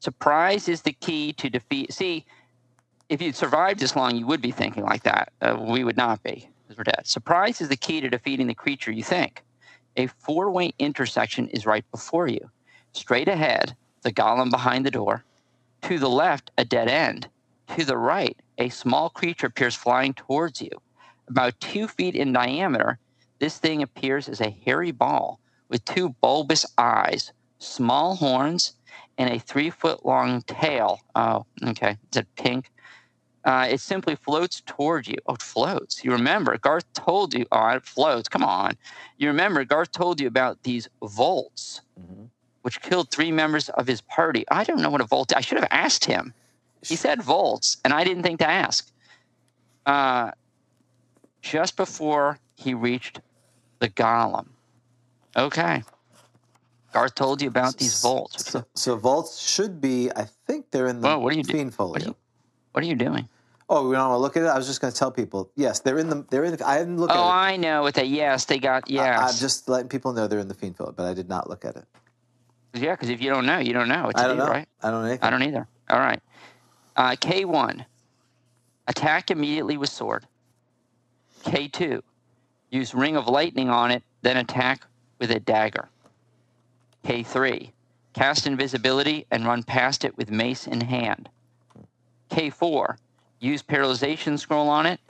Surprise 0.00 0.68
is 0.68 0.82
the 0.82 0.92
key 0.92 1.32
to 1.34 1.50
defeat. 1.50 1.92
See, 1.92 2.24
if 3.08 3.22
you'd 3.22 3.36
survived 3.36 3.80
this 3.80 3.96
long, 3.96 4.16
you 4.16 4.26
would 4.26 4.42
be 4.42 4.50
thinking 4.50 4.84
like 4.84 5.02
that. 5.04 5.32
Uh, 5.40 5.56
we 5.60 5.84
would 5.84 5.96
not 5.96 6.22
be, 6.22 6.48
because 6.62 6.76
we're 6.76 6.84
dead. 6.84 7.06
Surprise 7.06 7.60
is 7.60 7.68
the 7.68 7.76
key 7.76 8.00
to 8.00 8.10
defeating 8.10 8.46
the 8.46 8.54
creature 8.54 8.92
you 8.92 9.02
think. 9.02 9.42
A 9.96 10.06
four 10.06 10.50
way 10.50 10.72
intersection 10.78 11.48
is 11.48 11.66
right 11.66 11.84
before 11.90 12.28
you. 12.28 12.50
Straight 12.92 13.28
ahead, 13.28 13.76
the 14.02 14.12
golem 14.12 14.50
behind 14.50 14.84
the 14.84 14.90
door. 14.90 15.24
To 15.82 15.98
the 15.98 16.10
left, 16.10 16.50
a 16.58 16.64
dead 16.64 16.88
end. 16.88 17.28
To 17.76 17.84
the 17.84 17.96
right, 17.96 18.36
a 18.58 18.68
small 18.68 19.10
creature 19.10 19.46
appears 19.46 19.74
flying 19.74 20.14
towards 20.14 20.60
you. 20.60 20.70
About 21.28 21.58
two 21.60 21.88
feet 21.88 22.14
in 22.14 22.32
diameter, 22.32 22.98
this 23.38 23.58
thing 23.58 23.82
appears 23.82 24.28
as 24.28 24.40
a 24.40 24.50
hairy 24.64 24.90
ball 24.90 25.40
with 25.68 25.84
two 25.84 26.10
bulbous 26.20 26.64
eyes, 26.76 27.32
small 27.58 28.16
horns, 28.16 28.74
and 29.18 29.30
a 29.30 29.38
three 29.38 29.70
foot 29.70 30.04
long 30.06 30.42
tail. 30.42 31.00
Oh, 31.14 31.44
okay. 31.64 31.98
Is 32.12 32.18
it 32.18 32.26
pink? 32.36 32.70
Uh, 33.44 33.66
it 33.70 33.80
simply 33.80 34.14
floats 34.16 34.62
toward 34.66 35.06
you. 35.06 35.16
Oh, 35.26 35.34
it 35.34 35.42
floats. 35.42 36.04
You 36.04 36.12
remember, 36.12 36.58
Garth 36.58 36.92
told 36.92 37.32
you, 37.34 37.46
oh, 37.52 37.68
it 37.68 37.86
floats. 37.86 38.28
Come 38.28 38.42
on. 38.44 38.76
You 39.16 39.28
remember, 39.28 39.64
Garth 39.64 39.92
told 39.92 40.20
you 40.20 40.26
about 40.26 40.62
these 40.62 40.88
volts 41.02 41.80
hmm 41.96 42.24
which 42.62 42.82
killed 42.82 43.10
three 43.10 43.32
members 43.32 43.68
of 43.70 43.86
his 43.86 44.00
party. 44.02 44.44
I 44.50 44.62
don't 44.64 44.82
know 44.82 44.90
what 44.90 45.00
a 45.00 45.04
volt. 45.04 45.34
I 45.34 45.40
should 45.40 45.56
have 45.58 45.68
asked 45.70 46.04
him. 46.04 46.34
He 46.82 46.96
said 46.96 47.22
volts, 47.22 47.78
and 47.82 47.94
I 47.94 48.04
didn't 48.04 48.24
think 48.24 48.40
to 48.40 48.48
ask. 48.48 48.90
Uh, 49.86 50.32
just 51.40 51.76
before 51.76 52.40
he 52.56 52.74
reached 52.74 53.20
the 53.78 53.88
golem. 53.88 54.48
Okay. 55.34 55.82
Garth 56.92 57.14
told 57.14 57.40
you 57.40 57.48
about 57.48 57.78
these 57.78 58.02
volts. 58.02 58.50
So, 58.50 58.64
so 58.74 58.96
volts 58.96 59.38
should 59.38 59.80
be. 59.80 60.10
I 60.14 60.24
think 60.46 60.70
they're 60.70 60.88
in 60.88 61.00
the 61.00 61.06
Well, 61.06 61.22
what 61.22 61.32
do 61.32 61.38
you 61.38 61.44
do- 61.44 61.52
fiend 61.52 61.78
what 61.78 62.00
do 62.00 62.04
folio. 62.04 62.08
you- 62.08 62.16
What 62.78 62.84
are 62.84 62.86
you 62.90 62.94
doing? 62.94 63.28
Oh, 63.68 63.88
we 63.88 63.96
don't 63.96 64.08
want 64.08 64.18
to 64.18 64.22
look 64.22 64.36
at 64.36 64.44
it. 64.44 64.46
I 64.46 64.56
was 64.56 64.68
just 64.68 64.80
going 64.80 64.92
to 64.92 64.96
tell 64.96 65.10
people. 65.10 65.50
Yes, 65.56 65.80
they're 65.80 65.98
in 65.98 66.08
the. 66.08 66.24
They're 66.30 66.44
in. 66.44 66.54
The, 66.54 66.64
I 66.64 66.78
didn't 66.78 66.98
look 66.98 67.10
Oh, 67.10 67.14
at 67.14 67.16
it. 67.16 67.22
Oh, 67.22 67.28
I 67.28 67.56
know. 67.56 67.82
With 67.82 67.98
a 67.98 68.04
yes, 68.06 68.44
they 68.44 68.60
got 68.60 68.88
yes. 68.88 69.18
I'm 69.34 69.36
just 69.40 69.68
letting 69.68 69.88
people 69.88 70.12
know 70.12 70.28
they're 70.28 70.38
in 70.38 70.46
the 70.46 70.54
fiend 70.54 70.76
folio, 70.76 70.92
but 70.92 71.04
I 71.04 71.12
did 71.12 71.28
not 71.28 71.50
look 71.50 71.64
at 71.64 71.74
it. 71.74 71.84
yeah, 72.74 72.92
because 72.92 73.08
if 73.08 73.20
you 73.20 73.30
don't 73.30 73.46
know, 73.46 73.58
you 73.58 73.72
don't 73.72 73.88
know 73.88 74.12
to 74.12 74.16
I 74.16 74.28
don't 74.28 74.36
do, 74.36 74.44
know. 74.44 74.48
right? 74.48 74.68
I 74.80 74.92
don't 74.92 75.00
know 75.02 75.08
anything. 75.08 75.24
I 75.26 75.30
don't 75.30 75.42
either. 75.42 75.66
All 75.90 75.98
right. 75.98 76.22
Uh, 76.94 77.10
K1, 77.16 77.84
attack 78.86 79.32
immediately 79.32 79.76
with 79.76 79.88
sword. 79.88 80.24
K2, 81.42 82.00
use 82.70 82.94
ring 82.94 83.16
of 83.16 83.26
lightning 83.26 83.70
on 83.70 83.90
it, 83.90 84.04
then 84.22 84.36
attack 84.36 84.82
with 85.18 85.32
a 85.32 85.40
dagger. 85.40 85.88
K3, 87.04 87.72
cast 88.12 88.46
invisibility 88.46 89.26
and 89.32 89.44
run 89.46 89.64
past 89.64 90.04
it 90.04 90.16
with 90.16 90.30
mace 90.30 90.68
in 90.68 90.80
hand. 90.82 91.28
K4, 92.28 92.96
use 93.40 93.62
paralyzation 93.62 94.38
scroll 94.38 94.68
on 94.68 94.86
it, 94.86 95.00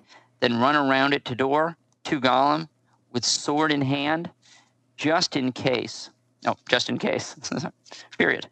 then 0.40 0.58
run 0.58 0.76
around 0.76 1.12
it 1.12 1.24
to 1.26 1.34
door, 1.34 1.76
to 2.04 2.20
golem, 2.20 2.68
with 3.12 3.24
sword 3.24 3.72
in 3.72 3.82
hand, 3.82 4.30
just 4.96 5.36
in 5.36 5.52
case. 5.52 6.10
No, 6.44 6.56
just 6.68 6.88
in 6.88 6.98
case. 6.98 7.34
Period. 8.18 8.46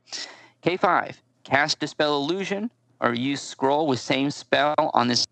K5, 0.65 1.15
cast 1.45 1.79
Dispel 1.79 2.17
Illusion 2.17 2.71
or 3.01 3.15
use 3.15 3.41
Scroll 3.41 3.87
with 3.87 4.01
same 4.01 4.31
spell 4.31 4.75
on 4.95 5.09
this 5.09 5.27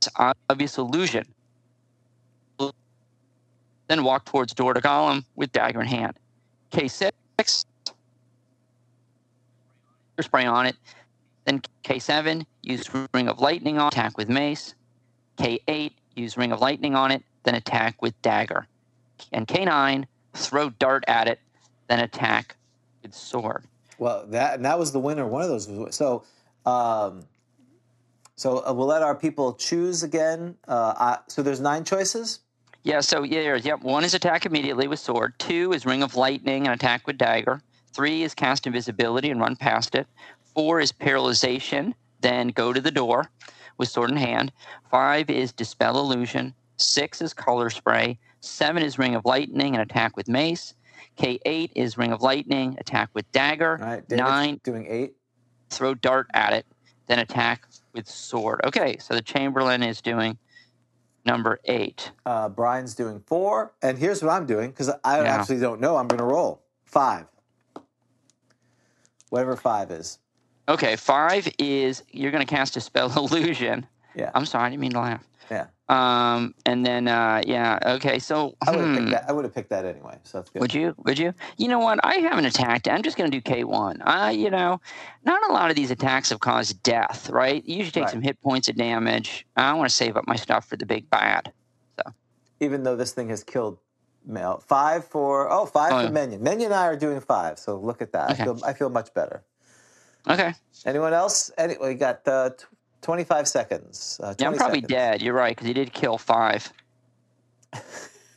obvious 0.48 0.78
illusion. 0.78 1.24
Then 3.86 4.02
walk 4.02 4.24
towards 4.24 4.54
door 4.54 4.72
to 4.74 4.80
golem 4.80 5.24
with 5.34 5.52
dagger 5.52 5.82
in 5.82 5.86
hand. 5.86 6.18
K6, 6.72 7.12
spray 10.20 10.46
on 10.46 10.66
it. 10.66 10.76
Then 11.44 11.60
K7, 11.82 12.46
use 12.64 12.88
Ring 13.12 13.28
of 13.28 13.38
Lightning 13.38 13.78
on 13.78 13.88
attack 13.88 14.16
with 14.16 14.28
Mace. 14.28 14.74
K8, 15.38 15.92
use 16.14 16.36
Ring 16.36 16.52
of 16.52 16.60
Lightning 16.60 16.94
on 16.94 17.10
it, 17.10 17.22
then 17.42 17.54
attack 17.54 18.00
with 18.00 18.20
Dagger. 18.22 18.66
And 19.32 19.46
K9, 19.46 20.04
throw 20.34 20.70
Dart 20.70 21.04
at 21.08 21.28
it, 21.28 21.40
then 21.88 22.00
attack 22.00 22.56
with 23.02 23.14
Sword. 23.14 23.64
Well, 23.98 24.26
that 24.28 24.62
that 24.62 24.78
was 24.78 24.92
the 24.92 24.98
winner. 24.98 25.26
One 25.26 25.42
of 25.42 25.48
those. 25.48 25.68
Was, 25.68 25.94
so, 25.94 26.24
um, 26.66 27.24
so 28.36 28.64
uh, 28.66 28.72
we'll 28.72 28.86
let 28.88 29.02
our 29.02 29.14
people 29.14 29.54
choose 29.54 30.02
again. 30.02 30.56
Uh, 30.66 30.94
I, 30.96 31.18
so 31.28 31.42
there's 31.42 31.60
nine 31.60 31.84
choices. 31.84 32.40
Yeah, 32.82 33.00
so 33.00 33.22
yeah, 33.22 33.42
there's- 33.42 33.64
yep. 33.64 33.82
One 33.82 34.04
is 34.04 34.14
attack 34.14 34.46
immediately 34.46 34.88
with 34.88 34.98
sword. 34.98 35.34
Two 35.38 35.72
is 35.72 35.86
ring 35.86 36.02
of 36.02 36.16
lightning 36.16 36.66
and 36.66 36.74
attack 36.74 37.06
with 37.06 37.18
dagger. 37.18 37.62
Three 37.92 38.24
is 38.24 38.34
cast 38.34 38.66
invisibility 38.66 39.30
and 39.30 39.40
run 39.40 39.54
past 39.56 39.94
it. 39.94 40.06
Four 40.54 40.80
is 40.80 40.92
paralyzation, 40.92 41.94
then 42.24 42.48
go 42.48 42.72
to 42.72 42.80
the 42.80 42.90
door 42.90 43.30
with 43.76 43.88
sword 43.90 44.10
in 44.10 44.16
hand. 44.16 44.50
Five 44.90 45.28
is 45.30 45.52
dispel 45.52 46.00
illusion. 46.00 46.54
Six 46.78 47.20
is 47.20 47.34
color 47.34 47.68
spray. 47.70 48.18
Seven 48.40 48.82
is 48.82 48.98
ring 48.98 49.14
of 49.14 49.24
lightning 49.24 49.74
and 49.74 49.82
attack 49.82 50.16
with 50.16 50.26
mace. 50.26 50.74
K 51.16 51.38
eight 51.44 51.70
is 51.76 51.96
ring 51.98 52.12
of 52.12 52.22
lightning, 52.22 52.76
attack 52.80 53.10
with 53.14 53.30
dagger. 53.30 53.78
All 53.80 53.86
right, 53.86 54.08
David's 54.08 54.26
Nine, 54.26 54.60
doing 54.64 54.86
eight. 54.88 55.14
throw 55.70 55.94
dart 55.94 56.26
at 56.34 56.52
it, 56.54 56.66
then 57.06 57.18
attack 57.20 57.66
with 57.92 58.08
sword. 58.08 58.60
Okay, 58.64 58.96
so 58.98 59.14
the 59.14 59.22
Chamberlain 59.22 59.82
is 59.82 60.00
doing 60.00 60.38
number 61.26 61.60
eight. 61.66 62.10
Uh, 62.26 62.48
Brian's 62.48 62.94
doing 62.94 63.22
four, 63.26 63.72
and 63.82 63.98
here's 63.98 64.22
what 64.22 64.30
I'm 64.32 64.46
doing 64.46 64.70
because 64.70 64.88
I 65.04 65.22
Yeah. 65.22 65.24
actually 65.38 65.60
don't 65.60 65.80
know. 65.80 65.96
I'm 65.96 66.08
going 66.08 66.18
to 66.18 66.24
roll 66.24 66.62
five, 66.86 67.26
whatever 69.28 69.56
five 69.56 69.90
is. 69.90 70.18
Okay, 70.68 70.96
five 70.96 71.48
is 71.58 72.02
you're 72.10 72.30
going 72.30 72.44
to 72.46 72.52
cast 72.54 72.76
a 72.76 72.80
spell 72.80 73.12
illusion. 73.18 73.86
Yeah, 74.14 74.30
I'm 74.34 74.46
sorry, 74.46 74.64
I 74.66 74.70
didn't 74.70 74.80
mean 74.80 74.92
to 74.92 75.00
laugh. 75.00 75.24
yeah. 75.50 75.66
Um, 75.88 76.54
and 76.64 76.86
then 76.86 77.06
uh, 77.08 77.42
yeah, 77.46 77.78
okay. 77.84 78.18
So 78.18 78.56
I 78.66 78.70
would 78.70 78.80
have 78.80 78.88
hmm, 78.88 78.96
picked 78.96 79.10
that. 79.10 79.24
I 79.28 79.32
would 79.32 79.44
have 79.44 79.54
picked 79.54 79.68
that 79.70 79.84
anyway. 79.84 80.16
So 80.22 80.38
that's 80.38 80.48
good. 80.48 80.60
would 80.60 80.72
you? 80.72 80.94
Would 81.04 81.18
you? 81.18 81.34
You 81.58 81.68
know 81.68 81.78
what? 81.80 81.98
I 82.02 82.14
haven't 82.16 82.46
attacked. 82.46 82.88
I'm 82.88 83.02
just 83.02 83.18
going 83.18 83.30
to 83.30 83.38
do 83.40 83.42
K1. 83.42 84.00
Uh, 84.00 84.30
you 84.30 84.48
know, 84.48 84.80
not 85.24 85.46
a 85.50 85.52
lot 85.52 85.68
of 85.68 85.76
these 85.76 85.90
attacks 85.90 86.30
have 86.30 86.40
caused 86.40 86.82
death, 86.82 87.28
right? 87.28 87.62
You 87.66 87.76
usually 87.76 87.90
take 87.90 88.04
Right. 88.04 88.12
some 88.12 88.22
hit 88.22 88.40
points 88.40 88.68
of 88.68 88.76
damage. 88.76 89.44
I 89.56 89.74
want 89.74 89.90
to 89.90 89.94
save 89.94 90.16
up 90.16 90.26
my 90.26 90.36
stuff 90.36 90.66
for 90.66 90.76
the 90.76 90.86
big 90.86 91.10
bad. 91.10 91.52
So, 91.98 92.12
even 92.60 92.82
though 92.84 92.96
this 92.96 93.12
thing 93.12 93.28
has 93.28 93.44
killed 93.44 93.76
male, 94.24 94.62
five 94.66 95.04
for 95.04 95.52
oh 95.52 95.66
five 95.66 95.92
Oh, 95.92 95.98
for 95.98 96.04
yeah. 96.04 96.10
Minion. 96.10 96.42
Minion 96.42 96.72
and 96.72 96.74
I 96.80 96.86
are 96.86 96.96
doing 96.96 97.20
five. 97.20 97.58
So 97.58 97.76
look 97.76 98.00
at 98.00 98.12
that. 98.12 98.30
Okay. 98.30 98.42
I 98.42 98.44
feel 98.46 98.60
I 98.64 98.72
feel 98.72 98.88
much 98.88 99.12
better. 99.12 99.42
Okay. 100.28 100.54
Anyone 100.86 101.12
else? 101.12 101.50
Any, 101.58 101.76
we 101.80 101.94
got 101.94 102.26
uh, 102.26 102.50
tw 102.50 102.66
25 103.02 103.46
seconds. 103.48 104.18
Uh, 104.22 104.34
20 104.34 104.42
Yeah, 104.42 104.48
I'm 104.48 104.56
probably 104.56 104.76
seconds. 104.78 104.90
dead. 104.90 105.22
You're 105.22 105.34
right 105.34 105.54
because 105.54 105.66
he 105.66 105.74
did 105.74 105.92
kill 105.92 106.18
five. 106.18 106.72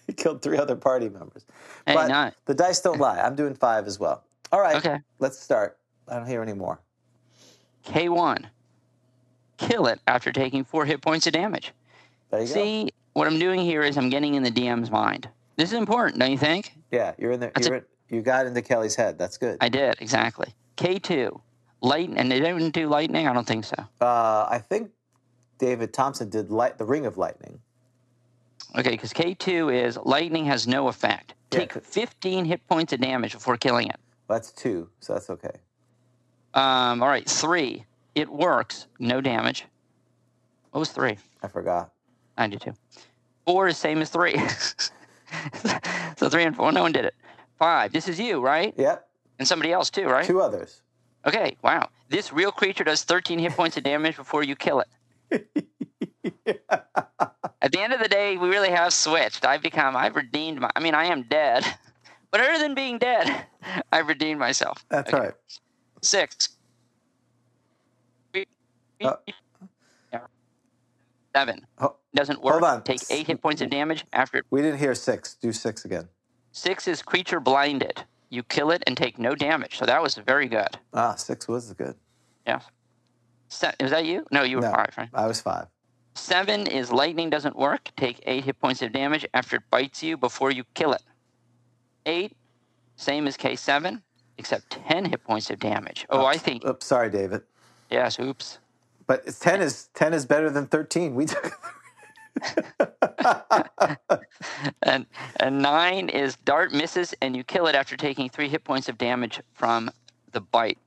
He 0.08 0.14
killed 0.14 0.42
three 0.42 0.58
other 0.58 0.78
party 0.78 1.10
members. 1.10 1.46
Hey, 1.86 1.94
but 1.94 2.08
not 2.08 2.34
the 2.46 2.54
dice 2.54 2.80
don't 2.80 2.98
lie. 2.98 3.20
I'm 3.20 3.36
doing 3.36 3.54
five 3.54 3.88
as 3.88 4.00
well. 4.00 4.24
All 4.54 4.62
right. 4.62 4.78
okay. 4.78 5.00
Let's 5.20 5.38
start. 5.38 5.78
I 6.08 6.16
don't 6.16 6.26
hear 6.26 6.42
any 6.42 6.54
more. 6.54 6.80
K1. 7.86 8.46
Kill 9.58 9.88
it 9.88 10.00
after 10.08 10.32
taking 10.32 10.64
four 10.64 10.86
hit 10.86 11.02
points 11.02 11.28
of 11.28 11.34
damage. 11.34 11.74
There 12.32 12.40
you 12.40 12.48
go. 12.48 12.54
See, 12.54 12.90
what 13.14 13.28
I'm 13.28 13.38
doing 13.38 13.60
here 13.60 13.82
is 13.82 13.98
I'm 13.98 14.10
getting 14.10 14.36
in 14.36 14.44
the 14.44 14.52
DM's 14.52 14.90
mind. 14.90 15.28
This 15.58 15.74
is 15.74 15.78
important, 15.78 16.20
don't 16.20 16.32
you 16.32 16.38
think? 16.38 16.72
Yeah, 16.92 17.14
you're 17.18 17.32
in 17.32 17.42
there. 17.42 17.52
You're 17.60 17.76
in, 17.76 17.86
you 18.10 18.22
got 18.22 18.46
into 18.46 18.62
Kelly's 18.62 18.96
head. 18.96 19.18
That's 19.20 19.38
good. 19.38 19.58
I 19.60 19.68
did, 19.68 19.96
exactly. 20.00 20.54
K2. 20.78 21.38
Light, 21.82 22.10
and 22.16 22.32
they 22.32 22.40
didn't 22.40 22.72
do 22.72 22.88
lightning? 22.88 23.28
I 23.28 23.34
don't 23.34 23.48
think 23.48 23.66
so. 23.66 23.76
Uh, 24.02 24.48
I 24.50 24.60
think 24.60 24.92
David 25.60 25.94
Thompson 25.94 26.30
did 26.30 26.50
light 26.50 26.78
the 26.78 26.86
Ring 26.86 27.06
of 27.06 27.18
Lightning. 27.18 27.60
Okay, 28.78 28.92
because 28.92 29.14
K2 29.14 29.74
is 29.74 29.98
lightning 30.04 30.46
has 30.46 30.68
no 30.68 30.88
effect. 30.88 31.34
Take 31.50 31.74
c- 31.74 31.80
15 31.80 32.46
hit 32.46 32.68
points 32.68 32.94
of 32.94 33.00
damage 33.00 33.34
before 33.34 33.58
killing 33.58 33.88
it. 33.88 33.98
That's 34.28 34.52
two, 34.52 34.90
so 35.00 35.14
that's 35.14 35.30
okay. 35.30 35.60
Um, 36.54 37.02
all 37.02 37.10
right, 37.10 37.28
three. 37.28 37.86
It 38.16 38.30
works, 38.30 38.88
no 39.00 39.22
damage. 39.22 39.66
What 40.72 40.80
was 40.80 40.90
three? 40.90 41.18
I 41.42 41.48
forgot. 41.48 41.92
I 42.38 42.48
do 42.48 42.58
too. 42.58 42.74
Four 43.46 43.68
is 43.68 43.78
same 43.78 44.02
as 44.02 44.10
three. 44.10 44.38
so 46.18 46.30
three 46.30 46.44
and 46.44 46.56
four, 46.56 46.72
no 46.72 46.82
one 46.82 46.92
did 46.92 47.06
it. 47.06 47.16
Five, 47.58 47.94
this 47.94 48.08
is 48.08 48.20
you, 48.20 48.42
right? 48.42 48.74
Yep. 48.78 49.08
And 49.40 49.48
somebody 49.48 49.72
else 49.72 49.90
too, 49.90 50.06
right? 50.06 50.26
Two 50.26 50.42
others. 50.42 50.82
Okay, 51.26 51.58
wow. 51.62 51.90
This 52.10 52.32
real 52.32 52.52
creature 52.52 52.84
does 52.84 53.04
13 53.04 53.40
hit 53.40 53.52
points 53.54 53.76
of 53.78 53.84
damage 53.84 54.16
before 54.16 54.44
you 54.44 54.56
kill 54.56 54.82
it. 54.82 54.88
At 57.62 57.72
the 57.72 57.80
end 57.80 57.92
of 57.94 58.00
the 58.00 58.08
day, 58.08 58.38
we 58.38 58.48
really 58.50 58.70
have 58.70 58.94
switched. 58.94 59.46
I've 59.46 59.62
become, 59.62 59.96
I've 59.98 60.16
redeemed 60.16 60.60
my, 60.62 60.70
I 60.76 60.80
mean, 60.80 60.94
I 60.96 61.06
am 61.06 61.24
dead. 61.24 61.66
But 62.30 62.42
other 62.42 62.60
than 62.60 62.76
being 62.76 62.98
dead, 62.98 63.46
I've 63.92 64.10
redeemed 64.10 64.38
myself. 64.38 64.84
That's 64.90 65.14
Okay. 65.14 65.28
right. 65.28 65.34
Six. 66.04 66.50
Uh, 69.02 69.14
Seven. 71.34 71.66
Doesn't 72.14 72.42
work. 72.44 72.52
hold 72.52 72.64
on. 72.66 72.84
Take 72.84 73.02
eight 73.10 73.28
hit 73.28 73.42
points 73.42 73.62
of 73.62 73.70
damage 73.70 74.04
after. 74.12 74.42
We 74.52 74.62
didn't 74.62 74.80
hear 74.80 74.94
six. 74.94 75.36
Do 75.36 75.54
six 75.54 75.86
again. 75.86 76.10
Six 76.52 76.86
is 76.86 77.02
creature 77.02 77.40
blinded. 77.40 78.04
You 78.30 78.44
kill 78.44 78.72
it 78.72 78.84
and 78.88 78.98
take 78.98 79.18
no 79.18 79.36
damage. 79.36 79.78
So 79.78 79.86
that 79.86 80.02
was 80.02 80.16
very 80.16 80.48
good. 80.48 80.68
Ah, 80.94 81.16
six 81.16 81.48
was 81.48 81.72
good. 81.74 81.96
Yeah. 82.46 82.60
Se- 83.50 83.74
was 83.82 83.92
that 83.92 84.06
you? 84.06 84.26
No, 84.32 84.44
you 84.44 84.58
were 84.58 84.64
No. 84.64 84.72
five, 84.72 84.94
right? 84.98 85.10
I 85.14 85.28
was 85.28 85.40
five. 85.42 85.68
Seven 86.16 86.68
is 86.68 86.92
lightning 86.92 87.30
doesn't 87.30 87.56
work. 87.56 87.90
Take 87.96 88.20
eight 88.26 88.44
hit 88.44 88.60
points 88.60 88.82
of 88.82 88.92
damage 88.92 89.26
after 89.34 89.58
it 89.58 89.64
bites 89.70 90.04
you 90.04 90.18
before 90.18 90.52
you 90.52 90.64
kill 90.74 90.92
it. 90.94 91.04
Eight, 92.06 92.36
same 92.96 93.28
as 93.28 93.38
K7, 93.38 94.02
except 94.38 94.70
10 94.72 95.06
hit 95.06 95.24
points 95.24 95.50
of 95.50 95.60
damage. 95.60 96.06
Oh, 96.10 96.26
I 96.26 96.38
think, 96.38 96.66
Oops, 96.66 96.86
sorry, 96.86 97.10
David. 97.10 97.44
yes, 97.90 98.20
oops. 98.20 98.60
But 99.06 99.26
ten 99.40 99.62
is 99.62 99.88
ten 99.94 100.14
is 100.14 100.26
better 100.26 100.50
than 100.50 100.68
thirteen. 100.68 101.16
We 101.16 101.26
took. 101.28 101.54
And, 104.84 105.06
and 105.40 105.62
nine 105.62 106.10
is 106.10 106.36
dart 106.38 106.72
misses 106.72 107.14
and 107.22 107.36
you 107.36 107.44
kill 107.44 107.68
it 107.68 107.76
after 107.76 107.96
taking 107.98 108.30
three 108.30 108.48
hit 108.50 108.64
points 108.64 108.88
of 108.90 108.98
damage 108.98 109.40
from 109.54 109.90
the 110.32 110.42
bite. 110.42 110.78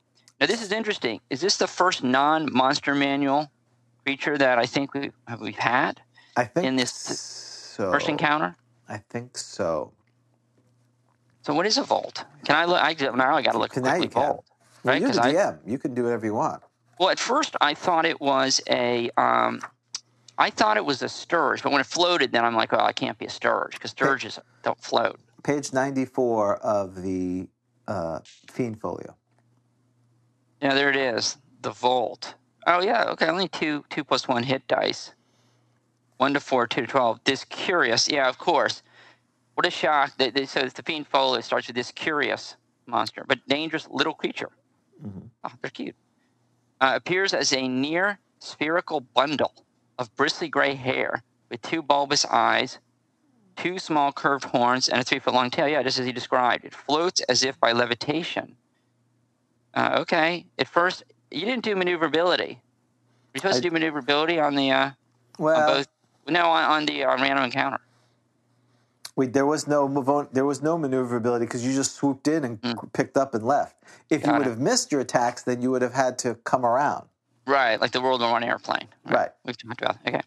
Now, 0.40 0.46
this 0.46 0.62
is 0.62 0.72
interesting. 0.72 1.20
Is 1.30 1.40
this 1.40 1.56
the 1.56 1.66
first 1.66 2.02
non 2.02 2.52
monster 2.52 2.94
manual 2.94 3.50
creature 4.04 4.38
that 4.38 4.58
I 4.58 4.66
think 4.66 4.94
we, 4.94 5.10
have 5.28 5.40
we've 5.40 5.56
had 5.58 6.00
I 6.36 6.44
think 6.44 6.66
In 6.66 6.76
this 6.76 6.92
so. 6.92 7.90
first 7.92 8.08
encounter? 8.08 8.56
I 8.88 8.98
think 9.10 9.36
so. 9.36 9.92
So, 11.42 11.54
what 11.54 11.66
is 11.66 11.76
a 11.78 11.82
volt? 11.82 12.24
Can 12.44 12.56
I 12.56 12.64
look? 12.64 12.82
I, 12.82 12.94
now 13.14 13.36
I 13.36 13.42
got 13.42 13.52
to 13.52 13.58
look 13.58 13.76
Now 13.76 13.82
quickly. 13.90 14.08
can. 14.08 14.10
Volt. 14.10 14.44
Well, 14.84 14.94
Right? 14.94 15.00
you're 15.00 15.10
the 15.10 15.18
'Cause 15.18 15.26
I- 15.26 15.32
DM. 15.34 15.58
You 15.66 15.78
can 15.78 15.94
do 15.94 16.04
whatever 16.04 16.24
you 16.26 16.34
want. 16.34 16.62
Well, 16.98 17.10
at 17.10 17.18
first 17.18 17.56
I 17.60 17.74
thought 17.74 18.04
it 18.06 18.20
was 18.20 18.60
a, 18.68 19.10
um, 19.16 19.60
I 20.40 20.48
thought 20.48 20.78
it 20.78 20.84
was 20.86 21.02
a 21.02 21.08
stirge, 21.08 21.62
but 21.62 21.70
when 21.70 21.82
it 21.82 21.86
floated, 21.86 22.32
then 22.32 22.46
I'm 22.46 22.54
like, 22.54 22.72
well, 22.72 22.80
I 22.80 22.92
can't 22.92 23.18
be 23.18 23.26
a 23.26 23.30
stirge 23.30 23.72
because 23.72 23.92
stirges 23.92 24.38
don't 24.62 24.82
float. 24.82 25.20
Page 25.42 25.74
ninety-four 25.74 26.56
of 26.56 27.02
the 27.02 27.46
uh, 27.86 28.20
Fiend 28.50 28.80
Folio. 28.80 29.16
Yeah, 30.62 30.72
there 30.72 30.88
it 30.88 30.96
is, 30.96 31.36
the 31.60 31.70
volt. 31.70 32.34
Oh 32.66 32.80
yeah, 32.80 33.04
okay, 33.10 33.26
only 33.26 33.48
two, 33.48 33.84
two 33.90 34.02
plus 34.02 34.26
one 34.28 34.42
hit 34.42 34.66
dice, 34.66 35.12
one 36.16 36.32
to 36.32 36.40
four, 36.40 36.66
two 36.66 36.80
to 36.80 36.86
twelve. 36.86 37.20
This 37.24 37.44
curious, 37.44 38.08
yeah, 38.08 38.26
of 38.26 38.38
course. 38.38 38.82
What 39.54 39.66
a 39.66 39.70
shock! 39.70 40.16
They, 40.16 40.30
they, 40.30 40.46
so 40.46 40.64
the 40.64 40.82
fiend 40.82 41.06
folio 41.06 41.42
starts 41.42 41.66
with 41.66 41.76
this 41.76 41.90
curious 41.90 42.56
monster, 42.86 43.26
but 43.28 43.46
dangerous 43.46 43.86
little 43.90 44.14
creature. 44.14 44.48
Oh, 45.44 45.52
they're 45.60 45.70
cute. 45.70 45.96
Uh, 46.80 46.92
appears 46.94 47.34
as 47.34 47.52
a 47.52 47.68
near 47.68 48.18
spherical 48.38 49.00
bundle 49.00 49.52
of 50.00 50.14
bristly 50.16 50.48
gray 50.48 50.74
hair 50.74 51.22
with 51.50 51.60
two 51.62 51.82
bulbous 51.82 52.24
eyes, 52.24 52.78
two 53.56 53.78
small 53.78 54.10
curved 54.12 54.44
horns, 54.46 54.88
and 54.88 55.00
a 55.00 55.04
three 55.04 55.18
foot 55.20 55.34
long 55.34 55.50
tail. 55.50 55.68
Yeah, 55.68 55.82
just 55.82 55.98
as 55.98 56.06
he 56.06 56.12
described. 56.12 56.64
It 56.64 56.74
floats 56.74 57.20
as 57.28 57.44
if 57.44 57.60
by 57.60 57.72
levitation. 57.72 58.56
Uh, 59.74 59.98
okay. 60.00 60.46
At 60.58 60.66
first, 60.66 61.04
you 61.30 61.44
didn't 61.44 61.64
do 61.64 61.76
maneuverability. 61.76 62.58
You're 63.34 63.40
supposed 63.40 63.56
I- 63.58 63.60
to 63.60 63.68
do 63.68 63.70
maneuverability 63.72 64.40
on 64.40 64.56
the 64.56 64.70
uh, 64.72 64.84
on 64.86 64.94
Well, 65.38 65.66
both. 65.76 65.88
No, 66.28 66.46
on, 66.50 66.64
on 66.64 66.86
the 66.86 67.04
uh, 67.04 67.16
random 67.16 67.44
encounter. 67.44 67.78
we, 69.16 69.26
there 69.26 69.46
was 69.46 69.66
no 69.68 69.86
on, 69.86 70.28
there 70.32 70.44
was 70.46 70.62
no 70.62 70.78
maneuverability 70.78 71.44
because 71.44 71.64
you 71.66 71.72
just 71.74 71.94
swooped 71.96 72.26
in 72.28 72.44
and 72.44 72.58
picked 72.94 73.16
up 73.16 73.34
and 73.34 73.44
left. 73.44 73.76
If 74.08 74.22
you 74.24 74.30
Hmm. 74.32 74.38
Would 74.38 74.46
it. 74.46 74.50
have 74.50 74.58
missed 74.60 74.90
your 74.92 75.00
attacks, 75.02 75.42
then 75.42 75.60
you 75.62 75.70
would 75.70 75.82
have 75.82 75.94
had 75.94 76.18
to 76.20 76.34
come 76.44 76.64
around. 76.64 77.06
Right, 77.50 77.80
like 77.80 77.90
the 77.90 78.00
World 78.00 78.20
War 78.20 78.30
One 78.30 78.44
airplane. 78.44 78.86
Right. 79.04 79.30
We've 79.44 79.56
talked 79.56 79.82
about. 79.82 79.96
Okay. 80.06 80.20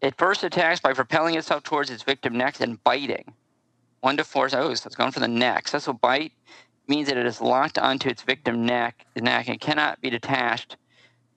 It 0.00 0.16
first 0.16 0.42
attacks 0.44 0.80
by 0.80 0.94
propelling 0.94 1.34
itself 1.34 1.62
towards 1.62 1.90
its 1.90 2.02
victim 2.02 2.38
neck 2.38 2.60
and 2.60 2.82
biting. 2.84 3.34
One 4.00 4.16
to 4.16 4.24
four. 4.24 4.46
Oh, 4.46 4.72
so 4.72 4.86
it's 4.86 4.96
going 4.96 5.12
for 5.12 5.20
the 5.20 5.28
neck. 5.28 5.68
So, 5.68 5.78
so 5.78 5.92
bite 5.92 6.32
means 6.86 7.08
that 7.08 7.18
it 7.18 7.26
is 7.26 7.42
locked 7.42 7.76
onto 7.76 8.08
its 8.08 8.22
victim 8.22 8.64
neck, 8.64 9.04
the 9.12 9.20
neck, 9.20 9.48
and 9.48 9.60
cannot 9.60 10.00
be 10.00 10.08
detached 10.08 10.78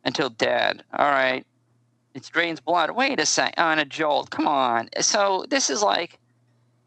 until 0.06 0.30
dead. 0.30 0.82
All 0.98 1.10
right. 1.10 1.46
It 2.14 2.30
drains 2.32 2.62
blood. 2.62 2.92
Wait 2.92 3.20
a 3.20 3.26
sec. 3.26 3.54
On 3.58 3.80
a 3.80 3.86
jolt. 3.86 4.30
Come 4.30 4.48
on. 4.48 4.90
So 5.02 5.46
this 5.50 5.70
is 5.70 5.84
like 5.84 6.20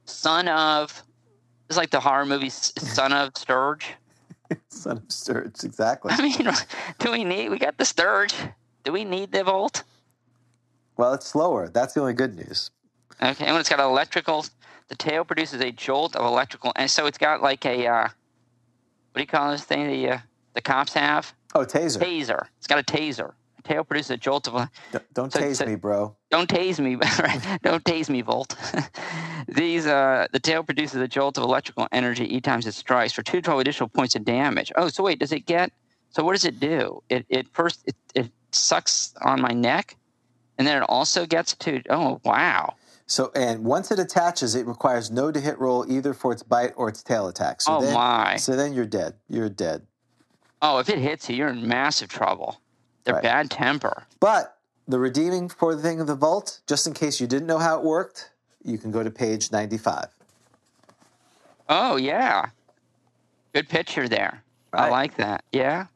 son 0.06 0.48
of. 0.48 1.02
It's 1.68 1.76
like 1.76 1.90
the 1.90 2.00
horror 2.00 2.24
movie 2.24 2.48
Son 2.48 3.12
of 3.12 3.36
Stirge. 3.36 3.94
Son 4.68 4.98
of 4.98 5.04
Stirge, 5.12 5.64
exactly. 5.64 6.12
I 6.14 6.22
mean, 6.22 6.48
do 6.98 7.10
we 7.12 7.24
need? 7.24 7.48
We 7.50 7.58
got 7.58 7.76
the 7.78 7.84
Stirge. 7.84 8.34
Do 8.84 8.92
we 8.92 9.04
need 9.04 9.32
the 9.32 9.44
Volt? 9.44 9.82
Well, 10.96 11.12
it's 11.14 11.26
slower. 11.26 11.68
That's 11.68 11.94
the 11.94 12.00
only 12.00 12.12
good 12.12 12.36
news. 12.36 12.70
Okay, 13.22 13.46
and 13.46 13.56
it's 13.56 13.68
got 13.68 13.80
electrical. 13.80 14.44
The 14.88 14.94
tail 14.96 15.24
produces 15.24 15.60
a 15.60 15.72
jolt 15.72 16.14
of 16.14 16.24
electrical, 16.26 16.72
and 16.76 16.90
so 16.90 17.06
it's 17.06 17.18
got 17.18 17.42
like 17.42 17.64
a 17.64 17.86
uh, 17.86 18.02
what 18.02 18.12
do 19.14 19.20
you 19.20 19.26
call 19.26 19.50
this 19.50 19.64
thing? 19.64 19.86
The 19.88 20.10
uh, 20.10 20.18
the 20.54 20.60
cops 20.60 20.92
have 20.94 21.32
Oh, 21.54 21.60
taser. 21.64 21.98
taser. 21.98 22.46
It's 22.58 22.66
got 22.66 22.78
a 22.78 22.82
taser. 22.82 23.32
The 23.56 23.62
tail 23.62 23.84
produces 23.84 24.10
a 24.10 24.16
jolt 24.18 24.46
of. 24.48 24.68
D- 24.92 24.98
don't 25.14 25.32
So- 25.32 25.40
tase 25.40 25.56
so- 25.56 25.66
me, 25.66 25.76
bro. 25.76 26.14
Don't 26.30 26.48
tase 26.50 26.78
me, 26.80 26.94
right? 27.18 27.58
don't 27.62 27.82
tase 27.84 28.10
me, 28.10 28.20
Volt. 28.22 28.54
These 29.48 29.86
uh, 29.86 30.26
the 30.32 30.40
tail 30.40 30.62
produces 30.62 31.00
a 31.00 31.08
jolt 31.08 31.38
of 31.38 31.44
electrical 31.44 31.88
energy 31.92 32.24
each 32.34 32.44
time 32.44 32.60
it 32.60 32.72
strikes 32.74 33.12
for 33.12 33.22
two 33.22 33.38
to 33.38 33.42
twelve 33.42 33.60
additional 33.60 33.88
points 33.88 34.14
of 34.14 34.24
damage. 34.24 34.72
Oh, 34.76 34.88
so 34.88 35.02
wait, 35.04 35.18
does 35.18 35.32
it 35.32 35.46
get? 35.46 35.72
So 36.10 36.22
what 36.24 36.32
does 36.32 36.44
it 36.44 36.60
do? 36.60 37.02
It 37.08 37.26
it 37.28 37.48
first 37.52 37.82
it, 37.86 37.94
it 38.14 38.30
sucks 38.52 39.14
on 39.22 39.40
my 39.40 39.50
neck, 39.52 39.96
and 40.58 40.66
then 40.66 40.82
it 40.82 40.86
also 40.88 41.26
gets 41.26 41.54
to. 41.56 41.82
Oh 41.90 42.20
wow. 42.24 42.74
So, 43.06 43.30
and 43.34 43.64
once 43.64 43.90
it 43.90 43.98
attaches, 43.98 44.54
it 44.54 44.66
requires 44.66 45.10
no 45.10 45.30
to 45.30 45.38
hit 45.38 45.58
roll 45.58 45.84
either 45.92 46.14
for 46.14 46.32
its 46.32 46.42
bite 46.42 46.72
or 46.74 46.88
its 46.88 47.02
tail 47.02 47.28
attack. 47.28 47.60
So 47.60 47.76
Oh, 47.76 47.80
then, 47.82 47.92
my. 47.92 48.36
So 48.36 48.56
then 48.56 48.72
you're 48.72 48.86
dead. 48.86 49.12
You're 49.28 49.50
dead. 49.50 49.82
Oh, 50.62 50.78
if 50.78 50.88
it 50.88 50.98
hits 50.98 51.28
you, 51.28 51.36
you're 51.36 51.48
in 51.48 51.68
massive 51.68 52.08
trouble. 52.08 52.60
They're 53.04 53.12
Right. 53.16 53.22
bad 53.22 53.50
temper. 53.50 54.04
But 54.20 54.56
the 54.88 54.98
redeeming 54.98 55.50
for 55.50 55.74
the 55.74 55.82
thing 55.82 56.00
of 56.00 56.06
the 56.06 56.14
volt, 56.14 56.60
just 56.66 56.86
in 56.86 56.94
case 56.94 57.20
you 57.20 57.26
didn't 57.26 57.46
know 57.46 57.58
how 57.58 57.76
it 57.78 57.84
worked, 57.84 58.30
you 58.64 58.78
can 58.78 58.90
go 58.90 59.02
to 59.02 59.10
page 59.10 59.52
95. 59.52 60.06
Oh 61.68 61.96
yeah, 61.96 62.46
good 63.54 63.68
picture 63.68 64.08
there. 64.08 64.42
I 64.72 64.88
like 64.90 65.16
that. 65.16 65.44
Yeah. 65.52 65.86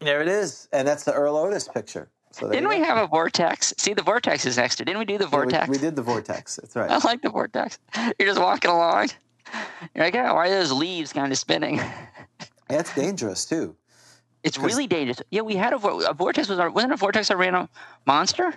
There 0.00 0.20
it 0.20 0.28
is, 0.28 0.68
and 0.72 0.86
that's 0.86 1.04
the 1.04 1.12
Erol 1.12 1.44
Otus 1.46 1.68
picture. 1.68 2.08
So 2.32 2.50
Didn't 2.50 2.68
we 2.68 2.78
have 2.78 2.98
a 2.98 3.06
vortex? 3.06 3.72
See, 3.78 3.94
the 3.94 4.02
vortex 4.02 4.46
is 4.46 4.56
next 4.56 4.76
to. 4.76 4.82
It. 4.82 4.86
Didn't 4.86 4.98
we 4.98 5.04
do 5.04 5.18
the 5.18 5.24
Yeah, 5.24 5.28
we- 5.28 5.30
vortex? 5.30 5.68
we, 5.68 5.78
did 5.78 5.96
the 5.96 6.02
vortex. 6.02 6.56
That's 6.56 6.74
right. 6.76 6.90
I 6.90 6.98
like 7.06 7.22
the 7.22 7.30
vortex. 7.30 7.78
You're 8.18 8.28
just 8.28 8.40
walking 8.40 8.70
along. 8.70 9.10
You're 9.94 10.04
like, 10.06 10.14
oh, 10.14 10.34
why 10.34 10.48
are 10.48 10.50
those 10.50 10.72
leaves 10.72 11.12
kind 11.12 11.30
of 11.30 11.38
spinning? 11.38 11.76
Yeah, 11.76 11.90
it's 12.80 12.94
dangerous 12.94 13.44
too. 13.44 13.76
It's 14.44 14.58
really 14.58 14.86
dangerous. 14.86 15.20
Yeah, 15.30 15.42
we 15.42 15.54
had 15.56 15.72
a, 15.72 15.76
a 15.76 16.14
vortex. 16.14 16.48
Was 16.48 16.58
our, 16.58 16.70
wasn't 16.70 16.94
a 16.94 16.96
vortex 16.96 17.30
a 17.30 17.36
random 17.36 17.68
monster? 18.06 18.54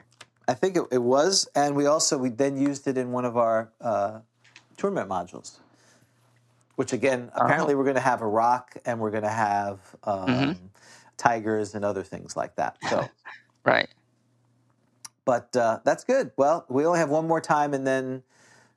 I 0.47 0.53
think 0.53 0.77
it, 0.77 0.83
it 0.91 1.01
was, 1.01 1.47
and 1.55 1.75
we 1.75 1.85
also 1.87 2.17
we 2.17 2.29
then 2.29 2.57
used 2.57 2.87
it 2.87 2.97
in 2.97 3.11
one 3.11 3.25
of 3.25 3.35
our 3.37 3.71
uh, 3.81 4.19
tournament 4.77 5.09
modules. 5.09 5.59
Which 6.75 6.91
again, 6.91 7.31
apparently 7.33 7.73
we're 7.73 7.85
going 7.85 7.95
to 7.95 8.01
have 8.01 8.21
a 8.21 8.27
rock, 8.27 8.75
and 8.85 8.99
we're 8.99 9.11
going 9.11 9.23
to 9.23 9.29
have 9.29 9.79
um, 10.03 10.27
Mm-hmm. 10.27 10.65
tigers 11.17 11.73
and 11.73 11.85
other 11.85 12.03
things 12.03 12.35
like 12.35 12.55
that. 12.57 12.77
So, 12.89 13.07
Right. 13.63 13.87
but 15.23 15.55
uh, 15.55 15.79
that's 15.85 16.03
good. 16.03 16.31
Well, 16.37 16.65
we 16.69 16.85
only 16.85 16.99
have 16.99 17.09
one 17.09 17.27
more 17.27 17.39
time, 17.41 17.73
and 17.73 17.87
then 17.87 18.23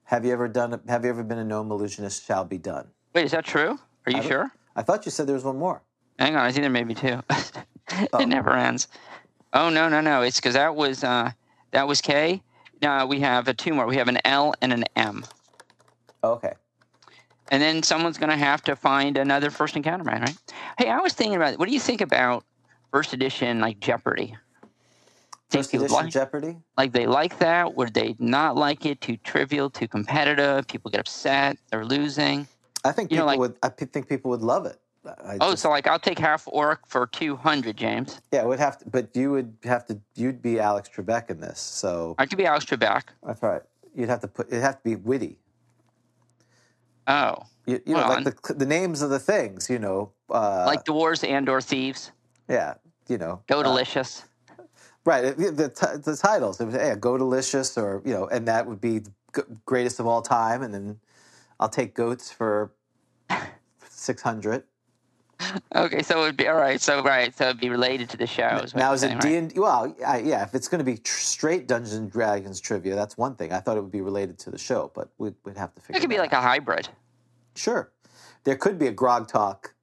have 0.05 0.25
you 0.25 0.33
ever 0.33 0.47
done? 0.49 0.81
Have 0.89 1.05
you 1.05 1.11
ever 1.11 1.23
been 1.25 1.39
a 1.39 1.45
gnome 1.45 1.71
illusionist? 1.73 2.25
Shall 2.25 2.45
be 2.45 2.57
done. 2.59 2.87
Wait, 3.15 3.25
is 3.25 3.33
that 3.33 3.45
true? 3.45 3.79
Are 4.07 4.13
you 4.13 4.19
don't- 4.19 4.27
sure? 4.29 4.53
I 4.77 4.83
thought 4.83 5.05
you 5.05 5.11
said 5.11 5.27
there 5.27 5.35
was 5.35 5.45
one 5.45 5.59
more. 5.59 5.83
Hang 6.21 6.37
on, 6.37 6.43
I 6.47 6.53
think 6.53 6.63
there 6.63 6.71
may 6.71 6.85
be 6.85 6.95
two. 6.95 7.21
Oh. 8.13 8.19
it 8.21 8.27
never 8.27 8.53
ends. 8.55 8.87
Oh 9.55 9.71
no, 9.71 9.89
no, 9.89 10.01
no! 10.03 10.21
It's 10.21 10.37
because 10.37 10.53
that 10.55 10.77
was 10.77 11.03
uh, 11.03 11.31
that 11.71 11.87
was 11.89 12.01
K. 12.01 12.43
Now 12.83 13.07
we 13.07 13.21
have 13.21 13.49
a 13.49 13.55
two 13.55 13.75
more. 13.75 13.87
We 13.87 13.97
have 13.97 14.09
an 14.09 14.19
L 14.25 14.55
and 14.63 14.73
an 14.73 14.85
M, 14.97 15.25
Okay. 16.23 16.53
and 17.51 17.61
then 17.63 17.83
someone's 17.83 18.19
going 18.19 18.31
to 18.31 18.37
have 18.37 18.63
to 18.65 18.77
find 18.77 19.17
another 19.19 19.51
first 19.51 19.77
encounter 19.77 20.05
man, 20.05 20.21
right? 20.23 20.37
Hey, 20.79 20.89
I 20.89 20.99
was 21.01 21.13
thinking 21.13 21.37
about 21.37 21.59
what 21.59 21.67
do 21.69 21.75
you 21.75 21.81
think 21.81 22.01
about 22.01 22.45
first 22.93 23.13
edition 23.13 23.61
like 23.61 23.81
Jeopardy? 23.81 24.37
First 25.51 25.73
edition 25.75 25.93
like- 25.95 26.11
Jeopardy. 26.13 26.57
like 26.77 26.93
they 26.93 27.07
like 27.07 27.39
that? 27.39 27.75
Would 27.75 27.95
they 27.95 28.15
not 28.19 28.55
like 28.57 28.85
it? 28.87 29.01
Too 29.01 29.17
trivial, 29.17 29.71
too 29.71 29.89
competitive. 29.89 30.67
People 30.69 30.91
get 30.91 31.01
upset. 31.01 31.57
They're 31.71 31.85
losing. 31.87 32.47
I 32.85 32.93
think 32.93 33.11
You 33.11 33.17
know, 33.17 33.23
people 33.23 33.27
like- 33.27 33.39
would. 33.41 33.57
I 33.63 33.69
think 33.71 34.09
people 34.09 34.31
would 34.31 34.43
love 34.43 34.67
it. 34.67 34.79
I 35.25 35.39
Oh, 35.41 35.51
just- 35.51 35.63
so 35.63 35.71
like 35.71 35.87
I'll 35.87 35.99
take 35.99 36.19
half 36.19 36.45
orc 36.49 36.87
for 36.87 37.07
two 37.07 37.37
hundred, 37.37 37.77
James. 37.77 38.21
yeah, 38.33 38.43
would 38.45 38.59
have 38.59 38.79
to. 38.79 38.89
But 38.91 39.15
you 39.17 39.31
would 39.33 39.57
have 39.65 39.87
to. 39.87 39.99
You'd 40.15 40.43
be 40.43 40.59
Alex 40.61 40.89
Trebek 40.95 41.31
in 41.31 41.41
this, 41.41 41.61
so 41.61 42.15
I 42.19 42.27
could 42.27 42.39
be 42.39 42.47
Alex 42.47 42.65
Trebek. 42.65 43.05
that's 43.27 43.43
right. 43.43 43.63
You'd 43.95 44.09
have 44.09 44.21
to 44.21 44.29
put. 44.29 44.49
It'd 44.49 44.63
have 44.63 44.77
to 44.79 44.85
be 44.85 44.97
witty. 44.97 45.39
Oh, 47.07 47.37
You, 47.67 47.81
you 47.87 47.95
know, 47.95 48.01
Well, 48.07 48.23
like 48.23 48.43
the 48.43 48.55
the 48.55 48.67
names 48.67 49.01
of 49.03 49.11
the 49.11 49.19
things. 49.19 49.71
You 49.71 49.79
know, 49.79 50.13
uh, 50.31 50.65
like 50.67 50.85
dwarves 50.85 51.27
and 51.27 51.49
or 51.49 51.61
thieves. 51.61 52.13
yeah, 52.49 52.75
you 53.09 53.17
know, 53.19 53.41
Go 53.47 53.61
uh, 53.61 53.63
delicious. 53.63 54.25
right. 55.05 55.37
The, 55.37 55.51
the, 55.51 56.01
the 56.05 56.17
titles. 56.17 56.61
It 56.61 56.67
was 56.67 56.75
yeah, 56.75 56.95
Go 56.97 57.17
Delicious, 57.17 57.79
or 57.79 58.03
you 58.05 58.13
know, 58.13 58.27
and 58.29 58.47
that 58.49 58.67
would 58.67 58.81
be 58.81 58.99
the 58.99 59.13
greatest 59.65 60.01
of 60.01 60.07
all 60.07 60.21
time. 60.23 60.63
And 60.63 60.73
then 60.75 61.01
I'll 61.59 61.69
take 61.71 61.95
goats 61.95 62.31
for 62.31 62.73
six 63.89 64.21
hundred. 64.23 64.65
Okay, 65.75 66.03
so 66.03 66.21
it 66.21 66.25
would 66.25 66.37
be 66.37 66.49
all 66.49 66.57
right. 66.57 66.81
So 66.81 67.03
right, 67.03 67.37
so 67.37 67.49
it'd 67.49 67.61
be 67.61 67.69
related 67.69 68.09
to 68.11 68.17
the 68.17 68.27
show. 68.27 68.61
is 68.63 68.75
Now 68.75 68.93
is 68.93 69.03
it? 69.03 69.21
D 69.21 69.37
and 69.37 69.53
well, 69.57 69.95
I, 70.07 70.19
yeah. 70.19 70.43
If 70.43 70.55
it's 70.55 70.69
going 70.69 70.81
to 70.81 70.85
be 70.85 70.99
tr- 70.99 71.21
straight 71.21 71.69
Dungeons 71.69 71.95
and 71.95 72.11
Dragons 72.11 72.61
trivia, 72.61 72.95
that's 72.95 73.17
one 73.17 73.35
thing. 73.37 73.53
I 73.53 73.61
thought 73.61 73.77
it 73.77 73.81
would 73.81 73.93
be 73.93 74.01
related 74.01 74.39
to 74.41 74.51
the 74.51 74.59
show, 74.59 74.91
but 74.95 75.11
we'd, 75.19 75.35
we'd 75.45 75.57
have 75.57 75.75
to 75.75 75.81
figure. 75.81 75.99
It 75.99 76.01
could 76.01 76.11
be 76.11 76.17
that 76.17 76.23
like 76.23 76.33
a 76.33 76.41
hybrid. 76.41 76.89
Sure. 77.55 77.93
There 78.45 78.57
could 78.57 78.79
be 78.79 78.89
a 78.89 78.93
Grog 78.93 79.29
Talk 79.29 79.75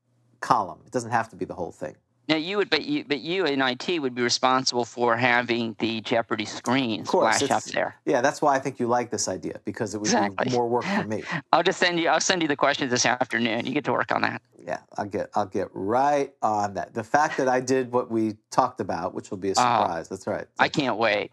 column. 0.41 0.80
It 0.86 0.91
doesn't 0.91 1.11
have 1.11 1.30
to 1.30 1.36
be 1.36 1.45
the 1.45 1.53
whole 1.53 1.72
thing. 1.72 1.95
Now 2.27 2.38
you 2.38 2.57
would, 2.57 2.72
but 2.72 2.85
you, 2.85 3.06
but 3.07 3.19
you 3.19 3.45
in 3.45 3.61
IT 3.61 4.02
would 4.02 4.15
be 4.15 4.23
responsible 4.23 4.84
for 4.84 5.15
having 5.15 5.76
the 5.77 6.02
Jeopardy 6.02 6.45
screen 6.45 7.06
course. 7.06 7.38
splash 7.38 7.52
up 7.52 7.64
there. 7.65 7.95
Yeah, 8.06 8.22
that's 8.22 8.41
why 8.41 8.56
I 8.56 8.60
think 8.60 8.80
you 8.80 8.88
like 8.88 9.11
this 9.11 9.27
idea 9.27 9.60
because 9.64 9.93
it 9.93 9.99
would 9.99 10.07
Exactly. 10.07 10.49
be 10.49 10.52
more 10.52 10.68
work 10.68 10.85
for 10.85 11.03
me. 11.03 11.23
I'll 11.53 11.61
just 11.61 11.80
send 11.80 11.99
you. 11.99 12.10
I'll 12.10 12.19
send 12.19 12.41
you 12.41 12.47
the 12.47 12.56
questions 12.56 12.89
this 12.89 13.06
afternoon. 13.06 13.68
You 13.68 13.73
get 13.73 13.84
to 13.85 13.91
work 13.91 14.11
on 14.11 14.23
that. 14.23 14.41
Yeah, 14.65 14.80
I'll 14.97 15.06
get 15.06 15.30
I'll 15.35 15.45
get 15.45 15.68
right 15.73 16.34
on 16.41 16.73
that. 16.73 16.95
The 16.95 17.03
fact 17.03 17.38
that 17.38 17.47
I 17.47 17.60
did 17.60 17.91
what 17.91 18.10
we 18.10 18.38
talked 18.49 18.80
about, 18.80 19.14
which 19.14 19.30
will 19.30 19.38
be 19.38 19.49
a 19.49 19.53
ah, 19.57 19.84
surprise. 19.84 20.10
that's 20.10 20.26
right. 20.26 20.47
I 20.57 20.68
can't 20.68 20.97
wait. 20.97 21.31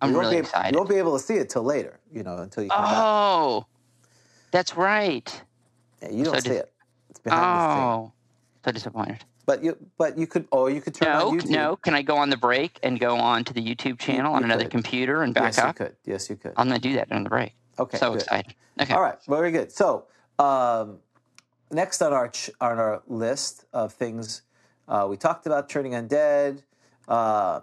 I'm 0.00 0.16
really 0.16 0.36
be, 0.36 0.40
excited. 0.40 0.72
You 0.72 0.78
won't 0.78 0.88
be 0.88 0.96
able 0.96 1.18
to 1.18 1.22
see 1.22 1.34
it 1.34 1.50
till 1.50 1.64
later, 1.64 1.98
you 2.12 2.22
know, 2.22 2.38
until 2.38 2.62
you 2.62 2.70
come 2.70 2.84
Oh, 2.86 3.66
that's 4.52 4.76
right. 4.76 5.42
Yeah, 6.00 6.10
you 6.10 6.24
don't 6.24 6.34
so 6.34 6.40
see 6.40 6.48
dis- 6.50 6.58
it. 6.60 6.72
It's 7.10 7.20
behind 7.20 7.42
the 7.42 7.74
scene. 7.74 7.82
Oh, 7.82 8.12
so 8.64 8.72
disappointed. 8.72 9.24
But 9.50 9.64
you 9.64 9.76
but 9.98 10.16
you 10.16 10.28
could 10.28 10.46
or 10.52 10.70
you 10.70 10.80
could 10.80 10.94
turn 10.94 11.08
No, 11.08 11.30
on 11.30 11.40
YouTube. 11.40 11.50
no. 11.50 11.74
Can 11.74 11.92
I 11.92 12.02
go 12.02 12.16
on 12.16 12.30
the 12.30 12.36
break 12.36 12.78
and 12.84 13.00
go 13.00 13.16
on 13.16 13.42
to 13.42 13.52
the 13.52 13.60
YouTube 13.60 13.98
channel 13.98 14.32
on 14.32 14.42
you 14.42 14.44
another 14.44 14.68
computer 14.68 15.24
and 15.24 15.34
back 15.34 15.42
yes, 15.42 15.56
you 15.56 15.62
up? 15.64 15.74
could. 15.76 15.96
Yes, 16.04 16.30
you 16.30 16.36
could. 16.36 16.52
I'm 16.56 16.68
going 16.68 16.80
to 16.80 16.88
do 16.88 16.94
that 16.94 17.10
on 17.10 17.24
the 17.24 17.30
break. 17.30 17.54
Okay. 17.76 17.98
so 17.98 18.12
good. 18.12 18.22
excited. 18.22 18.54
Okay. 18.80 18.94
All 18.94 19.02
right, 19.02 19.18
very 19.26 19.50
good. 19.50 19.72
So, 19.72 20.04
um, 20.38 20.98
next 21.72 22.00
on 22.00 22.12
our 22.12 22.28
ch- 22.28 22.50
on 22.60 22.78
our 22.78 23.02
list 23.08 23.64
of 23.72 23.92
things, 23.92 24.42
uh, 24.86 25.08
we 25.10 25.16
talked 25.16 25.46
about 25.46 25.68
turning 25.68 25.94
undead. 25.94 26.62
Uh, 27.08 27.62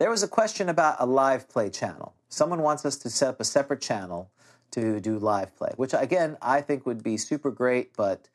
there 0.00 0.10
was 0.10 0.24
a 0.24 0.28
question 0.28 0.68
about 0.68 0.96
a 0.98 1.06
live 1.06 1.48
play 1.48 1.70
channel. 1.70 2.14
Someone 2.28 2.62
wants 2.62 2.84
us 2.84 2.96
to 2.96 3.10
set 3.10 3.28
up 3.28 3.40
a 3.40 3.44
separate 3.44 3.80
channel 3.80 4.32
to 4.72 4.98
do 4.98 5.20
live 5.20 5.56
play, 5.56 5.70
which 5.76 5.94
again 5.94 6.36
I 6.42 6.62
think 6.62 6.84
would 6.84 7.04
be 7.04 7.16
super 7.16 7.52
great, 7.52 7.94
but 7.96 8.28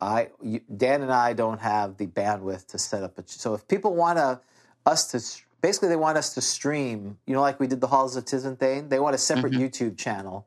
I 0.00 0.28
you, 0.42 0.60
Dan 0.76 1.02
and 1.02 1.12
I 1.12 1.32
don't 1.32 1.60
have 1.60 1.96
the 1.96 2.06
bandwidth 2.06 2.66
to 2.68 2.78
set 2.78 3.02
up 3.02 3.18
a. 3.18 3.24
So 3.26 3.54
if 3.54 3.66
people 3.66 3.94
want 3.94 4.18
to 4.18 4.40
us 4.86 5.10
to 5.12 5.42
basically 5.60 5.88
they 5.88 5.96
want 5.96 6.18
us 6.18 6.34
to 6.34 6.40
stream, 6.40 7.18
you 7.26 7.34
know, 7.34 7.40
like 7.40 7.58
we 7.58 7.66
did 7.66 7.80
the 7.80 7.88
Halls 7.88 8.16
of 8.16 8.24
Tizun 8.24 8.58
Thane, 8.58 8.88
they 8.88 9.00
want 9.00 9.14
a 9.14 9.18
separate 9.18 9.52
YouTube 9.52 9.98
channel 9.98 10.46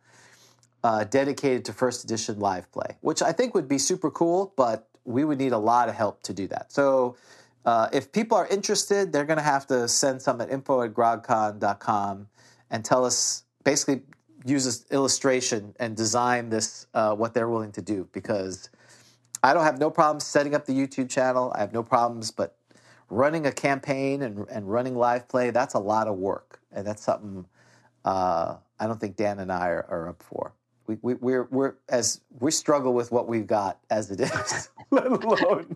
uh, 0.83 1.03
dedicated 1.03 1.65
to 1.65 1.73
first 1.73 2.03
edition 2.03 2.39
live 2.39 2.71
play, 2.71 2.97
which 3.01 3.21
I 3.21 3.31
think 3.31 3.53
would 3.53 3.67
be 3.67 3.77
super 3.77 4.09
cool, 4.09 4.53
but 4.55 4.87
we 5.05 5.23
would 5.23 5.37
need 5.37 5.51
a 5.51 5.57
lot 5.57 5.89
of 5.89 5.95
help 5.95 6.21
to 6.23 6.33
do 6.33 6.47
that. 6.47 6.71
So 6.71 7.17
uh, 7.65 7.89
if 7.91 8.11
people 8.11 8.37
are 8.37 8.47
interested, 8.47 9.11
they're 9.11 9.25
going 9.25 9.37
to 9.37 9.43
have 9.43 9.67
to 9.67 9.87
send 9.87 10.21
some 10.21 10.41
at 10.41 10.49
info 10.49 10.81
at 10.81 10.93
grogcon.com 10.93 12.27
and 12.69 12.85
tell 12.85 13.05
us 13.05 13.43
basically 13.63 14.01
use 14.45 14.65
this 14.65 14.85
illustration 14.91 15.75
and 15.79 15.95
design 15.95 16.49
this 16.49 16.87
uh, 16.93 17.13
what 17.13 17.33
they're 17.33 17.49
willing 17.49 17.71
to 17.73 17.81
do 17.81 18.07
because 18.11 18.69
I 19.43 19.53
don't 19.53 19.63
have 19.63 19.80
no 19.80 19.89
problems 19.89 20.26
setting 20.26 20.53
up 20.55 20.65
the 20.65 20.73
YouTube 20.73 21.09
channel. 21.09 21.51
I 21.55 21.59
have 21.59 21.73
no 21.73 21.84
problems, 21.84 22.31
but 22.31 22.55
running 23.09 23.45
a 23.45 23.51
campaign 23.51 24.22
and, 24.22 24.45
and 24.49 24.69
running 24.69 24.95
live 24.95 25.27
play, 25.27 25.49
that's 25.49 25.73
a 25.73 25.80
lot 25.80 26.07
of 26.07 26.18
work. 26.18 26.59
And 26.72 26.85
that's 26.85 27.03
something 27.03 27.45
uh, 28.05 28.55
I 28.80 28.88
don't 28.88 28.99
think 28.99 29.15
Dan 29.15 29.39
and 29.39 29.51
I 29.51 29.68
are, 29.68 29.85
are 29.89 30.09
up 30.09 30.23
for. 30.23 30.53
We, 30.88 30.97
we, 31.01 31.13
we're, 31.15 31.47
we're 31.51 31.76
as 31.89 32.22
we 32.39 32.51
struggle 32.51 32.93
with 32.93 33.11
what 33.11 33.27
we've 33.27 33.47
got 33.47 33.80
as 33.89 34.11
it 34.11 34.22
is, 34.22 34.69
let 34.91 35.07
alone 35.07 35.76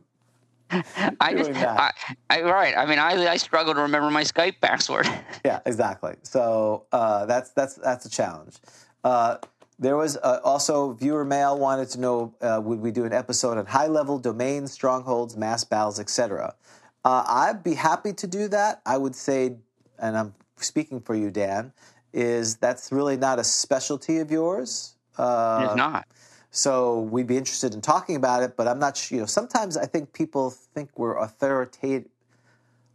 I 1.19 1.33
just. 1.33 1.51
I, 1.51 1.91
I, 2.29 2.41
right. 2.41 2.75
I 2.75 2.85
mean, 2.85 2.99
I, 2.99 3.27
I 3.27 3.37
struggle 3.37 3.73
to 3.73 3.81
remember 3.81 4.09
my 4.09 4.23
Skype 4.23 4.55
password. 4.61 5.07
Yeah, 5.45 5.59
exactly. 5.65 6.15
So 6.23 6.85
uh, 6.91 7.25
that's 7.25 7.51
that's 7.51 7.75
that's 7.75 8.05
a 8.05 8.09
challenge. 8.09 8.55
Uh, 9.03 9.37
there 9.77 9.97
was 9.97 10.17
uh, 10.17 10.39
also 10.43 10.93
viewer 10.93 11.25
mail 11.25 11.57
wanted 11.57 11.89
to 11.89 11.99
know 11.99 12.33
uh, 12.41 12.61
would 12.63 12.79
we 12.79 12.91
do 12.91 13.05
an 13.05 13.13
episode 13.13 13.57
on 13.57 13.65
high 13.65 13.87
level 13.87 14.17
domains, 14.17 14.71
strongholds, 14.71 15.35
mass 15.35 15.63
battles, 15.63 15.99
etc. 15.99 16.55
Uh, 17.03 17.23
I'd 17.27 17.63
be 17.63 17.73
happy 17.73 18.13
to 18.13 18.27
do 18.27 18.47
that. 18.49 18.81
I 18.85 18.97
would 18.97 19.15
say, 19.15 19.57
and 19.99 20.17
I'm 20.17 20.33
speaking 20.57 21.01
for 21.01 21.13
you, 21.13 21.29
Dan, 21.29 21.73
is 22.13 22.55
that's 22.55 22.91
really 22.91 23.17
not 23.17 23.37
a 23.37 23.43
specialty 23.43 24.19
of 24.19 24.31
yours. 24.31 24.95
Uh, 25.17 25.65
it's 25.65 25.75
not. 25.75 26.07
So 26.51 27.01
we'd 27.01 27.27
be 27.27 27.35
interested 27.35 27.73
in 27.73 27.81
talking 27.81 28.15
about 28.15 28.41
it, 28.41 28.55
but 28.55 28.67
I'm 28.67 28.79
not 28.79 28.95
sure. 28.95 29.17
You 29.17 29.21
know, 29.23 29.27
sometimes 29.27 29.75
I 29.75 29.85
think 29.85 30.13
people 30.13 30.51
think 30.51 30.89
we're 30.97 31.17
authoritative, 31.17 32.09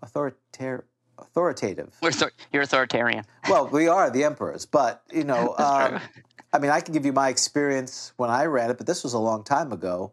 authoritative, 0.01 0.85
authoritative. 1.21 1.95
We're 2.03 2.11
author- 2.11 2.33
you're 2.53 2.63
authoritarian. 2.63 3.25
Well, 3.49 3.69
we 3.69 3.89
are 3.89 4.11
the 4.11 4.25
emperors, 4.25 4.67
but 4.67 5.03
you 5.13 5.25
know, 5.25 5.55
um. 5.59 6.01
I 6.53 6.59
mean, 6.59 6.71
I 6.71 6.81
can 6.81 6.93
give 6.93 7.07
you 7.07 7.13
my 7.13 7.29
experience 7.29 8.13
when 8.17 8.29
I 8.29 8.47
ran 8.47 8.71
it, 8.71 8.79
but 8.79 8.87
this 8.87 9.05
was 9.05 9.13
a 9.13 9.19
long 9.19 9.45
time 9.45 9.73
ago, 9.73 10.13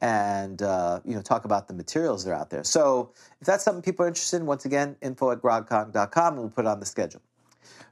and 0.00 0.60
uh, 0.60 1.00
you 1.04 1.14
know, 1.14 1.22
talk 1.22 1.44
about 1.44 1.68
the 1.68 1.74
materials 1.74 2.24
that 2.24 2.32
are 2.32 2.34
out 2.34 2.50
there. 2.50 2.64
So 2.64 3.12
if 3.40 3.46
that's 3.46 3.64
something 3.64 3.82
people 3.82 4.04
are 4.04 4.08
interested 4.08 4.38
in, 4.38 4.46
once 4.46 4.64
again, 4.64 4.96
info 5.00 5.30
at 5.30 5.40
grogcon.com, 5.40 6.34
and 6.34 6.42
we'll 6.42 6.50
put 6.50 6.64
it 6.64 6.68
on 6.68 6.80
the 6.80 6.86
schedule. 6.86 7.22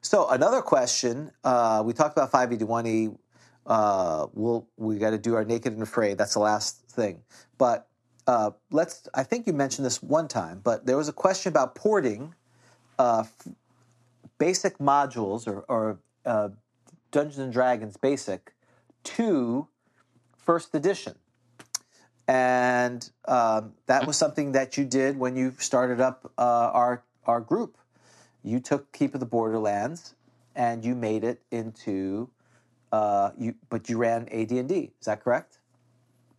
So 0.01 0.28
another 0.28 0.61
question, 0.61 1.31
uh, 1.45 1.82
we 1.85 1.93
talked 1.93 2.16
about 2.16 2.31
581e. 2.32 3.16
Uh, 3.66 4.27
we'll 4.35 4.69
we 4.77 4.99
got 4.99 5.11
to 5.11 5.19
do 5.19 5.35
our 5.35 5.45
naked 5.45 5.73
and 5.73 5.82
afraid. 5.82 6.19
That's 6.19 6.35
the 6.35 6.41
last 6.41 6.86
thing. 6.89 7.23
But 7.57 7.89
uh, 8.27 8.51
let's. 8.70 9.09
I 9.15 9.23
think 9.23 9.47
you 9.47 9.53
mentioned 9.53 9.86
this 9.86 10.03
one 10.03 10.28
time, 10.28 10.61
but 10.62 10.85
there 10.85 10.97
was 10.97 11.09
a 11.09 11.12
question 11.12 11.51
about 11.51 11.74
porting 11.74 12.35
uh, 12.99 13.21
f- 13.21 13.49
basic 14.39 14.79
modules 14.79 15.47
or, 15.47 15.65
or 15.69 15.99
uh, 16.25 16.51
Dungeons 17.11 17.39
and 17.39 17.53
Dragons 17.53 17.97
basic 17.97 18.55
to 19.05 19.69
first 20.37 20.75
edition. 20.75 21.15
And 22.27 23.09
um, 23.27 23.75
that 23.87 24.07
was 24.07 24.16
something 24.16 24.53
that 24.53 24.79
you 24.79 24.85
did 24.85 25.19
when 25.19 25.37
you 25.37 25.55
started 25.59 26.01
up 26.01 26.33
uh, 26.39 26.71
our 26.73 27.03
our 27.27 27.41
group. 27.41 27.77
You 28.43 28.61
took 28.61 28.93
Keep 28.93 29.15
of 29.15 29.21
the 29.21 29.27
Borderlands 29.27 30.15
and 30.55 30.85
you 30.85 30.95
made 30.95 31.25
it 31.25 31.43
into 31.51 32.31
uh, 32.93 33.31
you, 33.39 33.55
but 33.69 33.89
you 33.89 33.99
ran 33.99 34.29
AD 34.31 34.51
and 34.53 34.69
D. 34.69 34.93
Is 35.01 35.07
that 35.07 35.23
correct? 35.23 35.59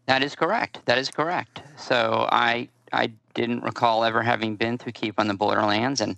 That 0.08 0.24
is 0.24 0.36
correct. 0.36 0.82
That 0.86 0.98
is 0.98 1.10
correct. 1.10 1.62
So 1.78 2.28
I 2.32 2.70
I 2.96 3.12
didn't 3.34 3.64
recall 3.64 4.04
ever 4.04 4.22
having 4.22 4.56
been 4.56 4.78
through 4.78 4.94
Keep 4.94 5.20
on 5.20 5.28
the 5.28 5.34
Borderlands, 5.34 6.02
and 6.02 6.18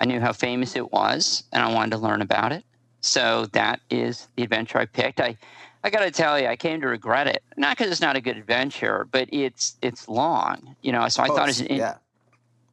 I 0.00 0.04
knew 0.04 0.20
how 0.20 0.32
famous 0.32 0.76
it 0.76 0.92
was, 0.92 1.44
and 1.52 1.62
I 1.62 1.72
wanted 1.72 1.92
to 1.92 1.98
learn 1.98 2.22
about 2.22 2.52
it. 2.52 2.64
So 3.00 3.46
that 3.52 3.80
is 3.88 4.28
the 4.36 4.42
adventure 4.42 4.78
I 4.78 4.86
picked. 4.86 5.20
I 5.20 5.36
I 5.84 5.90
got 5.90 6.00
to 6.00 6.10
tell 6.10 6.38
you, 6.38 6.48
I 6.48 6.56
came 6.56 6.80
to 6.80 6.88
regret 6.88 7.28
it. 7.28 7.44
Not 7.56 7.76
because 7.76 7.92
it's 7.92 8.00
not 8.00 8.16
a 8.16 8.20
good 8.20 8.36
adventure, 8.36 9.06
but 9.10 9.28
it's 9.32 9.76
it's 9.82 10.08
long. 10.08 10.74
You 10.82 10.92
know, 10.92 11.08
so 11.08 11.22
I 11.22 11.28
thought 11.28 11.48
as 11.48 11.60
an 11.60 11.68
in- 11.68 11.78
yeah. 11.78 11.94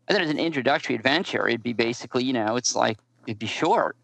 I 0.07 0.13
thought 0.13 0.23
as 0.23 0.31
an 0.31 0.39
introductory 0.39 0.95
adventure, 0.95 1.47
it'd 1.47 1.63
be 1.63 1.73
basically, 1.73 2.25
you 2.25 2.33
know, 2.33 2.55
it's 2.55 2.75
like 2.75 2.97
it'd 3.27 3.39
be 3.39 3.45
short. 3.45 3.95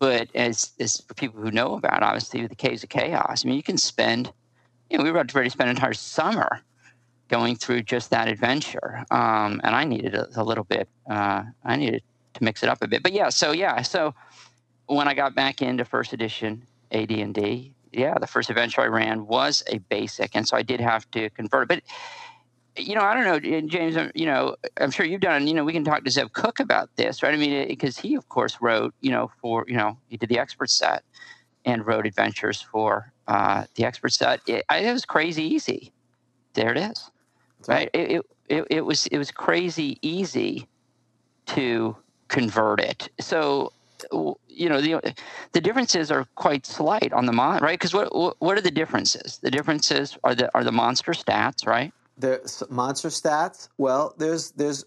But 0.00 0.28
as 0.34 0.72
as 0.80 1.00
for 1.06 1.14
people 1.14 1.40
who 1.40 1.50
know 1.52 1.74
about, 1.74 2.02
obviously, 2.02 2.46
the 2.46 2.54
Caves 2.54 2.82
of 2.82 2.88
Chaos, 2.88 3.44
I 3.44 3.48
mean, 3.48 3.56
you 3.56 3.62
can 3.62 3.78
spend, 3.78 4.32
you 4.90 4.98
know, 4.98 5.04
we 5.04 5.10
were 5.10 5.18
about 5.18 5.32
ready 5.34 5.48
to 5.48 5.52
spend 5.52 5.70
an 5.70 5.76
entire 5.76 5.94
summer 5.94 6.62
going 7.28 7.56
through 7.56 7.82
just 7.82 8.10
that 8.10 8.28
adventure. 8.28 9.04
Um, 9.10 9.60
and 9.64 9.74
I 9.74 9.84
needed 9.84 10.14
a, 10.14 10.28
a 10.36 10.42
little 10.42 10.64
bit, 10.64 10.88
uh, 11.10 11.44
I 11.64 11.76
needed 11.76 12.02
to 12.34 12.44
mix 12.44 12.62
it 12.62 12.68
up 12.68 12.82
a 12.82 12.88
bit. 12.88 13.02
But 13.02 13.12
yeah, 13.12 13.28
so 13.28 13.52
yeah, 13.52 13.82
so 13.82 14.14
when 14.86 15.08
I 15.08 15.14
got 15.14 15.34
back 15.34 15.62
into 15.62 15.84
first 15.84 16.12
edition 16.12 16.66
AD&D, 16.90 17.74
yeah, 17.92 18.14
the 18.18 18.26
first 18.26 18.50
adventure 18.50 18.80
I 18.80 18.86
ran 18.86 19.26
was 19.26 19.62
a 19.66 19.78
basic, 19.78 20.34
and 20.34 20.46
so 20.46 20.56
I 20.56 20.62
did 20.62 20.80
have 20.80 21.10
to 21.12 21.30
convert 21.30 21.70
it. 21.70 21.82
But 22.76 22.86
you 22.86 22.94
know, 22.94 23.00
I 23.00 23.14
don't 23.14 23.24
know, 23.24 23.60
James. 23.66 23.96
You 24.14 24.26
know, 24.26 24.56
I'm 24.80 24.90
sure 24.90 25.04
you've 25.04 25.20
done. 25.20 25.46
You 25.46 25.54
know, 25.54 25.64
we 25.64 25.72
can 25.72 25.84
talk 25.84 26.04
to 26.04 26.10
Zeb 26.10 26.32
Cook 26.32 26.60
about 26.60 26.94
this, 26.96 27.22
right? 27.22 27.34
I 27.34 27.36
mean, 27.36 27.66
because 27.68 27.98
he, 27.98 28.14
of 28.14 28.28
course, 28.28 28.58
wrote. 28.60 28.94
You 29.00 29.10
know, 29.10 29.30
for 29.40 29.64
you 29.66 29.76
know, 29.76 29.98
he 30.06 30.16
did 30.16 30.28
the 30.28 30.38
expert 30.38 30.70
set 30.70 31.02
and 31.64 31.86
wrote 31.86 32.06
adventures 32.06 32.60
for 32.60 33.12
uh, 33.26 33.64
the 33.74 33.84
expert 33.84 34.12
set. 34.12 34.40
It, 34.46 34.64
it 34.70 34.92
was 34.92 35.04
crazy 35.04 35.42
easy. 35.42 35.92
There 36.54 36.70
it 36.70 36.78
is, 36.78 37.10
right? 37.66 37.90
It, 37.92 38.10
it, 38.10 38.26
it, 38.48 38.66
it 38.70 38.80
was 38.84 39.06
it 39.08 39.18
was 39.18 39.30
crazy 39.30 39.98
easy 40.02 40.66
to 41.46 41.96
convert 42.28 42.80
it. 42.80 43.08
So 43.20 43.72
you 44.48 44.68
know 44.68 44.80
the 44.80 45.14
the 45.52 45.60
differences 45.60 46.10
are 46.10 46.26
quite 46.36 46.64
slight 46.64 47.12
on 47.12 47.26
the 47.26 47.32
mon 47.32 47.60
right 47.60 47.78
because 47.78 47.92
what 47.92 48.14
what 48.14 48.36
what 48.38 48.56
are 48.56 48.60
the 48.60 48.70
differences 48.70 49.38
the 49.38 49.50
differences 49.50 50.16
are 50.22 50.36
the 50.36 50.48
are 50.54 50.62
the 50.62 50.70
monster 50.70 51.10
stats 51.10 51.66
right 51.66 51.92
the 52.18 52.66
monster 52.68 53.08
stats. 53.08 53.68
Well, 53.78 54.14
there's 54.18 54.50
there's, 54.52 54.84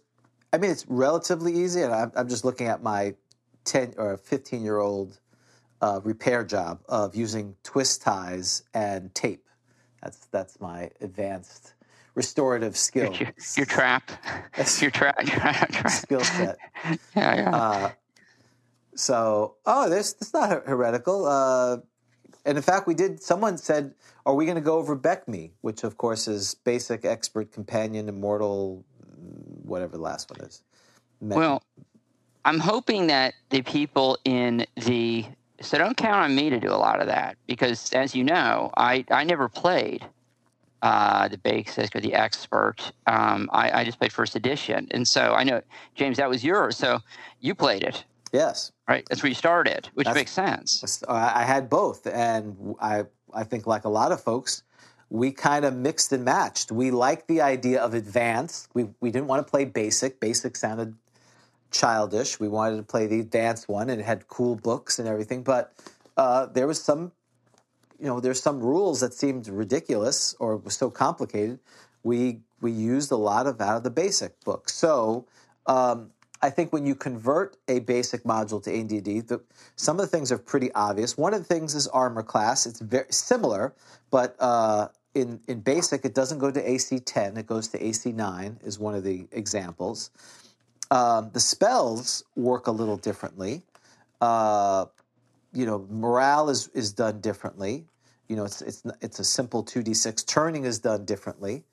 I 0.54 0.58
mean, 0.58 0.72
it's 0.72 0.86
relatively 0.88 1.54
easy, 1.54 1.82
and 1.82 1.94
I'm, 1.94 2.12
I'm 2.16 2.28
just 2.28 2.46
looking 2.46 2.68
at 2.68 2.84
my 2.84 3.16
ten 3.64 3.94
or 3.98 4.18
fifteen 4.18 4.64
year 4.64 4.78
old 4.78 5.20
uh, 5.82 6.02
repair 6.04 6.44
job 6.44 6.82
of 6.88 7.16
using 7.16 7.56
twist 7.64 8.02
ties 8.02 8.64
and 8.74 9.14
tape. 9.16 9.48
That's 10.04 10.26
that's 10.28 10.60
my 10.60 10.92
advanced 11.00 11.74
restorative 12.16 12.76
skill 12.76 13.14
your, 13.14 13.34
your 13.56 13.66
trap 13.66 14.12
your 14.80 14.92
trap 14.92 15.18
trap, 15.26 15.72
trap. 15.72 15.90
skill 15.90 16.24
set. 16.24 16.58
yeah 17.16 17.36
yeah 17.36 17.56
Uh, 17.56 17.92
so, 18.94 19.56
oh, 19.66 19.90
this 19.90 20.14
this 20.14 20.34
not 20.34 20.68
heretical. 20.68 21.26
Uh, 21.26 21.78
and 22.46 22.58
in 22.58 22.62
fact, 22.62 22.88
we 22.88 22.94
did. 22.94 23.24
Someone 23.24 23.58
said, 23.58 23.94
"Are 24.26 24.36
we 24.36 24.46
going 24.46 24.56
to 24.56 24.62
go 24.62 24.78
over 24.78 24.98
BECMI?" 24.98 25.52
Which, 25.62 25.86
of 25.86 25.98
course, 25.98 26.28
is 26.28 26.56
basic, 26.56 27.06
expert, 27.06 27.54
companion, 27.54 28.10
immortal, 28.10 28.84
whatever 29.64 29.96
the 29.96 30.04
last 30.04 30.30
one 30.30 30.46
is. 30.46 30.62
Well 31.22 31.64
i'm 32.46 32.60
hoping 32.60 33.08
that 33.08 33.34
the 33.50 33.62
people 33.62 34.18
in 34.26 34.66
the 34.86 35.26
so 35.62 35.78
don't 35.78 35.98
count 35.98 36.16
on 36.16 36.36
me 36.36 36.50
to 36.50 36.60
do 36.60 36.70
a 36.70 36.78
lot 36.78 37.00
of 37.00 37.08
that 37.08 37.38
because 37.48 37.92
as 37.94 38.16
you 38.16 38.24
know 38.24 38.72
i 38.78 39.06
i 39.12 39.24
never 39.24 39.48
played 39.48 40.06
uh, 40.82 41.28
the 41.28 41.38
basic 41.38 41.96
or 41.96 42.00
the 42.02 42.14
expert 42.14 42.92
um, 43.08 43.50
I, 43.54 43.82
I 43.82 43.84
just 43.84 44.00
played 44.00 44.12
first 44.12 44.36
edition 44.36 44.88
and 44.92 45.08
so 45.08 45.34
i 45.34 45.44
know 45.44 45.62
james 45.96 46.18
that 46.18 46.30
was 46.30 46.44
yours 46.44 46.78
so 46.78 47.00
you 47.40 47.54
played 47.56 47.84
it 47.84 48.04
yes, 48.34 48.72
right 48.88 49.06
that's 49.10 49.22
where 49.24 49.30
you 49.30 49.36
started 49.36 49.90
which 49.94 50.06
That's- 50.06 50.22
makes 50.22 50.32
sense 50.32 51.04
I 51.08 51.42
I 51.42 51.44
had 51.44 51.70
both, 51.70 52.08
and 52.08 52.76
I 52.82 53.06
I 53.34 53.44
think 53.44 53.68
like 53.68 53.86
a 53.86 53.90
lot 53.90 54.12
of 54.12 54.22
folks, 54.22 54.64
we 55.10 55.32
kind 55.32 55.66
of 55.66 55.76
mixed 55.76 56.12
and 56.12 56.24
matched. 56.26 56.72
We 56.72 56.92
liked 56.92 57.28
the 57.28 57.42
idea 57.42 57.82
of 57.82 57.94
advanced. 57.94 58.70
We 58.74 58.88
we 59.00 59.12
didn't 59.12 59.28
want 59.28 59.46
to 59.46 59.50
play 59.50 59.66
basic. 59.66 60.20
Basic 60.20 60.56
sounded 60.56 60.96
childish. 61.72 62.40
We 62.40 62.48
wanted 62.48 62.78
to 62.78 62.84
play 62.84 63.08
the 63.08 63.20
advanced 63.20 63.70
one, 63.70 63.90
and 63.90 64.00
it 64.00 64.04
had 64.06 64.28
cool 64.28 64.56
books 64.56 65.00
and 65.00 65.08
everything. 65.08 65.44
But 65.44 65.74
uh, 66.18 66.48
there 66.48 66.68
was 66.68 66.82
some, 66.82 67.12
you 68.02 68.08
know, 68.08 68.20
there's 68.20 68.42
some 68.42 68.60
rules 68.60 69.00
that 69.02 69.14
seemed 69.14 69.48
ridiculous 69.48 70.36
or 70.40 70.58
was 70.58 70.76
so 70.76 70.90
complicated. 70.90 71.60
We 72.04 72.40
we 72.60 72.72
used 72.72 73.12
a 73.12 73.16
lot 73.16 73.48
of 73.48 73.62
out 73.62 73.78
of 73.78 73.84
the 73.84 73.92
basic 73.92 74.44
book. 74.44 74.70
So. 74.70 75.26
Um, 75.68 76.12
I 76.44 76.50
think 76.50 76.74
when 76.74 76.88
you 76.88 76.96
convert 76.96 77.56
a 77.68 77.80
basic 77.82 78.24
module 78.24 78.64
to 78.64 78.72
ADD, 78.72 79.28
the, 79.28 79.42
some 79.76 80.00
of 80.00 80.02
the 80.02 80.08
things 80.08 80.32
are 80.32 80.40
pretty 80.40 80.74
obvious. 80.74 81.16
One 81.16 81.36
of 81.36 81.40
the 81.40 81.46
things 81.46 81.76
is 81.76 81.88
armor 81.90 82.24
class. 82.24 82.66
It's 82.66 82.80
very 82.80 83.12
similar, 83.12 83.76
but 84.10 84.36
uh, 84.40 84.88
in 85.14 85.40
in 85.48 85.60
basic, 85.60 86.04
it 86.06 86.16
doesn't 86.16 86.40
go 86.40 86.50
to 86.52 86.70
AC 86.70 87.00
10. 87.00 87.38
It 87.38 87.46
goes 87.46 87.68
to 87.70 87.86
AC 87.86 88.12
9. 88.12 88.60
Is 88.64 88.80
one 88.80 88.96
of 88.96 89.04
the 89.04 89.28
examples. 89.32 90.10
Um, 90.90 91.30
the 91.32 91.40
spells 91.40 92.24
work 92.36 92.68
a 92.68 92.72
little 92.72 92.98
differently. 92.98 93.62
Uh, 94.20 94.86
you 95.54 95.66
know, 95.66 95.86
morale 95.90 96.50
is 96.50 96.70
is 96.70 96.94
done 96.94 97.22
differently. 97.22 97.86
You 98.32 98.38
know, 98.38 98.46
it's 98.46 98.62
it's 98.62 98.84
it's 99.02 99.20
a 99.20 99.24
simple 99.24 99.64
2d6. 99.64 100.26
Turning 100.26 100.64
is 100.64 100.80
done 100.80 101.06
differently. 101.06 101.66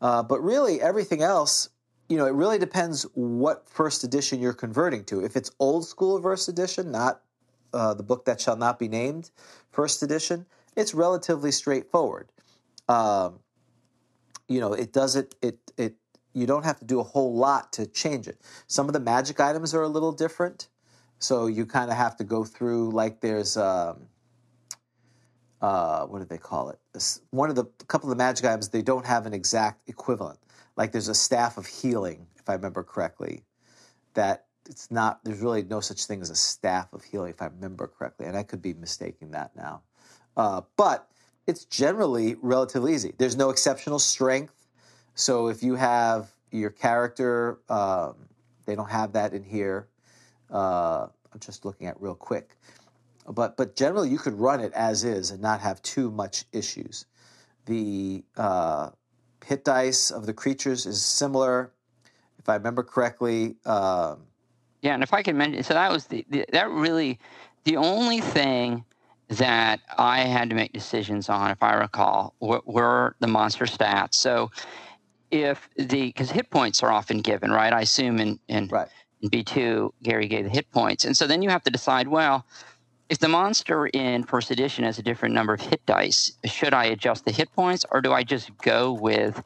Uh, 0.00 0.22
but 0.22 0.42
really, 0.42 0.80
everything 0.80 1.22
else 1.22 1.70
you 2.08 2.18
know, 2.18 2.26
it 2.26 2.34
really 2.34 2.58
depends 2.58 3.04
what 3.14 3.68
first 3.68 4.04
edition 4.04 4.40
you're 4.40 4.52
converting 4.52 5.04
to. 5.04 5.24
If 5.24 5.36
it's 5.36 5.50
old 5.58 5.86
school 5.86 6.20
first 6.20 6.48
edition, 6.48 6.90
not 6.90 7.22
uh, 7.72 7.94
the 7.94 8.02
book 8.02 8.26
that 8.26 8.40
shall 8.40 8.56
not 8.56 8.78
be 8.78 8.88
named 8.88 9.30
first 9.70 10.02
edition, 10.02 10.46
it's 10.76 10.94
relatively 10.94 11.50
straightforward. 11.50 12.28
Um, 12.88 13.40
you 14.48 14.60
know, 14.60 14.74
it 14.74 14.92
doesn't 14.92 15.34
it 15.40 15.58
it 15.76 15.94
you 16.34 16.46
don't 16.46 16.64
have 16.64 16.78
to 16.80 16.84
do 16.84 17.00
a 17.00 17.04
whole 17.04 17.34
lot 17.34 17.72
to 17.74 17.86
change 17.86 18.28
it. 18.28 18.38
Some 18.66 18.86
of 18.86 18.92
the 18.92 19.00
magic 19.00 19.40
items 19.40 19.74
are 19.74 19.82
a 19.82 19.88
little 19.88 20.12
different, 20.12 20.68
so 21.18 21.46
you 21.46 21.64
kind 21.64 21.90
of 21.90 21.96
have 21.96 22.16
to 22.18 22.24
go 22.24 22.44
through 22.44 22.90
like 22.90 23.20
there's. 23.20 23.56
Um, 23.56 24.08
uh, 25.64 26.04
what 26.04 26.18
do 26.18 26.26
they 26.26 26.36
call 26.36 26.68
it? 26.68 26.78
One 27.30 27.48
of 27.48 27.56
the 27.56 27.64
couple 27.88 28.10
of 28.10 28.18
the 28.18 28.22
magic 28.22 28.44
items 28.44 28.68
they 28.68 28.82
don't 28.82 29.06
have 29.06 29.24
an 29.24 29.32
exact 29.32 29.88
equivalent. 29.88 30.38
like 30.76 30.92
there's 30.92 31.08
a 31.08 31.14
staff 31.14 31.56
of 31.56 31.64
healing, 31.64 32.26
if 32.36 32.50
I 32.50 32.52
remember 32.52 32.82
correctly, 32.82 33.44
that 34.12 34.44
it's 34.68 34.90
not. 34.90 35.24
There's 35.24 35.40
really 35.40 35.62
no 35.62 35.80
such 35.80 36.04
thing 36.04 36.20
as 36.20 36.28
a 36.28 36.34
staff 36.34 36.92
of 36.92 37.02
healing, 37.02 37.30
if 37.30 37.40
I 37.40 37.46
remember 37.46 37.86
correctly, 37.86 38.26
and 38.26 38.36
I 38.36 38.42
could 38.42 38.60
be 38.60 38.74
mistaking 38.74 39.30
that 39.30 39.56
now. 39.56 39.80
Uh, 40.36 40.60
but 40.76 41.08
it's 41.46 41.64
generally 41.64 42.36
relatively 42.42 42.92
easy. 42.92 43.14
There's 43.16 43.36
no 43.36 43.48
exceptional 43.48 43.98
strength, 43.98 44.66
so 45.14 45.48
if 45.48 45.62
you 45.62 45.76
have 45.76 46.28
your 46.50 46.70
character, 46.70 47.60
um, 47.70 48.16
they 48.66 48.74
don't 48.74 48.90
have 48.90 49.14
that 49.14 49.32
in 49.32 49.42
here. 49.42 49.88
Uh, 50.50 51.06
I'm 51.32 51.40
just 51.40 51.64
looking 51.64 51.86
at 51.86 51.98
real 52.02 52.14
quick, 52.14 52.50
but 53.26 53.56
but 53.56 53.76
generally 53.76 54.08
you 54.10 54.18
could 54.18 54.34
run 54.34 54.60
it 54.60 54.72
as 54.72 55.04
is 55.04 55.30
and 55.30 55.40
not 55.40 55.60
have 55.60 55.80
too 55.82 56.10
much 56.10 56.44
issues. 56.52 57.06
The 57.66 58.24
uh, 58.36 58.90
hit 59.44 59.64
dice 59.64 60.10
of 60.10 60.26
the 60.26 60.34
creatures 60.34 60.86
is 60.86 61.02
similar, 61.02 61.72
if 62.38 62.48
I 62.48 62.54
remember 62.56 62.82
correctly. 62.82 63.56
Um, 63.64 64.26
Yeah, 64.82 64.94
and 64.94 65.02
if 65.02 65.14
I 65.14 65.22
can 65.22 65.36
mention, 65.38 65.62
so 65.62 65.72
that 65.74 65.90
was 65.90 66.06
the, 66.06 66.26
the 66.28 66.44
that 66.52 66.68
really 66.70 67.18
the 67.64 67.78
only 67.78 68.20
thing 68.20 68.84
that 69.28 69.80
I 69.96 70.20
had 70.20 70.50
to 70.50 70.54
make 70.54 70.74
decisions 70.74 71.30
on, 71.30 71.50
if 71.50 71.62
I 71.62 71.72
recall, 71.74 72.34
were, 72.40 72.60
were 72.66 73.16
the 73.20 73.26
monster 73.26 73.64
stats. 73.64 74.16
So 74.16 74.50
if 75.30 75.70
the 75.76 76.08
because 76.08 76.30
hit 76.30 76.50
points 76.50 76.82
are 76.82 76.92
often 76.92 77.22
given, 77.22 77.50
right? 77.50 77.72
I 77.72 77.80
assume 77.80 78.18
in 78.18 78.38
in, 78.48 78.68
right. 78.68 78.88
in 79.22 79.30
B 79.30 79.42
two, 79.42 79.94
Gary 80.02 80.28
gave 80.28 80.44
the 80.44 80.50
hit 80.50 80.70
points, 80.70 81.06
and 81.06 81.16
so 81.16 81.26
then 81.26 81.40
you 81.40 81.48
have 81.48 81.62
to 81.64 81.70
decide, 81.70 82.08
well. 82.08 82.44
If 83.08 83.18
the 83.18 83.28
monster 83.28 83.86
in 83.86 84.24
first 84.24 84.50
edition 84.50 84.84
has 84.84 84.98
a 84.98 85.02
different 85.02 85.34
number 85.34 85.54
of 85.54 85.60
hit 85.60 85.84
dice, 85.86 86.32
should 86.44 86.72
I 86.74 86.86
adjust 86.86 87.24
the 87.24 87.32
hit 87.32 87.52
points 87.52 87.84
or 87.90 88.00
do 88.00 88.12
I 88.12 88.22
just 88.24 88.56
go 88.58 88.92
with 88.92 89.42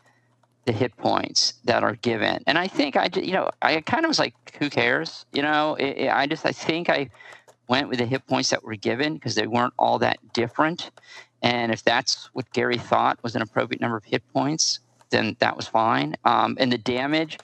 the 0.69 0.73
hit 0.73 0.95
points 0.99 1.55
that 1.65 1.83
are 1.83 1.95
given. 1.95 2.43
And 2.47 2.59
I 2.59 2.69
think 2.69 2.95
I, 2.95 3.09
you 3.15 3.33
know, 3.33 3.49
I 3.63 3.81
kind 3.81 4.05
of 4.05 4.09
was 4.11 4.19
like, 4.19 4.35
who 4.59 4.69
cares? 4.69 5.25
You 5.33 5.41
know, 5.41 5.77
it, 5.77 5.97
it- 5.97 6.11
I 6.11 6.27
just, 6.27 6.45
I 6.45 6.53
think 6.53 6.91
I 6.91 7.09
went 7.69 7.89
with 7.89 7.99
the 8.01 8.05
hit 8.05 8.27
points 8.27 8.51
that 8.51 8.63
were 8.63 8.77
given 8.77 9.15
because 9.15 9.35
they 9.35 9.47
weren't 9.47 9.73
all 9.79 9.99
that 10.01 10.19
different. 10.35 10.91
And 11.41 11.73
if 11.73 11.83
that's 11.83 12.29
what 12.35 12.53
Gary 12.53 12.77
thought 12.77 13.19
was 13.23 13.35
an 13.35 13.41
appropriate 13.41 13.81
number 13.81 13.97
of 13.97 14.05
hit 14.05 14.23
points, 14.35 14.81
then 15.09 15.37
that 15.39 15.57
was 15.57 15.67
fine. 15.67 16.17
Um, 16.27 16.59
and 16.61 16.71
the 16.71 16.77
damage, 16.79 17.39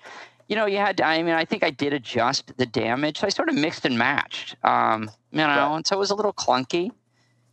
you 0.49 0.57
know, 0.57 0.67
you 0.67 0.77
had, 0.79 0.97
to, 0.99 1.05
I 1.07 1.23
mean, 1.23 1.35
I 1.35 1.45
think 1.45 1.63
I 1.65 1.71
did 1.71 1.93
adjust 1.93 2.57
the 2.57 2.67
damage. 2.67 3.21
So 3.21 3.27
I 3.27 3.31
sort 3.31 3.49
of 3.49 3.55
mixed 3.55 3.85
and 3.85 3.97
matched, 3.99 4.57
um, 4.65 5.11
you 5.31 5.39
know, 5.39 5.47
Right. 5.47 5.77
and 5.77 5.87
so 5.87 5.97
it 5.97 5.99
was 5.99 6.11
a 6.11 6.15
little 6.15 6.33
clunky. 6.33 6.91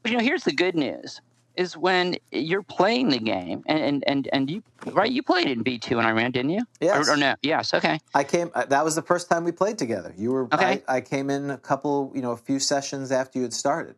But, 0.04 0.12
you 0.12 0.18
know, 0.18 0.24
here's 0.24 0.44
the 0.44 0.52
good 0.54 0.76
news 0.76 1.22
is 1.58 1.76
when 1.76 2.16
you're 2.32 2.64
playing 2.64 3.10
the 3.10 3.20
game 3.20 3.62
and, 3.66 3.80
and, 3.80 4.04
and, 4.08 4.30
and 4.32 4.50
you, 4.50 4.64
right, 4.94 5.12
you 5.12 5.22
played 5.22 5.48
it 5.48 5.58
in 5.58 5.64
B2 5.64 5.98
and 5.98 6.08
I 6.08 6.12
ran, 6.12 6.32
didn't 6.32 6.52
you? 6.52 6.62
Yes. 6.80 7.08
Or, 7.10 7.14
or 7.14 7.18
no? 7.18 7.36
Yes. 7.44 7.74
Okay. 7.74 8.00
I 8.14 8.24
came. 8.24 8.50
uh, 8.56 8.66
That 8.66 8.86
was 8.86 8.96
the 8.96 9.02
first 9.02 9.30
time 9.30 9.44
we 9.44 9.52
played 9.52 9.78
together. 9.78 10.14
You 10.18 10.32
were. 10.32 10.44
Okay. 10.46 10.82
I, 10.88 10.96
I 10.98 11.02
came 11.02 11.30
in 11.30 11.52
a 11.52 11.58
couple, 11.58 12.12
you 12.16 12.22
know, 12.22 12.32
a 12.32 12.38
few 12.38 12.58
sessions 12.58 13.12
after 13.12 13.38
you 13.38 13.44
had 13.44 13.54
started. 13.54 13.96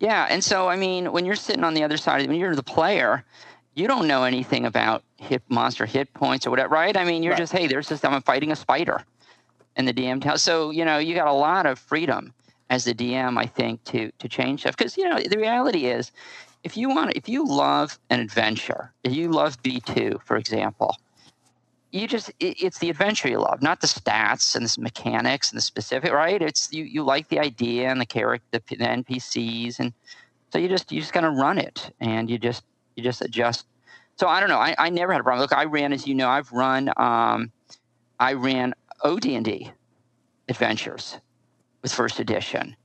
Yeah, 0.00 0.26
and 0.30 0.42
so 0.44 0.68
I 0.68 0.76
mean, 0.76 1.10
when 1.12 1.26
you're 1.26 1.34
sitting 1.34 1.64
on 1.64 1.74
the 1.74 1.82
other 1.82 1.96
side, 1.96 2.26
when 2.28 2.36
you're 2.38 2.54
the 2.54 2.62
player, 2.62 3.24
you 3.78 3.86
don't 3.86 4.06
know 4.08 4.24
anything 4.24 4.66
about 4.66 5.04
hit 5.18 5.42
monster 5.48 5.86
hit 5.86 6.12
points 6.14 6.46
or 6.46 6.50
whatever, 6.50 6.74
right? 6.74 6.96
I 6.96 7.04
mean, 7.04 7.22
you're 7.22 7.32
Right. 7.32 7.38
just 7.38 7.52
hey, 7.52 7.66
there's 7.66 7.88
this 7.88 8.04
I'm 8.04 8.22
fighting 8.22 8.52
a 8.52 8.56
spider, 8.56 9.04
and 9.76 9.86
the 9.86 9.94
DM 9.94 10.20
tells. 10.20 10.42
So 10.42 10.70
you 10.70 10.84
know, 10.84 10.98
you 10.98 11.14
got 11.14 11.28
a 11.28 11.32
lot 11.32 11.66
of 11.66 11.78
freedom 11.78 12.34
as 12.70 12.84
the 12.84 12.94
DM, 12.94 13.38
I 13.38 13.46
think, 13.46 13.84
to 13.84 14.10
to 14.18 14.28
change 14.28 14.60
stuff 14.60 14.76
because 14.76 14.96
you 14.96 15.08
know 15.08 15.18
the 15.20 15.38
reality 15.38 15.86
is, 15.86 16.12
if 16.64 16.76
you 16.76 16.88
want, 16.88 17.16
if 17.16 17.28
you 17.28 17.46
love 17.46 17.98
an 18.10 18.20
adventure, 18.20 18.92
if 19.04 19.14
you 19.14 19.30
love 19.30 19.62
B 19.62 19.80
two, 19.80 20.20
for 20.24 20.36
example. 20.36 20.96
You 21.90 22.06
just, 22.06 22.28
it, 22.38 22.62
it's 22.62 22.80
the 22.80 22.90
adventure 22.90 23.28
you 23.30 23.38
love, 23.38 23.62
not 23.62 23.80
the 23.80 23.86
stats 23.86 24.54
and 24.54 24.66
the 24.66 24.76
mechanics 24.82 25.50
and 25.50 25.56
the 25.56 25.62
specific, 25.62 26.12
right? 26.12 26.42
It's 26.42 26.70
you, 26.70 26.84
you 26.84 27.02
like 27.02 27.28
the 27.28 27.38
idea 27.38 27.88
and 27.88 27.98
the 27.98 28.04
character, 28.06 28.46
the, 28.52 28.62
the 28.76 28.84
NPCs, 28.84 29.78
and 29.78 29.94
so 30.52 30.58
you 30.58 30.68
just 30.68 30.92
you 30.92 31.00
just 31.00 31.14
gotta 31.14 31.30
run 31.30 31.56
it, 31.58 31.90
and 32.00 32.28
you 32.28 32.38
just 32.38 32.62
you 32.98 33.04
just 33.04 33.22
adjust. 33.22 33.64
So 34.16 34.26
I 34.26 34.40
don't 34.40 34.48
know. 34.48 34.58
I, 34.58 34.74
I 34.76 34.90
never 34.90 35.12
had 35.12 35.20
a 35.20 35.24
problem. 35.24 35.40
Look, 35.40 35.54
I 35.54 35.64
ran, 35.64 35.92
as 35.92 36.06
you 36.06 36.14
know, 36.14 36.28
I've 36.28 36.50
run. 36.52 36.92
Um, 36.96 37.52
I 38.18 38.32
ran 38.32 38.74
OD&D 39.04 39.70
adventures 40.48 41.16
with 41.82 41.92
first 41.92 42.18
edition. 42.18 42.76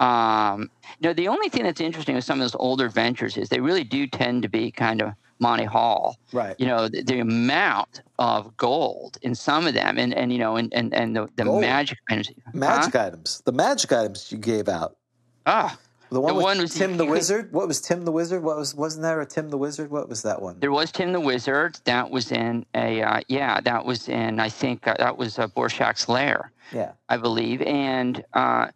Um, 0.00 0.70
you 1.00 1.08
know, 1.08 1.12
the 1.12 1.28
only 1.28 1.50
thing 1.50 1.64
that's 1.64 1.80
interesting 1.80 2.14
with 2.14 2.24
some 2.24 2.40
of 2.40 2.44
those 2.44 2.54
older 2.54 2.86
adventures 2.86 3.36
is 3.36 3.50
they 3.50 3.60
really 3.60 3.84
do 3.84 4.06
tend 4.06 4.42
to 4.44 4.48
be 4.48 4.70
kind 4.70 5.02
of 5.02 5.12
Monty 5.40 5.64
Hall. 5.64 6.16
Right. 6.32 6.56
You 6.58 6.66
know, 6.66 6.88
the, 6.88 7.02
the 7.02 7.20
amount 7.20 8.02
of 8.18 8.56
gold 8.56 9.18
in 9.22 9.34
some 9.34 9.66
of 9.66 9.74
them, 9.74 9.98
and 9.98 10.14
and 10.14 10.32
you 10.32 10.38
know, 10.38 10.56
and 10.56 10.72
and, 10.72 10.94
and 10.94 11.14
the, 11.14 11.28
the 11.36 11.44
magic 11.44 11.98
items. 12.08 12.30
Magic 12.52 12.96
items. 12.96 13.42
The 13.44 13.52
magic 13.52 13.92
items 13.92 14.32
you 14.32 14.38
gave 14.38 14.68
out. 14.68 14.96
Huh? 15.46 15.68
Ah, 15.68 15.78
The 16.10 16.20
one 16.20 16.34
The 16.36 16.42
one 16.42 16.58
was- 16.58 16.74
Tim 16.74 16.96
the 16.96 17.04
Wizard. 17.04 17.52
What 17.52 17.68
was 17.68 17.80
Tim 17.80 18.04
the 18.04 18.12
Wizard? 18.12 18.42
What 18.42 18.56
was 18.56 18.74
wasn't 18.74 19.02
there 19.02 19.20
a 19.20 19.26
Tim 19.26 19.50
the 19.50 19.58
Wizard? 19.58 19.90
What 19.90 20.08
was 20.08 20.22
that 20.22 20.40
one? 20.40 20.58
There 20.58 20.72
was 20.72 20.90
Tim 20.90 21.12
the 21.12 21.20
Wizard. 21.20 21.78
That 21.84 22.10
was 22.10 22.32
in 22.32 22.64
a 22.74 23.02
uh, 23.02 23.20
yeah. 23.28 23.60
That 23.60 23.84
was 23.84 24.08
in 24.08 24.40
I 24.40 24.48
think 24.48 24.86
uh, 24.86 24.94
that 24.98 25.18
was 25.18 25.38
uh, 25.38 25.48
Borshak's 25.48 26.08
lair, 26.08 26.52
Yeah. 26.72 26.92
I 27.08 27.16
believe. 27.18 27.60
And 27.62 28.24
uh, 28.32 28.68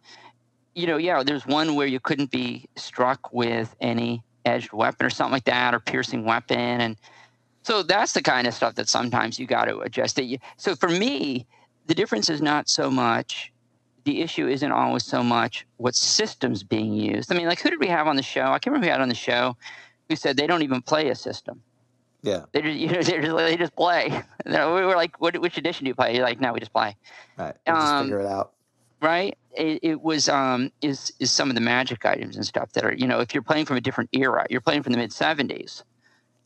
you 0.75 0.87
know, 0.87 0.97
yeah, 0.97 1.23
there's 1.23 1.45
one 1.45 1.75
where 1.75 1.87
you 1.87 1.99
couldn't 1.99 2.31
be 2.31 2.67
struck 2.75 3.31
with 3.33 3.75
any 3.79 4.23
edged 4.45 4.73
weapon 4.73 5.05
or 5.05 5.09
something 5.09 5.33
like 5.33 5.45
that, 5.45 5.73
or 5.73 5.79
piercing 5.79 6.25
weapon, 6.25 6.57
and 6.81 6.97
so 7.63 7.81
that's 7.81 8.11
the 8.13 8.21
kind 8.21 8.45
of 8.45 8.53
stuff 8.53 8.75
that 8.75 8.89
sometimes 8.89 9.39
you 9.39 9.47
got 9.47 9.65
to 9.65 9.79
adjust. 9.79 10.19
It. 10.19 10.41
So 10.57 10.75
for 10.75 10.89
me, 10.89 11.47
the 11.85 11.95
difference 11.95 12.29
is 12.29 12.41
not 12.41 12.67
so 12.69 12.91
much. 12.91 13.52
The 14.05 14.21
issue 14.21 14.47
isn't 14.47 14.71
always 14.71 15.03
so 15.03 15.23
much 15.23 15.65
what 15.77 15.95
systems 15.95 16.63
being 16.63 16.93
used. 16.93 17.31
I 17.31 17.35
mean, 17.35 17.47
like 17.47 17.61
who 17.61 17.69
did 17.69 17.79
we 17.79 17.87
have 17.87 18.07
on 18.07 18.15
the 18.15 18.23
show? 18.23 18.43
I 18.43 18.59
can't 18.59 18.67
remember 18.67 18.85
who 18.85 18.89
we 18.89 18.91
had 18.91 19.01
on 19.01 19.09
the 19.09 19.15
show 19.15 19.55
who 20.09 20.15
said 20.15 20.35
they 20.35 20.47
don't 20.47 20.63
even 20.63 20.81
play 20.81 21.09
a 21.09 21.15
system. 21.15 21.61
Yeah. 22.21 22.45
They 22.51 22.61
just, 22.61 22.77
you 22.77 22.87
know, 22.87 23.01
they 23.01 23.21
just, 23.21 23.37
they 23.37 23.57
just 23.57 23.75
play. 23.75 24.23
You 24.45 24.51
know, 24.51 24.75
we 24.75 24.81
were 24.81 24.95
like, 24.97 25.21
what, 25.21 25.37
which 25.39 25.57
edition 25.57 25.85
do 25.85 25.89
you 25.89 25.95
play? 25.95 26.15
You're 26.15 26.25
like, 26.25 26.41
no, 26.41 26.51
we 26.51 26.59
just 26.59 26.73
play. 26.73 26.97
Right. 27.37 27.55
We'll 27.65 27.75
just 27.77 27.87
Um, 27.87 28.05
figure 28.05 28.19
it 28.19 28.25
out. 28.25 28.51
Right? 29.01 29.37
It, 29.55 29.79
it 29.83 30.01
was 30.01 30.27
um, 30.27 30.71
is 30.81 31.13
is 31.19 31.31
some 31.31 31.49
of 31.49 31.55
the 31.55 31.61
magic 31.61 32.05
items 32.05 32.35
and 32.35 32.45
stuff 32.45 32.73
that 32.73 32.83
are 32.83 32.93
you 32.93 33.07
know 33.07 33.19
if 33.19 33.33
you're 33.33 33.43
playing 33.43 33.65
from 33.65 33.77
a 33.77 33.81
different 33.81 34.09
era, 34.13 34.45
you're 34.49 34.61
playing 34.61 34.83
from 34.83 34.91
the 34.93 34.97
mid 34.97 35.11
'70s. 35.11 35.83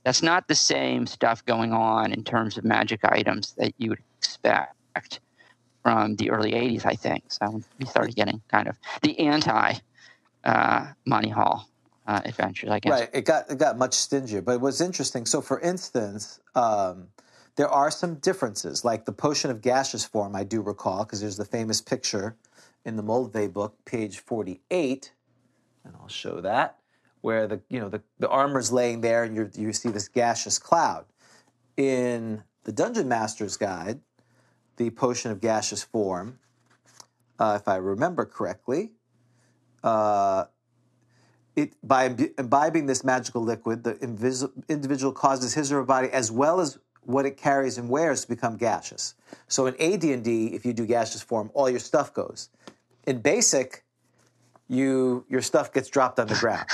That's 0.03 0.21
not 0.21 0.47
the 0.47 0.55
same 0.55 1.05
stuff 1.07 1.45
going 1.45 1.71
on 1.73 2.11
in 2.11 2.23
terms 2.23 2.57
of 2.57 2.63
magic 2.63 3.01
items 3.03 3.53
that 3.57 3.73
you 3.77 3.89
would 3.91 3.99
expect 4.19 5.19
from 5.87 6.17
the 6.17 6.29
early 6.31 6.51
'80s. 6.51 6.85
I 6.85 6.95
think 6.95 7.23
so. 7.29 7.61
We 7.79 7.85
started 7.85 8.13
getting 8.13 8.41
kind 8.49 8.67
of 8.67 8.77
the 9.03 9.17
anti 9.19 9.75
uh, 10.43 10.87
Monty 11.05 11.29
Hall 11.29 11.69
uh, 12.05 12.19
adventures. 12.25 12.69
I 12.69 12.79
guess. 12.79 12.91
Right. 12.91 13.09
It 13.13 13.23
got 13.23 13.49
it 13.49 13.57
got 13.57 13.77
much 13.77 13.93
stingier. 13.93 14.41
But 14.41 14.59
what's 14.59 14.81
interesting, 14.81 15.25
so 15.25 15.39
for 15.39 15.61
instance, 15.61 16.41
um, 16.55 17.07
there 17.55 17.69
are 17.69 17.89
some 17.89 18.15
differences, 18.15 18.83
like 18.83 19.05
the 19.05 19.13
potion 19.13 19.49
of 19.49 19.61
gaseous 19.61 20.03
form. 20.03 20.35
I 20.35 20.43
do 20.43 20.61
recall 20.61 21.05
because 21.05 21.21
there's 21.21 21.37
the 21.37 21.45
famous 21.45 21.79
picture 21.79 22.35
in 22.83 22.97
the 22.97 23.03
Moldvay 23.03 23.53
book, 23.53 23.77
page 23.85 24.19
forty-eight, 24.19 25.13
and 25.85 25.95
I'll 26.01 26.09
show 26.09 26.41
that 26.41 26.79
where 27.21 27.47
the 27.47 27.61
you 27.69 27.79
know 27.79 27.87
the, 27.87 28.01
the 28.19 28.27
armor's 28.27 28.73
laying 28.73 28.99
there, 28.99 29.23
and 29.23 29.37
you 29.37 29.49
you 29.55 29.71
see 29.71 29.87
this 29.87 30.09
gaseous 30.09 30.59
cloud. 30.59 31.05
In 31.77 32.43
the 32.65 32.73
Dungeon 32.73 33.07
Master's 33.07 33.55
Guide, 33.55 34.01
the 34.77 34.89
potion 34.91 35.31
of 35.31 35.41
gaseous 35.41 35.83
form, 35.83 36.39
uh, 37.39 37.57
if 37.59 37.67
I 37.67 37.75
remember 37.75 38.25
correctly. 38.25 38.91
Uh, 39.83 40.45
it, 41.55 41.73
by 41.83 42.09
imbi- 42.09 42.39
imbibing 42.39 42.85
this 42.85 43.03
magical 43.03 43.41
liquid, 43.41 43.83
the 43.83 43.95
invis- 43.95 44.49
individual 44.69 45.11
causes 45.11 45.53
his 45.53 45.71
or 45.71 45.77
her 45.77 45.83
body, 45.83 46.09
as 46.09 46.31
well 46.31 46.59
as 46.59 46.77
what 47.01 47.25
it 47.25 47.37
carries 47.37 47.77
and 47.77 47.89
wears, 47.89 48.21
to 48.21 48.27
become 48.29 48.57
gaseous. 48.57 49.15
So 49.47 49.65
in 49.65 49.75
AD&D, 49.79 50.47
if 50.53 50.65
you 50.65 50.73
do 50.73 50.85
gaseous 50.85 51.21
form, 51.21 51.49
all 51.53 51.69
your 51.69 51.79
stuff 51.79 52.13
goes. 52.13 52.49
In 53.07 53.21
basic, 53.21 53.83
you 54.67 55.25
your 55.29 55.41
stuff 55.41 55.73
gets 55.73 55.89
dropped 55.89 56.19
on 56.19 56.27
the 56.27 56.35
ground. 56.35 56.67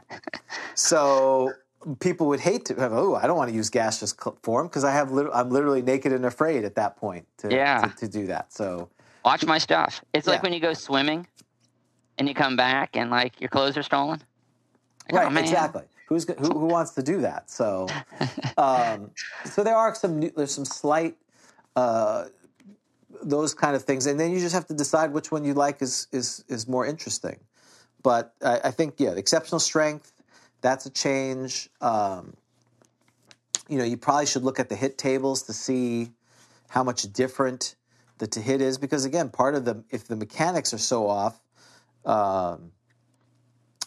so 0.74 1.52
people 2.00 2.26
would 2.28 2.40
hate 2.40 2.64
to 2.66 2.74
have. 2.74 2.92
Oh, 2.92 3.14
I 3.14 3.26
don't 3.26 3.36
want 3.36 3.50
to 3.50 3.56
use 3.56 3.70
gaseous 3.70 4.14
form 4.42 4.66
because 4.66 4.84
I 4.84 4.92
have. 4.92 5.10
Lit- 5.12 5.30
I'm 5.32 5.50
literally 5.50 5.82
naked 5.82 6.12
and 6.12 6.24
afraid 6.24 6.64
at 6.64 6.74
that 6.76 6.96
point 6.96 7.26
to 7.38 7.54
Yeah. 7.54 7.80
to, 7.82 7.96
to 7.96 8.08
do 8.08 8.26
that. 8.26 8.52
So 8.52 8.88
Watch 9.24 9.44
my 9.46 9.58
stuff. 9.58 10.02
It's 10.14 10.26
Yeah. 10.26 10.34
like 10.34 10.42
when 10.42 10.52
you 10.52 10.60
go 10.60 10.72
swimming 10.74 11.26
and 12.18 12.28
you 12.28 12.34
come 12.34 12.56
back 12.56 12.96
and 12.96 13.10
like 13.10 13.40
your 13.40 13.48
clothes 13.48 13.76
are 13.76 13.82
stolen. 13.82 14.22
Like, 15.10 15.24
right, 15.24 15.36
oh, 15.36 15.40
exactly. 15.40 15.84
Who's 16.06 16.26
who, 16.38 16.58
who 16.58 16.66
wants 16.66 16.92
to 16.92 17.02
do 17.02 17.20
that? 17.20 17.50
So, 17.50 17.86
um, 18.56 19.10
so 19.44 19.62
there 19.62 19.76
are 19.76 19.94
some 19.94 20.18
new, 20.18 20.30
there's 20.34 20.54
some 20.54 20.64
slight 20.64 21.16
uh, 21.76 22.26
those 23.22 23.54
kind 23.54 23.74
of 23.76 23.82
things, 23.82 24.06
and 24.06 24.18
then 24.18 24.30
you 24.30 24.40
just 24.40 24.54
have 24.54 24.66
to 24.66 24.74
decide 24.74 25.12
which 25.12 25.30
one 25.30 25.44
you 25.44 25.54
like 25.54 25.82
is 25.82 26.08
is 26.12 26.44
is 26.48 26.66
more 26.68 26.86
interesting. 26.86 27.38
But 28.02 28.34
I, 28.42 28.60
I 28.64 28.70
think 28.70 28.94
yeah, 28.98 29.10
the 29.10 29.18
exceptional 29.18 29.60
strength 29.60 30.12
that's 30.60 30.86
a 30.86 30.90
change. 30.90 31.68
Um, 31.80 32.34
you 33.68 33.78
know, 33.78 33.84
you 33.84 33.96
probably 33.96 34.26
should 34.26 34.44
look 34.44 34.58
at 34.58 34.68
the 34.68 34.76
hit 34.76 34.98
tables 34.98 35.42
to 35.44 35.52
see 35.52 36.10
how 36.68 36.82
much 36.82 37.02
different 37.12 37.76
the 38.18 38.26
to 38.26 38.40
hit 38.40 38.60
is 38.60 38.78
because 38.78 39.04
again, 39.04 39.28
part 39.28 39.54
of 39.54 39.64
the 39.64 39.84
if 39.90 40.06
the 40.08 40.16
mechanics 40.16 40.74
are 40.74 40.78
so 40.78 41.08
off, 41.08 41.40
um, 42.04 42.72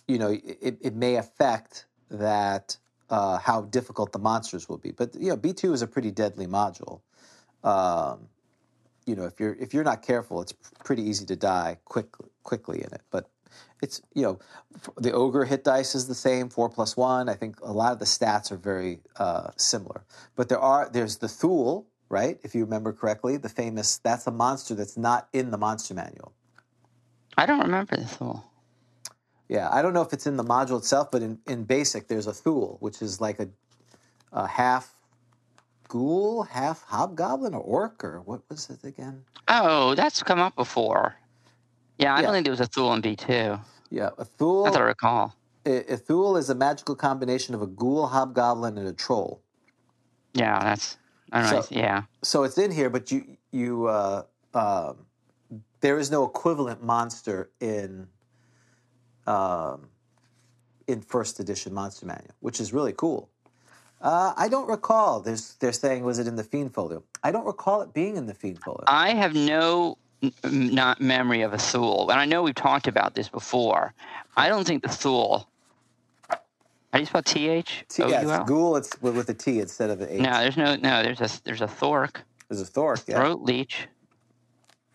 you 0.08 0.18
know, 0.18 0.30
it, 0.30 0.78
it 0.82 0.96
may 0.96 1.16
affect 1.16 1.86
that 2.10 2.78
uh, 3.10 3.38
how 3.38 3.62
difficult 3.62 4.14
the 4.14 4.20
monsters 4.20 4.70
will 4.70 4.78
be. 4.78 4.92
But 4.92 5.16
you 5.16 5.30
know, 5.30 5.36
B 5.36 5.54
two 5.54 5.74
is 5.74 5.82
a 5.82 5.88
pretty 5.88 6.12
deadly 6.12 6.48
module. 6.48 7.02
Um, 7.64 8.30
you 9.06 9.16
know, 9.16 9.26
if 9.26 9.40
you're 9.40 9.56
if 9.56 9.74
you're 9.74 9.84
not 9.84 10.02
careful, 10.02 10.42
it's 10.42 10.54
pretty 10.84 11.04
easy 11.04 11.26
to 11.26 11.36
die 11.36 11.78
quickly 11.86 12.30
quickly 12.44 12.80
in 12.80 12.94
it. 12.94 13.02
But 13.12 13.30
it's 13.82 14.02
you 14.14 14.24
know, 14.24 14.40
the 14.98 15.12
ogre 15.12 15.46
hit 15.46 15.64
dice 15.64 15.96
is 15.96 16.08
the 16.08 16.16
same, 16.16 16.50
four 16.50 16.70
plus 16.70 16.96
one. 16.96 17.30
I 17.30 17.36
think 17.36 17.60
a 17.62 17.72
lot 17.72 17.94
of 17.94 18.00
the 18.00 18.06
stats 18.06 18.52
are 18.52 18.58
very 18.58 19.00
uh, 19.18 19.52
similar. 19.58 20.04
But 20.36 20.50
there 20.50 20.60
are 20.60 20.90
there's 20.92 21.18
the 21.18 21.28
Thoul, 21.28 21.88
right? 22.10 22.40
If 22.44 22.56
you 22.56 22.64
remember 22.64 22.94
correctly, 22.94 23.38
the 23.38 23.50
famous 23.50 23.98
that's 23.98 24.28
a 24.28 24.32
monster 24.32 24.76
that's 24.76 24.98
not 24.98 25.28
in 25.34 25.52
the 25.52 25.58
monster 25.58 25.94
manual. 25.94 26.34
I 27.38 27.46
don't 27.46 27.62
remember 27.62 27.96
the 27.96 28.06
Thoul. 28.06 28.46
Yeah, 29.48 29.70
I 29.70 29.82
don't 29.82 29.94
know 29.94 30.02
if 30.02 30.14
it's 30.14 30.28
in 30.28 30.38
the 30.38 30.46
module 30.46 30.78
itself, 30.78 31.12
but 31.12 31.22
in, 31.22 31.40
in 31.46 31.66
basic, 31.66 32.08
there's 32.08 32.28
a 32.28 32.34
Thoul, 32.34 32.78
which 32.80 33.02
is 33.02 33.20
like 33.20 33.38
a, 33.40 33.50
a 34.32 34.48
half 34.48 34.96
ghoul, 35.90 36.44
half 36.44 36.84
hobgoblin, 36.84 37.54
or 37.54 37.60
orc, 37.60 38.02
or 38.04 38.22
what 38.22 38.42
was 38.50 38.70
it 38.70 38.88
again? 38.88 39.26
Oh, 39.50 39.94
that's 39.96 40.24
come 40.24 40.40
up 40.40 40.56
before. 40.56 41.16
Yeah, 42.02 42.16
I 42.16 42.18
Yeah. 42.18 42.22
don't 42.24 42.34
think 42.34 42.46
there 42.46 42.52
was 42.52 42.60
a 42.60 42.66
Thoul 42.66 42.94
in 42.94 43.02
B2. 43.04 43.60
Yeah, 43.92 44.10
a 44.18 44.26
Thoul. 44.26 44.64
That's 44.64 44.74
what 44.76 44.82
I 44.82 44.86
recall. 44.86 45.36
Thoul 45.66 46.36
is 46.38 46.50
a 46.50 46.56
magical 46.56 46.96
combination 46.96 47.54
of 47.54 47.62
a 47.62 47.68
ghoul, 47.68 48.08
hobgoblin, 48.08 48.78
and 48.80 48.88
a 48.88 48.94
troll. 48.94 49.40
Yeah, 50.34 50.60
that's. 50.64 50.98
I 51.32 51.42
don't 51.42 51.52
know. 51.52 51.62
So- 51.62 51.68
yeah. 51.70 52.04
So 52.24 52.44
it's 52.44 52.58
in 52.58 52.72
here, 52.72 52.90
but 52.90 53.12
you 53.12 53.38
you 53.52 53.86
uh, 53.86 54.24
um, 54.56 55.06
there 55.82 56.00
is 56.00 56.10
no 56.10 56.24
equivalent 56.26 56.82
monster 56.84 57.52
in 57.60 58.08
um, 59.28 59.90
in 60.88 61.02
first 61.02 61.40
edition 61.40 61.74
Monster 61.74 62.08
Manual, 62.08 62.34
which 62.40 62.60
is 62.60 62.74
really 62.74 62.94
cool. 62.94 63.30
Uh, 64.02 64.34
I 64.36 64.48
don't 64.48 64.68
recall. 64.68 65.20
There's, 65.20 65.54
they're 65.60 65.72
saying 65.72 66.04
was 66.04 66.18
it 66.18 66.26
in 66.26 66.36
the 66.36 66.44
Fiend 66.44 66.74
Folio? 66.74 67.04
I 67.22 67.32
don't 67.32 67.46
recall 67.46 67.82
it 67.84 67.94
being 67.94 68.18
in 68.18 68.26
the 68.26 68.34
Fiend 68.34 68.60
Folio. 68.64 68.84
I 68.88 69.14
have 69.14 69.36
no 69.36 70.00
m- 70.22 70.34
not 70.44 71.02
memory 71.02 71.42
of 71.42 71.54
a 71.54 71.58
Thoul, 71.58 72.10
and 72.12 72.20
I 72.20 72.26
know 72.26 72.44
we've 72.44 72.56
talked 72.56 72.88
about 72.88 73.16
this 73.16 73.30
before. 73.30 73.94
I 74.38 74.50
don't 74.50 74.66
think 74.66 74.84
the 74.84 74.90
Thoul. 74.90 75.48
How 76.30 76.98
do 76.98 77.00
you 77.00 77.06
spell 77.06 77.24
T 77.24 77.48
H 77.48 77.86
T, 77.88 78.04
yeah, 78.08 78.22
it's 78.22 78.50
ghoul. 78.50 78.76
It's 78.76 79.02
with, 79.02 79.30
a 79.30 79.34
T 79.34 79.60
instead 79.60 79.90
of 79.90 80.02
an 80.02 80.10
H. 80.10 80.22
No, 80.22 80.40
there's 80.40 80.58
no 80.58 80.76
no. 80.76 81.04
There's 81.04 81.22
a 81.22 81.44
there's 81.44 81.62
a 81.62 81.68
Thork, 81.68 82.22
There's 82.50 82.62
a 82.62 82.66
Thork. 82.66 83.00
Yeah. 83.08 83.16
throat 83.16 83.42
leech, 83.42 83.88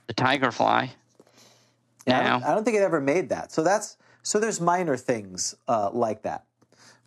the 0.07 0.13
tiger 0.13 0.53
fly. 0.53 0.93
Yeah, 2.07 2.21
I, 2.21 2.23
don't, 2.25 2.45
I 2.45 2.55
don't 2.55 2.65
think 2.65 2.77
it 2.77 2.83
ever 2.83 3.01
made 3.01 3.31
that. 3.31 3.51
So 3.51 3.63
that's 3.63 3.97
so 4.23 4.39
there's 4.39 4.61
minor 4.61 4.97
things 4.97 5.55
uh, 5.69 5.91
like 5.93 6.23
that. 6.23 6.45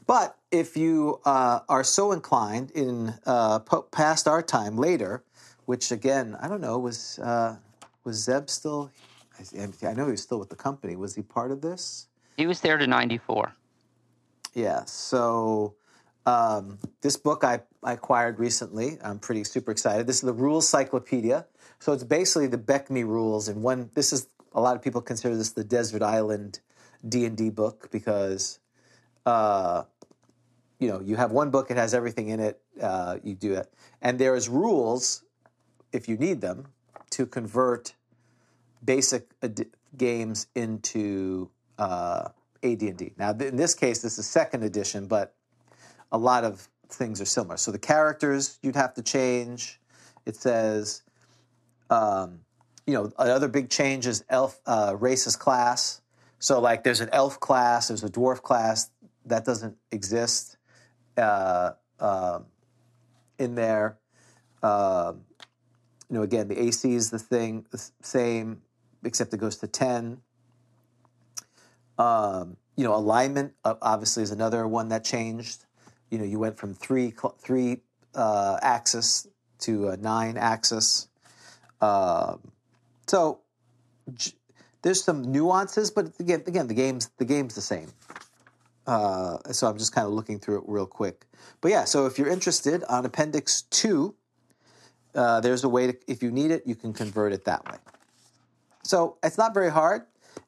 But 0.08 0.36
if 0.50 0.76
you 0.76 1.22
uh, 1.24 1.60
are 1.70 1.84
so 1.84 2.12
inclined 2.12 2.72
in 2.72 3.14
uh, 3.28 3.60
po- 3.60 3.84
past 3.84 4.28
our 4.28 4.42
time 4.42 4.76
later, 4.76 5.24
which 5.66 5.92
again 5.92 6.36
I 6.42 6.48
don't 6.48 6.62
know 6.62 6.80
was 6.80 7.20
uh, 7.20 7.58
was 8.04 8.18
Zeb 8.24 8.50
still? 8.50 8.92
I, 9.40 9.94
know 9.94 10.06
he 10.06 10.12
was 10.12 10.22
still 10.22 10.40
with 10.40 10.50
the 10.50 10.56
company. 10.56 10.96
Was 10.96 11.16
he 11.16 11.22
part 11.22 11.52
of 11.52 11.62
this? 11.62 12.08
he 12.40 12.48
was 12.48 12.62
there 12.62 12.78
to 12.78 12.88
'94. 12.88 13.54
Yeah. 14.54 14.86
So 14.86 15.76
um, 16.26 16.80
this 17.02 17.18
book 17.18 17.44
I, 17.44 17.60
I 17.84 17.94
acquired 17.94 18.40
recently. 18.40 18.98
I'm 19.04 19.20
pretty 19.20 19.44
super 19.44 19.72
excited. 19.72 20.08
This 20.08 20.18
is 20.18 20.22
the 20.22 20.34
Rules 20.34 20.68
Cyclopedia. 20.68 21.46
So 21.80 21.92
it's 21.92 22.06
basically 22.06 22.48
the 22.48 22.58
BECMI 22.58 23.06
rules, 23.06 23.50
and 23.50 23.62
one. 23.62 23.90
This 23.94 24.14
is 24.14 24.28
a 24.54 24.62
lot 24.62 24.78
of 24.78 24.82
people 24.82 25.02
consider 25.02 25.36
this 25.36 25.52
the 25.52 25.66
Desert 25.66 26.02
Island 26.02 26.62
D 27.08 27.26
and 27.26 27.36
D 27.36 27.50
book 27.50 27.90
because, 27.92 28.60
uh, 29.26 29.84
you 30.80 30.88
know, 30.88 31.02
you 31.02 31.18
have 31.18 31.32
one 31.32 31.52
book. 31.52 31.70
It 31.72 31.78
has 31.78 31.94
everything 31.94 32.30
in 32.30 32.40
it. 32.40 32.62
Uh, 32.82 33.18
you 33.22 33.36
do 33.36 33.54
it, 33.54 33.72
and 34.02 34.18
there 34.18 34.36
is 34.36 34.48
rules 34.48 35.24
if 35.92 36.08
you 36.08 36.16
need 36.16 36.40
them 36.40 36.68
to 37.12 37.26
convert 37.26 37.94
basic 38.84 39.32
ad- 39.42 39.68
games 39.98 40.48
into 40.56 41.50
uh, 41.78 42.30
AD&D. 42.64 43.14
Now, 43.18 43.34
th- 43.34 43.52
in 43.52 43.58
this 43.58 43.74
case, 43.74 44.02
this 44.02 44.18
is 44.18 44.28
second 44.28 44.64
edition, 44.64 45.08
but 45.08 45.36
a 46.12 46.18
lot 46.18 46.44
of 46.44 46.68
things 46.90 47.22
are 47.22 47.26
similar. 47.26 47.58
So 47.58 47.72
the 47.72 47.80
characters 47.80 48.60
you'd 48.62 48.76
have 48.76 48.94
to 48.96 49.04
change. 49.04 49.80
It 50.26 50.36
says, 50.36 51.04
um, 51.90 52.40
you 52.86 52.94
know, 52.94 53.12
another 53.18 53.48
big 53.48 53.70
change 53.70 54.08
is 54.08 54.24
elf 54.30 54.60
uh, 54.66 54.96
races 55.00 55.36
class. 55.36 56.02
So 56.40 56.60
like, 56.60 56.84
there's 56.84 57.02
an 57.02 57.10
elf 57.12 57.40
class, 57.40 57.90
there's 57.90 58.04
a 58.04 58.10
dwarf 58.10 58.42
class 58.42 58.90
that 59.26 59.46
doesn't 59.46 59.76
exist 59.92 60.58
uh, 61.18 61.72
um 62.00 62.46
in 63.38 63.56
there. 63.56 63.98
Um, 64.62 65.22
you 66.10 66.16
know, 66.18 66.24
again, 66.24 66.48
the 66.48 66.60
AC 66.60 66.94
is 66.94 67.12
the 67.12 67.20
thing, 67.20 67.66
the 67.72 67.92
same, 68.02 68.62
except 69.04 69.34
it 69.34 69.38
goes 69.38 69.58
to 69.58 69.68
ten. 69.68 70.22
Um, 71.98 72.58
you 72.76 72.84
know, 72.84 72.96
alignment 72.96 73.54
uh, 73.64 73.76
obviously 73.82 74.24
is 74.24 74.32
another 74.32 74.68
one 74.68 74.90
that 74.90 75.04
changed. 75.04 75.66
You 76.10 76.18
know, 76.18 76.24
you 76.24 76.40
went 76.40 76.58
from 76.58 76.74
three 76.74 77.14
three 77.40 77.82
uh, 78.16 78.58
axis 78.62 79.28
to 79.60 79.96
nine 79.98 80.38
axis. 80.38 81.10
Um, 81.82 82.52
so 83.08 83.42
j- 84.14 84.34
there's 84.82 85.04
some 85.04 85.32
nuances, 85.32 85.92
but 85.92 86.12
again, 86.20 86.44
again, 86.48 86.68
the 86.68 86.74
game's 86.74 87.10
the 87.18 87.26
game's 87.26 87.56
the 87.56 87.62
same. 87.62 87.92
Uh, 88.88 89.38
so 89.52 89.68
I'm 89.68 89.78
just 89.78 89.94
kind 89.94 90.08
of 90.08 90.14
looking 90.14 90.40
through 90.40 90.60
it 90.60 90.64
real 90.66 90.88
quick. 90.88 91.26
But 91.62 91.72
yeah, 91.72 91.84
so 91.84 92.08
if 92.08 92.18
you're 92.18 92.30
interested 92.30 92.84
on 92.86 93.06
Appendix 93.06 93.64
Two, 93.64 94.16
uh, 95.20 95.42
there's 95.42 95.66
a 95.66 95.70
way 95.70 95.88
to, 95.88 95.98
if 96.08 96.24
you 96.24 96.32
need 96.32 96.50
it, 96.50 96.64
you 96.66 96.76
can 96.76 96.94
convert 96.94 97.34
it 97.34 97.44
that 97.44 97.66
way. 97.70 97.78
So 98.84 99.18
it's 99.22 99.38
not 99.38 99.54
very 99.54 99.70
hard, 99.70 100.04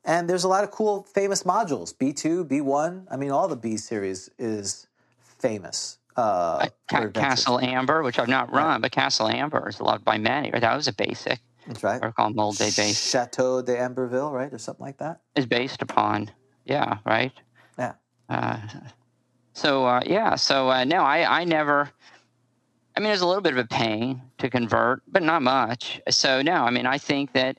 and 0.06 0.30
there's 0.30 0.46
a 0.46 0.48
lot 0.48 0.64
of 0.64 0.72
cool, 0.72 1.04
famous 1.04 1.44
modules. 1.44 1.94
B2, 1.94 2.48
B1. 2.48 3.06
I 3.12 3.18
mean, 3.18 3.32
all 3.32 3.50
the 3.50 3.58
B 3.58 3.76
series 3.76 4.30
is 4.40 4.88
famous. 5.20 5.98
Uh, 6.16 6.68
Ca- 6.90 7.10
Castle 7.10 7.60
Amber, 7.60 8.02
which 8.02 8.18
I've 8.18 8.30
not 8.30 8.52
run, 8.54 8.80
but 8.80 8.92
Castle 8.92 9.28
Amber 9.28 9.68
is 9.68 9.82
loved 9.82 10.06
by 10.06 10.18
many. 10.18 10.52
Right? 10.52 10.62
That 10.62 10.76
was 10.76 10.88
a 10.88 10.94
basic. 10.94 11.40
That's 11.68 11.84
right. 11.84 12.02
I 12.02 12.06
recall 12.08 12.32
Moldvay 12.32 12.76
base 12.76 13.12
Chateau 13.12 13.62
de 13.62 13.76
Amberville, 13.76 14.32
right, 14.32 14.52
or 14.52 14.58
something 14.58 14.86
like 14.86 14.98
that. 14.98 15.20
is 15.36 15.46
based 15.46 15.82
upon. 15.82 16.32
Yeah, 16.66 16.98
right. 17.06 17.34
Yeah. 17.78 17.94
Uh, 18.30 18.58
so 19.54 19.86
uh, 19.86 20.02
yeah, 20.06 20.36
so 20.36 20.70
uh, 20.70 20.86
no, 20.86 21.04
I 21.04 21.42
I 21.42 21.44
never. 21.44 21.90
I 22.96 23.00
mean, 23.00 23.08
there's 23.08 23.22
a 23.22 23.28
little 23.28 23.42
bit 23.42 23.54
of 23.54 23.60
a 23.60 23.68
pain 23.68 24.22
to 24.40 24.50
convert, 24.50 25.02
but 25.08 25.24
not 25.24 25.42
much. 25.42 26.02
So 26.10 26.42
no, 26.42 26.54
I 26.54 26.72
mean, 26.72 26.86
I 26.86 26.98
think 26.98 27.34
that 27.34 27.58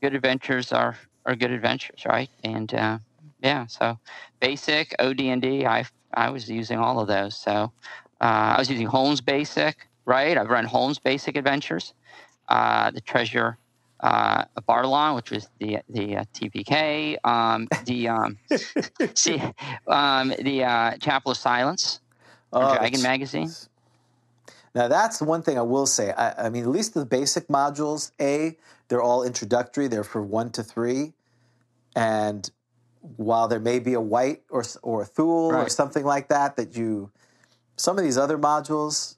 good 0.00 0.14
adventures 0.14 0.72
are 0.72 0.96
are 1.26 1.36
good 1.36 1.50
adventures, 1.50 2.04
right? 2.06 2.30
And 2.42 2.72
uh, 2.74 2.98
yeah, 3.42 3.66
so 3.66 3.98
basic 4.40 4.94
OD&D, 4.98 5.66
I 5.66 5.84
I 6.14 6.30
was 6.30 6.50
using 6.50 6.78
all 6.78 7.00
of 7.00 7.08
those. 7.08 7.36
So 7.36 7.72
uh, 8.20 8.54
I 8.56 8.58
was 8.58 8.70
using 8.70 8.86
Holmes 8.86 9.20
Basic, 9.20 9.88
right? 10.04 10.36
I've 10.36 10.50
run 10.50 10.64
Holmes 10.64 10.98
Basic 10.98 11.36
Adventures, 11.36 11.94
uh, 12.48 12.90
the 12.90 13.00
Treasure 13.00 13.58
uh, 14.00 14.44
Barlon, 14.66 15.14
which 15.14 15.30
was 15.30 15.48
the 15.58 15.78
the 15.88 16.16
uh, 16.16 16.24
TPK, 16.34 17.16
um, 17.24 17.68
the 17.84 18.08
um, 18.08 18.38
see, 19.14 19.40
um, 19.86 20.32
the 20.40 20.64
uh, 20.64 20.96
Chapel 20.96 21.32
of 21.32 21.38
Silence, 21.38 22.00
Oh, 22.52 22.74
Dragon 22.74 23.02
Magazine. 23.02 23.50
Now 24.74 24.88
that's 24.88 25.18
the 25.18 25.24
one 25.24 25.42
thing 25.42 25.58
I 25.58 25.62
will 25.62 25.86
say. 25.86 26.12
I, 26.12 26.46
I 26.46 26.48
mean, 26.48 26.64
at 26.64 26.70
least 26.70 26.94
the 26.94 27.04
basic 27.04 27.48
modules, 27.48 28.12
a 28.20 28.56
they're 28.88 29.02
all 29.02 29.22
introductory. 29.22 29.88
They're 29.88 30.04
for 30.04 30.22
one 30.22 30.50
to 30.50 30.62
three, 30.62 31.12
and 31.94 32.50
while 33.00 33.48
there 33.48 33.60
may 33.60 33.78
be 33.78 33.94
a 33.94 34.00
wight 34.00 34.42
or 34.50 34.64
or 34.82 35.02
a 35.02 35.06
Thoul 35.06 35.52
or 35.54 35.68
something 35.68 36.04
like 36.04 36.28
that, 36.28 36.56
that 36.56 36.76
you 36.76 37.10
some 37.76 37.98
of 37.98 38.04
these 38.04 38.18
other 38.18 38.38
modules, 38.38 39.16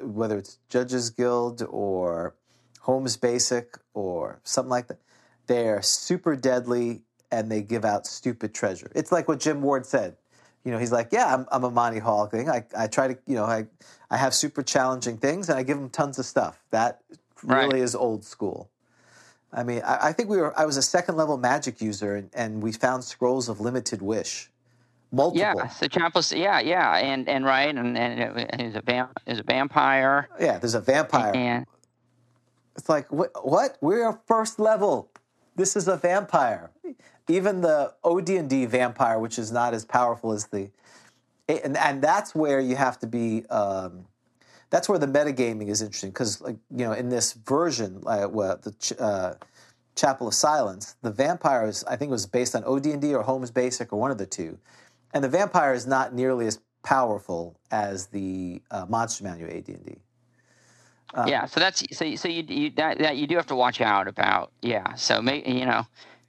whether 0.00 0.38
it's 0.38 0.58
Judges 0.68 1.10
Guild 1.10 1.62
or 1.68 2.34
Holmes 2.80 3.16
Basic 3.16 3.78
or 3.94 4.40
something 4.42 4.70
like 4.70 4.88
that, 4.88 4.98
they're 5.46 5.82
super 5.82 6.36
deadly 6.36 7.02
and 7.30 7.50
they 7.50 7.62
give 7.62 7.84
out 7.84 8.06
stupid 8.06 8.54
treasure. 8.54 8.90
It's 8.94 9.10
like 9.10 9.28
what 9.28 9.40
Jim 9.40 9.62
Ward 9.62 9.86
said. 9.86 10.16
You 10.64 10.70
know, 10.72 10.78
he's 10.78 10.92
like, 10.92 11.08
yeah, 11.12 11.32
I'm, 11.34 11.46
I'm 11.52 11.64
a 11.64 11.70
Monty 11.70 11.98
Hall 11.98 12.26
thing. 12.26 12.48
I, 12.48 12.64
I 12.76 12.86
try 12.86 13.08
to, 13.08 13.18
you 13.26 13.34
know, 13.34 13.44
I, 13.44 13.66
I 14.10 14.16
have 14.16 14.32
super 14.34 14.62
challenging 14.62 15.18
things 15.18 15.48
and 15.50 15.58
I 15.58 15.62
give 15.62 15.76
them 15.76 15.90
tons 15.90 16.18
of 16.18 16.24
stuff. 16.24 16.58
That 16.70 17.00
really 17.42 17.74
Right. 17.74 17.82
is 17.82 17.94
old 17.94 18.24
school. 18.24 18.70
I 19.52 19.62
mean, 19.62 19.82
I, 19.84 20.08
I 20.08 20.12
think 20.12 20.30
we 20.30 20.38
were, 20.38 20.58
I 20.58 20.64
was 20.64 20.76
a 20.78 20.82
second 20.82 21.16
level 21.16 21.36
magic 21.36 21.80
user 21.82 22.16
and, 22.16 22.30
and 22.34 22.62
we 22.62 22.72
found 22.72 23.04
scrolls 23.04 23.48
of 23.48 23.60
limited 23.60 24.00
wish 24.00 24.50
multiple. 25.12 25.40
Yeah, 25.40 25.68
so 25.68 25.86
Chapel, 25.86 26.22
yeah, 26.32 26.60
yeah, 26.60 26.96
and 26.96 27.28
and 27.28 27.44
right, 27.44 27.72
and 27.72 27.96
and 27.96 28.38
it, 28.40 28.60
he's 28.60 28.74
a 28.74 28.80
vamp, 28.80 29.20
is 29.26 29.38
a 29.38 29.44
vampire, 29.44 30.28
Yeah, 30.40 30.58
there's 30.58 30.74
a 30.74 30.80
vampire. 30.80 31.32
and 31.34 31.66
It's 32.76 32.88
like 32.88 33.12
what? 33.12 33.30
What? 33.46 33.78
We're 33.80 34.18
first 34.26 34.58
level. 34.58 35.08
This 35.56 35.76
is 35.76 35.88
a 35.88 35.96
vampire. 35.96 36.70
Even 37.28 37.60
the 37.60 37.94
OD&D 38.02 38.66
vampire, 38.66 39.18
which 39.18 39.38
is 39.38 39.50
not 39.50 39.72
as 39.72 39.84
powerful 39.84 40.32
as 40.32 40.46
the, 40.46 40.70
and 41.48 41.76
and 41.76 42.02
that's 42.02 42.34
where 42.34 42.60
you 42.60 42.76
have 42.76 42.98
to 43.00 43.06
be. 43.06 43.46
Um, 43.46 44.06
that's 44.70 44.88
where 44.88 44.98
the 44.98 45.06
metagaming 45.06 45.68
is 45.68 45.80
interesting 45.80 46.10
because, 46.10 46.40
like 46.40 46.56
you 46.70 46.84
know, 46.84 46.92
in 46.92 47.08
this 47.08 47.32
version, 47.32 48.02
uh, 48.06 48.28
well, 48.30 48.58
the 48.62 48.72
ch- 48.72 48.92
uh, 48.98 49.34
Chapel 49.94 50.28
of 50.28 50.34
Silence, 50.34 50.96
the 51.02 51.10
vampire 51.10 51.66
is 51.66 51.84
I 51.84 51.96
think 51.96 52.10
it 52.10 52.12
was 52.12 52.26
based 52.26 52.54
on 52.54 52.64
OD&D 52.64 53.14
or 53.14 53.22
Holmes 53.22 53.50
Basic 53.50 53.92
or 53.92 54.00
one 54.00 54.10
of 54.10 54.18
the 54.18 54.26
two, 54.26 54.58
and 55.14 55.22
the 55.22 55.28
vampire 55.28 55.72
is 55.72 55.86
not 55.86 56.12
nearly 56.12 56.46
as 56.46 56.60
powerful 56.82 57.56
as 57.70 58.08
the 58.08 58.60
uh, 58.70 58.86
Monster 58.88 59.24
Manual 59.24 59.50
AD&D. 59.50 59.96
Uh, 61.14 61.26
yeah, 61.28 61.46
so 61.46 61.60
that's 61.60 61.84
so 61.96 62.14
so 62.16 62.28
you 62.28 62.42
you 62.48 62.70
that, 62.70 62.98
that 62.98 63.16
you 63.16 63.26
do 63.26 63.36
have 63.36 63.46
to 63.46 63.54
watch 63.54 63.80
out 63.80 64.08
about. 64.08 64.52
Yeah, 64.62 64.94
so 64.94 65.20
you 65.22 65.64
know 65.64 65.86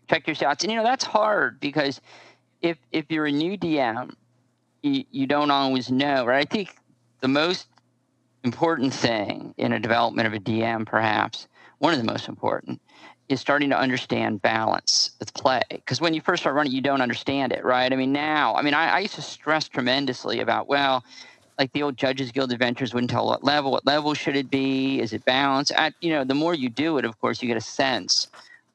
check 0.07 0.28
your 0.28 0.36
shots, 0.36 0.64
and 0.64 0.72
you 0.72 0.78
know 0.78 0.84
that's 0.84 1.03
hard 1.03 1.60
because 1.60 1.99
if 2.62 2.78
if 2.91 3.06
you're 3.10 3.26
a 3.26 3.32
new 3.32 3.57
DM, 3.57 4.14
you, 4.84 5.03
you 5.10 5.28
don't 5.28 5.49
always 5.49 5.90
know, 5.90 6.26
right? 6.26 6.48
I 6.48 6.53
think 6.53 6.76
the 7.22 7.28
most 7.28 7.68
important 8.44 8.94
thing 8.94 9.56
in 9.57 9.74
a 9.74 9.80
development 9.80 10.28
of 10.28 10.34
a 10.34 10.40
DM, 10.40 10.86
perhaps 10.86 11.48
one 11.80 11.94
of 11.94 11.99
the 11.99 12.06
most 12.06 12.28
important, 12.28 12.80
is 13.28 13.41
starting 13.41 13.72
to 13.72 13.78
understand 13.78 14.41
balance 14.41 15.12
with 15.20 15.34
play. 15.34 15.64
Because 15.70 15.99
when 15.99 16.14
you 16.14 16.22
first 16.22 16.44
start 16.44 16.56
running, 16.56 16.72
you 16.72 16.82
don't 16.82 17.02
understand 17.02 17.52
it, 17.52 17.66
right? 17.66 17.91
I 17.91 17.95
mean, 17.95 18.12
now, 18.12 18.56
I 18.56 18.62
mean, 18.62 18.76
I, 18.76 18.90
I 18.90 18.99
used 18.99 19.16
to 19.16 19.22
stress 19.24 19.68
tremendously 19.68 20.41
about 20.41 20.68
well 20.68 21.03
like 21.57 21.72
the 21.72 21.84
old 21.84 21.98
Judges 21.98 22.32
Guild 22.32 22.52
adventures 22.52 22.94
wouldn't 22.94 23.10
tell 23.10 23.26
what 23.26 23.44
level. 23.44 23.72
What 23.72 23.86
level 23.86 24.14
should 24.14 24.36
it 24.36 24.49
be? 24.49 24.99
Is 24.99 25.14
it 25.14 25.23
balanced? 25.26 25.72
At, 25.72 25.94
you 26.02 26.10
know, 26.10 26.23
the 26.23 26.34
more 26.34 26.53
you 26.53 26.69
do 26.69 26.98
it, 26.98 27.06
of 27.06 27.19
course, 27.19 27.41
you 27.41 27.48
get 27.48 27.57
a 27.57 27.61
sense. 27.61 28.27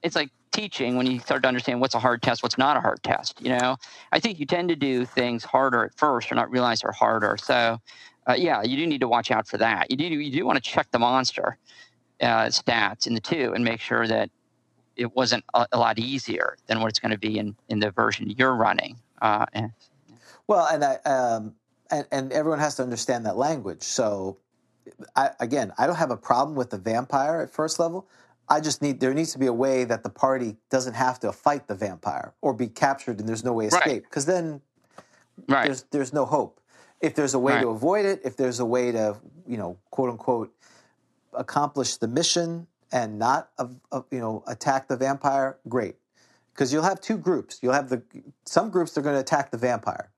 It's 0.03 0.17
like 0.17 0.31
teaching 0.51 0.97
when 0.97 1.07
you 1.07 1.21
start 1.21 1.43
to 1.43 1.49
understand 1.49 1.81
what's 1.81 1.95
a 1.95 1.99
hard 1.99 2.23
test, 2.23 2.43
what's 2.43 2.59
not 2.59 2.77
a 2.77 2.81
hard 2.81 3.03
test. 3.03 3.41
You 3.41 3.51
know, 3.51 3.77
I 4.13 4.21
think 4.21 4.41
you 4.41 4.47
tend 4.47 4.71
to 4.71 4.77
do 4.77 5.05
things 5.05 5.45
harder 5.45 5.85
at 5.85 5.95
first 5.95 6.33
or 6.33 6.35
not 6.35 6.51
realize 6.51 6.81
they're 6.81 6.93
harder. 6.93 7.37
So, 7.37 7.79
uh, 8.29 8.35
yeah, 8.35 8.63
you 8.63 8.77
do 8.77 8.87
need 8.87 9.01
to 9.01 9.09
watch 9.09 9.31
out 9.31 9.47
for 9.47 9.59
that. 9.59 9.91
You 9.91 9.97
do 9.97 10.05
you 10.07 10.33
do 10.33 10.47
want 10.47 10.63
to 10.63 10.71
check 10.71 10.91
the 10.91 10.99
monster 10.99 11.59
uh, 12.21 12.47
stats 12.47 13.07
in 13.07 13.15
the 13.15 13.21
two 13.21 13.53
and 13.55 13.65
make 13.65 13.81
sure 13.81 14.07
that 14.07 14.31
it 14.97 15.15
wasn't 15.15 15.45
a, 15.55 15.67
a 15.73 15.79
lot 15.79 15.99
easier 15.99 16.57
than 16.67 16.81
what 16.81 16.89
it's 16.89 16.99
going 16.99 17.13
to 17.13 17.19
be 17.19 17.39
in 17.39 17.57
in 17.69 17.81
the 17.81 17.91
version 17.91 18.31
you're 18.31 18.55
running. 18.55 18.97
Uh, 19.23 19.47
and, 19.53 19.73
Well, 20.47 20.67
and 20.67 20.85
I 20.85 20.95
um, 21.07 21.55
and 21.91 22.07
and 22.11 22.33
everyone 22.33 22.59
has 22.61 22.77
to 22.77 22.83
understand 22.83 23.27
that 23.27 23.37
language. 23.37 23.83
So, 23.83 24.39
I, 25.17 25.31
again, 25.41 25.73
I 25.79 25.87
don't 25.87 25.97
have 25.97 26.11
a 26.11 26.17
problem 26.17 26.57
with 26.57 26.71
the 26.71 26.79
vampire 26.79 27.41
at 27.41 27.51
first 27.51 27.79
level. 27.79 28.09
I 28.49 28.61
just 28.61 28.83
need 28.83 29.01
there 29.01 29.15
needs 29.15 29.33
to 29.33 29.39
be 29.39 29.47
a 29.47 29.53
way 29.53 29.85
that 29.85 30.03
the 30.03 30.11
party 30.11 30.57
doesn't 30.71 30.95
have 30.95 31.21
to 31.21 31.33
fight 31.33 31.69
the 31.69 31.75
vampire 31.75 32.35
or 32.41 32.53
be 32.53 32.67
captured 32.67 33.21
and 33.21 33.29
there's 33.29 33.45
no 33.45 33.53
way 33.53 33.69
to 33.69 33.77
escape 33.77 34.03
because 34.03 34.27
then 34.27 34.61
right. 35.49 35.67
there's 35.67 35.85
there's 35.91 36.13
no 36.13 36.25
hope. 36.25 36.61
If 37.01 37.15
there's 37.15 37.33
a 37.33 37.39
way 37.39 37.59
to 37.61 37.69
avoid 37.69 38.05
it, 38.05 38.21
if 38.25 38.37
there's 38.37 38.61
a 38.61 38.65
way 38.65 38.93
to 38.93 39.17
you 39.47 39.57
know 39.57 39.79
quote 39.91 40.11
unquote 40.11 40.53
accomplish 41.33 41.97
the 41.97 42.09
mission 42.09 42.67
and 42.93 43.19
not 43.19 43.51
uh, 43.59 43.69
uh, 43.93 44.03
you 44.11 44.19
know 44.19 44.43
attack 44.47 44.89
the 44.89 44.97
vampire, 44.97 45.59
great. 45.69 45.97
Because 46.53 46.73
you'll 46.73 46.83
have 46.83 47.01
two 47.01 47.17
groups. 47.17 47.61
You'll 47.63 47.73
have 47.73 47.89
the 47.89 48.03
some 48.45 48.71
groups 48.71 48.93
that 48.93 49.01
are 49.01 49.05
going 49.05 49.15
to 49.15 49.21
attack 49.21 49.51
the 49.51 49.59
vampire. 49.59 50.11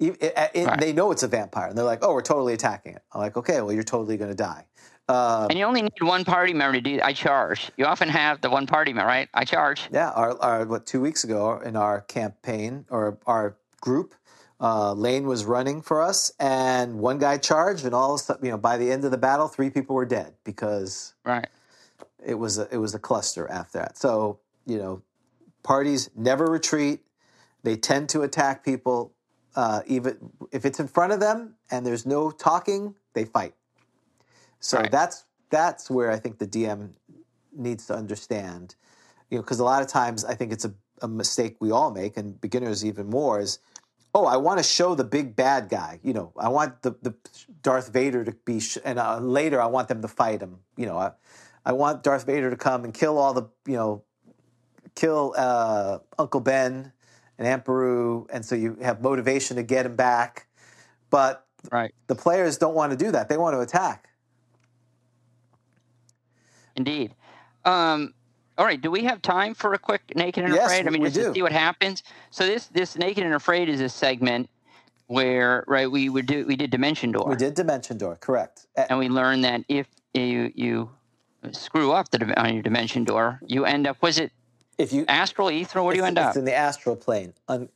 It- 0.00 0.22
it- 0.54 0.66
Right. 0.66 0.80
They 0.80 0.92
know 0.92 1.10
it's 1.12 1.22
a 1.22 1.28
vampire, 1.28 1.68
and 1.68 1.76
they're 1.76 1.84
like, 1.84 2.02
"Oh, 2.02 2.14
we're 2.14 2.22
totally 2.22 2.54
attacking 2.54 2.94
it." 2.94 3.02
I'm 3.12 3.20
like, 3.20 3.36
"Okay, 3.36 3.60
well, 3.60 3.72
you're 3.72 3.82
totally 3.82 4.16
going 4.16 4.30
to 4.30 4.36
die." 4.36 4.64
Uh, 5.08 5.46
And 5.50 5.58
you 5.58 5.64
only 5.64 5.82
need 5.82 6.00
one 6.02 6.24
party 6.24 6.54
member 6.54 6.74
to 6.78 6.80
do. 6.80 7.00
I 7.02 7.12
charge. 7.12 7.70
You 7.76 7.84
often 7.84 8.08
have 8.08 8.40
the 8.40 8.48
one 8.48 8.66
party 8.66 8.92
member, 8.92 9.08
right? 9.08 9.28
I 9.34 9.44
charge. 9.44 9.88
Yeah, 9.92 10.10
our, 10.10 10.40
our 10.40 10.64
what 10.64 10.86
two 10.86 11.00
weeks 11.00 11.24
ago 11.24 11.58
in 11.58 11.76
our 11.76 12.00
campaign 12.02 12.86
or 12.90 13.18
our 13.26 13.56
group, 13.80 14.14
uh, 14.60 14.92
Lane 14.92 15.26
was 15.26 15.44
running 15.44 15.82
for 15.82 16.00
us, 16.00 16.32
and 16.38 16.98
one 17.00 17.18
guy 17.18 17.38
charged, 17.38 17.84
and 17.84 17.94
all 17.94 18.14
of 18.14 18.20
a 18.20 18.22
sudden, 18.22 18.44
you 18.44 18.50
know, 18.52 18.58
by 18.58 18.76
the 18.78 18.90
end 18.92 19.04
of 19.04 19.10
the 19.10 19.18
battle, 19.18 19.48
three 19.48 19.68
people 19.70 19.96
were 19.96 20.06
dead 20.06 20.34
because 20.44 21.14
Right. 21.24 21.48
it 22.24 22.34
was 22.34 22.58
a, 22.58 22.68
it 22.72 22.76
was 22.78 22.94
a 22.94 22.98
cluster 22.98 23.50
after 23.50 23.78
that. 23.78 23.98
So 23.98 24.38
you 24.66 24.78
know, 24.78 25.02
parties 25.62 26.08
never 26.14 26.46
retreat; 26.46 27.04
they 27.64 27.76
tend 27.76 28.08
to 28.10 28.22
attack 28.22 28.64
people, 28.64 29.12
uh, 29.60 29.82
even 29.86 30.16
if 30.52 30.64
it's 30.64 30.80
in 30.80 30.88
front 30.88 31.12
of 31.12 31.20
them 31.20 31.54
and 31.70 31.84
there's 31.84 32.06
no 32.06 32.30
talking, 32.30 32.94
they 33.12 33.26
fight. 33.26 33.52
So 34.58 34.78
Right. 34.78 34.90
that's 34.90 35.26
that's 35.50 35.90
where 35.90 36.10
I 36.10 36.18
think 36.18 36.38
the 36.38 36.46
DM 36.46 36.92
needs 37.54 37.86
to 37.88 37.94
understand, 37.94 38.76
you 39.28 39.36
know, 39.36 39.42
because 39.42 39.60
a 39.60 39.64
lot 39.64 39.82
of 39.82 39.88
times 39.88 40.24
I 40.24 40.34
think 40.34 40.50
it's 40.50 40.64
a, 40.64 40.72
a 41.02 41.08
mistake 41.08 41.56
we 41.60 41.70
all 41.72 41.90
make, 41.90 42.16
and 42.16 42.40
beginners 42.40 42.86
even 42.86 43.10
more 43.10 43.38
is, 43.38 43.58
oh, 44.14 44.24
I 44.24 44.38
want 44.38 44.58
to 44.60 44.62
show 44.62 44.94
the 44.94 45.04
big 45.04 45.36
bad 45.36 45.68
guy. 45.68 46.00
You 46.02 46.14
know, 46.14 46.32
I 46.38 46.48
want 46.48 46.80
the, 46.80 46.92
the 47.02 47.14
Darth 47.60 47.92
Vader 47.92 48.24
to 48.24 48.32
be, 48.46 48.60
sh- 48.60 48.78
and 48.82 48.98
uh, 48.98 49.18
later 49.18 49.60
I 49.60 49.66
want 49.66 49.88
them 49.88 50.00
to 50.00 50.08
fight 50.08 50.40
him. 50.40 50.60
You 50.78 50.86
know, 50.86 50.96
I, 50.96 51.10
I 51.66 51.72
want 51.74 52.02
Darth 52.02 52.24
Vader 52.24 52.48
to 52.48 52.56
come 52.56 52.84
and 52.84 52.94
kill 52.94 53.18
all 53.18 53.34
the, 53.34 53.46
you 53.66 53.76
know, 53.76 54.04
kill 54.94 55.34
uh, 55.36 55.98
Uncle 56.18 56.40
Ben 56.40 56.92
and 57.40 57.48
Aunt 57.48 57.64
Beru, 57.64 58.26
and 58.30 58.44
so 58.44 58.54
you 58.54 58.76
have 58.82 59.00
motivation 59.00 59.56
to 59.56 59.62
get 59.62 59.86
him 59.86 59.96
back. 59.96 60.46
But 61.08 61.46
Right. 61.72 61.92
the 62.06 62.14
players 62.14 62.58
don't 62.58 62.74
want 62.74 62.92
to 62.92 62.96
do 62.96 63.10
that; 63.10 63.28
they 63.28 63.38
want 63.38 63.54
to 63.54 63.60
attack. 63.60 64.08
Indeed. 66.76 67.14
Um, 67.64 68.14
all 68.56 68.64
right. 68.64 68.80
Do 68.80 68.90
we 68.90 69.04
have 69.04 69.22
time 69.22 69.54
for 69.54 69.72
a 69.72 69.78
quick 69.78 70.14
naked 70.14 70.44
and 70.44 70.52
Yes, 70.52 70.66
afraid? 70.66 70.86
I 70.86 70.90
mean, 70.90 71.02
just 71.04 71.16
to 71.16 71.34
see 71.34 71.42
what 71.42 71.52
happens. 71.52 72.02
So 72.30 72.46
this 72.46 72.66
this 72.66 72.96
naked 72.96 73.24
and 73.24 73.34
afraid 73.34 73.68
is 73.68 73.80
a 73.80 73.88
segment 73.88 74.48
where 75.06 75.64
right 75.66 75.90
we 75.90 76.08
would 76.08 76.26
do 76.26 76.46
we 76.46 76.56
did 76.56 76.70
dimension 76.70 77.10
door 77.10 77.24
We 77.26 77.36
did 77.36 77.54
Dimension 77.54 77.98
Door, 77.98 78.16
correct? 78.16 78.66
And 78.76 78.98
we 78.98 79.08
learned 79.08 79.44
that 79.44 79.64
if 79.68 79.88
you 80.14 80.52
you 80.54 80.90
screw 81.52 81.92
up 81.92 82.10
the 82.10 82.38
on 82.40 82.52
your 82.54 82.62
dimension 82.62 83.04
door, 83.04 83.40
you 83.46 83.64
end 83.64 83.86
up 83.86 84.00
was 84.02 84.18
it 84.18 84.30
If 84.80 84.92
you 84.94 85.04
astral 85.08 85.50
ether? 85.50 85.82
Where 85.82 85.92
do 85.92 85.98
you 86.00 86.04
end 86.06 86.16
it's 86.16 86.28
up? 86.28 86.36
in 86.36 86.44
the 86.46 86.54
astral 86.54 86.96
plane. 86.96 87.34
Un- 87.48 87.68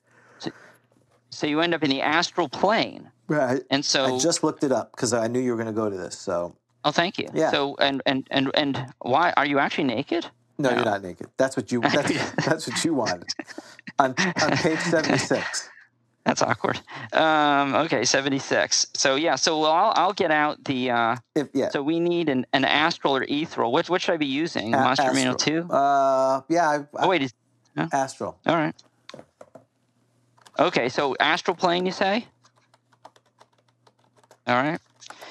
So 1.31 1.47
you 1.47 1.61
end 1.61 1.75
up 1.75 1.83
in 1.83 1.91
the 1.91 2.01
astral 2.01 2.49
plane, 2.49 3.11
Right. 3.27 3.63
and 3.71 3.85
so 3.85 4.17
I 4.17 4.19
just 4.19 4.43
looked 4.45 4.63
it 4.65 4.71
up 4.73 4.93
because 4.93 5.13
I 5.13 5.27
knew 5.27 5.41
you 5.41 5.51
were 5.51 5.57
going 5.57 5.67
to 5.75 5.81
go 5.83 5.91
to 5.91 5.97
this. 5.97 6.17
So 6.19 6.55
oh, 6.85 6.93
thank 6.93 7.19
you. 7.19 7.29
Yeah. 7.35 7.51
So 7.51 7.77
and 7.81 8.01
and 8.07 8.27
and 8.31 8.51
and 8.55 8.87
why 9.01 9.33
are 9.37 9.45
you 9.45 9.59
actually 9.59 9.85
naked? 9.85 10.27
no, 10.59 10.71
No. 10.71 10.77
you're 10.77 10.85
not 10.85 11.03
naked. 11.03 11.27
That's 11.37 11.57
what 11.57 11.71
you. 11.73 11.81
That's, 11.97 12.31
that's 12.47 12.69
what 12.69 12.85
you 12.85 12.95
wanted. 12.95 13.25
On 13.99 14.15
on 14.43 14.51
page 14.59 14.79
seventy 14.79 15.19
six. 15.19 15.69
That's 16.25 16.41
awkward. 16.41 16.81
Um, 17.13 17.75
okay, 17.75 18.05
seventy 18.05 18.39
six. 18.39 18.87
So 18.95 19.17
yeah, 19.17 19.35
so 19.37 19.61
well, 19.61 19.73
I'll, 19.73 19.93
I'll 19.95 20.13
get 20.15 20.31
out 20.31 20.65
the. 20.65 20.91
Uh, 20.91 21.17
If 21.35 21.49
yeah. 21.53 21.69
so 21.69 21.83
we 21.83 22.01
need 22.01 22.29
an, 22.31 22.47
an 22.55 22.65
astral 22.65 23.15
or 23.17 23.25
ethereal. 23.29 23.73
Which 23.73 23.91
which 23.91 24.03
should 24.05 24.15
I 24.15 24.17
be 24.17 24.27
using? 24.27 24.73
A- 24.75 24.79
Monster 24.79 25.13
Manual 25.13 25.35
astral. 25.35 25.67
two. 25.69 25.73
Uh, 25.73 26.41
yeah. 26.49 26.69
I, 26.71 26.87
Oh 26.97 27.09
wait, 27.09 27.23
is 27.23 27.35
astral. 27.93 28.39
all 28.47 28.55
right. 28.57 28.75
Okay, 30.59 30.89
so 30.89 31.15
astral 31.21 31.57
plane, 31.57 31.85
you 31.85 31.93
say? 31.93 32.27
All 34.47 34.55
right. 34.55 34.81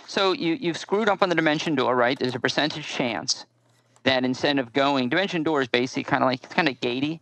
So 0.05 0.33
you 0.33 0.57
you've 0.59 0.77
screwed 0.77 1.09
up 1.09 1.23
on 1.23 1.29
the 1.29 1.35
dimension 1.35 1.73
door, 1.75 1.95
right? 1.95 2.19
There's 2.19 2.35
a 2.35 2.39
percentage 2.39 2.85
chance 2.87 3.45
that 4.03 4.23
instead 4.25 4.59
of 4.59 4.73
going, 4.73 5.09
dimension 5.09 5.41
door 5.41 5.61
is 5.61 5.67
basically 5.67 6.03
kind 6.03 6.21
of 6.23 6.27
like 6.27 6.43
it's 6.43 6.53
kind 6.53 6.67
of 6.69 6.79
gatey, 6.81 7.21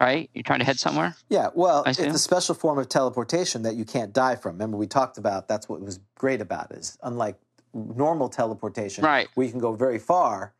right? 0.00 0.30
You're 0.34 0.42
trying 0.42 0.58
to 0.60 0.64
head 0.64 0.78
somewhere. 0.78 1.16
Yeah, 1.28 1.48
well, 1.54 1.84
it's 1.86 1.98
a 1.98 2.18
special 2.18 2.54
form 2.54 2.78
of 2.78 2.88
teleportation 2.88 3.62
that 3.62 3.74
you 3.76 3.84
can't 3.84 4.12
die 4.12 4.36
from. 4.36 4.52
Remember, 4.52 4.76
we 4.76 4.86
talked 4.86 5.18
about 5.18 5.48
that's 5.48 5.68
what 5.68 5.80
was 5.80 6.00
great 6.16 6.40
about 6.40 6.70
it. 6.70 6.78
Is 6.78 6.98
unlike 7.02 7.36
normal 7.74 8.28
teleportation, 8.28 9.04
Right. 9.04 9.28
where 9.34 9.44
you 9.46 9.50
can 9.52 9.60
go 9.60 9.72
very 9.74 9.98
far. 9.98 10.52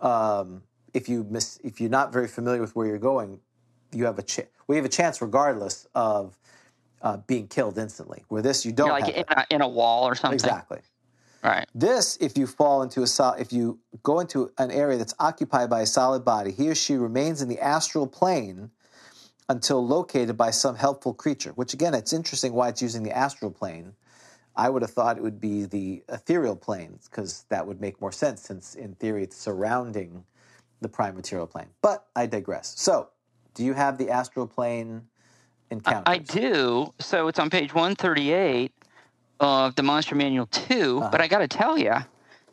Um, 0.00 0.62
if 0.94 1.08
you 1.08 1.26
miss, 1.28 1.58
if 1.64 1.80
you're 1.80 1.90
not 1.90 2.12
very 2.12 2.28
familiar 2.28 2.60
with 2.60 2.74
where 2.76 2.86
you're 2.86 2.98
going, 2.98 3.40
you 3.92 4.04
have 4.04 4.18
a 4.18 4.22
ch- 4.22 4.40
we 4.66 4.76
have 4.76 4.84
a 4.84 4.88
chance 4.90 5.20
regardless 5.22 5.86
of 5.94 6.38
uh, 7.02 7.16
being 7.26 7.46
killed 7.48 7.78
instantly. 7.78 8.24
Where 8.28 8.42
this, 8.42 8.64
you 8.66 8.72
don't 8.72 8.88
You're 8.88 9.00
like 9.00 9.08
in 9.16 9.24
a, 9.28 9.46
in 9.50 9.60
a 9.62 9.68
wall 9.68 10.04
or 10.04 10.14
something. 10.14 10.34
exactly. 10.34 10.80
Right. 11.42 11.66
This, 11.74 12.18
if 12.20 12.36
you 12.36 12.46
fall 12.46 12.82
into 12.82 13.02
a 13.02 13.06
sol- 13.06 13.36
if 13.38 13.52
you 13.52 13.78
go 14.02 14.18
into 14.20 14.50
an 14.58 14.70
area 14.70 14.98
that's 14.98 15.14
occupied 15.20 15.70
by 15.70 15.82
a 15.82 15.86
solid 15.86 16.24
body, 16.24 16.50
he 16.50 16.68
or 16.68 16.74
she 16.74 16.96
remains 16.96 17.40
in 17.42 17.48
the 17.48 17.60
astral 17.60 18.06
plane 18.06 18.70
until 19.48 19.84
located 19.86 20.36
by 20.36 20.50
some 20.50 20.74
helpful 20.74 21.14
creature. 21.14 21.50
Which 21.52 21.74
again, 21.74 21.94
it's 21.94 22.12
interesting 22.12 22.52
why 22.52 22.68
it's 22.68 22.82
using 22.82 23.02
the 23.02 23.16
astral 23.16 23.50
plane. 23.50 23.94
I 24.56 24.68
would 24.68 24.82
have 24.82 24.90
thought 24.90 25.16
it 25.16 25.22
would 25.22 25.40
be 25.40 25.64
the 25.64 26.02
ethereal 26.08 26.56
plane 26.56 26.98
because 27.04 27.44
that 27.48 27.66
would 27.66 27.80
make 27.80 28.00
more 28.00 28.12
sense, 28.12 28.42
since 28.42 28.74
in 28.74 28.94
theory 28.96 29.22
it's 29.22 29.36
surrounding 29.36 30.24
the 30.80 30.88
prime 30.88 31.14
material 31.14 31.46
plane. 31.46 31.68
But 31.80 32.06
I 32.16 32.26
digress. 32.26 32.74
So, 32.76 33.08
do 33.54 33.64
you 33.64 33.72
have 33.72 33.98
the 33.98 34.10
astral 34.10 34.46
plane 34.46 35.02
encounters. 35.70 36.04
I 36.06 36.18
do. 36.18 36.92
So 36.98 37.28
it's 37.28 37.38
on 37.38 37.50
page 37.50 37.74
138 37.74 38.72
of 39.40 39.74
the 39.74 39.82
Monster 39.82 40.14
Manual 40.14 40.46
2. 40.46 40.98
Uh-huh. 40.98 41.08
But 41.10 41.20
I 41.20 41.28
got 41.28 41.38
to 41.38 41.48
tell 41.48 41.78
you, 41.78 41.94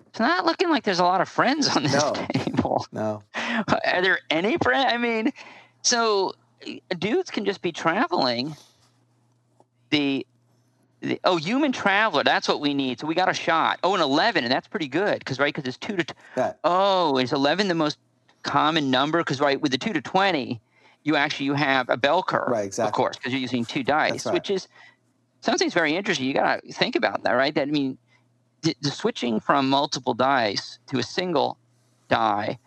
it's 0.07 0.19
not 0.19 0.45
looking 0.45 0.69
like 0.69 0.83
there's 0.83 0.99
a 0.99 1.03
lot 1.03 1.21
of 1.21 1.29
friends 1.29 1.75
on 1.75 1.83
this 1.83 1.93
No. 1.93 2.13
table. 2.33 2.85
No. 2.91 3.23
Are 3.67 4.01
there 4.01 4.19
any 4.29 4.57
friends? 4.57 4.91
I 4.93 4.97
mean, 4.97 5.31
so 5.81 6.33
dudes 6.97 7.31
can 7.31 7.45
just 7.45 7.61
be 7.61 7.71
traveling. 7.71 8.55
The, 9.89 10.25
the 11.01 11.19
oh, 11.23 11.37
human 11.37 11.71
traveler. 11.71 12.23
That's 12.23 12.47
what 12.47 12.59
we 12.59 12.73
need. 12.73 12.99
So 12.99 13.07
we 13.07 13.15
got 13.15 13.29
a 13.29 13.33
shot. 13.33 13.79
Oh, 13.83 13.95
an 13.95 14.01
11, 14.01 14.43
and 14.43 14.51
that's 14.51 14.67
pretty 14.67 14.87
good 14.87 15.19
because 15.19 15.39
right 15.39 15.53
because 15.53 15.67
it's 15.67 15.77
two 15.77 15.95
to. 15.95 16.03
T- 16.03 16.13
Yeah. 16.37 16.53
oh, 16.63 17.17
is 17.17 17.33
11 17.33 17.67
the 17.67 17.75
most 17.75 17.97
common 18.43 18.91
number? 18.91 19.19
Because 19.19 19.39
right 19.39 19.59
with 19.59 19.71
the 19.71 19.77
two 19.77 19.93
to 19.93 20.01
20, 20.01 20.59
you 21.03 21.15
actually 21.15 21.45
you 21.45 21.53
have 21.53 21.89
a 21.89 21.97
bell 21.97 22.23
curve. 22.23 22.49
Right, 22.49 22.65
exactly. 22.65 22.89
Of 22.89 22.93
course, 22.93 23.17
because 23.17 23.31
you're 23.31 23.41
using 23.41 23.65
two 23.65 23.83
dice, 23.83 24.25
right. 24.25 24.33
which 24.33 24.49
is 24.49 24.67
something's 25.41 25.73
very 25.73 25.95
interesting. 25.95 26.25
You 26.25 26.33
got 26.33 26.63
to 26.63 26.73
think 26.73 26.95
about 26.95 27.23
that, 27.23 27.33
right? 27.33 27.53
That 27.53 27.67
I 27.67 27.71
mean, 27.71 27.97
the, 28.63 28.75
the 28.81 28.91
switching 28.91 29.39
from 29.39 29.69
multiple 29.69 30.13
dice 30.13 30.79
to 30.87 30.97
a 30.97 31.03
single 31.03 31.57
die 32.09 32.57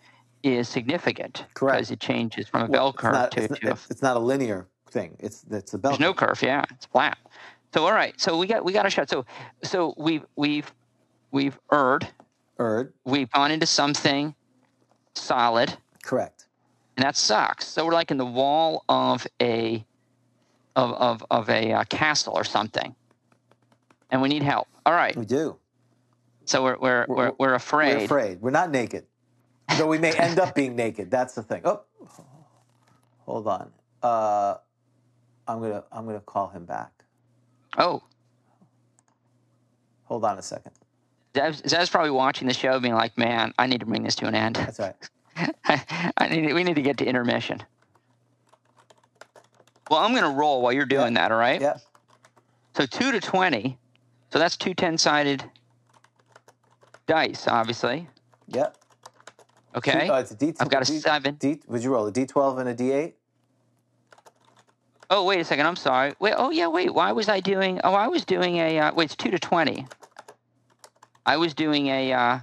is 0.43 0.67
significant 0.69 1.45
Correct. 1.53 1.77
because 1.77 1.91
it 1.91 1.99
changes 1.99 2.47
from 2.47 2.61
a 2.61 2.65
Well, 2.65 2.71
bell 2.71 2.89
it's 2.89 2.97
curve 2.97 3.13
not, 3.13 3.31
to, 3.31 3.43
it's, 3.43 3.59
to 3.59 3.65
a 3.65 3.69
not, 3.69 3.79
it's 3.89 4.01
not 4.01 4.17
a 4.17 4.19
linear 4.19 4.67
thing. 4.89 5.15
It's 5.19 5.43
it's 5.51 5.73
a 5.73 5.77
bell. 5.77 5.91
there's 5.91 5.99
no 5.99 6.13
curve. 6.13 6.29
curve, 6.29 6.41
yeah, 6.43 6.63
it's 6.71 6.85
flat. 6.85 7.17
So 7.73 7.85
all 7.85 7.93
right, 7.93 8.19
so 8.19 8.37
we 8.37 8.47
got 8.47 8.63
we 8.65 8.71
got 8.73 8.85
a 8.85 8.89
shot. 8.89 9.09
So 9.09 9.25
so 9.63 9.93
we've 9.97 10.23
we've 10.35 10.73
we've 11.31 11.57
erred, 11.71 12.07
Erred. 12.59 12.93
we've 13.05 13.29
gone 13.31 13.51
into 13.51 13.65
something 13.67 14.33
solid, 15.13 15.75
Correct. 16.03 16.45
and 16.97 17.05
that 17.05 17.15
sucks. 17.15 17.67
So 17.67 17.85
we're 17.85 17.93
like 17.93 18.09
in 18.11 18.17
the 18.17 18.25
wall 18.25 18.83
of 18.89 19.27
a 19.41 19.85
of 20.75 20.91
of 20.93 21.25
of 21.29 21.49
a 21.49 21.73
uh, 21.73 21.83
castle 21.85 22.33
or 22.35 22.43
something, 22.43 22.95
and 24.09 24.21
we 24.21 24.29
need 24.29 24.43
help. 24.43 24.67
All 24.85 24.93
right, 24.93 25.15
We 25.15 25.25
do. 25.25 25.57
so 26.45 26.63
we're 26.63 26.77
We're- 26.79 27.05
we're, 27.07 27.31
we're 27.37 27.53
afraid. 27.53 27.97
We're 27.97 28.05
afraid. 28.05 28.41
We're 28.41 28.49
not 28.51 28.71
naked. 28.71 29.05
Though 29.77 29.87
we 29.87 29.97
may 29.97 30.13
end 30.13 30.39
up 30.39 30.55
being 30.61 30.75
naked. 30.75 31.11
That's 31.11 31.35
the 31.35 31.43
thing. 31.43 31.61
Oh, 31.65 31.81
hold 33.19 33.47
on. 33.47 33.71
Uh, 34.01 34.55
I'm 35.47 35.61
gonna 35.61 35.83
I'm 35.91 36.05
gonna 36.05 36.19
call 36.19 36.49
him 36.49 36.65
back. 36.65 36.91
Oh, 37.77 38.01
Hold 40.09 40.25
on 40.25 40.39
a 40.39 40.41
second. 40.41 40.71
Zeb's, 41.35 41.61
Zeb's 41.69 41.89
probably 41.89 42.09
watching 42.09 42.47
the 42.47 42.53
show, 42.53 42.79
being 42.79 42.95
like, 42.95 43.15
"Man, 43.15 43.53
I 43.59 43.67
need 43.67 43.79
to 43.81 43.85
bring 43.85 44.01
this 44.01 44.15
to 44.15 44.25
an 44.25 44.33
end. 44.33 44.55
That's 44.55 44.79
right. 44.79 44.95
I 46.17 46.27
need 46.29 46.51
we 46.53 46.63
need 46.63 46.75
to 46.75 46.81
get 46.81 46.97
to 46.97 47.05
intermission." 47.05 47.61
Well, 49.89 49.99
I'm 49.99 50.11
going 50.11 50.23
to 50.23 50.37
roll 50.37 50.61
while 50.61 50.73
you're 50.73 50.85
doing 50.85 51.15
that. 51.15 51.31
All 51.31 51.37
right. 51.37 51.61
Yeah. 51.61 51.77
So 52.75 52.85
two 52.85 53.11
to 53.11 53.19
twenty. 53.19 53.77
So 54.31 54.39
that's 54.39 54.57
two 54.57 54.73
ten-sided 54.73 55.43
dice, 57.07 57.47
obviously. 57.47 58.07
Yep. 58.47 58.77
Okay. 59.75 60.09
Oh, 60.09 60.15
it's 60.15 60.31
a 60.31 60.35
D. 60.35 60.53
I've 60.59 60.69
got 60.69 60.87
a 60.87 60.91
D- 60.91 60.99
seven. 60.99 61.35
D, 61.35 61.59
would 61.67 61.83
you 61.83 61.91
roll 61.91 62.07
a 62.07 62.11
D12 62.11 62.59
and 62.59 62.69
a 62.69 62.75
D8? 62.75 63.13
Oh, 65.11 65.25
wait 65.25 65.39
a 65.39 65.43
second. 65.43 65.65
I'm 65.65 65.75
sorry. 65.75 66.13
Wait. 66.19 66.33
Oh, 66.37 66.51
yeah. 66.51 66.67
Wait. 66.67 66.93
Why 66.93 67.11
was 67.11 67.29
I 67.29 67.39
doing? 67.39 67.79
Oh, 67.83 67.93
I 67.93 68.07
was 68.07 68.25
doing 68.25 68.57
a. 68.57 68.79
Uh, 68.79 68.93
wait. 68.93 69.05
It's 69.05 69.15
two 69.15 69.31
to 69.31 69.39
twenty. 69.39 69.87
I 71.25 71.37
was 71.37 71.53
doing 71.53 71.87
a. 71.87 72.13
Uh, 72.13 72.39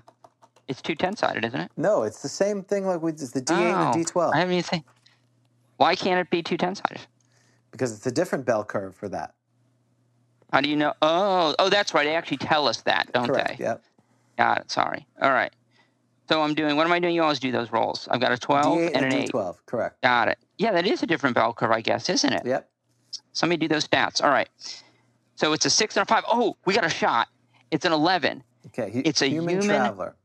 it's 0.69 0.83
two 0.83 0.95
ten-sided, 0.95 1.45
isn't 1.45 1.61
it? 1.61 1.71
No, 1.77 2.03
it's 2.03 2.23
the 2.23 2.29
same 2.29 2.63
thing 2.63 2.87
like 2.87 3.03
we 3.03 3.13
it's 3.13 3.31
the 3.31 3.41
D8 3.41 3.95
and 3.95 3.95
the 3.95 4.05
D12 4.05 4.35
I 4.35 4.39
haven't 4.39 4.55
even 4.55 4.65
think. 4.65 4.85
Why 5.77 5.95
can't 5.95 6.19
it 6.19 6.31
be 6.31 6.43
two 6.43 6.57
ten-sided? 6.57 7.01
because 7.77 7.93
it's 7.93 8.07
a 8.07 8.11
different 8.11 8.47
bell 8.47 8.65
curve 8.65 8.95
for 8.97 9.09
that. 9.11 9.35
How 10.53 10.61
do 10.61 10.71
you 10.71 10.77
know? 10.77 10.95
Oh, 11.03 11.55
oh, 11.59 11.69
that's 11.69 11.93
right. 11.93 12.05
They 12.05 12.15
actually 12.15 12.39
tell 12.39 12.69
us 12.69 12.81
that, 12.83 13.13
don't 13.13 13.27
Correct. 13.27 13.59
they? 13.59 13.65
Yep. 13.65 13.85
Got 14.39 14.59
it. 14.61 14.71
Sorry. 14.71 15.07
All 15.21 15.31
right. 15.31 15.53
So 16.29 16.43
I'm 16.43 16.55
doing. 16.55 16.77
What 16.77 16.87
am 16.87 16.93
I 16.93 16.99
doing? 16.99 17.15
You 17.15 17.23
always 17.23 17.39
do 17.39 17.53
those 17.53 17.71
rolls. 17.71 18.09
I've 18.11 18.21
got 18.21 18.33
a 18.33 18.37
twelve 18.39 18.79
D8 18.79 18.91
and 18.95 19.05
an 19.07 19.13
a 19.13 19.17
eight. 19.17 19.33
D12. 19.33 19.57
Correct. 19.67 20.03
Got 20.03 20.29
it. 20.29 20.39
Yeah, 20.59 20.73
that 20.73 20.87
is 20.87 21.03
a 21.03 21.07
different 21.07 21.35
bell 21.35 21.53
curve, 21.53 21.71
I 21.71 21.81
guess, 21.81 22.09
isn't 22.09 22.33
it? 22.33 22.43
Yep. 22.45 22.69
Somebody 23.33 23.59
do 23.59 23.69
those 23.69 23.87
stats. 23.87 24.23
All 24.23 24.31
right. 24.31 24.49
So 25.37 25.53
it's 25.53 25.65
a 25.67 25.71
six 25.71 25.97
and 25.97 26.03
a 26.03 26.07
five. 26.07 26.25
Oh, 26.29 26.57
we 26.65 26.75
got 26.75 26.85
a 26.85 26.89
shot. 26.91 27.29
It's 27.71 27.85
an 27.85 27.93
eleven. 27.93 28.43
Okay. 28.69 28.91
he- 28.91 29.01
It's 29.01 29.23
a 29.23 29.29
human, 29.29 29.61
human- 29.61 29.69
traveler. 29.77 30.17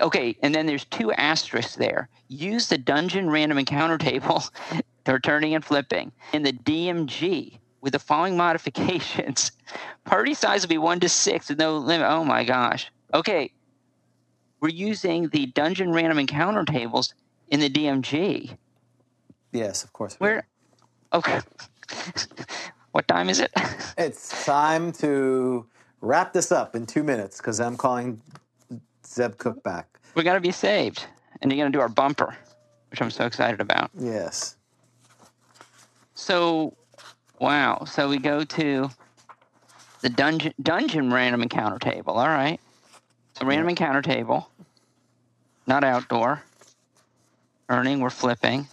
Okay, 0.00 0.34
and 0.42 0.54
then 0.54 0.64
there's 0.64 0.86
two 0.86 1.12
asterisks 1.12 1.76
there. 1.76 2.08
Use 2.28 2.68
the 2.68 2.78
dungeon 2.78 3.28
random 3.28 3.58
encounter 3.58 3.98
table 3.98 4.42
for 5.04 5.18
turning 5.18 5.54
and 5.54 5.62
flipping. 5.62 6.10
In 6.32 6.42
the 6.42 6.54
DMG, 6.54 7.58
with 7.82 7.92
the 7.92 7.98
following 7.98 8.34
modifications, 8.34 9.52
party 10.04 10.32
size 10.32 10.62
will 10.62 10.70
be 10.70 10.78
one 10.78 11.00
to 11.00 11.08
six 11.08 11.50
with 11.50 11.58
no 11.58 11.76
limit. 11.76 12.06
Oh 12.08 12.24
my 12.24 12.44
gosh. 12.44 12.90
Okay, 13.12 13.52
we're 14.60 14.68
using 14.68 15.28
the 15.28 15.46
dungeon 15.46 15.92
random 15.92 16.18
encounter 16.18 16.64
tables 16.64 17.14
in 17.48 17.60
the 17.60 17.70
DMG. 17.70 18.56
Yes, 19.52 19.82
of 19.82 19.92
course. 19.92 20.16
we 20.20 20.26
Where? 20.26 20.46
Okay. 21.12 21.40
what 22.92 23.08
time 23.08 23.28
is 23.28 23.40
it? 23.40 23.50
It's 23.98 24.46
time 24.46 24.92
to 24.92 25.66
wrap 26.00 26.32
this 26.32 26.50
up 26.50 26.74
in 26.74 26.86
two 26.86 27.02
minutes 27.02 27.36
because 27.36 27.60
I'm 27.60 27.76
calling 27.76 28.22
Zeb 29.06 29.36
Cook 29.36 29.62
back. 29.62 29.98
We're 30.14 30.22
gonna 30.22 30.40
be 30.40 30.52
saved, 30.52 31.04
and 31.42 31.52
you're 31.52 31.62
gonna 31.62 31.70
do 31.70 31.80
our 31.80 31.88
bumper, 31.90 32.34
which 32.90 33.02
I'm 33.02 33.10
so 33.10 33.26
excited 33.26 33.60
about. 33.60 33.90
Yes. 33.98 34.56
So, 36.14 36.74
wow. 37.38 37.84
So 37.84 38.08
we 38.08 38.16
go 38.16 38.42
to 38.42 38.88
the 40.00 40.08
dungeon 40.08 40.54
dungeon 40.62 41.12
random 41.12 41.42
encounter 41.42 41.78
table. 41.78 42.14
All 42.14 42.28
right. 42.28 42.58
So 43.34 43.46
random 43.46 43.68
encounter 43.70 44.02
table, 44.02 44.49
not 45.70 45.84
outdoor. 45.84 46.42
Earning, 47.70 48.00
we're 48.00 48.10
flipping. 48.10 48.66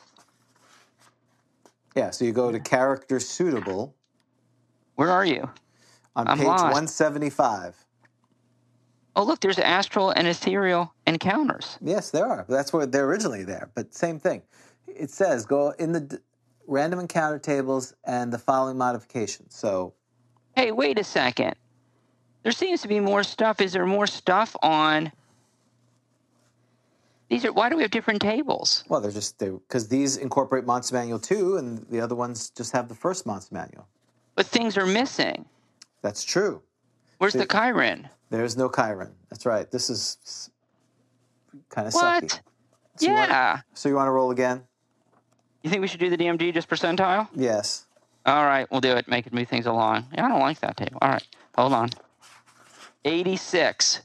Yeah. 1.95 2.09
So 2.09 2.25
you 2.25 2.31
go 2.33 2.51
to 2.51 2.59
character 2.59 3.19
suitable 3.19 3.95
Where 4.95 5.11
are 5.11 5.25
you? 5.25 5.49
on 6.15 6.27
I'm 6.27 6.37
page 6.39 6.47
lost. 6.47 6.63
175. 6.63 7.85
Oh, 9.15 9.23
look, 9.23 9.39
there's 9.39 9.59
astral 9.59 10.09
and 10.09 10.27
ethereal 10.27 10.93
encounters. 11.05 11.77
Yes, 11.81 12.09
there 12.09 12.25
are. 12.25 12.45
That's 12.49 12.73
where 12.73 12.87
they're 12.87 13.05
originally 13.05 13.43
there. 13.43 13.69
But 13.75 13.93
same 13.93 14.19
thing. 14.19 14.41
It 14.87 15.11
says 15.11 15.45
go 15.45 15.71
in 15.77 15.91
the 15.91 15.99
d- 16.01 16.17
random 16.65 16.99
encounter 16.99 17.37
tables 17.37 17.93
and 18.05 18.33
the 18.33 18.39
following 18.39 18.77
modifications. 18.77 19.55
So 19.55 19.93
Hey, 20.55 20.71
wait 20.71 20.97
a 20.97 21.03
second. 21.03 21.53
There 22.41 22.51
seems 22.51 22.81
to 22.81 22.87
be 22.87 22.99
more 22.99 23.21
stuff. 23.23 23.61
Is 23.61 23.73
there 23.73 23.85
more 23.85 24.07
stuff 24.07 24.55
on? 24.63 25.11
These 27.29 27.45
are. 27.45 27.51
Why 27.51 27.69
do 27.69 27.75
we 27.75 27.81
have 27.81 27.91
different 27.91 28.21
tables? 28.21 28.83
Well, 28.87 29.01
they're 29.01 29.11
just 29.11 29.37
they 29.39 29.49
because 29.49 29.87
these 29.87 30.17
incorporate 30.17 30.65
Monster 30.65 30.95
Manual 30.95 31.19
2 31.19 31.57
and 31.57 31.85
the 31.89 31.99
other 31.99 32.15
ones 32.15 32.49
just 32.51 32.71
have 32.71 32.87
the 32.87 32.95
first 32.95 33.25
Monster 33.25 33.53
Manual. 33.55 33.87
But 34.35 34.45
things 34.45 34.77
are 34.77 34.85
missing. 34.85 35.45
That's 36.01 36.23
true. 36.23 36.61
Where's 37.17 37.33
the 37.33 37.39
The- 37.39 37.45
Chiron? 37.47 38.07
There's 38.29 38.55
no 38.57 38.69
Chiron. 38.69 39.13
That's 39.29 39.45
right. 39.45 39.69
This 39.71 39.89
is 39.89 40.49
kind 41.69 41.87
of 41.87 41.93
What? 41.93 42.23
sucky. 42.23 42.39
So 42.97 43.05
you 43.07 43.13
want- 43.13 43.29
yeah. 43.29 43.61
so 43.73 43.89
you 43.89 43.95
want 43.95 44.07
to 44.07 44.11
roll 44.11 44.31
again? 44.31 44.63
You 45.63 45.69
think 45.69 45.81
we 45.81 45.87
should 45.87 45.99
do 45.99 46.09
the 46.09 46.17
DMG 46.17 46.53
just 46.53 46.69
percentile? 46.69 47.27
Yes. 47.35 47.85
All 48.25 48.45
right, 48.45 48.69
we'll 48.71 48.81
do 48.81 48.95
it. 48.95 49.07
Make 49.07 49.25
it 49.27 49.33
move 49.33 49.47
things 49.47 49.65
along. 49.65 50.05
Yeah, 50.13 50.25
I 50.25 50.29
don't 50.29 50.39
like 50.39 50.59
that 50.59 50.77
table. 50.77 50.97
All 51.01 51.09
right, 51.09 51.27
hold 51.55 51.73
on. 51.73 51.89
86. 53.05 54.01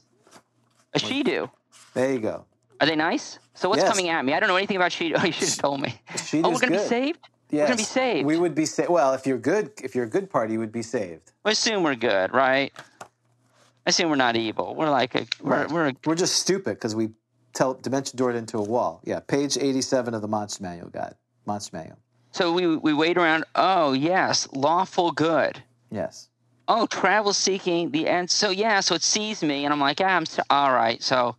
A 0.93 0.99
Shedu. 0.99 1.49
There 1.93 2.13
you 2.13 2.19
go. 2.19 2.45
Are 2.83 2.85
they 2.85 2.95
nice? 2.97 3.39
So 3.53 3.69
what's 3.69 3.81
Yes. 3.81 3.89
coming 3.89 4.09
at 4.09 4.25
me? 4.25 4.33
I 4.33 4.41
don't 4.41 4.49
know 4.49 4.57
anything 4.57 4.75
about 4.75 4.91
Shedu. 4.91 5.13
Oh, 5.21 5.25
you 5.25 5.31
should 5.31 5.47
have 5.47 5.57
told 5.57 5.79
me. 5.79 5.95
Shedu's 6.15 6.43
oh, 6.43 6.49
we're 6.49 6.59
going 6.59 6.73
to 6.73 6.79
be 6.79 6.83
saved? 6.83 7.19
Yes. 7.49 7.61
We're 7.61 7.65
going 7.67 7.71
to 7.77 7.77
be 7.77 7.83
saved. 7.85 8.25
We 8.25 8.37
would 8.37 8.55
be 8.55 8.65
saved. 8.65 8.89
Well, 8.89 9.13
if 9.13 9.25
you're 9.25 9.37
good, 9.37 9.71
if 9.81 9.95
you're 9.95 10.03
a 10.03 10.09
good 10.09 10.29
party, 10.29 10.53
you 10.53 10.59
would 10.59 10.73
be 10.73 10.81
saved. 10.81 11.31
We 11.45 11.51
assume 11.53 11.83
we're 11.83 11.95
good, 11.95 12.33
right? 12.33 12.73
I 12.75 13.89
assume 13.89 14.09
we're 14.09 14.17
not 14.17 14.35
evil. 14.35 14.75
We're 14.75 14.89
like 14.89 15.15
a, 15.15 15.25
we're, 15.41 15.51
Right. 15.61 15.71
we're 15.71 15.87
a, 15.89 15.93
We're 16.05 16.15
just 16.15 16.35
stupid 16.35 16.73
because 16.75 16.93
we 16.93 17.11
tell 17.53 17.73
dimension 17.75 18.17
doored 18.17 18.35
into 18.35 18.57
a 18.57 18.61
wall. 18.63 18.99
Yeah, 19.05 19.21
page 19.21 19.57
87 19.57 20.13
of 20.13 20.21
the 20.21 20.27
Monster 20.27 20.63
Manual 20.63 20.89
guide. 20.89 21.15
Monster 21.45 21.77
Manual. 21.77 21.97
so 22.31 22.51
we 22.51 22.75
we 22.75 22.93
wait 22.93 23.17
around. 23.17 23.45
Oh 23.55 23.93
yes, 23.93 24.47
lawful 24.53 25.11
good. 25.11 25.61
Yes. 25.89 26.27
Oh, 26.67 26.85
travel 26.87 27.33
seeking 27.33 27.91
the 27.91 28.07
end. 28.07 28.29
So 28.29 28.49
yeah, 28.49 28.79
so 28.81 28.95
it 28.95 29.03
sees 29.03 29.41
me, 29.43 29.63
and 29.65 29.73
I'm 29.73 29.79
like, 29.81 29.99
ah, 30.01 30.05
I'm 30.05 30.25
so, 30.25 30.41
all 30.49 30.71
right. 30.73 31.01
So 31.03 31.35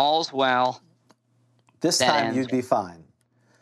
all's 0.00 0.32
well. 0.32 0.80
This 1.80 1.98
That 1.98 2.06
time 2.08 2.24
ends 2.26 2.36
you'd 2.38 2.50
be 2.50 2.62
fine. 2.62 3.04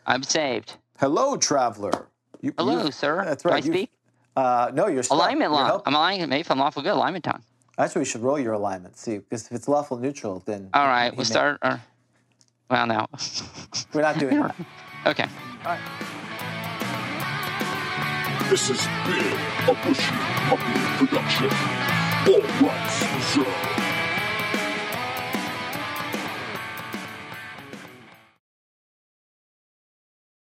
I'm 0.05 0.23
saved. 0.23 0.75
Hello, 0.99 1.37
traveler. 1.37 2.07
You, 2.41 2.53
Hello, 2.57 2.85
you- 2.85 2.91
sir. 2.91 3.23
That's 3.25 3.43
Do 3.43 3.49
right. 3.49 3.63
I 3.63 3.65
you- 3.65 3.73
speak? 3.73 3.91
Uh, 4.35 4.71
no, 4.73 4.87
you're 4.87 5.03
stuck. 5.03 5.17
Alignment 5.17 5.51
You're 5.51 5.65
help- 5.65 5.83
I'm 5.85 5.93
alignment. 5.95 6.29
Maybe 6.29 6.41
if 6.41 6.51
I'm 6.51 6.59
lawful 6.59 6.81
good, 6.81 6.93
alignment 6.93 7.25
tongue. 7.25 7.43
Actually, 7.77 7.99
we 8.01 8.05
should 8.05 8.21
roll 8.21 8.39
your 8.39 8.53
alignment. 8.53 8.97
See, 8.97 9.17
because 9.17 9.45
if 9.47 9.51
it's 9.51 9.67
lawful 9.67 9.97
neutral, 9.97 10.41
then 10.45 10.69
All 10.73 10.85
right, 10.87 11.11
we'll 11.11 11.19
may- 11.19 11.23
start. 11.25 11.59
Our, 11.61 11.81
well, 12.69 12.85
no. 12.87 13.05
We're 13.93 14.01
not 14.01 14.17
doing 14.17 14.37
it. 14.43 14.51
okay. 15.05 15.25
All 15.65 15.71
right. 15.71 15.79
This 18.49 18.67
has 18.69 18.81
been 19.05 19.33
a 19.69 19.73
Bushy 19.85 20.11
Puppy 20.47 20.73
production. 21.05 21.49
All 22.27 22.41
rights 22.67 23.35
reserved. 23.35 23.88